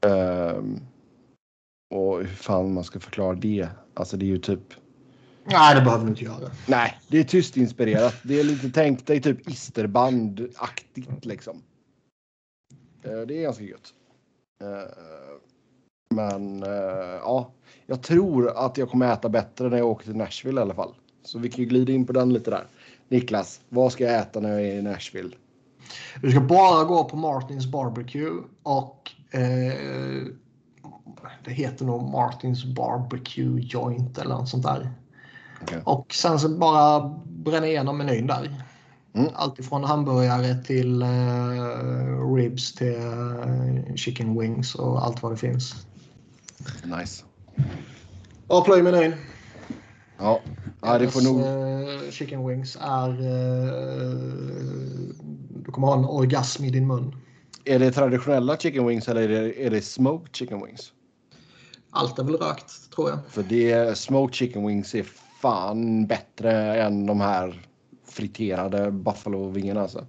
Eh, 0.07 0.63
och 1.93 2.19
hur 2.19 2.27
fan 2.27 2.75
man 2.75 2.85
ska 2.85 3.01
förklara 3.01 3.35
det. 3.35 3.69
Alltså 3.95 4.17
det 4.17 4.25
är 4.25 4.29
ju 4.29 4.39
typ. 4.39 4.75
Nej, 5.45 5.75
det 5.75 5.81
behöver 5.81 6.05
du 6.05 6.11
inte 6.11 6.25
göra. 6.25 6.51
Nej, 6.67 6.99
det 7.09 7.19
är 7.19 7.25
tyst 7.25 7.57
inspirerat. 7.57 8.15
Det 8.23 8.41
är 8.41 8.45
lite 8.45 8.71
tänk 8.71 9.07
dig 9.07 9.21
typ 9.21 9.49
isterband-aktigt 9.49 11.25
liksom. 11.25 11.63
Eh, 13.03 13.21
det 13.21 13.39
är 13.39 13.43
ganska 13.43 13.65
gött. 13.65 13.95
Eh, 14.63 14.93
men 16.11 16.63
eh, 16.63 17.19
ja, 17.23 17.53
jag 17.87 18.03
tror 18.03 18.67
att 18.67 18.79
jag 18.79 18.91
kommer 18.91 19.13
äta 19.13 19.29
bättre 19.29 19.69
när 19.69 19.79
jag 19.79 19.87
åker 19.87 20.05
till 20.05 20.17
Nashville 20.17 20.61
i 20.61 20.63
alla 20.63 20.75
fall. 20.75 20.95
Så 21.25 21.39
vi 21.39 21.51
kan 21.51 21.65
ju 21.65 21.69
glida 21.69 21.93
in 21.93 22.07
på 22.07 22.13
den 22.13 22.33
lite 22.33 22.51
där. 22.51 22.67
Niklas, 23.09 23.61
vad 23.69 23.93
ska 23.93 24.05
jag 24.05 24.21
äta 24.21 24.41
när 24.41 24.51
jag 24.51 24.61
är 24.63 24.79
i 24.79 24.83
Nashville? 24.83 25.37
Du 26.23 26.31
ska 26.31 26.41
bara 26.41 26.85
gå 26.85 27.05
på 27.05 27.17
Martins 27.17 27.67
Barbecue 27.67 28.43
och 28.63 29.11
eh, 29.31 30.27
det 31.45 31.51
heter 31.51 31.85
nog 31.85 32.11
Martins 32.11 32.65
Barbecue 32.65 33.61
Joint 33.61 34.19
eller 34.19 34.35
något 34.35 34.49
sånt 34.49 34.63
där. 34.63 34.91
Okay. 35.63 35.81
Och 35.85 36.15
sen 36.15 36.39
så 36.39 36.49
bara 36.49 37.19
bränna 37.25 37.67
igenom 37.67 37.99
menyn 37.99 38.27
där. 38.27 38.63
Mm. 39.15 39.29
Alltifrån 39.35 39.85
hamburgare 39.85 40.55
till 40.55 41.03
uh, 41.03 42.35
ribs 42.35 42.75
till 42.75 42.97
uh, 42.97 43.95
chicken 43.95 44.41
wings 44.41 44.75
och 44.75 45.05
allt 45.05 45.23
vad 45.23 45.33
det 45.33 45.37
finns. 45.37 45.87
Nice. 46.85 47.25
Och 48.47 48.65
plöj 48.65 48.83
menyn. 48.83 49.15
Ja, 50.19 50.41
ja 50.81 50.99
det 50.99 51.09
får 51.09 51.23
nog... 51.23 51.41
Uh, 51.41 52.11
chicken 52.11 52.47
wings 52.47 52.79
är... 52.81 53.13
du 55.65 55.73
kommer 55.73 55.87
ha 55.87 55.99
en 55.99 56.05
orgasm 56.05 56.65
i 56.65 56.71
din 56.71 56.87
mun. 56.87 57.17
Är 57.65 57.79
det 57.79 57.93
traditionella 57.93 58.57
chicken 58.57 58.87
wings 58.87 59.09
eller 59.09 59.23
är 59.23 59.29
det, 59.29 59.67
är 59.67 59.71
det 59.71 59.83
smoked 59.83 60.37
chicken 60.37 60.67
wings? 60.67 60.93
Allt 61.95 62.19
är 62.19 62.25
väl 62.25 62.37
rökt 62.37 62.91
tror 62.91 63.11
jag. 63.11 63.19
För 63.29 63.43
det 63.43 63.99
smoked 63.99 64.35
chicken 64.35 64.67
wings 64.67 64.95
är 64.95 65.07
fan 65.41 66.07
bättre 66.07 66.83
än 66.83 67.07
de 67.07 67.21
här 67.21 67.63
friterade 68.05 68.91
buffalo-vingarna 68.91 69.81
alltså. 69.81 70.07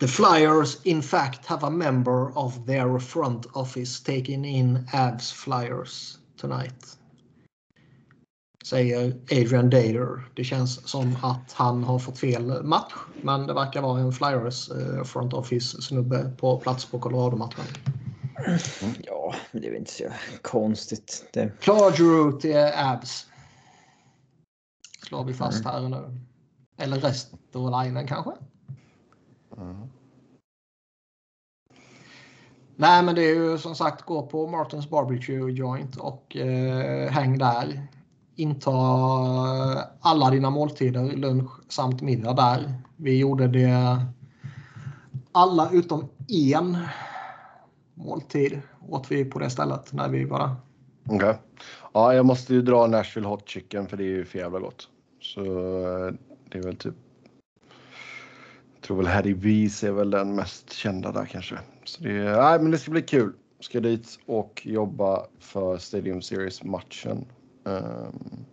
The 0.00 0.08
Flyers 0.08 0.78
in 0.82 1.02
fact 1.02 1.46
have 1.46 1.66
a 1.66 1.70
member 1.70 2.38
of 2.38 2.66
their 2.66 2.98
front 2.98 3.46
office 3.52 4.04
taking 4.04 4.44
in 4.44 4.88
Avs 4.92 5.32
Flyers 5.32 6.18
tonight. 6.40 6.98
Säger 8.64 9.16
Adrian 9.30 9.70
Dader. 9.70 10.28
Det 10.34 10.44
känns 10.44 10.88
som 10.88 11.16
att 11.22 11.52
han 11.52 11.84
har 11.84 11.98
fått 11.98 12.18
fel 12.18 12.62
match. 12.62 12.92
Men 13.22 13.46
det 13.46 13.54
verkar 13.54 13.82
vara 13.82 14.00
en 14.00 14.12
Flyers 14.12 14.70
eh, 14.70 15.04
front 15.04 15.32
office 15.32 15.82
snubbe 15.82 16.30
på 16.38 16.58
plats 16.58 16.84
på 16.84 16.98
Colorado-matchen. 16.98 17.64
Ja, 19.02 19.34
men 19.50 19.62
det 19.62 19.68
är 19.68 19.70
väl 19.70 19.78
inte 19.78 19.92
så 19.92 20.04
konstigt. 20.42 21.28
Det... 21.32 21.60
Klar 21.60 21.90
till 22.40 22.56
Abs. 22.74 23.26
Slår 25.06 25.24
vi 25.24 25.34
fast 25.34 25.64
mm. 25.64 25.72
här 25.72 25.88
nu. 25.88 26.20
Eller 26.78 26.96
Restolainen 26.96 28.06
kanske? 28.06 28.30
Mm. 29.56 29.88
Nej, 32.76 33.02
men 33.02 33.14
det 33.14 33.22
är 33.22 33.34
ju 33.34 33.58
som 33.58 33.74
sagt 33.74 34.04
gå 34.04 34.26
på 34.26 34.46
Martins 34.46 34.90
Barbecue 34.90 35.52
Joint 35.52 35.96
och 35.96 36.36
eh, 36.36 37.10
häng 37.10 37.38
där. 37.38 37.86
Inta 38.34 38.72
alla 40.00 40.30
dina 40.30 40.50
måltider, 40.50 41.16
lunch 41.16 41.50
samt 41.68 42.02
middag 42.02 42.32
där. 42.32 42.74
Vi 42.96 43.18
gjorde 43.18 43.48
det 43.48 43.98
alla 45.32 45.70
utom 45.70 46.08
en 46.28 46.78
måltid 47.96 48.60
åt 48.88 49.10
vi 49.10 49.24
på 49.24 49.38
det 49.38 49.50
stället 49.50 49.92
när 49.92 50.08
vi 50.08 50.24
var 50.24 50.38
där. 50.38 50.56
Okej. 51.04 51.16
Okay. 51.16 51.34
Ja, 51.92 52.14
jag 52.14 52.26
måste 52.26 52.54
ju 52.54 52.62
dra 52.62 52.86
Nashville 52.86 53.28
Hot 53.28 53.48
Chicken 53.48 53.88
för 53.88 53.96
det 53.96 54.04
är 54.04 54.08
ju 54.08 54.24
för 54.24 54.38
jävla 54.38 54.58
gott. 54.58 54.88
Så 55.20 55.40
eh, 55.40 56.14
det 56.50 56.58
är 56.58 56.62
väl 56.62 56.76
typ. 56.76 56.94
Jag 58.74 58.82
tror 58.82 58.96
väl 58.96 59.06
Harry 59.06 59.32
Vis 59.32 59.84
är 59.84 59.92
väl 59.92 60.10
den 60.10 60.34
mest 60.34 60.72
kända 60.72 61.12
där 61.12 61.26
kanske. 61.26 61.58
Så 61.84 62.02
det, 62.02 62.12
nej, 62.12 62.60
men 62.60 62.70
det 62.70 62.78
ska 62.78 62.90
bli 62.90 63.02
kul. 63.02 63.32
Ska 63.60 63.80
dit 63.80 64.18
och 64.26 64.62
jobba 64.66 65.26
för 65.38 65.78
Stadium 65.78 66.22
Series 66.22 66.64
matchen. 66.64 67.24
Um, 67.64 67.74
ehm, 67.74 68.44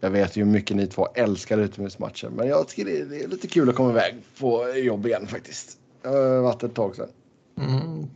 jag 0.00 0.10
vet 0.10 0.36
ju 0.36 0.44
hur 0.44 0.52
mycket 0.52 0.76
ni 0.76 0.86
två 0.86 1.08
älskar 1.14 1.58
utomhusmatchen, 1.58 2.32
men 2.32 2.48
jag 2.48 2.68
tycker 2.68 2.84
det 2.84 3.24
är 3.24 3.28
lite 3.28 3.48
kul 3.48 3.68
att 3.68 3.74
komma 3.74 3.90
iväg 3.90 4.14
på 4.40 4.68
jobb 4.76 5.06
igen 5.06 5.26
faktiskt. 5.26 5.78
Det 6.02 6.08
har 6.08 6.40
varit 6.40 6.62
ett 6.62 6.74
tag 6.74 6.96
sedan. 6.96 7.08
Mm. 7.60 8.06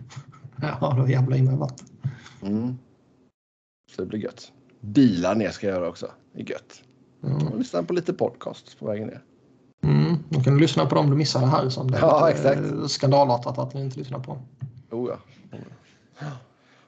ja, 0.62 0.94
då 0.98 1.08
jävlar 1.08 1.36
i 1.36 1.42
mig 1.42 1.56
vatten. 1.56 1.86
Mm. 2.42 2.78
Så 3.90 4.02
det 4.02 4.08
blir 4.08 4.20
gött. 4.20 4.52
Bilar 4.80 5.34
ner 5.34 5.50
ska 5.50 5.66
jag 5.66 5.76
göra 5.76 5.88
också. 5.88 6.10
Det 6.32 6.40
är 6.40 6.50
gött. 6.50 6.82
Mm. 7.22 7.58
Lyssna 7.58 7.82
på 7.82 7.92
lite 7.92 8.12
podcast 8.12 8.78
på 8.78 8.86
vägen 8.86 9.08
ner. 9.08 9.22
Mm. 9.82 10.16
Då 10.28 10.40
kan 10.40 10.54
du 10.54 10.60
lyssna 10.60 10.86
på 10.86 10.94
dem 10.94 11.10
du 11.10 11.16
missade 11.16 11.46
här 11.46 11.68
som 11.68 11.90
det 11.90 11.98
ja, 11.98 12.30
exakt. 12.30 12.90
skandalartat 12.90 13.58
att 13.58 13.74
ni 13.74 13.80
inte 13.80 13.98
lyssnar 13.98 14.18
på. 14.18 14.38
Oh 14.90 15.10
ja. 15.10 15.18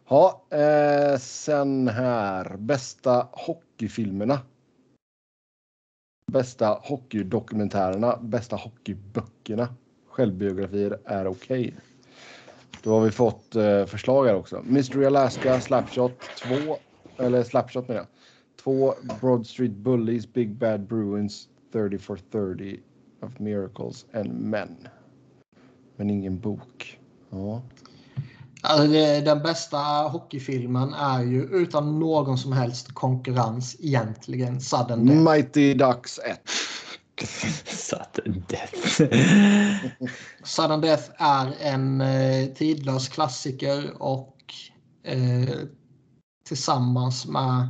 Ja, 0.09 0.43
eh, 0.57 1.19
sen 1.19 1.89
här. 1.89 2.57
Bästa 2.57 3.29
hockeyfilmerna. 3.33 4.41
Bästa 6.33 6.79
hockeydokumentärerna. 6.83 8.19
Bästa 8.23 8.57
hockeyböckerna. 8.57 9.69
Självbiografier 10.09 10.99
är 11.05 11.27
okej. 11.27 11.69
Okay. 11.69 11.73
Då 12.83 12.95
har 12.95 13.01
vi 13.01 13.11
fått 13.11 13.57
eh, 13.57 13.85
förslag 13.85 14.27
här 14.27 14.35
också. 14.35 14.63
Mystery 14.65 15.07
Alaska, 15.07 15.61
Slapshot 15.61 16.13
2. 16.43 16.77
Eller 17.25 17.43
Slapshot 17.43 17.89
menar 17.89 18.01
jag. 18.01 18.07
2. 18.65 18.95
Broad 19.21 19.47
Street 19.47 19.73
Bullies, 19.73 20.33
Big 20.33 20.55
Bad 20.55 20.87
Bruins, 20.87 21.49
30 21.73 21.99
for 21.99 22.19
30 22.57 22.81
of 23.23 23.39
Miracles 23.39 24.07
and 24.15 24.41
Men. 24.41 24.89
Men 25.97 26.11
ingen 26.11 26.39
bok. 26.39 26.99
Ja. 27.31 27.63
Alltså 28.63 28.87
det, 28.87 29.21
den 29.21 29.43
bästa 29.43 29.79
hockeyfilmen 30.13 30.95
är 30.95 31.23
ju 31.23 31.43
utan 31.43 31.99
någon 31.99 32.39
som 32.39 32.53
helst 32.53 32.95
konkurrens 32.95 33.77
egentligen 33.81 34.61
Sudden 34.61 35.07
Death. 35.07 35.21
Mighty 35.21 35.75
Ducks 35.75 36.19
1. 36.19 36.41
Sudden 37.65 38.45
Death. 38.49 39.03
Sudden 40.43 40.81
Death 40.81 41.11
är 41.19 41.55
en 41.61 42.01
eh, 42.01 42.47
tidlös 42.47 43.09
klassiker 43.09 44.03
och 44.03 44.37
eh, 45.03 45.59
tillsammans 46.45 47.27
med 47.27 47.69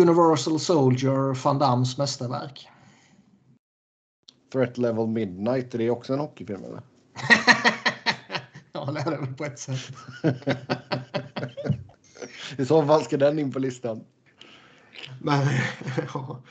Universal 0.00 0.60
Soldier, 0.60 1.44
Van 1.44 1.58
Dams 1.58 1.98
mästerverk. 1.98 2.68
Threat 4.52 4.78
Level 4.78 5.06
Midnight, 5.06 5.74
är 5.74 5.78
det 5.78 5.90
också 5.90 6.12
en 6.12 6.18
hockeyfilm 6.18 6.64
eller? 6.64 6.82
Ja, 8.72 8.92
det 8.92 9.00
är 9.00 9.10
det 9.10 9.16
väl 9.16 9.34
på 9.34 9.44
ett 9.44 9.58
sätt. 9.58 9.78
I 12.58 12.64
så 12.64 12.86
fall 12.86 13.04
ska 13.04 13.16
den 13.16 13.38
in 13.38 13.52
på 13.52 13.58
listan. 13.58 14.04
Men, 15.20 15.48
ja. 16.14 16.42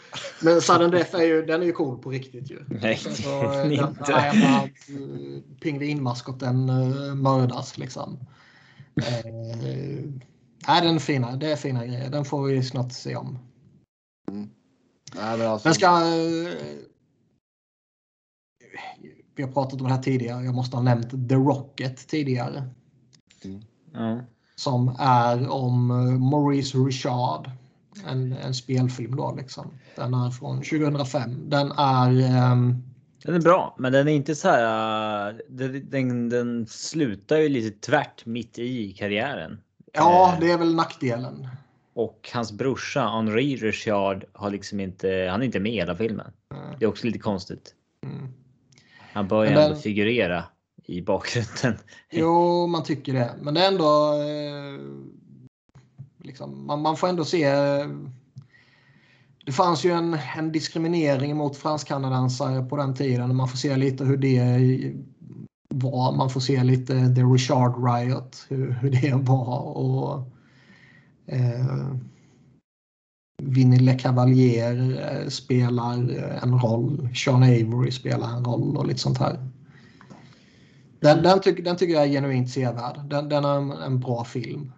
Men 0.42 0.62
Sudden 0.62 0.92
Death 0.92 1.16
är 1.16 1.24
ju, 1.24 1.46
den 1.46 1.62
är 1.62 1.66
ju 1.66 1.72
cool 1.72 1.98
på 1.98 2.10
riktigt 2.10 2.52
ju. 2.52 2.66
Nej, 2.68 2.98
så, 2.98 3.42
den 3.42 3.72
är 3.72 3.88
inte. 3.88 4.12
Den 4.12 5.44
pingvinmaskoten 5.60 6.70
uh, 6.70 7.16
mördas 7.16 7.78
liksom. 7.78 8.20
Uh, 8.98 10.12
nej, 10.68 10.82
den 10.82 10.96
är 10.96 11.00
fina. 11.00 11.36
Det 11.36 11.52
är 11.52 11.56
fina 11.56 11.86
grejer. 11.86 12.10
Den 12.10 12.26
får 12.26 12.44
vi 12.44 12.64
snart 12.64 12.92
se 12.92 13.16
om. 13.16 13.40
Mm. 14.32 14.50
Nej, 15.16 15.38
men 15.38 15.48
alltså... 15.48 15.68
Den 15.68 15.76
ska... 15.76 15.88
Uh, 15.88 16.54
vi 19.36 19.44
har 19.44 19.52
pratat 19.52 19.82
om 19.82 19.88
det 19.88 19.94
här 19.94 20.04
tidigare. 20.04 20.44
Jag 20.44 20.56
måste 20.56 20.78
ha 20.78 20.84
nämnt 20.84 21.30
The 21.30 21.36
Rocket 21.36 22.08
tidigare. 22.08 22.70
Mm. 23.44 23.62
Ja. 23.94 24.22
Som 24.56 24.96
är 25.00 25.50
om 25.50 25.88
Maurice 26.30 26.78
Richard. 26.78 27.52
En, 28.08 28.32
en 28.34 28.54
spelfilm 28.54 29.16
då 29.16 29.36
liksom. 29.38 29.72
Den 29.96 30.14
är 30.14 30.30
från 30.32 30.58
2005. 30.58 31.50
Den 31.50 31.72
är... 31.72 32.52
Um... 32.52 32.84
Den 33.24 33.36
är 33.36 33.40
bra, 33.40 33.76
men 33.80 33.92
den 33.92 34.08
är 34.08 34.12
inte 34.12 34.36
så 34.36 34.50
här. 34.50 35.42
Den, 35.50 35.90
den, 35.90 36.30
den 36.30 36.68
slutar 36.68 37.38
ju 37.38 37.50
lite 37.50 37.88
tvärt 37.88 38.26
mitt 38.26 38.60
i 38.60 38.94
karriären. 38.94 39.58
Ja, 39.94 40.38
det 40.42 40.52
är 40.52 40.58
väl 40.58 40.76
nackdelen. 40.76 41.48
Och 41.94 42.30
hans 42.34 42.52
brorsa 42.52 43.08
Henri 43.08 43.56
Richard 43.56 44.26
har 44.34 44.50
liksom 44.50 44.80
inte. 44.80 45.28
Han 45.32 45.42
är 45.42 45.46
inte 45.46 45.60
med 45.60 45.72
i 45.72 45.76
hela 45.76 45.96
filmen. 45.96 46.32
Mm. 46.52 46.64
Det 46.80 46.86
är 46.86 46.90
också 46.90 47.08
lite 47.08 47.20
konstigt. 47.20 47.74
Mm. 48.04 48.34
Han 49.14 49.28
bör 49.28 49.44
ju 49.44 49.50
Men 49.50 49.58
ändå 49.60 49.74
den- 49.74 49.82
figurera 49.82 50.44
i 50.84 51.02
bakgrunden. 51.02 51.78
Jo, 52.12 52.68
man 52.68 52.84
tycker 52.84 53.14
det. 53.14 53.36
Men 53.42 53.54
det 53.54 53.62
är 53.64 53.68
ändå... 53.68 54.14
Eh, 54.14 54.80
liksom, 56.26 56.66
man, 56.66 56.82
man 56.82 56.98
får 56.98 57.08
ändå 57.08 57.26
se... 57.26 57.44
Eh, 57.44 57.88
det 59.46 59.52
fanns 59.52 59.86
ju 59.86 59.92
en, 59.92 60.18
en 60.38 60.52
diskriminering 60.52 61.38
mot 61.38 61.58
fransk-kanadensare 61.58 62.66
på 62.66 62.78
den 62.78 62.96
tiden. 62.96 63.36
Man 63.36 63.48
får 63.48 63.58
se 63.58 63.78
lite 63.78 64.04
hur 64.04 64.18
det 64.18 64.94
var. 65.70 66.18
Man 66.18 66.30
får 66.30 66.40
se 66.40 66.64
lite 66.64 67.16
The 67.16 67.22
Richard 67.22 67.74
Riot, 67.84 68.46
hur, 68.50 68.72
hur 68.72 68.90
det 68.90 69.14
var. 69.14 69.78
Och, 69.78 70.32
eh, 71.26 71.96
Vinnie 73.38 73.80
Le 73.80 73.94
Cavalier 73.94 75.02
eh, 75.02 75.30
spelar 75.30 75.94
en 76.44 76.60
roll. 76.60 77.10
Sean 77.16 77.44
Avery 77.44 77.92
spelar 77.92 78.38
en 78.38 78.46
roll 78.46 78.78
och 78.78 78.88
lite 78.88 79.00
sånt 79.00 79.18
här. 79.18 79.40
Den, 81.00 81.24
den, 81.24 81.40
tyck, 81.40 81.64
den 81.66 81.78
tycker 81.78 81.94
jag 81.94 82.04
är 82.04 82.10
genuint 82.10 82.50
sevärd. 82.50 83.10
Den, 83.10 83.30
den 83.30 83.46
är 83.46 83.58
en, 83.58 83.72
en 83.72 84.00
bra 84.00 84.24
film. 84.24 84.72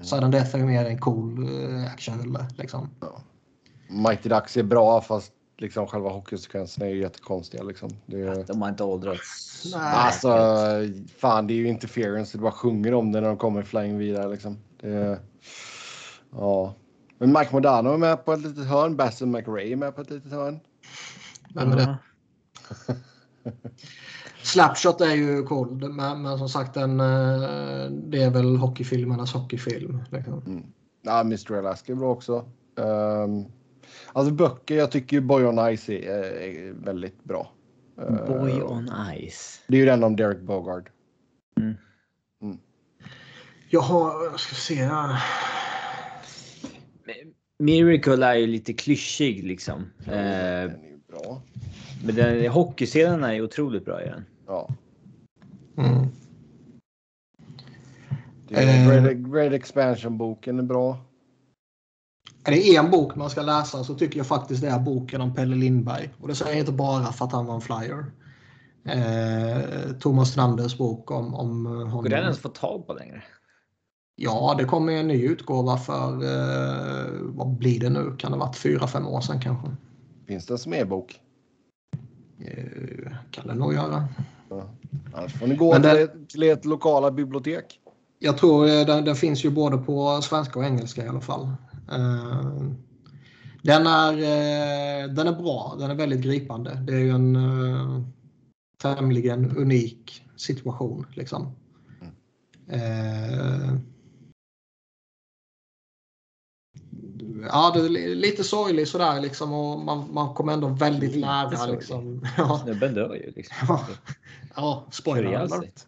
Sudden 0.00 0.30
Death 0.30 0.56
är 0.56 0.58
mer 0.58 0.84
en 0.84 0.98
cool 0.98 1.48
uh, 1.48 1.86
actionrulle. 1.86 2.46
Liksom. 2.58 2.90
Mighty 3.88 4.28
Ducks 4.28 4.56
är 4.56 4.62
bra 4.62 5.00
fast 5.00 5.32
liksom 5.58 5.86
själva 5.86 6.08
hockeysekvenserna 6.08 6.86
är 6.86 6.90
ju 6.90 7.00
jättekonstiga 7.00 7.62
liksom. 7.62 7.90
Det 8.06 8.20
är... 8.20 8.44
De 8.44 8.62
har 8.62 8.68
inte 8.68 8.84
åldrats. 8.84 9.62
Nej. 9.72 9.94
Alltså 9.94 10.38
fan 11.18 11.46
det 11.46 11.54
är 11.54 11.56
ju 11.56 11.68
interference. 11.68 12.38
Det 12.38 12.42
bara 12.42 12.52
sjunger 12.52 12.94
om 12.94 13.12
det 13.12 13.20
när 13.20 13.28
de 13.28 13.36
kommer 13.36 13.62
flying 13.62 13.98
vidare 13.98 14.30
liksom. 14.30 14.58
Det 14.80 14.88
är... 14.88 15.18
Ja. 16.32 16.74
Men 17.18 17.32
Mike 17.32 17.52
Modano 17.52 17.92
är 17.92 17.98
med 17.98 18.24
på 18.24 18.32
ett 18.32 18.40
litet 18.40 18.66
hörn. 18.66 18.96
Bassett 18.96 19.28
McRae 19.28 19.72
är 19.72 19.76
med 19.76 19.94
på 19.94 20.00
ett 20.00 20.10
litet 20.10 20.32
hörn. 20.32 20.60
Vem 21.54 21.72
är 21.72 21.76
det? 21.76 21.96
Slapshot 24.46 25.00
är 25.00 25.14
ju 25.14 25.42
cool. 25.42 25.92
Men, 25.92 26.22
men 26.22 26.38
som 26.38 26.48
sagt 26.48 26.74
den, 26.74 27.00
eh, 27.00 27.90
det 27.90 28.22
är 28.22 28.30
väl 28.30 28.56
hockeyfilmernas 28.56 29.32
hockeyfilm. 29.32 30.02
Liksom. 30.10 30.62
Ja, 31.02 31.20
Mr. 31.20 31.52
Alaska 31.58 31.92
är 31.92 31.96
bra 31.96 32.10
också. 32.12 32.48
Um, 32.76 33.44
alltså 34.12 34.32
böcker, 34.34 34.76
jag 34.76 34.90
tycker 34.90 35.16
ju 35.16 35.20
Boy 35.20 35.44
on 35.44 35.76
Ice 35.76 35.88
är, 35.88 35.98
är 36.40 36.72
väldigt 36.72 37.24
bra. 37.24 37.52
Uh, 38.00 38.26
Boy 38.26 38.62
on 38.62 38.90
Ice. 39.30 39.60
Det 39.68 39.76
är 39.76 39.80
ju 39.80 39.86
den 39.86 40.04
om 40.04 40.16
Derek 40.16 40.40
Bogard. 40.40 40.90
Jag 43.70 43.80
har, 43.80 44.24
jag 44.24 44.40
ska 44.40 44.54
se 44.54 44.74
här. 44.74 45.22
Miracle 47.58 48.26
är 48.26 48.34
ju 48.34 48.46
lite 48.46 48.72
klyschig 48.72 49.44
liksom. 49.44 49.90
Den 50.04 50.14
Eh, 50.14 50.22
är 50.24 50.68
ju 50.68 50.98
bra. 51.08 51.42
men 52.04 52.14
den, 52.14 52.46
hockeyscenen 52.50 53.24
är 53.24 53.40
otroligt 53.42 53.84
bra 53.84 54.02
i 54.02 54.08
den. 54.08 54.24
Ja. 54.46 54.68
Mm. 55.76 56.08
Det 58.48 58.54
är 58.54 58.96
Eh. 58.96 59.02
Great, 59.02 59.16
Great 59.16 59.52
Expansion-boken 59.52 60.58
är 60.58 60.62
bra. 60.62 60.98
Är 62.44 62.50
det 62.50 62.76
en 62.76 62.90
bok 62.90 63.16
man 63.16 63.30
ska 63.30 63.42
läsa 63.42 63.84
så 63.84 63.94
tycker 63.94 64.18
jag 64.18 64.26
faktiskt 64.26 64.62
det 64.62 64.68
är 64.68 64.78
boken 64.78 65.20
om 65.20 65.34
Pelle 65.34 65.56
Lindberg. 65.56 66.10
Och 66.20 66.28
det 66.28 66.34
säger 66.34 66.52
jag 66.52 66.60
inte 66.60 66.72
bara 66.72 67.12
för 67.12 67.24
att 67.24 67.32
han 67.32 67.46
var 67.46 67.54
en 67.54 67.60
flyer. 67.60 68.04
Eh, 68.84 69.92
Thomas 70.00 70.30
Stranders 70.30 70.78
bok 70.78 71.10
om, 71.10 71.34
om 71.34 71.66
honom. 71.66 72.02
Går 72.02 72.08
den 72.08 72.22
ens 72.22 72.38
få 72.38 72.48
tag 72.48 72.86
på 72.86 72.92
längre? 72.92 73.22
Ja, 74.16 74.54
det 74.58 74.64
kommer 74.64 74.92
en 74.92 75.08
ny 75.08 75.22
utgåva 75.22 75.76
för, 75.76 76.12
eh, 76.12 77.12
vad 77.22 77.48
blir 77.48 77.80
det 77.80 77.90
nu? 77.90 78.16
Kan 78.18 78.30
det 78.30 78.38
ha 78.38 78.46
varit 78.46 78.56
fyra, 78.56 78.86
fem 78.86 79.06
år 79.06 79.20
sedan 79.20 79.40
kanske? 79.40 79.76
Finns 80.26 80.46
det 80.46 80.54
en 80.54 80.58
som 80.58 80.74
e-bok? 80.74 81.20
Eh, 82.40 83.12
kan 83.30 83.46
det 83.46 83.54
nog 83.54 83.74
göra. 83.74 84.08
Annars 85.14 85.32
får 85.32 85.46
ni 85.46 85.54
gå 85.56 85.78
den- 85.78 86.26
till 86.26 86.42
ert 86.42 86.64
lokala 86.64 87.10
bibliotek. 87.10 87.80
Jag 88.18 88.38
tror 88.38 88.66
eh, 88.68 88.86
den, 88.86 89.04
den 89.04 89.16
finns 89.16 89.44
ju 89.44 89.50
både 89.50 89.78
på 89.78 90.22
svenska 90.22 90.58
och 90.58 90.64
engelska 90.64 91.04
i 91.04 91.08
alla 91.08 91.20
fall. 91.20 91.42
Eh, 91.92 92.62
den, 93.62 93.86
är, 93.86 94.12
eh, 94.12 95.08
den 95.14 95.26
är 95.26 95.42
bra, 95.42 95.76
den 95.78 95.90
är 95.90 95.94
väldigt 95.94 96.20
gripande. 96.20 96.74
Det 96.86 96.92
är 96.92 96.98
ju 96.98 97.10
en 97.10 97.38
tämligen 98.82 99.56
unik 99.56 100.22
situation. 100.36 101.06
Liksom. 101.14 101.52
Eh, 102.70 103.74
ja, 107.52 107.70
det 107.74 107.80
är 107.80 108.14
lite 108.14 108.44
sorglig 108.44 108.88
sådär 108.88 109.20
liksom 109.20 109.52
och 109.52 109.80
man, 109.80 110.08
man 110.12 110.34
kommer 110.34 110.52
ändå 110.52 110.68
väldigt 110.68 111.14
Lite 111.14 111.26
nära. 111.26 111.56
sorglig. 111.56 111.76
Liksom. 111.76 112.26
Ja, 112.36 112.60
Snubben 112.64 112.94
dör 112.94 113.14
ju 113.14 113.32
liksom. 113.36 113.56
Ja. 113.68 113.80
ja 114.56 114.84
spoiler 114.90 115.34
alert. 115.34 115.86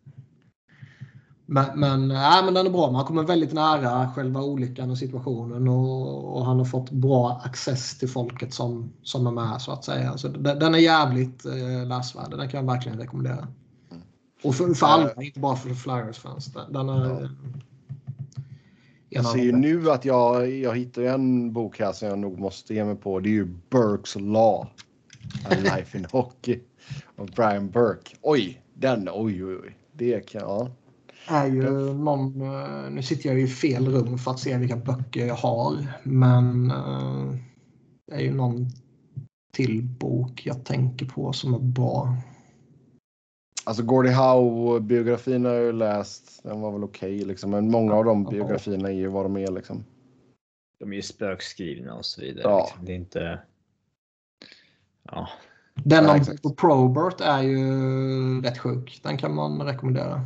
Men, 1.50 1.80
men, 1.80 2.08
nej, 2.08 2.44
men 2.44 2.54
den 2.54 2.66
är 2.66 2.70
bra. 2.70 2.90
Man 2.90 3.04
kommer 3.04 3.22
väldigt 3.22 3.52
nära 3.52 4.10
själva 4.14 4.42
olyckan 4.42 4.90
och 4.90 4.98
situationen 4.98 5.68
och, 5.68 6.36
och 6.36 6.44
han 6.46 6.58
har 6.58 6.64
fått 6.64 6.90
bra 6.90 7.40
access 7.44 7.98
till 7.98 8.08
folket 8.08 8.54
som, 8.54 8.92
som 9.02 9.26
är 9.26 9.30
med 9.30 9.62
så 9.62 9.72
att 9.72 9.84
säga. 9.84 10.18
Så 10.18 10.28
den, 10.28 10.58
den 10.58 10.74
är 10.74 10.78
jävligt 10.78 11.44
eh, 11.46 11.86
läsvärd. 11.86 12.30
Den 12.30 12.48
kan 12.48 12.66
jag 12.66 12.72
verkligen 12.74 12.98
rekommendera. 12.98 13.48
Och 14.44 14.54
för, 14.54 14.74
för 14.74 14.86
alla, 14.86 15.22
inte 15.22 15.40
bara 15.40 15.56
för 15.56 15.74
Flyers-fans. 15.74 16.54
Den 16.70 16.88
är... 16.88 17.20
Ja. 17.22 17.28
Jag 19.18 19.26
ser 19.26 19.38
ju 19.38 19.52
nu 19.52 19.90
att 19.90 20.04
jag, 20.04 20.50
jag 20.50 20.76
hittar 20.76 21.02
en 21.02 21.52
bok 21.52 21.80
här 21.80 21.92
som 21.92 22.08
jag 22.08 22.18
nog 22.18 22.38
måste 22.38 22.74
ge 22.74 22.84
mig 22.84 22.96
på. 22.96 23.20
Det 23.20 23.28
är 23.28 23.32
ju 23.32 23.44
Burkes 23.70 24.16
Law. 24.16 24.66
A 25.44 25.54
Life 25.62 25.98
in 25.98 26.06
Hockey. 26.12 26.60
Av 27.16 27.30
Brian 27.36 27.70
Burke. 27.70 28.16
Oj, 28.22 28.62
den. 28.74 29.08
Oj, 29.12 29.44
oj, 29.44 29.56
oj. 29.56 29.76
Det 29.92 30.28
kan 30.28 30.40
ja. 30.40 30.70
är 31.28 31.46
ju 31.46 31.94
någon, 31.94 32.42
eh, 32.42 32.90
nu 32.90 33.02
sitter 33.02 33.28
jag 33.28 33.40
i 33.40 33.46
fel 33.46 33.88
rum 33.88 34.18
för 34.18 34.30
att 34.30 34.40
se 34.40 34.56
vilka 34.56 34.76
böcker 34.76 35.26
jag 35.26 35.34
har. 35.34 35.86
Men 36.02 36.70
eh, 36.70 37.34
det 38.06 38.14
är 38.14 38.20
ju 38.20 38.34
någon 38.34 38.66
till 39.52 39.82
bok 39.82 40.42
jag 40.46 40.64
tänker 40.64 41.06
på 41.06 41.32
som 41.32 41.54
är 41.54 41.58
bra. 41.58 42.16
Alltså 43.68 43.82
Gordie 43.82 44.12
Howe-biografin 44.12 45.44
har 45.44 45.52
jag 45.52 45.64
ju 45.64 45.72
läst. 45.72 46.40
Den 46.42 46.60
var 46.60 46.72
väl 46.72 46.84
okej 46.84 47.18
liksom. 47.18 47.50
Men 47.50 47.70
många 47.70 47.94
av 47.94 48.04
de 48.04 48.22
Ja. 48.24 48.30
biografierna 48.30 48.88
är 48.88 48.92
ju 48.92 49.08
vad 49.08 49.24
de 49.24 49.36
är 49.36 49.50
liksom. 49.50 49.84
De 50.80 50.92
är 50.92 50.96
ju 50.96 51.02
spökskrivna 51.02 51.94
och 51.94 52.04
så 52.04 52.20
vidare. 52.20 52.42
Ja. 52.44 52.58
Liksom. 52.66 52.84
Det 52.84 52.92
är 52.92 52.96
inte... 52.96 53.38
Ja. 55.02 55.28
Den 55.74 56.04
Ja, 56.04 56.12
om. 56.12 56.36
Bobo 56.42 56.54
Probert 56.54 57.20
är 57.20 57.42
ju 57.42 58.40
rätt 58.42 58.58
sjuk. 58.58 59.00
Den 59.02 59.16
kan 59.18 59.34
man 59.34 59.62
rekommendera. 59.62 60.20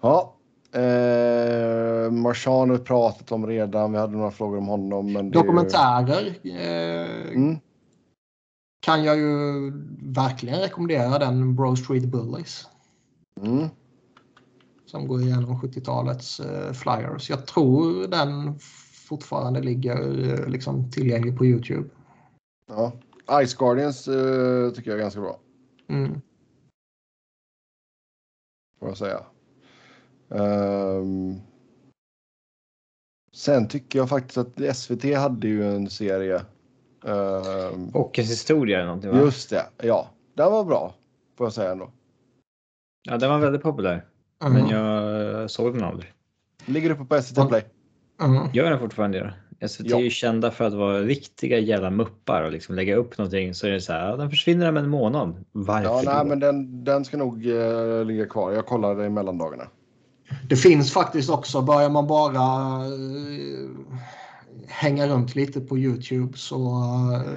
Ja. 0.00 0.34
Eh, 0.72 2.10
Marchand 2.10 2.70
har 2.70 2.78
vi 2.78 2.84
pratat 2.84 3.32
om 3.32 3.46
redan. 3.46 3.92
Vi 3.92 3.98
hade 3.98 4.16
några 4.16 4.30
frågor 4.30 4.58
om 4.58 4.66
honom. 4.68 5.06
Men 5.12 5.16
är 5.16 5.24
ju- 5.24 5.30
Dokumentärer 5.30 6.26
eh, 6.44 7.32
Mm. 7.34 7.56
Kan 8.88 9.04
jag 9.04 9.16
ju 9.16 9.70
verkligen 10.02 10.60
rekommendera. 10.60 11.18
Den 11.18 11.56
Bro 11.56 11.76
Street 11.76 12.04
Bullies. 12.04 12.66
Mm. 13.40 13.68
som 14.86 15.08
går 15.08 15.20
igenom 15.22 15.60
70-talets 15.60 16.40
eh, 16.40 16.72
flyers. 16.72 17.30
Jag 17.30 17.46
tror 17.46 18.08
den 18.08 18.58
fortfarande 19.08 19.60
ligger 19.60 20.28
eh, 20.28 20.48
liksom 20.48 20.90
tillgänglig 20.90 21.38
på 21.38 21.46
Youtube. 21.46 21.88
Ja. 22.66 22.92
Ice 23.46 23.54
Guardians 23.54 24.08
eh, 24.08 24.70
tycker 24.70 24.90
jag 24.90 24.98
är 24.98 25.02
ganska 25.02 25.20
bra. 25.20 25.40
Mm. 25.88 26.20
Får 28.78 28.88
jag 28.88 28.96
säga. 28.96 29.20
Ehm, 30.30 31.40
sen 33.32 33.68
tycker 33.68 33.98
jag 33.98 34.08
faktiskt 34.08 34.38
att 34.38 34.76
SVT 34.76 35.16
hade 35.16 35.48
ju 35.48 35.74
en 35.74 35.90
serie. 35.90 36.44
Ehm, 37.06 37.92
Hockeyns 37.92 38.30
historia 38.30 38.76
eller 38.76 38.86
någonting 38.86 39.10
va? 39.10 39.18
just 39.18 39.50
det. 39.50 39.66
Ja, 39.82 40.08
den 40.36 40.52
var 40.52 40.64
bra. 40.64 40.94
Får 41.38 41.46
jag 41.46 41.52
säga 41.52 41.72
ändå. 41.72 41.90
Ja, 43.08 43.16
den 43.18 43.30
var 43.30 43.38
väldigt 43.38 43.62
populär. 43.62 44.04
Mm. 44.44 44.52
Men 44.52 44.68
jag 44.70 45.50
såg 45.50 45.74
den 45.74 45.84
aldrig. 45.84 46.12
Ligger 46.66 46.90
uppe 46.90 47.04
på 47.04 47.22
SVT. 47.22 47.48
Play. 47.48 47.64
Mm. 48.22 48.48
Gör 48.52 48.70
den 48.70 48.78
fortfarande 48.78 49.18
det? 49.18 49.68
SVT 49.68 49.86
Ja. 49.90 49.96
är 49.96 50.00
ju 50.02 50.10
kända 50.10 50.50
för 50.50 50.64
att 50.64 50.72
vara 50.74 51.00
riktiga 51.00 51.58
jävla 51.58 51.90
muppar 51.90 52.42
och 52.42 52.52
liksom 52.52 52.74
lägga 52.74 52.96
upp 52.96 53.18
någonting 53.18 53.54
så 53.54 53.66
är 53.66 53.70
det 53.70 53.80
så 53.80 53.92
här, 53.92 54.08
ja, 54.10 54.16
den 54.16 54.30
försvinner 54.30 54.68
om 54.68 54.76
en 54.76 54.88
månad. 54.88 55.44
Varför 55.52 55.84
Ja, 55.88 56.02
nej, 56.04 56.14
då? 56.22 56.28
men 56.28 56.40
den, 56.40 56.84
den 56.84 57.04
ska 57.04 57.16
nog 57.16 57.46
eh, 57.46 58.04
ligga 58.04 58.26
kvar. 58.26 58.52
Jag 58.52 58.66
kollade 58.66 59.06
i 59.06 59.08
mellandagarna. 59.08 59.64
Det 60.48 60.56
finns 60.56 60.92
faktiskt 60.92 61.30
också, 61.30 61.62
börjar 61.62 61.90
man 61.90 62.06
bara 62.06 62.40
eh, 62.86 63.70
hänga 64.68 65.06
runt 65.06 65.34
lite 65.34 65.60
på 65.60 65.78
Youtube 65.78 66.38
så 66.38 66.72
eh, 67.14 67.32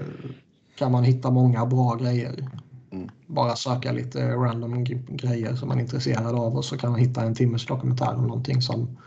kan 0.75 0.91
man 0.91 1.03
hitta 1.03 1.31
många 1.31 1.65
bra 1.65 1.95
grejer. 1.95 2.47
Mm. 2.91 3.09
Bara 3.27 3.55
söka 3.55 3.91
lite 3.91 4.31
random 4.31 4.83
grejer 5.09 5.55
som 5.55 5.67
man 5.67 5.77
är 5.77 5.81
intresserad 5.81 6.35
av 6.35 6.55
och 6.57 6.65
så 6.65 6.77
kan 6.77 6.91
man 6.91 6.99
hitta 6.99 7.21
en 7.21 7.35
timmes 7.35 7.65
dokumentär 7.65 8.15
om 8.15 8.27
någonting 8.27 8.61
som. 8.61 8.97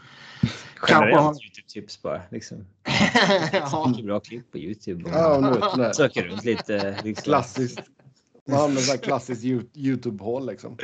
Generellt 0.88 1.38
Youtube-tips 1.42 2.02
bara. 2.02 2.22
Liksom. 2.30 2.58
ja, 3.52 3.86
Mycket 3.88 4.04
bra 4.06 4.20
klipp 4.20 4.52
på 4.52 4.58
Youtube. 4.58 5.10
Ja. 5.12 5.92
Söker 5.94 6.22
runt 6.24 6.44
lite. 6.44 6.96
Liksom. 7.04 7.22
Klassiskt. 7.24 7.80
Man 8.48 8.60
hamnar 8.60 8.94
i 8.94 8.98
klassiskt 8.98 9.44
Yo- 9.44 9.68
Youtube-hål 9.74 10.46
liksom. 10.46 10.76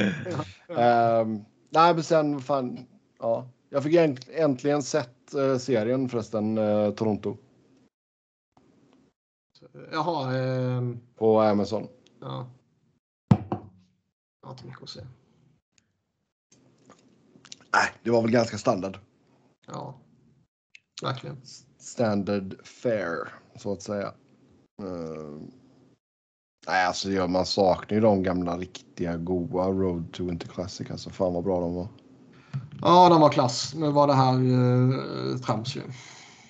Ehm, 0.78 1.44
nej, 1.70 1.94
men 1.94 2.02
sen 2.02 2.40
fan. 2.40 2.78
Ja, 3.20 3.48
jag 3.70 3.82
fick 3.82 3.94
änt- 3.94 4.28
äntligen 4.34 4.82
sett 4.82 5.19
eh, 5.34 5.58
serien 5.58 6.08
förresten, 6.08 6.58
eh, 6.58 6.90
Toronto. 6.90 7.36
Jaha, 9.92 10.36
ehm, 10.36 11.00
På 11.14 11.40
Amazon. 11.40 11.88
ja. 12.20 12.46
Jag 14.40 14.48
har 14.48 14.52
inte 14.52 14.66
mycket 14.66 14.82
att 14.82 14.88
säga. 14.88 15.06
Nej, 17.72 17.90
det 18.02 18.10
var 18.10 18.22
väl 18.22 18.30
ganska 18.30 18.58
standard. 18.58 18.98
Ja, 19.66 19.94
verkligen. 21.02 21.36
Standard 21.78 22.66
fare, 22.66 23.28
så 23.56 23.72
att 23.72 23.82
säga. 23.82 24.14
Ehm, 24.82 25.50
nej, 26.66 26.86
alltså 26.86 27.08
man 27.28 27.46
saknar 27.46 27.94
ju 27.94 28.00
de 28.00 28.22
gamla 28.22 28.58
riktiga 28.58 29.16
goa 29.16 29.68
Road 29.68 30.12
to 30.12 30.24
Winter 30.24 30.48
Classic. 30.48 30.90
Alltså 30.90 31.10
fan 31.10 31.34
vad 31.34 31.44
bra 31.44 31.60
de 31.60 31.74
var. 31.74 31.88
Ja, 32.82 33.08
de 33.08 33.20
var 33.20 33.28
klass. 33.30 33.74
Nu 33.74 33.90
var 33.90 34.06
det 34.06 34.14
här 34.14 34.34
eh, 34.34 35.36
trams 35.38 35.76
ju. 35.76 35.82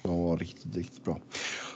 De 0.03 0.23
var 0.23 0.37
riktigt, 0.37 0.77
riktigt 0.77 1.05
bra. 1.05 1.19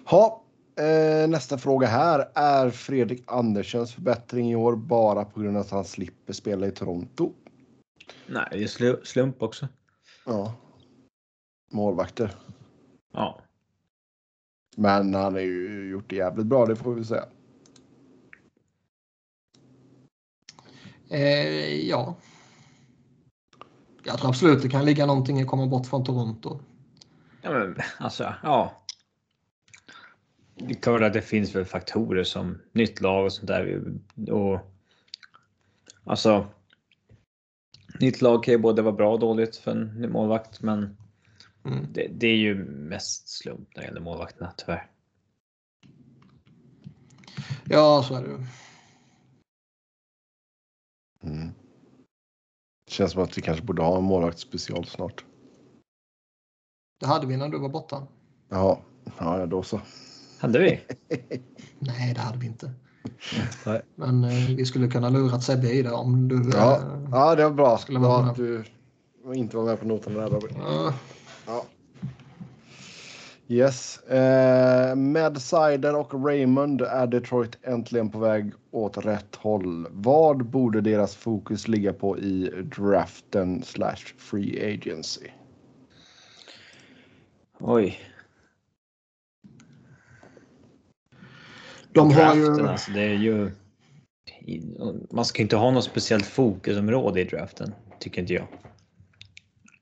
Ha, 0.04 0.42
eh, 0.76 1.28
nästa 1.28 1.58
fråga 1.58 1.86
här. 1.86 2.30
Är 2.34 2.70
Fredrik 2.70 3.22
Andersens 3.26 3.92
förbättring 3.94 4.50
i 4.50 4.56
år 4.56 4.76
bara 4.76 5.24
på 5.24 5.40
grund 5.40 5.56
av 5.56 5.60
att 5.62 5.70
han 5.70 5.84
slipper 5.84 6.32
spela 6.32 6.66
i 6.66 6.70
Toronto? 6.70 7.32
Nej, 8.26 8.46
det 8.50 8.62
är 8.62 8.66
slu- 8.66 9.04
slump 9.04 9.42
också. 9.42 9.68
Ja. 10.26 10.54
Målvakter. 11.72 12.34
Ja. 13.12 13.40
Men 14.76 15.14
han 15.14 15.32
har 15.32 15.40
ju 15.40 15.88
gjort 15.90 16.10
det 16.10 16.16
jävligt 16.16 16.46
bra, 16.46 16.66
det 16.66 16.76
får 16.76 16.94
vi 16.94 17.04
säga. 17.04 17.24
Eh, 21.08 21.88
ja. 21.88 22.16
Jag 24.04 24.18
tror 24.18 24.28
absolut 24.28 24.62
det 24.62 24.68
kan 24.68 24.84
ligga 24.84 25.06
någonting 25.06 25.38
i 25.38 25.42
att 25.42 25.48
komma 25.48 25.66
bort 25.66 25.86
från 25.86 26.04
Toronto. 26.04 26.60
Ja, 27.42 27.50
men 27.50 27.76
alltså, 27.98 28.34
ja. 28.42 28.82
Det 30.54 30.74
är 30.74 30.74
klart 30.74 31.02
att 31.02 31.12
det 31.12 31.22
finns 31.22 31.54
väl 31.54 31.64
faktorer 31.64 32.24
som 32.24 32.58
nytt 32.72 33.00
lag 33.00 33.24
och 33.24 33.32
sånt 33.32 33.46
där. 33.46 33.92
Och, 34.30 34.60
alltså. 36.04 36.46
Nytt 38.00 38.22
lag 38.22 38.44
kan 38.44 38.52
ju 38.52 38.58
både 38.58 38.82
vara 38.82 38.94
bra 38.94 39.12
och 39.12 39.20
dåligt 39.20 39.56
för 39.56 39.70
en 39.70 40.12
målvakt, 40.12 40.62
men 40.62 40.96
Mm. 41.66 41.92
det, 41.92 42.08
det 42.08 42.26
är 42.26 42.36
ju 42.36 42.54
mest 42.64 43.28
slump 43.28 43.68
när 43.74 43.82
det 43.82 43.88
gäller 43.88 44.00
målvakterna 44.00 44.52
tyvärr. 44.56 44.90
Ja, 47.64 48.04
så 48.08 48.14
är 48.14 48.22
det 48.22 48.28
ju. 48.28 48.46
Mm. 51.22 51.50
Känns 52.86 53.12
som 53.12 53.22
att 53.22 53.38
vi 53.38 53.42
kanske 53.42 53.64
borde 53.64 53.82
ha 53.82 53.98
en 53.98 54.04
målvaktsspecial 54.04 54.84
snart. 54.84 55.24
Det 57.00 57.06
hade 57.06 57.26
vi 57.26 57.36
när 57.36 57.48
du 57.48 57.58
var 57.58 57.68
borta. 57.68 58.06
Ja, 58.48 58.80
ja 59.18 59.46
då 59.46 59.62
så. 59.62 59.80
Hade 60.40 60.58
vi? 60.58 60.80
Nej, 61.78 62.14
det 62.14 62.20
hade 62.20 62.38
vi 62.38 62.46
inte. 62.46 62.70
Nej. 63.66 63.82
Men 63.94 64.24
eh, 64.24 64.48
vi 64.56 64.64
skulle 64.64 64.88
kunna 64.88 65.08
lura 65.08 65.40
Sebbe 65.40 65.70
i 65.70 65.82
det 65.82 65.92
om 65.92 66.28
du... 66.28 66.50
Ja, 66.54 66.76
eh, 66.76 67.08
ja 67.12 67.34
det 67.34 67.44
var 67.44 67.50
bra. 67.50 67.78
Skulle 67.78 67.98
Bra 67.98 68.08
vara 68.08 68.30
att 68.30 68.36
du 68.36 68.64
inte 69.34 69.56
var 69.56 69.64
med 69.64 69.80
på 69.80 69.86
noterna 69.86 70.20
där 70.20 70.28
Robin. 70.28 70.56
ja. 70.60 70.94
Ja. 71.46 71.64
Yes. 73.48 73.98
Eh, 74.02 74.96
med 74.96 75.42
Sider 75.42 75.96
och 75.96 76.24
Raymond 76.24 76.82
är 76.82 77.06
Detroit 77.06 77.58
äntligen 77.62 78.10
på 78.10 78.18
väg 78.18 78.52
åt 78.70 78.98
rätt 79.06 79.36
håll. 79.36 79.86
Vad 79.90 80.46
borde 80.46 80.80
deras 80.80 81.16
fokus 81.16 81.68
ligga 81.68 81.92
på 81.92 82.18
i 82.18 82.50
draften 82.76 83.62
slash 83.62 83.96
free 84.16 84.74
agency? 84.74 85.26
Oj. 87.60 87.98
De 91.92 92.12
har 92.12 92.20
Draften, 92.22 92.56
ju... 92.56 92.68
alltså, 92.68 92.92
det 92.92 93.00
är 93.02 93.14
ju... 93.14 93.50
Man 95.10 95.24
ska 95.24 95.42
inte 95.42 95.56
ha 95.56 95.70
något 95.70 95.84
speciellt 95.84 96.26
fokusområde 96.26 97.20
i 97.20 97.24
draften. 97.24 97.74
tycker 98.00 98.20
inte 98.20 98.34
jag. 98.34 98.46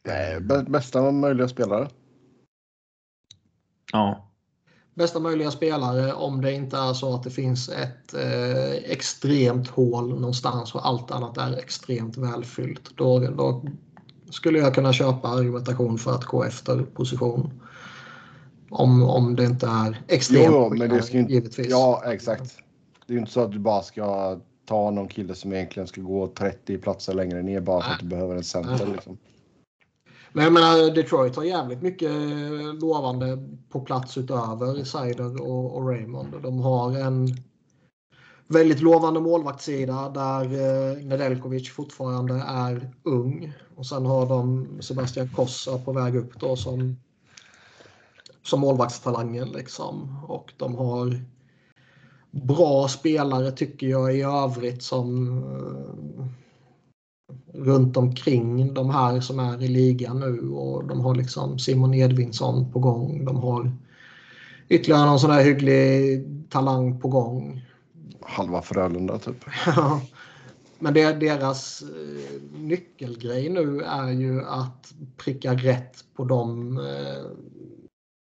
Nej, 0.05 0.39
bä- 0.39 0.71
bästa 0.71 1.11
möjliga 1.11 1.49
spelare. 1.49 1.89
Ja, 3.93 4.29
Bästa 4.95 5.21
möjliga 5.21 5.51
spelare 5.51 6.13
om 6.13 6.41
det 6.41 6.53
inte 6.53 6.77
är 6.77 6.93
så 6.93 7.15
att 7.15 7.23
det 7.23 7.31
finns 7.31 7.69
ett 7.69 8.15
eh, 8.15 8.93
extremt 8.93 9.69
hål 9.69 10.09
någonstans 10.09 10.75
och 10.75 10.87
allt 10.87 11.11
annat 11.11 11.39
är 11.39 11.59
extremt 11.59 12.17
välfyllt. 12.17 12.97
Då, 12.97 13.19
då 13.19 13.65
skulle 14.31 14.59
jag 14.59 14.75
kunna 14.75 14.93
köpa 14.93 15.29
argumentation 15.29 15.99
för 15.99 16.15
att 16.15 16.25
gå 16.25 16.45
efter 16.45 16.83
position. 16.83 17.61
Om, 18.71 19.03
om 19.03 19.37
det 19.37 19.45
inte 19.45 19.67
är 19.67 20.03
extremt 20.09 20.47
Jo, 20.49 20.75
men 20.75 20.89
det 20.89 21.03
ska 21.03 21.15
ju 21.15 21.21
inte... 21.21 21.33
givetvis. 21.33 21.71
Ja, 21.71 22.03
exakt. 22.07 22.57
Det 23.07 23.13
är 23.13 23.15
ju 23.15 23.21
inte 23.21 23.33
så 23.33 23.41
att 23.41 23.53
du 23.53 23.59
bara 23.59 23.83
ska 23.83 24.39
ta 24.67 24.91
någon 24.91 25.09
kille 25.09 25.35
som 25.35 25.53
egentligen 25.53 25.87
ska 25.87 26.01
gå 26.01 26.27
30 26.27 26.79
platser 26.79 27.15
längre 27.15 27.43
ner 27.43 27.61
bara 27.61 27.83
för 27.83 27.93
att 27.93 28.01
du 28.01 28.07
behöver 28.07 28.37
en 28.37 28.45
center. 28.45 28.87
Liksom. 28.87 29.19
Men 30.33 30.45
jag 30.45 30.53
menar, 30.53 30.95
Detroit 30.95 31.37
har 31.37 31.45
jävligt 31.45 31.83
mycket 31.83 32.11
eh, 32.11 32.75
lovande 32.81 33.39
på 33.69 33.81
plats 33.81 34.19
utöver 34.19 34.85
Seider 34.85 35.43
och, 35.43 35.77
och 35.77 35.89
Raymond. 35.89 36.43
De 36.43 36.59
har 36.61 36.97
en 36.99 37.29
väldigt 38.49 38.81
lovande 38.81 39.21
målvaktssida 39.21 40.09
där 40.09 40.45
eh, 40.45 41.05
Nedeljkovic 41.05 41.71
fortfarande 41.71 42.35
är 42.47 42.91
ung. 43.03 43.53
Och 43.77 43.87
sen 43.87 44.07
har 44.07 44.27
de 44.27 44.69
Sebastian 44.81 45.29
Kossa 45.29 45.79
på 45.79 45.93
väg 45.93 46.17
upp 46.17 46.41
då 46.41 46.57
som, 46.57 46.97
som 48.43 48.61
målvaktstalangen. 48.61 49.49
Liksom. 49.49 50.17
Och 50.29 50.53
de 50.57 50.75
har 50.75 51.21
bra 52.31 52.89
spelare 52.89 53.51
tycker 53.51 53.87
jag 53.87 54.17
i 54.17 54.23
övrigt 54.23 54.83
som 54.83 55.39
eh, 55.39 56.42
runt 57.55 57.97
omkring 57.97 58.75
de 58.75 58.91
här 58.91 59.21
som 59.21 59.39
är 59.39 59.63
i 59.63 59.69
ligan 59.69 60.21
nu 60.21 60.51
och 60.51 60.85
de 60.85 61.01
har 61.01 61.15
liksom 61.15 61.59
Simon 61.59 61.95
Edvinsson 61.95 62.73
på 62.73 62.79
gång. 62.79 63.25
De 63.25 63.37
har 63.37 63.73
ytterligare 64.69 65.07
någon 65.07 65.21
sån 65.21 65.31
där 65.31 65.45
hygglig 65.45 66.25
talang 66.49 67.01
på 67.01 67.09
gång. 67.09 67.67
Halva 68.21 68.63
Frölunda 68.63 69.19
typ. 69.19 69.45
Men 70.79 70.95
det, 70.95 71.13
deras 71.13 71.83
eh, 71.83 72.61
nyckelgrej 72.61 73.49
nu 73.49 73.81
är 73.81 74.11
ju 74.11 74.45
att 74.45 74.95
pricka 75.17 75.55
rätt 75.55 76.05
på 76.15 76.25
de 76.25 76.77
eh, 76.79 77.31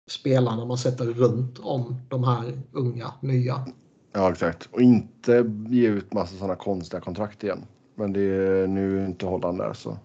spelarna 0.10 0.66
man 0.66 0.78
sätter 0.78 1.06
runt 1.06 1.60
om 1.60 1.96
de 2.10 2.24
här 2.24 2.62
unga, 2.72 3.14
nya. 3.22 3.66
Ja, 4.14 4.32
exakt. 4.32 4.70
Och 4.72 4.82
inte 4.82 5.52
ge 5.68 5.88
ut 5.88 6.14
massa 6.14 6.36
sådana 6.36 6.56
konstiga 6.56 7.02
kontrakt 7.02 7.44
igen. 7.44 7.66
Men 8.00 8.14
det 8.14 8.22
är 8.22 8.68
nu 8.68 9.06
inte 9.06 9.26
Holland 9.26 9.58
där 9.58 9.74
så. 9.74 9.98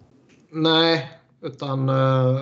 Nej, 0.49 1.11
utan 1.41 1.89
eh, 1.89 2.39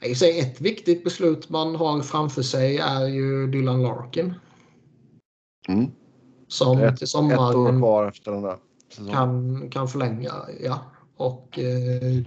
jag 0.00 0.16
säger 0.16 0.42
ett 0.42 0.60
viktigt 0.60 1.04
beslut 1.04 1.48
man 1.48 1.76
har 1.76 2.00
framför 2.00 2.42
sig 2.42 2.78
är 2.78 3.06
ju 3.06 3.46
Dylan 3.46 3.82
Larkin. 3.82 4.34
Mm. 5.68 5.90
Som 6.48 6.78
Ett, 6.78 6.96
till 6.96 6.96
ett 6.96 7.02
år 7.02 7.06
sommaren 7.06 7.80
kvar 7.80 8.08
efter 8.08 8.32
den 8.32 8.42
där 8.42 8.56
säsongen. 8.88 9.12
kan, 9.12 9.70
kan 9.70 9.88
förlänga. 9.88 10.32
Ja. 10.64 10.78
Och, 11.16 11.58
eh, 11.58 12.22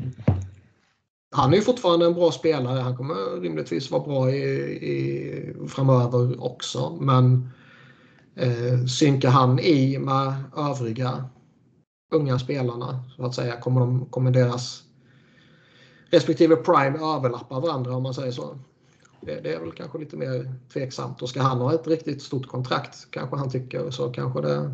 han 1.31 1.51
är 1.51 1.55
ju 1.55 1.61
fortfarande 1.61 2.05
en 2.05 2.13
bra 2.13 2.31
spelare. 2.31 2.79
Han 2.79 2.97
kommer 2.97 3.41
rimligtvis 3.41 3.91
vara 3.91 4.03
bra 4.03 4.31
i, 4.31 4.43
i, 4.71 5.53
framöver 5.67 6.43
också. 6.43 6.97
Men 6.99 7.49
eh, 8.39 8.85
synkar 8.85 9.29
han 9.29 9.59
i 9.59 9.97
med 9.97 10.33
övriga 10.57 11.29
unga 12.11 12.39
spelarna 12.39 13.03
så 13.15 13.25
att 13.25 13.35
säga 13.35 13.61
kommer, 13.61 13.79
de, 13.79 14.05
kommer 14.05 14.31
deras 14.31 14.83
respektive 16.09 16.55
prime 16.55 16.97
överlappa 16.99 17.59
varandra 17.59 17.95
om 17.95 18.03
man 18.03 18.13
säger 18.13 18.31
så. 18.31 18.57
Det, 19.21 19.39
det 19.41 19.53
är 19.53 19.59
väl 19.59 19.71
kanske 19.71 19.97
lite 19.97 20.17
mer 20.17 20.53
tveksamt. 20.73 21.21
Och 21.21 21.29
ska 21.29 21.41
han 21.41 21.57
ha 21.57 21.73
ett 21.73 21.87
riktigt 21.87 22.21
stort 22.21 22.47
kontrakt 22.47 23.11
kanske 23.11 23.35
han 23.35 23.49
tycker 23.49 23.91
så 23.91 24.09
kanske 24.09 24.41
det 24.41 24.71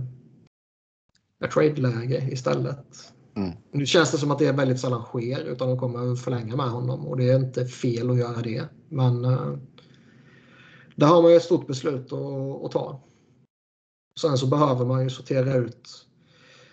är 1.40 1.48
trade-läge 1.48 2.30
istället. 2.32 2.86
Mm. 3.36 3.52
Nu 3.72 3.86
känns 3.86 4.12
det 4.12 4.18
som 4.18 4.32
att 4.32 4.40
det 4.40 4.52
väldigt 4.52 4.80
sällan 4.80 5.04
sker 5.04 5.44
utan 5.44 5.68
de 5.68 5.80
kommer 5.80 6.16
förlänga 6.16 6.56
med 6.56 6.70
honom 6.70 7.08
och 7.08 7.18
det 7.18 7.30
är 7.30 7.36
inte 7.36 7.66
fel 7.66 8.10
att 8.10 8.18
göra 8.18 8.42
det. 8.42 8.64
Men 8.90 9.26
eh, 9.26 9.54
där 10.96 11.08
har 11.08 11.22
man 11.22 11.32
ju 11.32 11.38
ett 11.38 11.44
stort 11.44 11.68
beslut 11.68 12.14
att, 12.14 12.66
att 12.66 12.72
ta. 12.72 13.02
Sen 14.20 14.38
så 14.38 14.48
behöver 14.48 14.86
man 14.86 15.04
ju 15.04 15.10
sortera 15.10 15.54
ut 15.54 16.06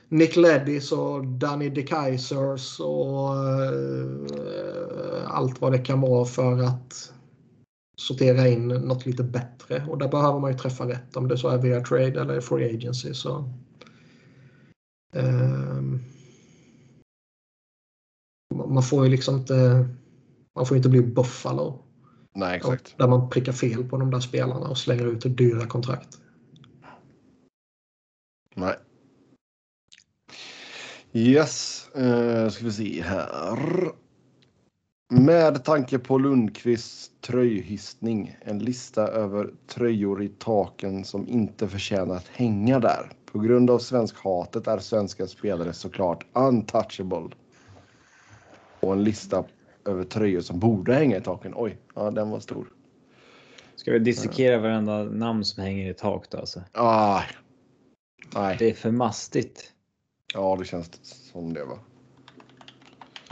Nick 0.08 0.36
Leddis 0.36 0.92
och 0.92 1.26
Danny 1.26 1.68
DeKaisers 1.68 2.80
och 2.80 3.36
eh, 3.64 5.24
allt 5.26 5.60
vad 5.60 5.72
det 5.72 5.78
kan 5.78 6.00
vara 6.00 6.24
för 6.24 6.62
att 6.62 7.12
sortera 7.96 8.48
in 8.48 8.68
något 8.68 9.06
lite 9.06 9.22
bättre. 9.22 9.86
Och 9.88 9.98
där 9.98 10.08
behöver 10.08 10.40
man 10.40 10.52
ju 10.52 10.58
träffa 10.58 10.88
rätt 10.88 11.16
om 11.16 11.28
det 11.28 11.38
så 11.38 11.48
är 11.48 11.58
via 11.58 11.80
trade 11.80 12.20
eller 12.20 12.40
free 12.40 12.74
agency. 12.74 13.14
Så, 13.14 13.52
ehm, 15.16 16.00
man 18.54 18.82
får 18.82 19.04
ju 19.04 19.10
liksom 19.10 19.36
inte 19.36 19.88
man 20.54 20.66
får 20.66 20.76
inte 20.76 20.88
bli 20.88 21.02
Buffalo. 21.02 21.78
Nej, 22.34 22.56
exakt. 22.56 22.94
Där 22.98 23.08
man 23.08 23.30
prickar 23.30 23.52
fel 23.52 23.84
på 23.84 23.96
de 23.96 24.10
där 24.10 24.20
spelarna 24.20 24.68
och 24.68 24.78
slänger 24.78 25.06
ut 25.06 25.36
dyra 25.36 25.66
kontrakt. 25.66 26.21
Nej. 28.54 28.74
Yes, 31.12 31.88
uh, 31.96 32.48
ska 32.48 32.64
vi 32.64 32.72
se 32.72 33.02
här. 33.02 33.58
Med 35.10 35.64
tanke 35.64 35.98
på 35.98 36.18
Lundqvists 36.18 37.10
tröjhissning, 37.20 38.36
en 38.40 38.58
lista 38.58 39.08
över 39.08 39.50
tröjor 39.66 40.22
i 40.22 40.28
taken 40.28 41.04
som 41.04 41.28
inte 41.28 41.68
förtjänar 41.68 42.14
att 42.14 42.28
hänga 42.28 42.80
där. 42.80 43.12
På 43.32 43.38
grund 43.38 43.70
av 43.70 43.78
svensk-hatet 43.78 44.66
är 44.66 44.78
svenska 44.78 45.26
spelare 45.26 45.72
såklart 45.72 46.26
untouchable. 46.32 47.28
Och 48.80 48.92
en 48.92 49.04
lista 49.04 49.44
över 49.84 50.04
tröjor 50.04 50.40
som 50.40 50.58
borde 50.58 50.94
hänga 50.94 51.16
i 51.16 51.20
taken. 51.20 51.52
Oj, 51.56 51.78
ja 51.94 52.10
den 52.10 52.30
var 52.30 52.40
stor. 52.40 52.66
Ska 53.76 53.92
vi 53.92 53.98
dissekera 53.98 54.58
varenda 54.58 55.02
namn 55.02 55.44
som 55.44 55.62
hänger 55.62 55.90
i 55.90 55.94
tak 55.94 56.30
då 56.30 56.38
alltså? 56.38 56.60
Ah, 56.72 57.22
nej, 58.34 58.56
Det 58.58 58.70
är 58.70 58.74
för 58.74 58.90
mastigt. 58.90 59.72
ja 60.34 60.56
det 60.58 60.64
känns 60.64 60.90
som 61.32 61.54
det 61.54 61.64
va. 61.64 61.78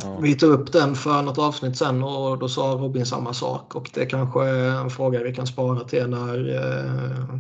Ja. 0.03 0.19
Vi 0.23 0.35
tog 0.35 0.51
upp 0.51 0.73
den 0.73 0.95
för 0.95 1.23
något 1.23 1.39
avsnitt 1.39 1.77
sen 1.77 2.03
och 2.03 2.39
då 2.39 2.49
sa 2.49 2.63
Robin 2.63 3.07
samma 3.07 3.35
sak. 3.35 3.75
Och 3.75 3.91
det 3.95 4.07
kanske 4.07 4.45
är 4.45 4.81
en 4.81 4.91
fråga 4.91 5.23
vi 5.23 5.35
kan 5.35 5.47
spara 5.47 5.85
till 5.85 6.07
när 6.07 6.55
eh, 6.55 7.39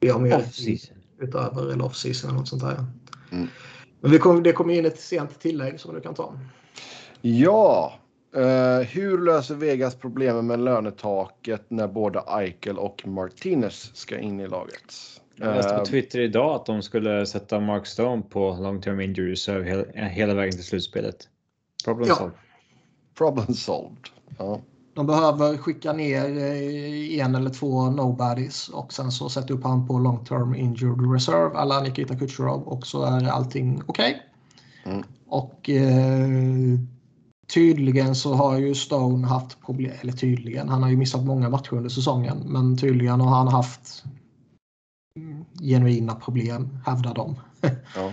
vi 0.00 0.08
har 0.08 0.20
mer 0.20 0.44
utöver 1.20 1.72
eller 1.72 1.84
off-season 1.84 2.30
eller 2.30 2.38
något 2.38 2.48
sånt 2.48 2.62
där. 2.62 2.84
Mm. 3.32 3.48
Men 4.00 4.10
vi 4.10 4.18
kom, 4.18 4.42
det 4.42 4.52
kom 4.52 4.70
in 4.70 4.86
ett 4.86 5.00
sent 5.00 5.40
tillägg 5.40 5.80
som 5.80 5.94
du 5.94 6.00
kan 6.00 6.14
ta. 6.14 6.38
Ja, 7.20 7.94
eh, 8.36 8.86
hur 8.86 9.18
löser 9.18 9.54
Vegas 9.54 9.94
problemen 9.94 10.46
med 10.46 10.60
lönetaket 10.60 11.64
när 11.68 11.88
både 11.88 12.22
Eichel 12.26 12.78
och 12.78 13.02
Martinez 13.06 13.90
ska 13.96 14.18
in 14.18 14.40
i 14.40 14.48
laget? 14.48 15.19
Jag 15.40 15.56
läste 15.56 15.72
på 15.74 15.80
Eh, 15.80 15.84
Twitter 15.84 16.20
idag 16.20 16.54
att 16.54 16.66
de 16.66 16.82
skulle 16.82 17.26
sätta 17.26 17.60
Mark 17.60 17.86
Stone 17.86 18.22
på 18.22 18.58
long 18.60 18.80
term 18.80 19.00
injury 19.00 19.32
reserve 19.32 19.68
hela, 19.70 20.08
hela 20.08 20.34
vägen 20.34 20.52
till 20.52 20.64
slutspelet. 20.64 21.28
Problem 21.84 22.08
Ja. 22.08 22.14
solved. 22.14 22.36
problem 23.18 23.54
solved. 23.54 24.06
Ja. 24.38 24.60
De 24.94 25.06
behöver 25.06 25.56
skicka 25.56 25.92
ner 25.92 26.24
eh, 26.24 27.20
en 27.26 27.34
eller 27.34 27.50
två 27.50 27.90
nobodies 27.90 28.68
och 28.68 28.92
sen 28.92 29.12
så 29.12 29.28
sätta 29.28 29.54
upp 29.54 29.64
han 29.64 29.86
på 29.86 29.98
long 29.98 30.24
term 30.24 30.54
injured 30.54 31.12
reserve 31.12 31.56
alla 31.58 31.80
Nikita 31.80 32.16
Kucherov 32.16 32.62
och 32.62 32.86
så 32.86 33.04
är 33.04 33.28
allting 33.28 33.82
okej. 33.86 34.22
Mm. 34.84 35.02
Och 35.28 35.70
eh, 35.70 36.28
tydligen 37.54 38.14
så 38.14 38.34
har 38.34 38.58
ju 38.58 38.74
Stone 38.74 39.26
haft 39.26 39.60
problem, 39.66 39.92
eller 40.00 40.12
tydligen, 40.12 40.68
han 40.68 40.82
har 40.82 40.90
ju 40.90 40.96
missat 40.96 41.24
många 41.24 41.48
matcher 41.48 41.72
under 41.72 41.90
säsongen 41.90 42.38
men 42.46 42.76
tydligen 42.78 43.20
har 43.20 43.36
han 43.36 43.48
haft 43.48 44.04
genuina 45.60 46.14
problem, 46.14 46.78
hävdar 46.86 47.14
de. 47.14 47.36
Ja. 47.96 48.12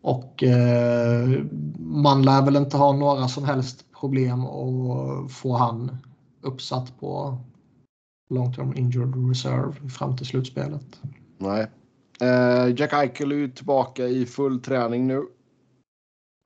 Och 0.00 0.42
eh, 0.42 1.28
man 1.78 2.22
lär 2.22 2.44
väl 2.44 2.56
inte 2.56 2.76
ha 2.76 2.92
några 2.92 3.28
som 3.28 3.44
helst 3.44 3.84
problem 4.00 4.46
att 4.46 5.32
få 5.32 5.56
han 5.56 5.96
uppsatt 6.42 7.00
på 7.00 7.38
long 8.30 8.52
term 8.52 8.76
injured 8.76 9.28
reserve 9.28 9.88
fram 9.88 10.16
till 10.16 10.26
slutspelet. 10.26 11.00
Nej. 11.38 11.66
Eh, 12.20 12.74
Jack 12.76 12.92
Eichel 12.92 13.32
är 13.32 13.36
ju 13.36 13.48
tillbaka 13.48 14.06
i 14.06 14.26
full 14.26 14.60
träning 14.60 15.06
nu. 15.06 15.22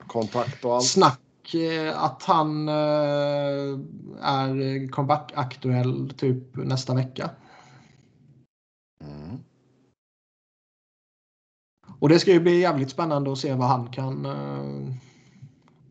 Kontakt 0.07 0.65
och 0.65 0.75
allt. 0.75 0.87
Snack 0.87 1.55
eh, 1.55 2.03
att 2.05 2.23
han 2.23 2.69
eh, 2.69 2.75
är 4.23 4.89
comeback-aktuell 4.89 6.13
typ 6.17 6.57
nästa 6.57 6.95
vecka. 6.95 7.31
Och 12.03 12.09
det 12.09 12.19
ska 12.19 12.33
ju 12.33 12.41
bli 12.41 12.61
jävligt 12.61 12.91
spännande 12.91 13.33
att 13.33 13.39
se 13.39 13.55
vad 13.55 13.69
han 13.69 13.89
kan 13.89 14.27
eh, 14.27 14.95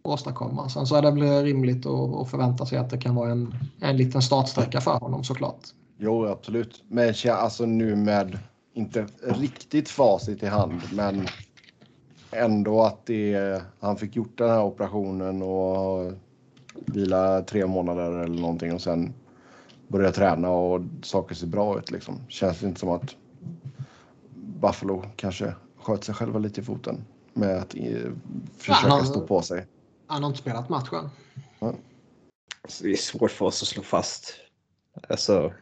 åstadkomma. 0.02 0.70
Sen 0.70 0.86
så 0.86 0.96
är 0.96 1.02
det 1.02 1.12
väl 1.12 1.44
rimligt 1.44 1.86
att, 1.86 2.16
att 2.16 2.30
förvänta 2.30 2.66
sig 2.66 2.78
att 2.78 2.90
det 2.90 2.98
kan 2.98 3.16
vara 3.16 3.32
en, 3.32 3.54
en 3.80 3.98
liten 3.98 4.22
startsträcka 4.22 4.82
för 4.82 5.00
honom 5.00 5.24
såklart. 5.24 5.60
Jo, 5.98 6.28
absolut. 6.28 6.84
Men 6.88 7.14
alltså 7.32 7.66
nu 7.66 7.96
med 7.96 8.40
inte 8.74 9.08
riktigt 9.24 9.90
facit 9.90 10.44
i 10.44 10.46
hand, 10.46 10.82
men 10.94 11.28
ändå 12.32 12.82
att 12.82 13.06
det, 13.06 13.62
han 13.80 13.98
fick 13.98 14.16
gjort 14.16 14.38
den 14.38 14.50
här 14.50 14.64
operationen 14.64 15.42
och 15.42 16.14
vila 16.74 17.42
tre 17.42 17.68
månader 17.68 18.12
eller 18.12 18.42
någonting 18.42 18.74
och 18.74 18.82
sen 18.82 19.14
börja 19.88 20.12
träna 20.12 20.50
och 20.50 20.82
saker 21.02 21.36
ser 21.36 21.48
bra 21.48 21.80
ut. 21.80 21.92
Liksom. 21.92 22.16
Känns 22.28 22.60
det 22.60 22.68
inte 22.68 22.80
som 22.80 22.90
att 22.90 23.16
Buffalo 24.36 25.04
kanske 25.16 25.54
sköt 25.84 26.04
sig 26.04 26.16
själva 26.16 26.40
lite 26.40 26.62
i 26.62 26.64
foten 26.64 27.06
med 27.34 27.58
att 27.58 27.76
eh, 27.76 28.12
försöka 28.58 28.80
ja, 28.84 28.90
han, 28.90 29.06
stå 29.06 29.28
på 29.28 29.42
sig. 29.42 29.68
Han 30.08 30.24
har 30.24 30.30
inte 30.30 30.42
spelat 30.42 30.70
matchen. 30.70 31.10
Ja. 31.60 31.74
Alltså, 32.62 32.84
det 32.84 32.92
är 32.92 32.96
svårt 32.96 33.32
för 33.32 33.46
oss 33.46 33.62
att 33.62 33.68
slå 33.68 33.84
fast. 33.84 34.34
Alltså... 35.10 35.54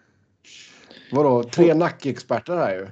Vadå, 1.12 1.44
tre 1.44 1.74
nackexperter 1.74 2.58
här 2.58 2.74
ju. 2.74 2.88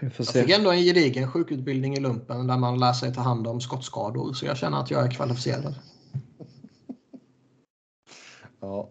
Jag 0.00 0.12
fick 0.12 0.50
ändå 0.50 0.70
en 0.70 0.78
gedigen 0.80 1.30
sjukutbildning 1.30 1.94
i 1.94 2.00
lumpen 2.00 2.46
där 2.46 2.56
man 2.56 2.80
lär 2.80 2.92
sig 2.92 3.14
ta 3.14 3.20
hand 3.20 3.46
om 3.46 3.60
skottskador. 3.60 4.32
Så 4.32 4.46
jag 4.46 4.56
känner 4.56 4.80
att 4.80 4.90
jag 4.90 5.06
är 5.06 5.10
kvalificerad. 5.10 5.74
Ja. 8.60 8.90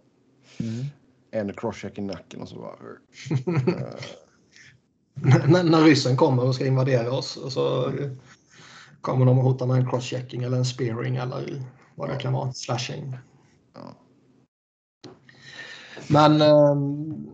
Mm. 0.58 0.86
En 1.32 1.54
crosscheck 1.54 1.98
i 1.98 2.02
nacken 2.02 2.42
och 2.42 2.50
så 2.50 2.56
bara... 2.56 2.76
när, 5.24 5.64
när 5.64 5.82
ryssen 5.82 6.18
kommer 6.18 6.44
och 6.44 6.56
ska 6.56 6.66
invadera 6.66 7.12
oss 7.12 7.38
och 7.38 7.52
så 7.52 7.94
kommer 9.02 9.26
de 9.26 9.38
och 9.38 9.44
hotar 9.44 9.66
med 9.66 9.78
en 9.78 9.90
crosschecking 9.90 10.44
eller 10.44 10.58
en 10.58 10.66
spearing 10.66 11.16
eller 11.16 11.64
vad 11.96 12.10
det 12.10 12.16
kan 12.16 12.34
vara. 12.34 12.54
Slashing. 12.54 13.18
Ja. 13.74 13.82
Men 16.08 16.42
um, 16.42 17.28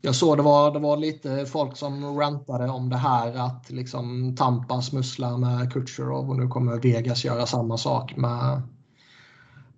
jag 0.00 0.14
såg 0.14 0.36
det 0.36 0.42
var, 0.42 0.70
det 0.70 0.78
var 0.78 0.96
lite 0.96 1.46
folk 1.46 1.76
som 1.76 2.18
rantade 2.18 2.68
om 2.68 2.88
det 2.88 2.96
här 2.96 3.34
att 3.34 3.70
liksom 3.70 4.36
Tampa 4.36 4.82
smusslar 4.82 5.38
med 5.38 5.72
Kutjerov 5.72 6.30
och 6.30 6.36
nu 6.36 6.48
kommer 6.48 6.76
Vegas 6.76 7.24
göra 7.24 7.46
samma 7.46 7.78
sak 7.78 8.16
med, 8.16 8.62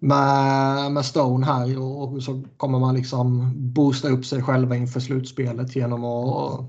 med, 0.02 0.92
med 0.92 1.04
Stone 1.04 1.46
här 1.46 1.78
och 1.78 2.22
så 2.22 2.42
kommer 2.56 2.78
man 2.78 2.94
liksom 2.94 3.52
boosta 3.72 4.08
upp 4.08 4.24
sig 4.24 4.42
själva 4.42 4.76
inför 4.76 5.00
slutspelet 5.00 5.76
genom 5.76 6.04
att 6.04 6.60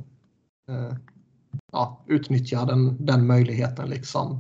eh, 0.70 0.98
ja, 1.72 2.04
utnyttja 2.08 2.66
den, 2.66 3.06
den 3.06 3.28
möjligheten. 3.28 3.90
Liksom. 3.90 4.40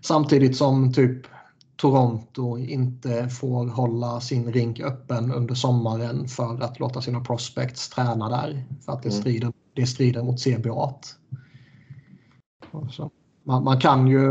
Samtidigt 0.00 0.56
som 0.56 0.92
typ 0.92 1.26
Toronto 1.76 2.58
inte 2.58 3.28
får 3.28 3.66
hålla 3.66 4.20
sin 4.20 4.52
rink 4.52 4.80
öppen 4.80 5.32
under 5.32 5.54
sommaren 5.54 6.28
för 6.28 6.62
att 6.62 6.80
låta 6.80 7.02
sina 7.02 7.20
prospects 7.20 7.88
träna 7.88 8.28
där. 8.28 8.64
För 8.84 8.92
att 8.92 9.02
det 9.02 9.08
mm. 9.08 9.20
strider, 9.20 9.52
det 9.74 9.86
strider 9.86 10.22
mot 10.22 10.44
CBA. 10.44 10.94
Man, 13.48 13.64
man, 13.64 13.80
kan 13.80 14.06
ju 14.06 14.28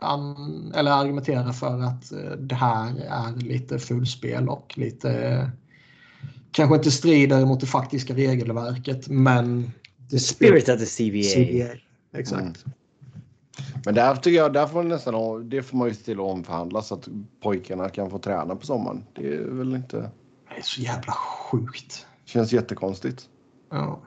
an, 0.00 0.72
eller 0.74 0.90
argumentera 0.90 1.52
för 1.52 1.80
att 1.80 2.12
eh, 2.12 2.30
det 2.38 2.54
här 2.54 2.88
är 3.08 3.36
lite 3.36 3.78
fullspel 3.78 4.48
och 4.48 4.74
lite 4.78 5.50
kanske 6.52 6.76
inte 6.76 6.90
strider 6.90 7.46
mot 7.46 7.60
det 7.60 7.66
faktiska 7.66 8.14
regelverket 8.14 9.08
men 9.08 9.72
The 10.10 10.18
spirit 10.18 10.68
of 10.68 10.78
the 10.78 10.86
CBA. 10.86 11.22
CBA. 11.34 11.78
Exakt. 12.18 12.42
Mm. 12.42 12.54
Men 13.84 13.94
där 13.94 14.16
tycker 14.16 14.38
jag, 14.38 14.52
där 14.52 14.66
får 14.66 14.76
man 14.76 14.88
nästan, 14.88 15.48
det 15.48 15.62
får 15.62 15.76
man 15.76 15.88
ju 15.88 15.94
till 15.94 16.20
att 16.20 16.26
omförhandla 16.26 16.82
så 16.82 16.94
att 16.94 17.08
pojkarna 17.42 17.88
kan 17.88 18.10
få 18.10 18.18
träna 18.18 18.56
på 18.56 18.66
sommaren. 18.66 19.04
Det 19.14 19.34
är 19.34 19.44
väl 19.44 19.74
inte... 19.74 19.96
Det 20.48 20.58
är 20.58 20.62
så 20.62 20.80
jävla 20.80 21.12
sjukt. 21.12 22.06
Känns 22.24 22.52
jättekonstigt. 22.52 23.28
Ja. 23.70 24.00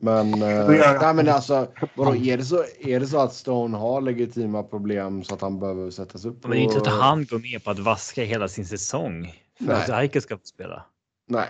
Men, 0.00 0.42
eh, 0.42 0.68
nej, 1.00 1.14
men 1.14 1.28
alltså, 1.28 1.68
vadå, 1.94 2.16
är, 2.16 2.36
det 2.36 2.44
så, 2.44 2.64
är 2.80 3.00
det 3.00 3.06
så 3.06 3.18
att 3.18 3.34
Stone 3.34 3.76
har 3.76 4.00
legitima 4.00 4.62
problem 4.62 5.24
så 5.24 5.34
att 5.34 5.40
han 5.40 5.60
behöver 5.60 5.90
sättas 5.90 6.24
upp? 6.24 6.42
Men 6.42 6.50
det 6.50 6.58
är 6.58 6.60
inte 6.60 6.74
så 6.74 6.80
att 6.80 7.00
han 7.00 7.24
går 7.24 7.38
med 7.38 7.64
på 7.64 7.70
att 7.70 7.78
vaska 7.78 8.24
hela 8.24 8.48
sin 8.48 8.66
säsong 8.66 9.34
för 9.58 9.66
nej. 9.66 9.76
att 9.76 9.88
Eichel 9.88 10.22
ska 10.22 10.36
få 10.36 10.44
spela. 10.44 10.84
Nej. 11.28 11.48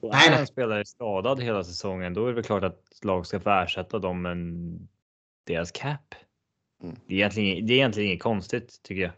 Och 0.00 0.10
nej, 0.12 0.30
nej. 0.30 0.40
en 0.40 0.46
spelare 0.46 0.80
är 0.80 0.84
skadad 0.84 1.42
hela 1.42 1.64
säsongen, 1.64 2.14
då 2.14 2.24
är 2.24 2.28
det 2.28 2.34
väl 2.34 2.44
klart 2.44 2.64
att 2.64 2.82
lag 3.02 3.26
ska 3.26 3.40
få 3.40 3.50
ersätta 3.50 3.98
dem 3.98 4.22
men 4.22 4.88
deras 5.46 5.70
cap. 5.70 6.14
Mm. 6.82 6.96
Det, 7.06 7.14
är 7.14 7.18
egentligen, 7.18 7.66
det 7.66 7.72
är 7.72 7.76
egentligen 7.76 8.08
inget 8.10 8.22
konstigt 8.22 8.82
tycker 8.82 9.02
jag. 9.02 9.12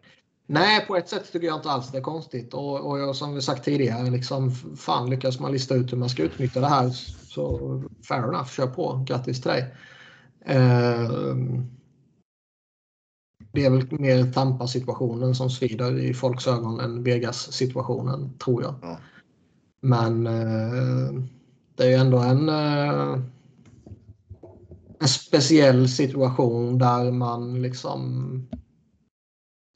Nej, 0.47 0.87
på 0.87 0.97
ett 0.97 1.09
sätt 1.09 1.33
tycker 1.33 1.47
jag 1.47 1.57
inte 1.57 1.71
alls 1.71 1.91
det 1.91 1.99
är 1.99 2.03
konstigt. 2.03 2.55
Och, 2.55 2.91
och 2.91 2.99
jag, 2.99 3.17
som 3.17 3.35
vi 3.35 3.43
sagt 3.43 3.65
tidigare, 3.65 4.11
liksom, 4.11 4.51
fan 4.77 5.11
lyckas 5.11 5.41
man 5.41 5.53
lista 5.53 5.75
ut 5.75 5.93
hur 5.93 5.99
man 5.99 6.09
ska 6.09 6.23
utnyttja 6.23 6.61
det 6.61 6.67
här 6.67 6.91
så 7.31 7.83
fair 8.09 8.29
enough, 8.29 8.49
kör 8.49 8.67
på. 8.67 9.05
Grattis 9.07 9.41
till 9.41 9.51
dig. 9.51 9.75
Eh, 10.45 11.11
det 13.53 13.65
är 13.65 13.71
väl 13.71 14.01
mer 14.01 14.33
Tampa-situationen 14.33 15.35
som 15.35 15.51
svider 15.51 15.99
i 15.99 16.15
folks 16.15 16.47
ögon 16.47 16.81
än 16.81 17.03
Vegas-situationen, 17.03 18.39
tror 18.39 18.63
jag. 18.63 18.75
Mm. 18.83 18.97
Men 19.81 20.27
eh, 20.27 21.23
det 21.75 21.85
är 21.85 21.89
ju 21.89 21.95
ändå 21.95 22.19
en 22.19 22.49
eh, 22.49 23.19
en 25.01 25.09
speciell 25.09 25.89
situation 25.89 26.79
där 26.79 27.11
man 27.11 27.63
liksom 27.63 28.31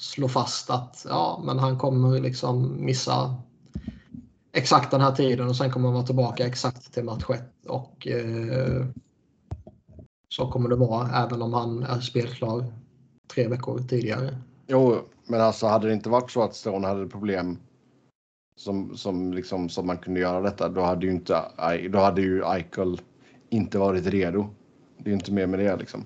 slår 0.03 0.29
fast 0.29 0.71
att 0.71 1.07
ja, 1.09 1.43
men 1.45 1.59
han 1.59 1.79
kommer 1.79 2.21
liksom 2.21 2.85
missa 2.85 3.35
exakt 4.55 4.91
den 4.91 5.01
här 5.01 5.13
tiden 5.13 5.49
och 5.49 5.57
sen 5.57 5.71
kommer 5.71 5.89
han 5.89 5.95
vara 5.95 6.07
tillbaka 6.07 6.47
exakt 6.47 6.95
till 6.95 7.05
match 7.05 7.25
1. 7.31 7.43
Och 7.69 8.07
eh, 8.07 8.87
så 10.29 10.51
kommer 10.51 10.69
det 10.69 10.77
vara 10.77 11.25
även 11.25 11.43
om 11.43 11.53
han 11.53 11.83
är 11.83 12.01
spelklar 12.01 12.65
tre 13.35 13.49
veckor 13.49 13.79
tidigare. 13.79 14.39
Jo, 14.67 14.99
men 15.27 15.41
alltså 15.41 15.67
hade 15.67 15.87
det 15.87 15.95
inte 15.95 16.09
varit 16.09 16.31
så 16.31 16.43
att 16.43 16.55
Stone 16.55 16.87
hade 16.87 17.07
problem 17.07 17.59
som, 18.57 18.97
som, 18.97 19.33
liksom, 19.33 19.69
som 19.69 19.87
man 19.87 19.99
kunde 19.99 20.21
göra 20.21 20.41
detta, 20.41 20.69
då 20.69 20.81
hade 20.81 21.07
ju 21.07 21.13
inte 21.13 21.43
då 21.91 21.99
hade 21.99 22.23
ju 22.23 22.45
Eichel 22.45 23.01
inte 23.51 23.79
varit 23.79 24.07
redo 24.07 24.47
det 25.05 25.11
är 25.11 25.15
inte 25.15 25.33
mer 25.33 25.47
med 25.47 25.59
det 25.59 25.77
liksom. 25.77 26.05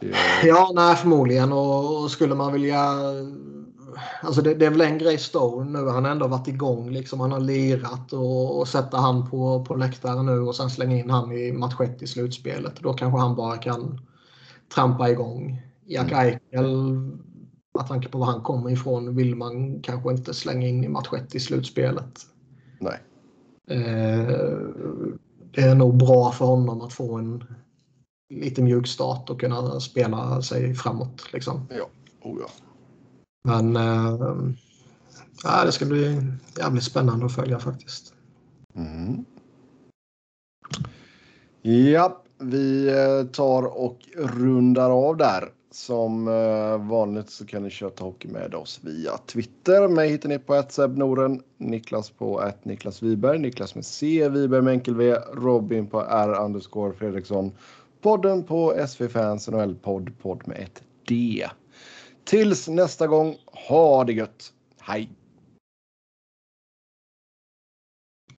Det 0.00 0.06
är... 0.06 0.46
Ja, 0.46 0.72
nej 0.74 0.96
förmodligen. 0.96 1.52
Och, 1.52 2.10
skulle 2.10 2.34
man 2.34 2.52
vilja... 2.52 2.84
Alltså 4.22 4.42
det, 4.42 4.54
det, 4.54 4.66
är 4.66 4.70
väl 4.70 4.80
en 4.80 4.98
grej 4.98 5.18
Stone 5.18 5.80
nu. 5.80 5.88
Han 5.88 6.04
har 6.04 6.12
ändå 6.12 6.26
varit 6.26 6.48
igång. 6.48 6.90
Liksom. 6.90 7.20
Han 7.20 7.32
har 7.32 7.40
lirat 7.40 8.12
och, 8.12 8.60
och 8.60 8.68
sätta 8.68 8.96
han 8.96 9.30
på, 9.30 9.64
på 9.64 9.74
läktaren 9.74 10.26
nu 10.26 10.38
och 10.40 10.56
sen 10.56 10.70
slänga 10.70 10.96
in 10.96 11.10
han 11.10 11.32
i 11.32 11.52
match 11.52 11.80
1 11.80 12.02
i 12.02 12.06
slutspelet. 12.06 12.80
Då 12.80 12.92
kanske 12.92 13.20
han 13.20 13.36
bara 13.36 13.56
kan 13.56 14.00
trampa 14.74 15.10
igång. 15.10 15.62
Jack 15.86 16.12
mm. 16.12 16.26
Eichel, 16.26 16.76
med 17.74 17.86
tanke 17.88 18.08
på 18.08 18.18
var 18.18 18.26
han 18.26 18.40
kommer 18.40 18.70
ifrån, 18.70 19.16
vill 19.16 19.36
man 19.36 19.80
kanske 19.82 20.10
inte 20.10 20.34
slänga 20.34 20.68
in 20.68 20.84
i 20.84 20.88
match 20.88 21.12
1 21.12 21.34
i 21.34 21.40
slutspelet. 21.40 22.20
Nej. 22.78 22.98
Eh, 23.70 24.36
det 25.54 25.60
är 25.60 25.74
nog 25.74 25.96
bra 25.96 26.32
för 26.32 26.44
honom 26.44 26.80
att 26.80 26.92
få 26.92 27.18
en 27.18 27.44
lite 28.34 28.62
mjuk 28.62 28.86
start 28.86 29.30
och 29.30 29.40
kunna 29.40 29.80
spela 29.80 30.42
sig 30.42 30.74
framåt. 30.74 31.32
Liksom. 31.32 31.66
Ja, 31.70 31.86
oh 32.22 32.38
ja. 32.40 32.71
Men 33.44 33.76
äh, 33.76 35.64
det 35.64 35.72
ska 35.72 35.84
bli 35.84 36.22
jävligt 36.58 36.84
spännande 36.84 37.26
att 37.26 37.34
följa 37.34 37.58
faktiskt. 37.58 38.14
Mm. 38.74 39.24
Ja, 41.62 42.22
vi 42.38 42.88
eh, 42.88 43.26
tar 43.32 43.62
och 43.62 43.98
rundar 44.16 44.90
av 44.90 45.16
där. 45.16 45.52
Som 45.70 46.28
eh, 46.28 46.88
vanligt 46.88 47.30
så 47.30 47.46
kan 47.46 47.62
ni 47.62 47.70
köta 47.70 48.04
hockey 48.04 48.28
med 48.28 48.54
oss 48.54 48.80
via 48.82 49.18
Twitter. 49.18 49.88
Mig 49.88 50.10
hittar 50.10 50.28
ni 50.28 50.38
på 50.38 50.64
Noren, 50.86 51.42
Niklas 51.58 52.10
på 52.10 52.52
Niklas 52.62 53.02
Wiberg, 53.02 53.38
Niklas 53.38 53.74
med 53.74 53.84
C, 53.84 54.28
Wiberg 54.28 54.62
med 54.62 54.72
enkel 54.72 54.94
V, 54.94 55.14
Robin 55.34 55.86
på 55.86 56.00
R 56.00 56.44
underscore 56.44 56.92
Fredriksson 56.92 57.52
podden 58.02 58.44
på 58.44 58.86
SV 58.88 59.08
Fans 59.08 59.48
NHL-podd, 59.48 60.10
podd 60.22 60.48
med 60.48 60.58
ett 60.58 60.82
D. 61.08 61.46
Tills 62.24 62.68
nästa 62.68 63.06
gång, 63.06 63.36
ha 63.46 64.04
det 64.04 64.12
gött. 64.12 64.52
Hej! 64.80 65.08